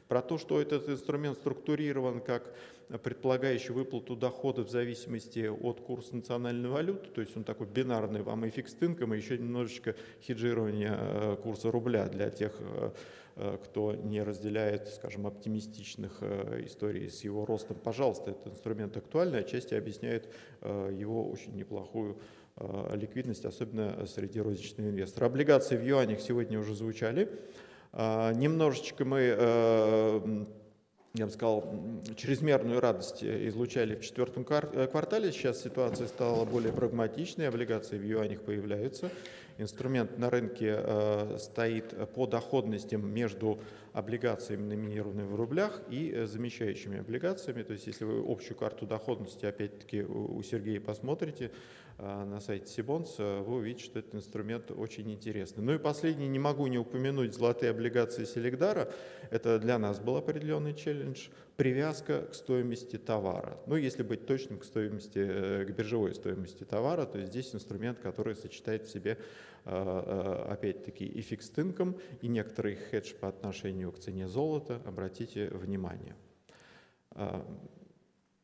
Про 0.08 0.22
то, 0.22 0.38
что 0.38 0.60
этот 0.60 0.88
инструмент 0.88 1.36
структурирован 1.38 2.20
как 2.20 2.54
предполагающий 3.02 3.72
выплату 3.72 4.14
дохода 4.14 4.62
в 4.62 4.70
зависимости 4.70 5.48
от 5.48 5.80
курса 5.80 6.14
национальной 6.14 6.68
валюты, 6.68 7.08
то 7.08 7.20
есть 7.20 7.36
он 7.36 7.42
такой 7.42 7.66
бинарный, 7.66 8.22
вам 8.22 8.44
и 8.44 8.50
фикс 8.50 8.76
и 8.80 9.16
еще 9.16 9.38
немножечко 9.38 9.96
хеджирование 10.22 10.96
э, 10.96 11.36
курса 11.42 11.72
рубля 11.72 12.06
для 12.06 12.30
тех, 12.30 12.52
э, 12.60 12.90
э, 13.36 13.58
кто 13.64 13.94
не 13.94 14.22
разделяет, 14.22 14.88
скажем, 14.88 15.26
оптимистичных 15.26 16.22
историй 16.64 17.10
с 17.10 17.24
его 17.24 17.44
ростом. 17.44 17.76
Пожалуйста, 17.82 18.30
этот 18.30 18.46
инструмент 18.46 18.96
актуальный, 18.96 19.40
отчасти 19.40 19.74
объясняет 19.74 20.28
его 20.62 21.28
очень 21.28 21.54
неплохую 21.54 22.18
ликвидность, 22.94 23.44
особенно 23.44 24.06
среди 24.06 24.40
розничных 24.40 24.86
инвесторов. 24.86 25.30
Облигации 25.30 25.76
в 25.76 25.84
юанях 25.84 26.20
сегодня 26.20 26.58
уже 26.58 26.74
звучали. 26.74 27.28
Немножечко 27.96 29.04
мы 29.04 30.46
я 31.18 31.26
бы 31.26 31.32
сказал, 31.32 31.64
чрезмерную 32.16 32.80
радость 32.80 33.24
излучали 33.24 33.94
в 33.94 34.02
четвертом 34.02 34.46
э, 34.48 34.86
квартале. 34.86 35.32
Сейчас 35.32 35.62
ситуация 35.62 36.08
стала 36.08 36.44
более 36.44 36.72
прагматичной, 36.72 37.48
облигации 37.48 37.96
в 37.98 38.04
юанях 38.04 38.42
появляются. 38.42 39.10
Инструмент 39.58 40.18
на 40.18 40.28
рынке 40.28 40.74
э, 40.76 41.36
стоит 41.38 42.12
по 42.12 42.26
доходностям 42.26 43.08
между 43.08 43.58
облигациями, 43.94 44.68
номинированными 44.68 45.26
в 45.26 45.36
рублях, 45.36 45.80
и 45.88 46.12
э, 46.14 46.26
замещающими 46.26 46.98
облигациями. 46.98 47.62
То 47.62 47.72
есть 47.72 47.86
если 47.86 48.04
вы 48.04 48.22
общую 48.30 48.56
карту 48.56 48.86
доходности, 48.86 49.46
опять-таки, 49.46 50.02
у 50.02 50.42
Сергея 50.42 50.80
посмотрите, 50.80 51.50
а, 51.50 51.50
на 51.98 52.40
сайте 52.40 52.66
Сибонс, 52.66 53.16
а, 53.18 53.42
вы 53.42 53.56
увидите, 53.56 53.84
что 53.84 53.98
этот 53.98 54.14
инструмент 54.14 54.70
очень 54.70 55.10
интересный. 55.10 55.64
Ну 55.64 55.74
и 55.74 55.78
последний, 55.78 56.28
не 56.28 56.38
могу 56.38 56.66
не 56.66 56.78
упомянуть 56.78 57.34
золотые 57.34 57.70
облигации 57.70 58.24
Селегдара. 58.24 58.92
Это 59.30 59.58
для 59.58 59.78
нас 59.78 59.98
был 59.98 60.16
определенный 60.16 60.74
челлендж. 60.74 61.28
Привязка 61.56 62.26
к 62.26 62.34
стоимости 62.34 62.98
товара. 62.98 63.58
Ну, 63.66 63.76
если 63.76 64.02
быть 64.02 64.26
точным, 64.26 64.58
к 64.58 64.64
стоимости, 64.64 65.18
э, 65.18 65.64
к 65.64 65.70
биржевой 65.70 66.14
стоимости 66.14 66.64
товара, 66.64 67.06
то 67.06 67.18
здесь 67.22 67.54
инструмент, 67.54 67.98
который 67.98 68.36
сочетает 68.36 68.84
в 68.84 68.90
себе 68.90 69.18
а, 69.64 70.48
опять-таки 70.50 71.06
и 71.06 71.22
фикстинком, 71.22 71.98
и 72.20 72.28
некоторый 72.28 72.76
хедж 72.76 73.14
по 73.14 73.28
отношению 73.28 73.90
к 73.90 73.98
цене 73.98 74.28
золота. 74.28 74.82
Обратите 74.84 75.48
внимание. 75.48 76.14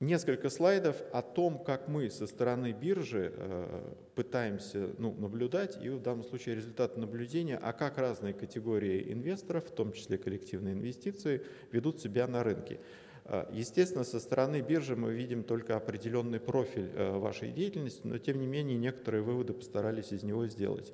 Несколько 0.03 0.51
слайдов 0.51 0.97
о 1.13 1.23
том, 1.23 1.63
как 1.63 1.87
мы 1.87 2.11
со 2.11 2.27
стороны 2.27 2.73
биржи 2.73 3.33
э, 3.37 3.95
пытаемся 4.17 4.91
ну, 4.99 5.15
наблюдать, 5.15 5.79
и 5.81 5.91
в 5.91 6.03
данном 6.03 6.25
случае 6.25 6.57
результаты 6.57 6.99
наблюдения, 6.99 7.57
а 7.57 7.73
как 7.73 7.99
разные 7.99 8.35
категории 8.35 9.13
инвесторов, 9.13 9.65
в 9.67 9.71
том 9.71 9.93
числе 9.93 10.19
коллективные 10.19 10.75
инвестиции, 10.75 11.43
ведут 11.71 12.01
себя 12.01 12.27
на 12.27 12.43
рынке. 12.43 12.81
Э, 13.27 13.45
естественно, 13.53 14.03
со 14.03 14.19
стороны 14.19 14.61
биржи 14.61 14.97
мы 14.97 15.13
видим 15.13 15.45
только 15.45 15.77
определенный 15.77 16.41
профиль 16.41 16.91
э, 16.97 17.17
вашей 17.19 17.53
деятельности, 17.53 18.01
но 18.03 18.19
тем 18.19 18.41
не 18.41 18.47
менее 18.49 18.79
некоторые 18.79 19.23
выводы 19.23 19.53
постарались 19.53 20.11
из 20.11 20.25
него 20.25 20.49
сделать. 20.49 20.93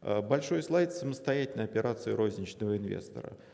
Большой 0.00 0.62
слайд 0.62 0.92
самостоятельной 0.92 1.64
операции 1.64 2.12
розничного 2.12 2.78
инвестора– 2.78 3.36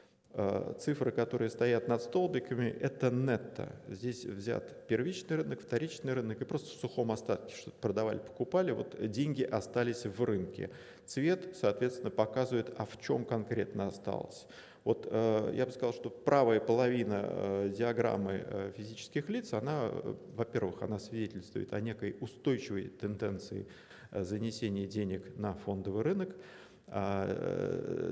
цифры, 0.78 1.12
которые 1.12 1.50
стоят 1.50 1.88
над 1.88 2.02
столбиками, 2.02 2.74
это 2.80 3.10
нетто. 3.10 3.68
Здесь 3.88 4.24
взят 4.24 4.86
первичный 4.86 5.36
рынок, 5.36 5.60
вторичный 5.60 6.14
рынок, 6.14 6.40
и 6.40 6.44
просто 6.44 6.70
в 6.70 6.80
сухом 6.80 7.12
остатке 7.12 7.54
что-то 7.54 7.76
продавали, 7.80 8.18
покупали, 8.18 8.72
вот 8.72 8.96
деньги 9.10 9.42
остались 9.42 10.06
в 10.06 10.24
рынке. 10.24 10.70
Цвет, 11.04 11.54
соответственно, 11.60 12.10
показывает, 12.10 12.74
а 12.78 12.86
в 12.86 12.98
чем 13.00 13.24
конкретно 13.24 13.88
осталось. 13.88 14.46
Вот 14.84 15.06
э, 15.10 15.52
я 15.54 15.66
бы 15.66 15.72
сказал, 15.72 15.92
что 15.92 16.08
правая 16.10 16.60
половина 16.60 17.24
э, 17.24 17.72
диаграммы 17.76 18.72
физических 18.76 19.28
лиц, 19.28 19.52
она, 19.52 19.90
во-первых, 20.34 20.82
она 20.82 20.98
свидетельствует 20.98 21.72
о 21.72 21.80
некой 21.80 22.16
устойчивой 22.20 22.88
тенденции 22.88 23.66
занесения 24.12 24.86
денег 24.86 25.36
на 25.36 25.54
фондовый 25.54 26.02
рынок, 26.02 26.30
э, 26.30 26.34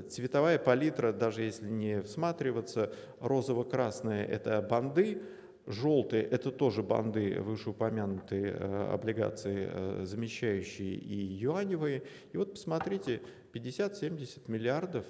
цветовая 0.09 0.57
палитра, 0.57 1.13
даже 1.13 1.43
если 1.43 1.69
не 1.69 2.01
всматриваться, 2.01 2.91
розово-красная– 3.19 4.25
это 4.27 4.61
банды, 4.61 5.21
желтые– 5.67 6.23
это 6.31 6.51
тоже 6.51 6.83
банды, 6.83 7.39
вышеупомянутые 7.39 8.51
э, 8.51 8.93
облигации, 8.93 9.69
э, 9.71 10.05
замещающие 10.05 10.95
и 10.95 11.15
юаневые. 11.15 12.03
И 12.33 12.37
вот 12.37 12.53
посмотрите, 12.53 13.21
50-70 13.53 14.49
миллиардов 14.49 15.05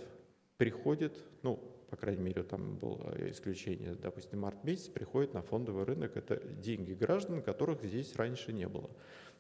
приходит, 0.58 1.18
ну, 1.44 1.60
по 1.90 1.98
крайней 1.98 2.24
мере, 2.24 2.44
там 2.44 2.78
было 2.78 3.14
исключение, 3.30 3.96
допустим, 3.96 4.40
март 4.40 4.64
месяц 4.64 4.88
приходит 4.88 5.34
на 5.34 5.42
фондовый 5.42 5.84
рынок, 5.84 6.16
это 6.16 6.42
деньги 6.62 6.94
граждан, 6.94 7.42
которых 7.42 7.84
здесь 7.84 8.16
раньше 8.16 8.54
не 8.54 8.68
было. 8.68 8.90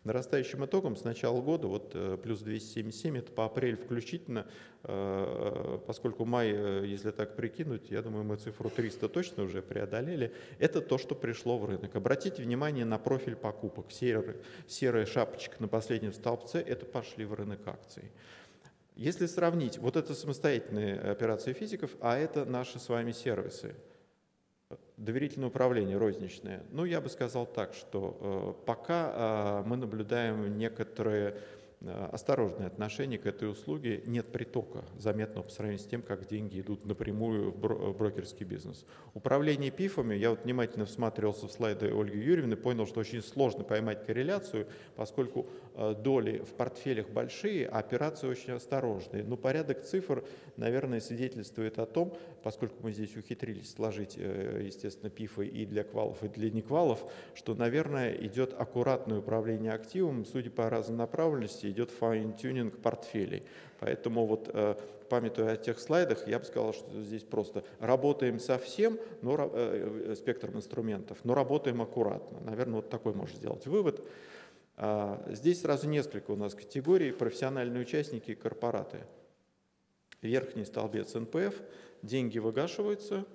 Нарастающим 0.03 0.65
итогом 0.65 0.95
с 0.95 1.03
начала 1.03 1.41
года, 1.41 1.67
вот 1.67 1.91
э, 1.93 2.17
плюс 2.23 2.39
277, 2.39 3.19
это 3.19 3.31
по 3.31 3.45
апрель 3.45 3.77
включительно, 3.77 4.47
э, 4.81 5.79
поскольку 5.85 6.25
май, 6.25 6.51
э, 6.51 6.85
если 6.87 7.11
так 7.11 7.35
прикинуть, 7.35 7.91
я 7.91 8.01
думаю, 8.01 8.23
мы 8.23 8.37
цифру 8.37 8.71
300 8.71 9.09
точно 9.09 9.43
уже 9.43 9.61
преодолели, 9.61 10.33
это 10.57 10.81
то, 10.81 10.97
что 10.97 11.13
пришло 11.13 11.59
в 11.59 11.65
рынок. 11.65 11.95
Обратите 11.95 12.41
внимание 12.41 12.83
на 12.83 12.97
профиль 12.97 13.35
покупок. 13.35 13.91
Серый, 13.91 14.37
серая 14.67 15.05
шапочка 15.05 15.57
на 15.59 15.67
последнем 15.67 16.13
столбце– 16.13 16.57
это 16.67 16.87
пошли 16.87 17.23
в 17.23 17.35
рынок 17.35 17.59
акций. 17.67 18.11
Если 18.95 19.27
сравнить, 19.27 19.77
вот 19.77 19.97
это 19.97 20.15
самостоятельные 20.15 20.99
операции 20.99 21.53
физиков, 21.53 21.91
а 22.01 22.17
это 22.17 22.43
наши 22.45 22.79
с 22.79 22.89
вами 22.89 23.11
сервисы– 23.11 23.75
доверительное 25.03 25.49
управление 25.49 25.97
розничное. 25.97 26.63
Ну, 26.71 26.85
я 26.85 27.01
бы 27.01 27.09
сказал 27.09 27.45
так, 27.45 27.73
что 27.73 28.17
э, 28.19 28.65
пока 28.65 29.11
э, 29.13 29.63
мы 29.67 29.77
наблюдаем 29.77 30.57
некоторые 30.57 31.35
осторожное 31.83 32.67
отношение 32.67 33.17
к 33.17 33.25
этой 33.25 33.49
услуге, 33.49 34.03
нет 34.05 34.27
притока 34.27 34.83
заметного 34.99 35.45
по 35.45 35.51
сравнению 35.51 35.83
с 35.83 35.87
тем, 35.87 36.03
как 36.03 36.27
деньги 36.27 36.61
идут 36.61 36.85
напрямую 36.85 37.51
в 37.51 37.97
брокерский 37.97 38.45
бизнес. 38.45 38.85
Управление 39.15 39.71
ПИФами, 39.71 40.13
я 40.13 40.29
вот 40.29 40.43
внимательно 40.43 40.85
всматривался 40.85 41.47
в 41.47 41.51
слайды 41.51 41.87
Ольги 41.87 42.19
Юрьевны, 42.19 42.55
понял, 42.55 42.85
что 42.85 42.99
очень 42.99 43.23
сложно 43.23 43.63
поймать 43.63 44.05
корреляцию, 44.05 44.67
поскольку 44.95 45.47
э, 45.73 45.95
доли 45.95 46.39
в 46.39 46.53
портфелях 46.53 47.09
большие, 47.09 47.67
а 47.67 47.79
операции 47.79 48.27
очень 48.27 48.53
осторожные. 48.53 49.23
Но 49.23 49.35
порядок 49.35 49.83
цифр, 49.83 50.23
наверное, 50.57 50.99
свидетельствует 50.99 51.79
о 51.79 51.87
том, 51.87 52.15
поскольку 52.43 52.75
мы 52.83 52.91
здесь 52.91 53.15
ухитрились 53.17 53.71
сложить, 53.71 54.15
э, 54.17 54.61
естественно, 54.65 55.09
ПИФы 55.09 55.47
и 55.47 55.65
для 55.65 55.83
квалов, 55.83 56.23
и 56.23 56.27
для 56.27 56.51
неквалов, 56.51 57.03
что, 57.33 57.55
наверное, 57.55 58.13
идет 58.13 58.53
аккуратное 58.53 59.17
управление 59.17 59.71
активом, 59.71 60.25
судя 60.25 60.51
по 60.51 60.69
разнонаправленности, 60.69 61.70
идет 61.71 61.91
fine-tuning 61.91 62.77
портфелей. 62.77 63.43
Поэтому 63.79 64.25
вот 64.25 64.49
э, 64.53 64.75
памятуя 65.09 65.53
о 65.53 65.57
тех 65.57 65.79
слайдах, 65.79 66.27
я 66.27 66.39
бы 66.39 66.45
сказал, 66.45 66.73
что 66.73 67.01
здесь 67.01 67.23
просто 67.23 67.63
работаем 67.79 68.39
со 68.39 68.57
всем 68.57 68.97
но, 69.21 69.35
э, 69.53 70.11
э, 70.11 70.15
спектром 70.15 70.55
инструментов, 70.55 71.17
но 71.23 71.33
работаем 71.33 71.81
аккуратно. 71.81 72.39
Наверное, 72.41 72.75
вот 72.75 72.89
такой 72.89 73.13
можно 73.13 73.35
сделать 73.35 73.67
вывод. 73.67 74.07
А, 74.77 75.23
здесь 75.29 75.61
сразу 75.61 75.89
несколько 75.89 76.31
у 76.31 76.35
нас 76.35 76.55
категорий. 76.55 77.11
Профессиональные 77.11 77.81
участники 77.81 78.31
и 78.31 78.35
корпораты. 78.35 78.99
Верхний 80.21 80.65
столбец 80.65 81.13
НПФ. 81.13 81.55
Деньги 82.03 82.39
выгашиваются, 82.39 83.25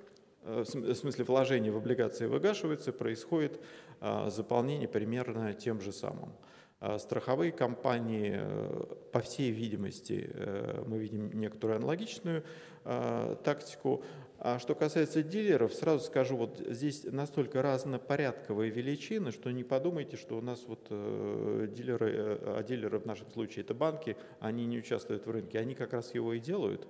в 0.47 0.95
смысле 0.95 1.25
вложения 1.25 1.73
в 1.73 1.77
облигации 1.77 2.27
выгашиваются, 2.27 2.93
происходит 2.93 3.61
а, 4.01 4.31
заполнение 4.31 4.89
примерно 4.89 5.53
тем 5.55 5.81
же 5.81 5.93
самым. 5.93 6.33
А 6.79 6.99
страховые 6.99 7.53
компании, 7.53 8.35
э, 8.35 8.95
по 9.11 9.21
всей 9.21 9.51
видимости, 9.51 10.31
э, 10.31 10.85
мы 10.87 10.99
видим 10.99 11.31
некоторую 11.33 11.79
аналогичную 11.79 12.45
э, 12.85 13.37
тактику. 13.43 14.05
А 14.39 14.59
что 14.59 14.75
касается 14.75 15.23
дилеров, 15.23 15.73
сразу 15.73 16.05
скажу, 16.05 16.37
вот 16.37 16.63
здесь 16.69 17.05
настолько 17.05 17.63
разнопорядковые 17.63 18.71
величины, 18.71 19.33
что 19.33 19.51
не 19.51 19.65
подумайте, 19.65 20.19
что 20.19 20.37
у 20.37 20.43
нас 20.43 20.65
вот 20.67 20.89
дилеры, 20.91 22.39
а 22.43 22.63
дилеры 22.63 22.99
в 22.99 23.07
нашем 23.07 23.31
случае 23.31 23.65
это 23.65 23.73
банки, 23.73 24.15
они 24.39 24.67
не 24.67 24.79
участвуют 24.79 25.25
в 25.25 25.31
рынке, 25.31 25.59
они 25.59 25.75
как 25.75 25.95
раз 25.95 26.15
его 26.15 26.35
и 26.35 26.39
делают. 26.39 26.87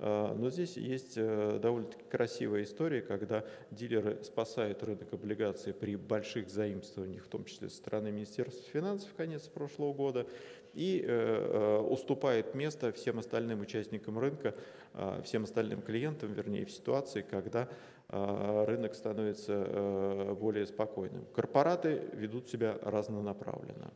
Э, 0.00 0.34
но 0.34 0.50
здесь 0.50 0.76
есть 0.76 1.14
э, 1.16 1.58
довольно-таки 1.60 2.04
красивая 2.08 2.62
история, 2.62 3.02
когда 3.02 3.44
дилеры 3.70 4.18
спасают 4.24 4.82
рынок 4.82 5.12
облигаций 5.12 5.74
при 5.74 5.96
больших 5.96 6.48
заимствованиях, 6.48 7.24
в 7.24 7.28
том 7.28 7.44
числе 7.44 7.68
со 7.68 7.76
стороны 7.76 8.10
Министерства 8.10 8.64
финансов 8.72 9.10
в 9.10 9.14
конец 9.14 9.46
прошлого 9.46 9.92
года, 9.92 10.26
и 10.72 11.04
э, 11.06 11.78
уступает 11.80 12.54
место 12.54 12.92
всем 12.92 13.18
остальным 13.18 13.60
участникам 13.60 14.18
рынка, 14.18 14.54
всем 15.24 15.44
остальным 15.44 15.82
клиентам, 15.82 16.32
вернее, 16.32 16.64
в 16.64 16.70
ситуации, 16.70 17.22
когда 17.22 17.68
рынок 18.08 18.94
становится 18.94 20.34
более 20.40 20.66
спокойным. 20.66 21.26
Корпораты 21.32 22.02
ведут 22.12 22.48
себя 22.48 22.76
разнонаправленно. 22.82 23.92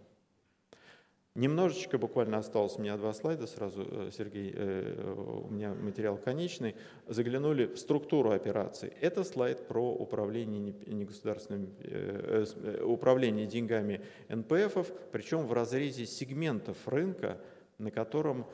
Немножечко, 1.36 1.98
буквально 1.98 2.38
осталось 2.38 2.76
у 2.78 2.80
меня 2.80 2.96
два 2.96 3.12
слайда 3.12 3.48
сразу, 3.48 3.84
э, 3.90 4.10
Сергей, 4.16 4.52
э, 4.54 5.42
у 5.44 5.52
меня 5.52 5.74
материал 5.74 6.16
конечный. 6.16 6.76
Заглянули 7.08 7.66
в 7.66 7.76
структуру 7.76 8.30
операций. 8.30 8.92
Это 9.00 9.24
слайд 9.24 9.66
про 9.66 9.82
управление 9.82 10.76
негосударственным, 10.86 11.74
э, 11.80 12.84
управление 12.84 13.46
деньгами 13.46 14.00
НПФов, 14.28 14.92
причем 15.10 15.48
в 15.48 15.52
разрезе 15.52 16.06
сегментов 16.06 16.76
рынка, 16.86 17.40
на 17.78 17.90
котором 17.90 18.46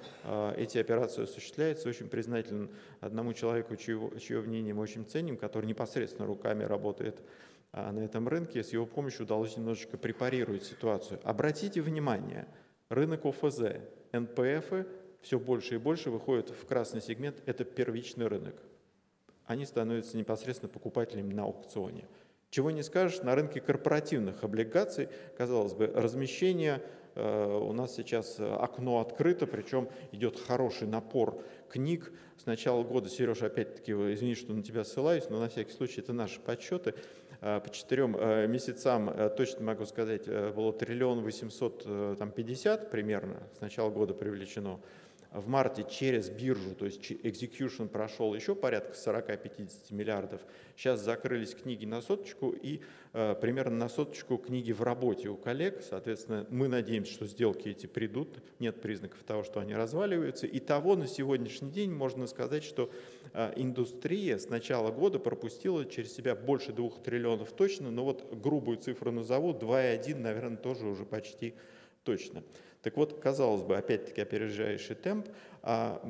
эти 0.56 0.78
операции 0.78 1.24
осуществляются. 1.24 1.90
Очень 1.90 2.08
признателен 2.08 2.70
одному 3.00 3.34
человеку, 3.34 3.76
чье, 3.76 4.10
чье 4.18 4.40
мнение 4.40 4.72
мы 4.72 4.80
очень 4.80 5.04
ценим, 5.04 5.36
который 5.36 5.66
непосредственно 5.66 6.26
руками 6.26 6.64
работает 6.64 7.20
на 7.72 8.02
этом 8.02 8.26
рынке. 8.26 8.64
С 8.64 8.72
его 8.72 8.86
помощью 8.86 9.26
удалось 9.26 9.58
немножечко 9.58 9.98
препарировать 9.98 10.64
ситуацию. 10.64 11.20
Обратите 11.22 11.82
внимание– 11.82 12.48
Рынок 12.90 13.24
ОФЗ, 13.24 13.60
НПФ 14.12 14.84
все 15.20 15.38
больше 15.38 15.76
и 15.76 15.78
больше 15.78 16.10
выходят 16.10 16.50
в 16.50 16.66
красный 16.66 17.00
сегмент, 17.00 17.40
это 17.46 17.62
первичный 17.62 18.26
рынок. 18.26 18.56
Они 19.46 19.64
становятся 19.64 20.16
непосредственно 20.16 20.68
покупателями 20.68 21.32
на 21.32 21.44
аукционе. 21.44 22.08
Чего 22.50 22.72
не 22.72 22.82
скажешь, 22.82 23.22
на 23.22 23.36
рынке 23.36 23.60
корпоративных 23.60 24.42
облигаций, 24.42 25.08
казалось 25.38 25.72
бы, 25.72 25.86
размещение, 25.86 26.82
э, 27.14 27.58
у 27.58 27.72
нас 27.72 27.94
сейчас 27.94 28.40
окно 28.40 28.98
открыто, 28.98 29.46
причем 29.46 29.88
идет 30.10 30.36
хороший 30.40 30.88
напор 30.88 31.44
книг. 31.68 32.12
С 32.38 32.46
начала 32.46 32.82
года, 32.82 33.08
Сережа, 33.08 33.46
опять-таки, 33.46 33.92
извини, 33.92 34.34
что 34.34 34.52
на 34.52 34.64
тебя 34.64 34.82
ссылаюсь, 34.82 35.30
но 35.30 35.38
на 35.38 35.48
всякий 35.48 35.70
случай 35.70 36.00
это 36.00 36.12
наши 36.12 36.40
подсчеты– 36.40 36.96
по 37.40 37.70
четырем 37.70 38.16
э, 38.18 38.46
месяцам, 38.46 39.08
э, 39.08 39.30
точно 39.30 39.64
могу 39.64 39.86
сказать, 39.86 40.26
было 40.26 40.72
триллион 40.72 41.22
восемьсот 41.22 41.84
пятьдесят 42.34 42.90
примерно 42.90 43.42
с 43.56 43.60
начала 43.60 43.90
года 43.90 44.12
привлечено 44.12 44.78
в 45.32 45.46
марте 45.46 45.86
через 45.88 46.28
биржу, 46.28 46.74
то 46.74 46.86
есть 46.86 47.10
execution 47.10 47.88
прошел 47.88 48.34
еще 48.34 48.56
порядка 48.56 48.94
40-50 48.94 49.68
миллиардов. 49.90 50.40
Сейчас 50.76 51.00
закрылись 51.00 51.54
книги 51.54 51.84
на 51.84 52.00
соточку 52.02 52.50
и 52.50 52.80
э, 53.12 53.36
примерно 53.40 53.76
на 53.76 53.88
соточку 53.88 54.38
книги 54.38 54.72
в 54.72 54.82
работе 54.82 55.28
у 55.28 55.36
коллег. 55.36 55.82
Соответственно, 55.88 56.46
мы 56.50 56.66
надеемся, 56.66 57.12
что 57.12 57.26
сделки 57.26 57.68
эти 57.68 57.86
придут. 57.86 58.42
Нет 58.58 58.80
признаков 58.80 59.22
того, 59.22 59.44
что 59.44 59.60
они 59.60 59.74
разваливаются. 59.74 60.48
И 60.48 60.58
того 60.58 60.96
на 60.96 61.06
сегодняшний 61.06 61.70
день 61.70 61.92
можно 61.92 62.26
сказать, 62.26 62.64
что 62.64 62.90
э, 63.32 63.52
индустрия 63.54 64.36
с 64.36 64.48
начала 64.48 64.90
года 64.90 65.20
пропустила 65.20 65.84
через 65.84 66.12
себя 66.12 66.34
больше 66.34 66.72
двух 66.72 67.00
триллионов 67.02 67.52
точно, 67.52 67.92
но 67.92 68.04
вот 68.04 68.34
грубую 68.34 68.78
цифру 68.78 69.12
назову, 69.12 69.52
2,1, 69.52 70.16
наверное, 70.16 70.56
тоже 70.56 70.86
уже 70.86 71.04
почти 71.04 71.54
точно. 72.02 72.42
Так 72.82 72.96
вот, 72.96 73.20
казалось 73.20 73.62
бы, 73.62 73.76
опять-таки 73.76 74.20
опережающий 74.20 74.94
темп, 74.94 75.28
а 75.62 76.02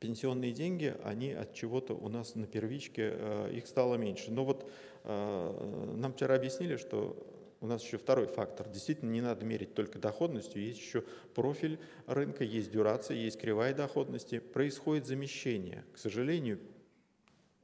пенсионные 0.00 0.52
деньги, 0.52 0.94
они 1.02 1.32
от 1.32 1.54
чего-то 1.54 1.94
у 1.94 2.08
нас 2.08 2.34
на 2.34 2.46
первичке, 2.46 3.12
э, 3.14 3.52
их 3.54 3.66
стало 3.66 3.96
меньше. 3.96 4.30
Но 4.30 4.44
вот 4.44 4.70
э, 5.04 5.94
нам 5.96 6.12
вчера 6.12 6.34
объяснили, 6.34 6.76
что 6.76 7.16
у 7.60 7.66
нас 7.66 7.82
еще 7.82 7.98
второй 7.98 8.26
фактор. 8.26 8.68
Действительно, 8.68 9.10
не 9.10 9.20
надо 9.20 9.44
мерить 9.44 9.74
только 9.74 9.98
доходностью, 9.98 10.62
есть 10.62 10.78
еще 10.78 11.02
профиль 11.34 11.78
рынка, 12.06 12.44
есть 12.44 12.70
дюрация, 12.70 13.16
есть 13.16 13.40
кривая 13.40 13.74
доходности. 13.74 14.38
Происходит 14.38 15.06
замещение. 15.06 15.84
К 15.92 15.98
сожалению, 15.98 16.60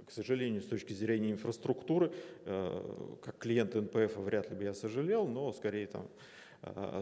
к 0.05 0.11
сожалению, 0.11 0.61
с 0.61 0.67
точки 0.67 0.93
зрения 0.93 1.31
инфраструктуры, 1.31 2.13
э, 2.45 3.17
как 3.23 3.39
клиент 3.39 3.75
НПФ 3.75 4.17
вряд 4.17 4.51
ли 4.51 4.57
бы 4.57 4.65
я 4.65 4.75
сожалел, 4.75 5.27
но 5.27 5.53
скорее 5.53 5.87
там 5.87 6.09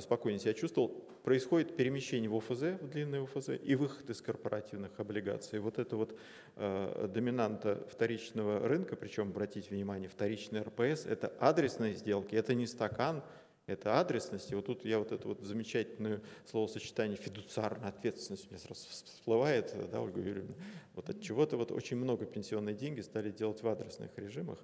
спокойнее 0.01 0.40
себя 0.40 0.55
чувствовал, 0.55 0.89
происходит 1.22 1.76
перемещение 1.76 2.28
в 2.28 2.36
ОФЗ, 2.36 2.80
в 2.80 2.89
длинный 2.89 3.22
ОФЗ, 3.22 3.51
и 3.62 3.74
выход 3.74 4.10
из 4.10 4.20
корпоративных 4.20 4.98
облигаций. 4.98 5.60
Вот 5.60 5.78
это 5.78 5.97
вот 5.97 6.18
э, 6.56 7.09
доминанта 7.12 7.86
вторичного 7.90 8.66
рынка, 8.66 8.97
причем, 8.97 9.28
обратите 9.28 9.70
внимание, 9.70 10.09
вторичный 10.09 10.62
РПС– 10.62 11.06
это 11.06 11.32
адресные 11.39 11.94
сделки, 11.94 12.34
это 12.34 12.55
не 12.55 12.66
стакан, 12.66 13.22
это 13.66 14.01
адресность. 14.01 14.51
И 14.51 14.55
вот 14.56 14.66
тут 14.66 14.84
я 14.84 14.98
вот 14.98 15.12
это 15.12 15.28
вот 15.28 15.40
замечательное 15.43 16.20
словосочетание 16.47 17.16
фидуциарная 17.16 17.89
ответственность 17.89 18.51
мне 18.51 18.59
сразу 18.59 18.89
всплывает, 18.89 19.72
да, 19.90 20.01
Ольга 20.01 20.20
Юрьевна. 20.20 20.55
Вот 20.94 21.09
от 21.09 21.20
чего-то 21.20 21.56
вот 21.56 21.70
очень 21.70 21.97
много 21.97 22.26
пенсионные 22.26 22.74
деньги 22.74 23.01
стали 23.01 23.30
делать 23.30 23.62
в 23.62 23.68
адресных 23.68 24.10
режимах. 24.16 24.59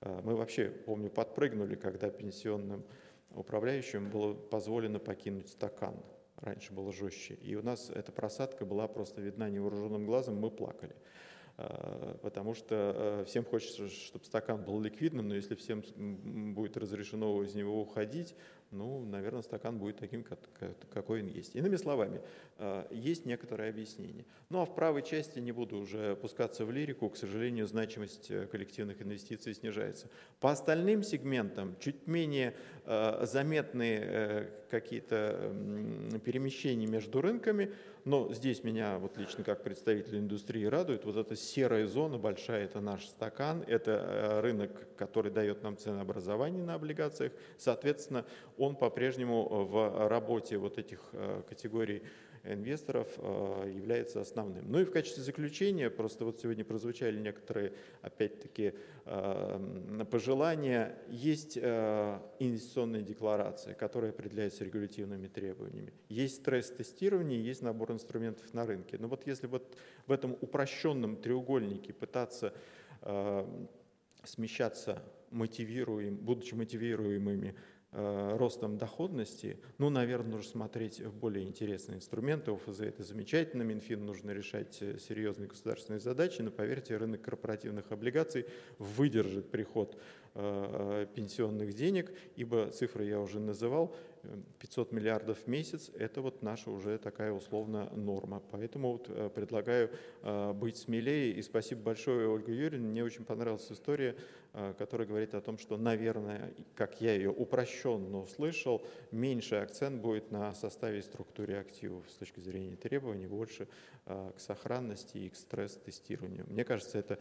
Мы 0.00 0.34
вообще, 0.34 0.70
помню, 0.70 1.10
подпрыгнули, 1.10 1.74
когда 1.74 2.10
пенсионным 2.10 2.84
управляющим 3.34 4.10
было 4.10 4.34
позволено 4.34 4.98
покинуть 4.98 5.48
стакан. 5.48 5.96
Раньше 6.36 6.72
было 6.72 6.92
жестче. 6.92 7.34
И 7.34 7.54
у 7.54 7.62
нас 7.62 7.90
эта 7.90 8.12
просадка 8.12 8.64
была 8.64 8.88
просто 8.88 9.20
видна 9.20 9.50
невооруженным 9.50 10.06
глазом, 10.06 10.36
мы 10.36 10.50
плакали. 10.50 10.96
А, 11.58 12.16
потому 12.22 12.54
что 12.54 13.20
э, 13.20 13.24
всем 13.26 13.44
хочется, 13.44 13.88
чтобы 13.88 14.24
стакан 14.24 14.64
был 14.64 14.80
ликвидным, 14.80 15.28
но 15.28 15.34
если 15.34 15.54
всем 15.54 15.82
будет 16.54 16.78
разрешено 16.78 17.42
из 17.42 17.54
него 17.54 17.82
уходить, 17.82 18.34
ну, 18.70 19.04
наверное, 19.04 19.42
стакан 19.42 19.78
будет 19.78 19.96
таким, 19.96 20.24
какой 20.92 21.22
он 21.22 21.26
есть. 21.26 21.56
Иными 21.56 21.76
словами, 21.76 22.20
э, 22.58 22.86
есть 22.90 23.26
некоторое 23.26 23.70
объяснение. 23.70 24.24
Ну 24.48 24.60
а 24.60 24.64
в 24.64 24.74
правой 24.74 25.02
части 25.02 25.40
не 25.40 25.50
буду 25.50 25.78
уже 25.78 26.12
опускаться 26.12 26.64
в 26.64 26.70
лирику, 26.70 27.08
к 27.10 27.16
сожалению, 27.16 27.66
значимость 27.66 28.30
э, 28.30 28.46
коллективных 28.46 29.02
инвестиций 29.02 29.54
снижается. 29.54 30.08
По 30.38 30.52
остальным 30.52 31.02
сегментам 31.02 31.76
чуть 31.80 32.06
менее 32.06 32.54
э, 32.84 33.26
заметные 33.26 34.50
какие-то 34.70 35.52
перемещения 36.24 36.86
между 36.86 37.20
рынками, 37.20 37.72
но 38.04 38.32
здесь 38.32 38.62
меня 38.62 38.98
вот 38.98 39.16
лично 39.18 39.44
как 39.44 39.62
представитель 39.64 40.18
индустрии 40.18 40.64
радует, 40.64 41.04
вот 41.04 41.16
эта 41.16 41.34
серая 41.36 41.86
зона 41.86 42.18
большая, 42.18 42.64
это 42.64 42.80
наш 42.80 43.06
стакан, 43.06 43.64
это 43.66 44.40
рынок, 44.42 44.70
который 44.96 45.32
дает 45.32 45.62
нам 45.62 45.76
ценообразование 45.76 46.64
на 46.64 46.74
облигациях, 46.74 47.32
соответственно, 47.58 48.24
он 48.60 48.76
по-прежнему 48.76 49.48
э, 49.50 49.64
в 49.64 50.08
работе 50.08 50.58
вот 50.58 50.78
этих 50.78 51.00
э, 51.12 51.42
категорий 51.48 52.02
инвесторов 52.44 53.08
э, 53.16 53.72
является 53.74 54.20
основным. 54.20 54.70
Ну 54.70 54.80
и 54.80 54.84
в 54.84 54.90
качестве 54.92 55.22
заключения, 55.22 55.88
просто 55.88 56.26
вот 56.26 56.40
сегодня 56.40 56.64
прозвучали 56.64 57.18
некоторые, 57.18 57.72
опять-таки, 58.02 58.74
пожелания. 60.10 60.96
Есть 61.08 61.58
инвестиционная 61.58 63.02
декларация, 63.02 63.74
которая 63.74 64.10
определяется 64.10 64.64
регулятивными 64.64 65.26
требованиями. 65.26 65.92
Есть 66.08 66.36
стресс-тестирование, 66.36 67.42
есть 67.42 67.62
набор 67.62 67.92
инструментов 67.92 68.52
на 68.54 68.66
рынке. 68.66 68.96
Но 68.98 69.08
вот 69.08 69.26
если 69.26 69.46
вот 69.46 69.76
в 70.06 70.12
этом 70.12 70.36
упрощенном 70.40 71.16
треугольнике 71.16 71.92
пытаться 71.92 72.54
смещаться 74.24 75.02
мотивируем, 75.30 76.16
будучи 76.16 76.54
мотивируемыми 76.54 77.54
ростом 77.92 78.78
доходности, 78.78 79.58
ну, 79.78 79.90
наверное, 79.90 80.32
нужно 80.36 80.50
смотреть 80.50 81.00
в 81.00 81.12
более 81.12 81.44
интересные 81.44 81.96
инструменты. 81.96 82.52
ОФЗ 82.52 82.80
это 82.80 83.02
замечательно, 83.02 83.62
Минфин 83.62 84.06
нужно 84.06 84.30
решать 84.30 84.78
э, 84.80 84.98
серьезные 84.98 85.48
государственные 85.48 85.98
задачи, 85.98 86.40
но 86.40 86.52
поверьте, 86.52 86.96
рынок 86.96 87.22
корпоративных 87.22 87.90
облигаций 87.90 88.46
выдержит 88.78 89.50
приход 89.50 90.00
э, 90.34 91.06
пенсионных 91.14 91.72
денег, 91.74 92.12
ибо 92.36 92.70
цифры 92.70 93.06
я 93.06 93.18
уже 93.18 93.40
называл, 93.40 93.96
500 94.58 94.92
миллиардов 94.92 95.38
в 95.38 95.46
месяц– 95.46 95.90
это 95.98 96.20
вот 96.20 96.42
наша 96.42 96.70
уже 96.70 96.98
такая 96.98 97.32
условно 97.32 97.90
норма. 97.94 98.42
Поэтому 98.50 98.92
вот 98.92 99.08
э, 99.08 99.30
предлагаю 99.34 99.90
э, 100.22 100.52
быть 100.52 100.76
смелее. 100.76 101.32
И 101.32 101.42
спасибо 101.42 101.82
большое, 101.82 102.28
Ольга 102.28 102.52
Юрьевна. 102.52 102.88
Мне 102.88 103.04
очень 103.04 103.24
понравилась 103.24 103.70
история, 103.70 104.16
э, 104.52 104.74
которая 104.78 105.08
говорит 105.08 105.34
о 105.34 105.40
том, 105.40 105.58
что, 105.58 105.76
наверное, 105.76 106.54
как 106.74 107.00
я 107.00 107.14
ее 107.14 107.30
упрощенно 107.30 108.20
услышал, 108.20 108.82
меньший 109.10 109.62
акцент 109.62 110.00
будет 110.00 110.30
на 110.30 110.52
составе 110.54 110.98
и 110.98 111.02
структуре 111.02 111.58
активов 111.58 112.04
с 112.10 112.14
точки 112.14 112.40
зрения 112.40 112.76
требований, 112.76 113.26
больше 113.26 113.68
к 114.04 114.34
сохранности 114.38 115.18
и 115.18 115.28
к 115.28 115.36
стресс-тестированию. 115.36 116.44
Мне 116.48 116.64
кажется, 116.64 116.98
это 116.98 117.18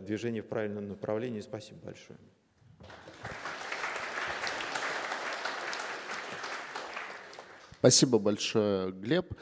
движение 0.00 0.42
в 0.42 0.46
правильном 0.46 0.88
направлении. 0.88 1.40
Спасибо 1.40 1.78
большое. 1.84 2.18
Спасибо 7.86 8.18
большое, 8.18 8.90
Глеб. 8.90 9.32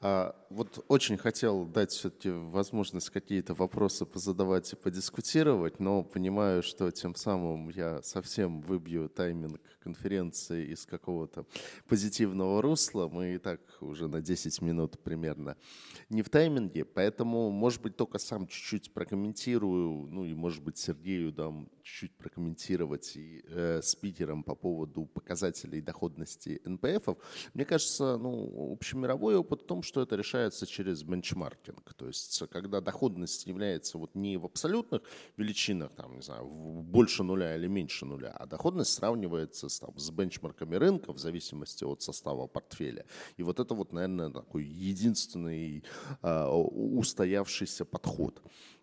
А, 0.00 0.34
вот 0.50 0.84
очень 0.88 1.16
хотел 1.16 1.64
дать 1.66 1.92
все-таки 1.92 2.30
возможность 2.30 3.10
какие-то 3.10 3.54
вопросы 3.54 4.04
позадавать 4.04 4.72
и 4.72 4.74
подискутировать, 4.76 5.78
но 5.78 6.02
понимаю, 6.02 6.64
что 6.64 6.90
тем 6.90 7.14
самым 7.14 7.68
я 7.68 8.02
совсем 8.02 8.60
выбью 8.62 9.08
тайминг 9.08 9.60
конференции 9.82 10.72
из 10.72 10.86
какого-то 10.86 11.46
позитивного 11.88 12.62
русла. 12.62 13.08
Мы 13.08 13.34
и 13.34 13.38
так 13.38 13.60
уже 13.80 14.08
на 14.08 14.20
10 14.20 14.62
минут 14.62 14.98
примерно 15.02 15.56
не 16.10 16.22
в 16.22 16.28
тайминге, 16.28 16.84
поэтому, 16.84 17.50
может 17.50 17.82
быть, 17.82 17.96
только 17.96 18.18
сам 18.18 18.46
чуть-чуть 18.46 18.92
прокомментирую, 18.94 20.08
ну 20.10 20.24
и, 20.24 20.34
может 20.34 20.62
быть, 20.62 20.78
Сергею 20.78 21.32
дам 21.32 21.68
чуть-чуть 21.82 22.16
прокомментировать 22.16 23.16
и, 23.16 23.42
э, 23.48 23.80
спикером 23.82 24.44
по 24.44 24.54
поводу 24.54 25.06
показателей 25.06 25.80
доходности 25.80 26.60
НПФ. 26.64 27.16
Мне 27.54 27.64
кажется, 27.64 28.16
ну, 28.16 28.72
общемировой 28.72 29.34
опыт 29.36 29.62
в 29.62 29.66
том, 29.66 29.82
что 29.82 30.02
это 30.02 30.16
решает 30.16 30.52
измеряется 30.52 30.66
через 30.66 31.02
бенчмаркинг. 31.02 31.94
То 31.94 32.06
есть 32.06 32.42
когда 32.50 32.80
доходность 32.80 33.46
является 33.46 33.98
вот 33.98 34.14
не 34.14 34.36
в 34.36 34.44
абсолютных 34.44 35.02
величинах, 35.36 35.92
там, 35.96 36.16
не 36.16 36.22
знаю, 36.22 36.46
больше 36.46 37.22
нуля 37.22 37.56
или 37.56 37.68
меньше 37.68 38.06
нуля, 38.06 38.30
а 38.30 38.46
доходность 38.46 38.92
сравнивается 38.92 39.68
с, 39.72 39.80
там, 39.80 39.98
с 39.98 40.10
бенчмарками 40.10 40.76
рынка 40.76 41.12
в 41.12 41.18
зависимости 41.18 41.84
от 41.84 42.02
состава 42.02 42.46
портфеля. 42.46 43.04
И 43.36 43.42
вот 43.42 43.60
это 43.60 43.74
вот, 43.74 43.92
наверное, 43.92 44.30
такой 44.30 44.64
единственный 44.64 45.84
э, 46.22 46.46
устоявшийся 46.46 47.84
подход. 47.84 48.42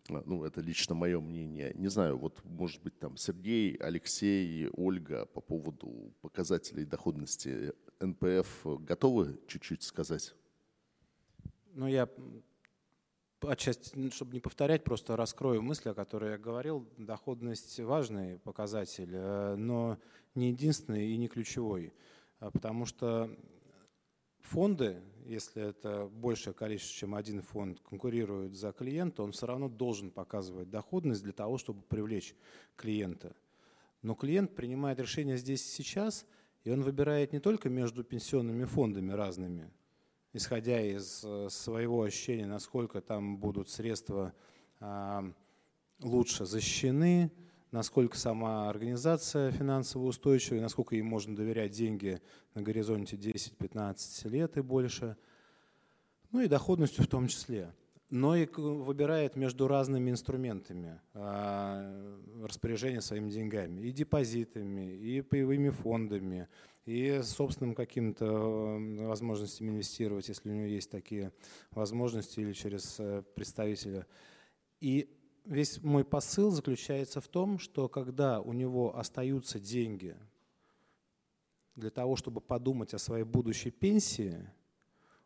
Ну, 0.09 0.43
это 0.43 0.61
лично 0.61 0.95
мое 0.95 1.19
мнение. 1.19 1.71
Не 1.75 1.87
знаю, 1.87 2.17
вот, 2.17 2.43
может 2.43 2.81
быть, 2.81 2.97
там 2.99 3.15
Сергей, 3.17 3.75
Алексей, 3.75 4.67
Ольга 4.73 5.25
по 5.27 5.41
поводу 5.41 6.13
показателей 6.21 6.85
доходности 6.85 7.73
НПФ 7.99 8.65
готовы 8.79 9.39
чуть-чуть 9.47 9.83
сказать? 9.83 10.33
Ну, 11.73 11.87
я 11.87 12.09
отчасти, 13.47 14.09
чтобы 14.11 14.33
не 14.33 14.39
повторять, 14.39 14.83
просто 14.83 15.15
раскрою 15.15 15.61
мысли, 15.61 15.89
о 15.89 15.93
которой 15.93 16.31
я 16.31 16.37
говорил. 16.37 16.87
Доходность– 16.97 17.79
важный 17.81 18.39
показатель, 18.39 19.11
э, 19.13 19.55
но 19.55 19.97
не 20.35 20.49
единственный 20.49 21.11
и 21.11 21.17
не 21.17 21.27
ключевой. 21.27 21.93
А 22.39 22.51
потому 22.51 22.85
что 22.85 23.29
фонды, 24.41 25.01
если 25.25 25.69
это 25.69 26.07
большее 26.07 26.53
количество, 26.53 26.97
чем 26.97 27.15
один 27.15 27.41
фонд, 27.41 27.79
конкурируют 27.81 28.55
за 28.55 28.71
клиента, 28.71 29.23
он 29.23 29.31
все 29.31 29.45
равно 29.45 29.69
должен 29.69 30.11
показывать 30.11 30.69
доходность 30.69 31.23
для 31.23 31.33
того, 31.33 31.57
чтобы 31.57 31.81
привлечь 31.83 32.35
клиента. 32.75 33.35
Но 34.01 34.15
клиент 34.15 34.55
принимает 34.55 34.99
решение 34.99 35.37
здесь 35.37 35.61
и 35.61 35.83
сейчас, 35.83 36.25
и 36.63 36.71
он 36.71 36.81
выбирает 36.81 37.33
не 37.33 37.39
только 37.39 37.69
между 37.69 38.03
пенсионными 38.03 38.65
фондами 38.65 39.11
разными, 39.11 39.69
исходя 40.33 40.81
из 40.81 41.23
э, 41.23 41.47
своего 41.49 42.03
ощущения, 42.03 42.45
насколько 42.45 43.01
там 43.01 43.37
будут 43.37 43.69
средства 43.69 44.33
а, 44.79 45.31
лучше 46.01 46.45
защищены, 46.45 47.31
насколько 47.71 48.17
сама 48.17 48.69
организация 48.69 49.51
финансово 49.51 50.05
устойчивая, 50.05 50.61
насколько 50.61 50.95
ей 50.95 51.01
можно 51.01 51.35
доверять 51.35 51.71
деньги 51.71 52.21
на 52.53 52.61
горизонте 52.61 53.15
10-15 53.17 54.29
лет 54.29 54.57
и 54.57 54.61
больше, 54.61 55.17
ну 56.31 56.41
и 56.41 56.47
доходностью 56.47 57.03
в 57.03 57.07
том 57.07 57.27
числе. 57.27 57.73
Но 58.09 58.35
и 58.35 58.47
выбирает 58.47 59.35
между 59.35 59.67
разными 59.67 60.09
инструментами 60.09 60.99
а, 61.13 62.17
распоряжения 62.41 63.01
своими 63.01 63.29
деньгами, 63.29 63.81
и 63.81 63.91
депозитами, 63.91 64.95
и 64.95 65.21
паевыми 65.21 65.69
фондами, 65.69 66.47
и 66.89 67.21
собственным 67.21 67.75
каким-то 67.75 68.25
э, 68.25 69.05
возможностями 69.05 69.69
инвестировать, 69.69 70.27
если 70.27 70.49
у 70.49 70.53
него 70.53 70.65
есть 70.65 70.89
такие 70.89 71.31
возможности, 71.69 72.39
или 72.39 72.51
через 72.51 72.99
э, 72.99 73.21
представителя. 73.35 74.07
И 74.79 75.15
весь 75.45 75.83
мой 75.83 76.03
посыл 76.03 76.49
заключается 76.49 77.21
в 77.21 77.27
том, 77.27 77.59
что 77.59 77.89
когда 77.89 78.41
у 78.41 78.53
него 78.53 78.97
остаются 78.97 79.59
деньги 79.59 80.17
для 81.75 81.91
того, 81.91 82.15
чтобы 82.15 82.41
подумать 82.41 82.95
о 82.95 82.99
своей 82.99 83.23
будущей 83.23 83.69
пенсии, 83.69 84.49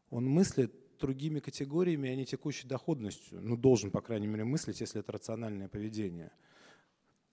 он 0.09 0.27
мыслит 0.27 0.73
другими 0.99 1.39
категориями, 1.39 2.09
а 2.09 2.15
не 2.15 2.25
текущей 2.25 2.67
доходностью. 2.67 3.39
Ну, 3.41 3.55
должен, 3.55 3.89
по 3.89 4.01
крайней 4.01 4.27
мере, 4.27 4.43
мыслить, 4.43 4.81
если 4.81 4.99
это 4.99 5.13
рациональное 5.13 5.69
поведение– 5.69 6.33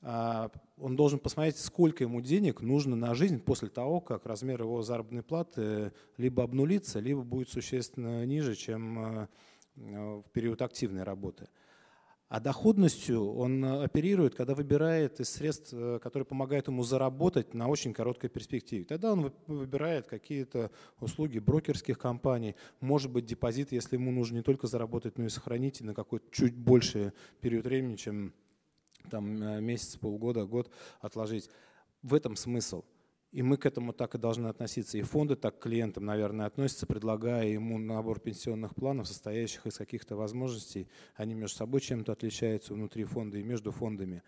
он 0.02 0.96
должен 0.96 1.18
посмотреть, 1.18 1.58
сколько 1.58 2.04
ему 2.04 2.22
денег 2.22 2.62
нужно 2.62 2.96
на 2.96 3.14
жизнь 3.14 3.38
после 3.38 3.68
того, 3.68 4.00
как 4.00 4.24
размер 4.24 4.62
его 4.62 4.80
заработной 4.82 5.22
платы 5.22 5.92
либо 6.16 6.42
обнулится, 6.42 7.00
либо 7.00 7.22
будет 7.22 7.50
существенно 7.50 8.24
ниже, 8.24 8.54
чем 8.54 8.98
а, 8.98 9.28
в 9.76 10.24
период 10.32 10.62
активной 10.62 11.02
работы. 11.02 11.48
А 12.30 12.38
доходностью 12.38 13.28
он 13.34 13.64
оперирует, 13.64 14.36
когда 14.36 14.54
выбирает 14.54 15.18
из 15.18 15.30
средств, 15.30 15.70
э, 15.72 15.98
которые 16.00 16.24
помогают 16.24 16.68
ему 16.68 16.84
заработать 16.84 17.54
на 17.54 17.66
очень 17.66 17.92
короткой 17.92 18.30
перспективе. 18.30 18.84
Тогда 18.84 19.12
он 19.12 19.32
выбирает 19.48 20.06
какие-то 20.06 20.70
услуги 21.00 21.40
брокерских 21.40 21.98
компаний, 21.98 22.54
может 22.80 23.10
быть 23.10 23.26
депозит, 23.26 23.72
если 23.72 23.96
ему 23.96 24.12
нужно 24.12 24.36
не 24.36 24.42
только 24.42 24.68
заработать, 24.68 25.18
но 25.18 25.24
и 25.24 25.28
сохранить 25.28 25.80
на 25.80 25.92
какой-то 25.92 26.24
чуть 26.30 26.54
больший 26.54 27.10
период 27.40 27.64
времени, 27.64 27.96
чем 27.96 28.32
там 29.10 29.42
э, 29.42 29.60
месяц, 29.60 29.96
полгода, 29.96 30.44
год 30.44 30.70
отложить. 31.00 31.48
В 32.02 32.14
этом 32.14 32.36
смысл. 32.36 32.84
И 33.32 33.42
мы 33.42 33.56
к 33.56 33.66
этому 33.66 33.92
так 33.92 34.16
и 34.16 34.18
должны 34.18 34.48
относиться. 34.48 34.98
И 34.98 35.02
фонды 35.02 35.36
так 35.36 35.58
к 35.58 35.62
клиентам, 35.62 36.04
наверное, 36.04 36.46
относятся, 36.46 36.86
предлагая 36.86 37.46
ему 37.46 37.78
набор 37.78 38.18
пенсионных 38.18 38.74
планов, 38.74 39.06
состоящих 39.06 39.66
из 39.66 39.76
каких-то 39.76 40.16
возможностей. 40.16 40.88
Они 41.14 41.34
между 41.34 41.56
собой 41.56 41.80
чем-то 41.80 42.12
отличаются 42.12 42.74
внутри 42.74 43.04
фонда 43.04 43.38
и 43.38 43.44
между 43.44 43.70
фондами. 43.70 44.22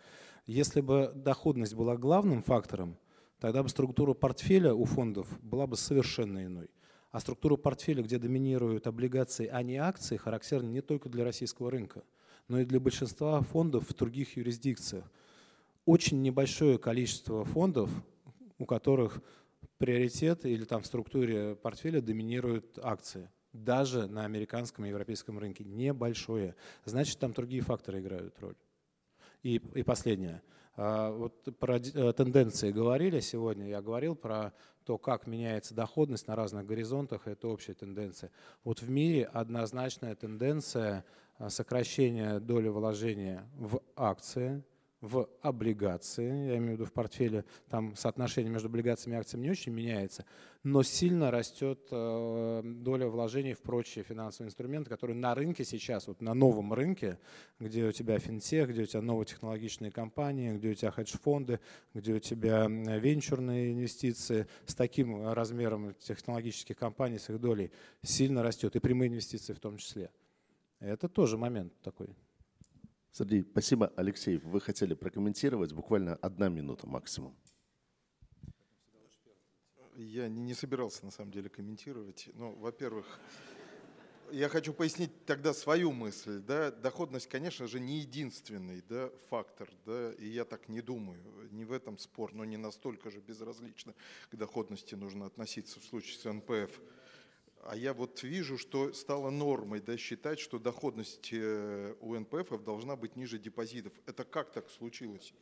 Если 0.46 0.80
бы 0.80 1.10
доходность 1.14 1.74
была 1.74 1.96
главным 1.96 2.42
фактором, 2.42 2.96
тогда 3.40 3.64
бы 3.64 3.68
структура 3.68 4.14
портфеля 4.14 4.72
у 4.72 4.84
фондов 4.84 5.26
была 5.42 5.66
бы 5.66 5.76
совершенно 5.76 6.44
иной. 6.44 6.70
А 7.10 7.18
структура 7.18 7.56
портфеля, 7.56 8.04
где 8.04 8.18
доминируют 8.18 8.86
облигации, 8.86 9.48
а 9.48 9.62
не 9.62 9.76
акции, 9.76 10.16
характерна 10.16 10.68
не 10.68 10.80
только 10.80 11.08
для 11.08 11.24
российского 11.24 11.70
рынка– 11.70 12.04
но 12.52 12.60
и 12.60 12.66
для 12.66 12.80
большинства 12.80 13.40
фондов 13.40 13.88
в 13.88 13.96
других 13.96 14.36
юрисдикциях. 14.36 15.10
Очень 15.86 16.20
небольшое 16.20 16.76
количество 16.76 17.46
фондов, 17.46 17.88
у 18.58 18.66
которых 18.66 19.22
приоритет 19.78 20.44
или 20.44 20.64
там 20.64 20.82
в 20.82 20.86
структуре 20.86 21.56
портфеля 21.56 22.02
доминируют 22.02 22.78
акции. 22.82 23.30
Даже 23.54 24.06
на 24.06 24.26
американском 24.26 24.84
и 24.84 24.90
европейском 24.90 25.38
рынке. 25.38 25.64
Небольшое. 25.64 26.54
Значит, 26.84 27.18
там 27.20 27.32
другие 27.32 27.62
факторы 27.62 28.00
играют 28.00 28.38
роль. 28.38 28.56
И, 29.42 29.54
и 29.56 29.82
последнее. 29.82 30.42
А, 30.76 31.10
вот 31.10 31.48
про 31.58 31.78
э, 31.78 32.12
тенденции 32.12 32.70
говорили 32.70 33.20
сегодня. 33.20 33.66
Я 33.66 33.80
говорил 33.80 34.14
про 34.14 34.52
то, 34.84 34.98
как 34.98 35.26
меняется 35.26 35.74
доходность 35.74 36.26
на 36.26 36.36
разных 36.36 36.66
горизонтах. 36.66 37.26
Это 37.26 37.48
общая 37.48 37.72
тенденция. 37.72 38.30
Вот 38.62 38.82
в 38.82 38.90
мире 38.90 39.24
однозначная 39.24 40.14
тенденция– 40.14 41.06
сокращение 41.48 42.40
доли 42.40 42.68
вложения 42.68 43.48
в 43.56 43.80
акции, 43.96 44.62
в 45.02 45.28
облигации, 45.42 46.46
я 46.46 46.58
имею 46.58 46.70
в 46.70 46.74
виду 46.74 46.84
в 46.84 46.92
портфеле, 46.92 47.44
там 47.68 47.96
соотношение 47.96 48.52
между 48.52 48.68
облигациями 48.68 49.16
и 49.16 49.18
акциями 49.18 49.46
не 49.46 49.50
очень 49.50 49.72
меняется, 49.72 50.24
но 50.62 50.84
сильно 50.84 51.32
растет 51.32 51.88
э, 51.90 52.62
доля 52.64 53.08
вложений 53.08 53.54
в 53.54 53.62
прочие 53.62 54.04
финансовые 54.04 54.48
инструменты, 54.48 54.88
которые 54.88 55.16
на 55.16 55.34
рынке 55.34 55.64
сейчас, 55.64 56.06
вот 56.06 56.20
на 56.20 56.34
новом 56.34 56.72
рынке, 56.72 57.18
где 57.58 57.84
у 57.84 57.90
тебя 57.90 58.20
финтех, 58.20 58.70
где 58.70 58.82
у 58.82 58.86
тебя 58.86 59.02
новые 59.02 59.26
технологичные 59.26 59.90
компании, 59.90 60.52
где 60.52 60.70
у 60.70 60.74
тебя 60.74 60.92
хедж-фонды, 60.92 61.58
где 61.94 62.14
у 62.14 62.20
тебя 62.20 62.68
венчурные 62.68 63.72
инвестиции 63.72 64.46
с 64.66 64.74
таким 64.76 65.32
размером 65.32 65.94
технологических 65.94 66.76
компаний, 66.76 67.18
с 67.18 67.28
их 67.28 67.40
долей, 67.40 67.72
сильно 68.02 68.44
растет, 68.44 68.76
и 68.76 68.78
прямые 68.78 69.08
инвестиции 69.08 69.52
в 69.52 69.58
том 69.58 69.78
числе. 69.78 70.10
Это 70.82 71.08
тоже 71.08 71.38
момент 71.38 71.72
такой. 71.82 72.08
Сергей, 73.12 73.44
спасибо. 73.44 73.92
Алексей, 73.94 74.38
вы 74.38 74.60
хотели 74.60 74.94
прокомментировать? 74.94 75.72
Буквально 75.72 76.16
одна 76.16 76.48
минута 76.48 76.88
максимум. 76.88 77.36
Я 79.94 80.28
не, 80.28 80.42
не 80.42 80.54
собирался 80.54 81.04
на 81.04 81.12
самом 81.12 81.30
деле 81.30 81.48
комментировать. 81.48 82.30
Ну, 82.34 82.56
во-первых, 82.56 83.20
я 84.32 84.48
хочу 84.48 84.74
пояснить 84.74 85.24
тогда 85.24 85.54
свою 85.54 85.92
мысль. 85.92 86.40
Да? 86.40 86.72
Доходность, 86.72 87.28
конечно 87.28 87.68
же, 87.68 87.78
не 87.78 88.00
единственный 88.00 88.82
да, 88.88 89.08
фактор, 89.30 89.70
да, 89.86 90.12
и 90.14 90.26
я 90.26 90.44
так 90.44 90.68
не 90.68 90.80
думаю. 90.80 91.22
Не 91.52 91.64
в 91.64 91.70
этом 91.70 91.96
спор, 91.96 92.34
но 92.34 92.44
не 92.44 92.56
настолько 92.56 93.08
же 93.12 93.20
безразлично 93.20 93.94
к 94.30 94.36
доходности 94.36 94.96
нужно 94.96 95.26
относиться 95.26 95.78
в 95.78 95.84
случае 95.84 96.18
с 96.18 96.32
НПФ. 96.32 96.80
А 97.62 97.76
я 97.76 97.94
вот 97.94 98.22
вижу, 98.24 98.58
что 98.58 98.92
стало 98.92 99.30
нормой 99.30 99.80
да, 99.80 99.96
считать, 99.96 100.40
что 100.40 100.58
доходность 100.58 101.32
э, 101.32 101.94
у 102.00 102.18
НПФ 102.18 102.60
должна 102.64 102.96
быть 102.96 103.14
ниже 103.14 103.38
депозитов. 103.38 103.92
Это 104.04 104.24
как 104.24 104.50
так 104.50 104.68
случилось? 104.68 105.32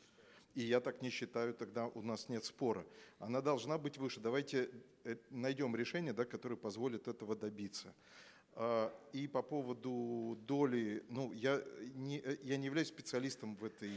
И 0.55 0.63
я 0.63 0.81
так 0.81 1.01
не 1.01 1.09
считаю, 1.09 1.55
тогда 1.55 1.87
у 1.87 2.03
нас 2.03 2.29
нет 2.29 2.45
спора. 2.45 2.85
Она 3.21 3.41
должна 3.41 3.79
быть 3.79 3.97
выше. 3.97 4.21
Давайте 4.21 4.71
э, 5.05 5.17
найдем 5.31 5.75
решение, 5.75 6.13
да, 6.13 6.27
которое 6.27 6.57
позволит 6.57 7.09
этого 7.09 7.35
добиться. 7.35 7.95
А, 8.63 8.93
и 9.15 9.27
по 9.27 9.41
поводу 9.41 10.39
доли, 10.47 11.03
ну, 11.09 11.33
я 11.33 11.63
не, 11.95 12.23
я 12.43 12.59
не 12.59 12.67
являюсь 12.67 12.89
специалистом 12.89 13.57
в 13.57 13.65
этой, 13.65 13.91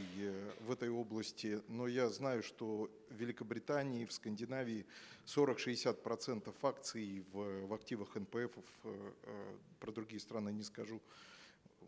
в 0.60 0.70
этой 0.70 0.88
области, 0.88 1.60
но 1.68 1.86
я 1.86 2.08
знаю, 2.08 2.42
что 2.42 2.90
в 3.10 3.14
Великобритании, 3.14 4.06
в 4.06 4.12
Скандинавии 4.14 4.86
40-60% 5.26 6.54
акций 6.62 7.26
в, 7.34 7.66
в 7.66 7.74
активах 7.74 8.16
НПФ, 8.16 8.36
э, 8.36 9.12
э, 9.24 9.56
про 9.80 9.92
другие 9.92 10.18
страны 10.18 10.48
не 10.48 10.62
скажу, 10.62 10.98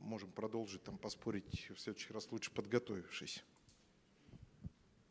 можем 0.00 0.30
продолжить 0.30 0.82
там 0.82 0.98
поспорить 0.98 1.70
в 1.74 1.80
следующий 1.80 2.12
раз 2.12 2.30
лучше 2.30 2.50
подготовившись. 2.50 3.42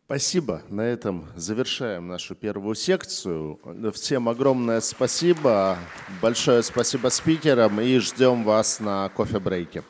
Спасибо. 0.05 0.61
На 0.69 0.81
этом 0.81 1.25
завершаем 1.35 2.07
нашу 2.07 2.35
первую 2.35 2.75
секцию. 2.75 3.59
Всем 3.93 4.29
огромное 4.29 4.79
спасибо. 4.81 5.79
Большое 6.21 6.61
спасибо 6.61 7.07
спикерам 7.09 7.81
и 7.81 7.97
ждем 7.97 8.43
вас 8.43 8.79
на 8.79 9.09
кофе-брейке. 9.09 9.83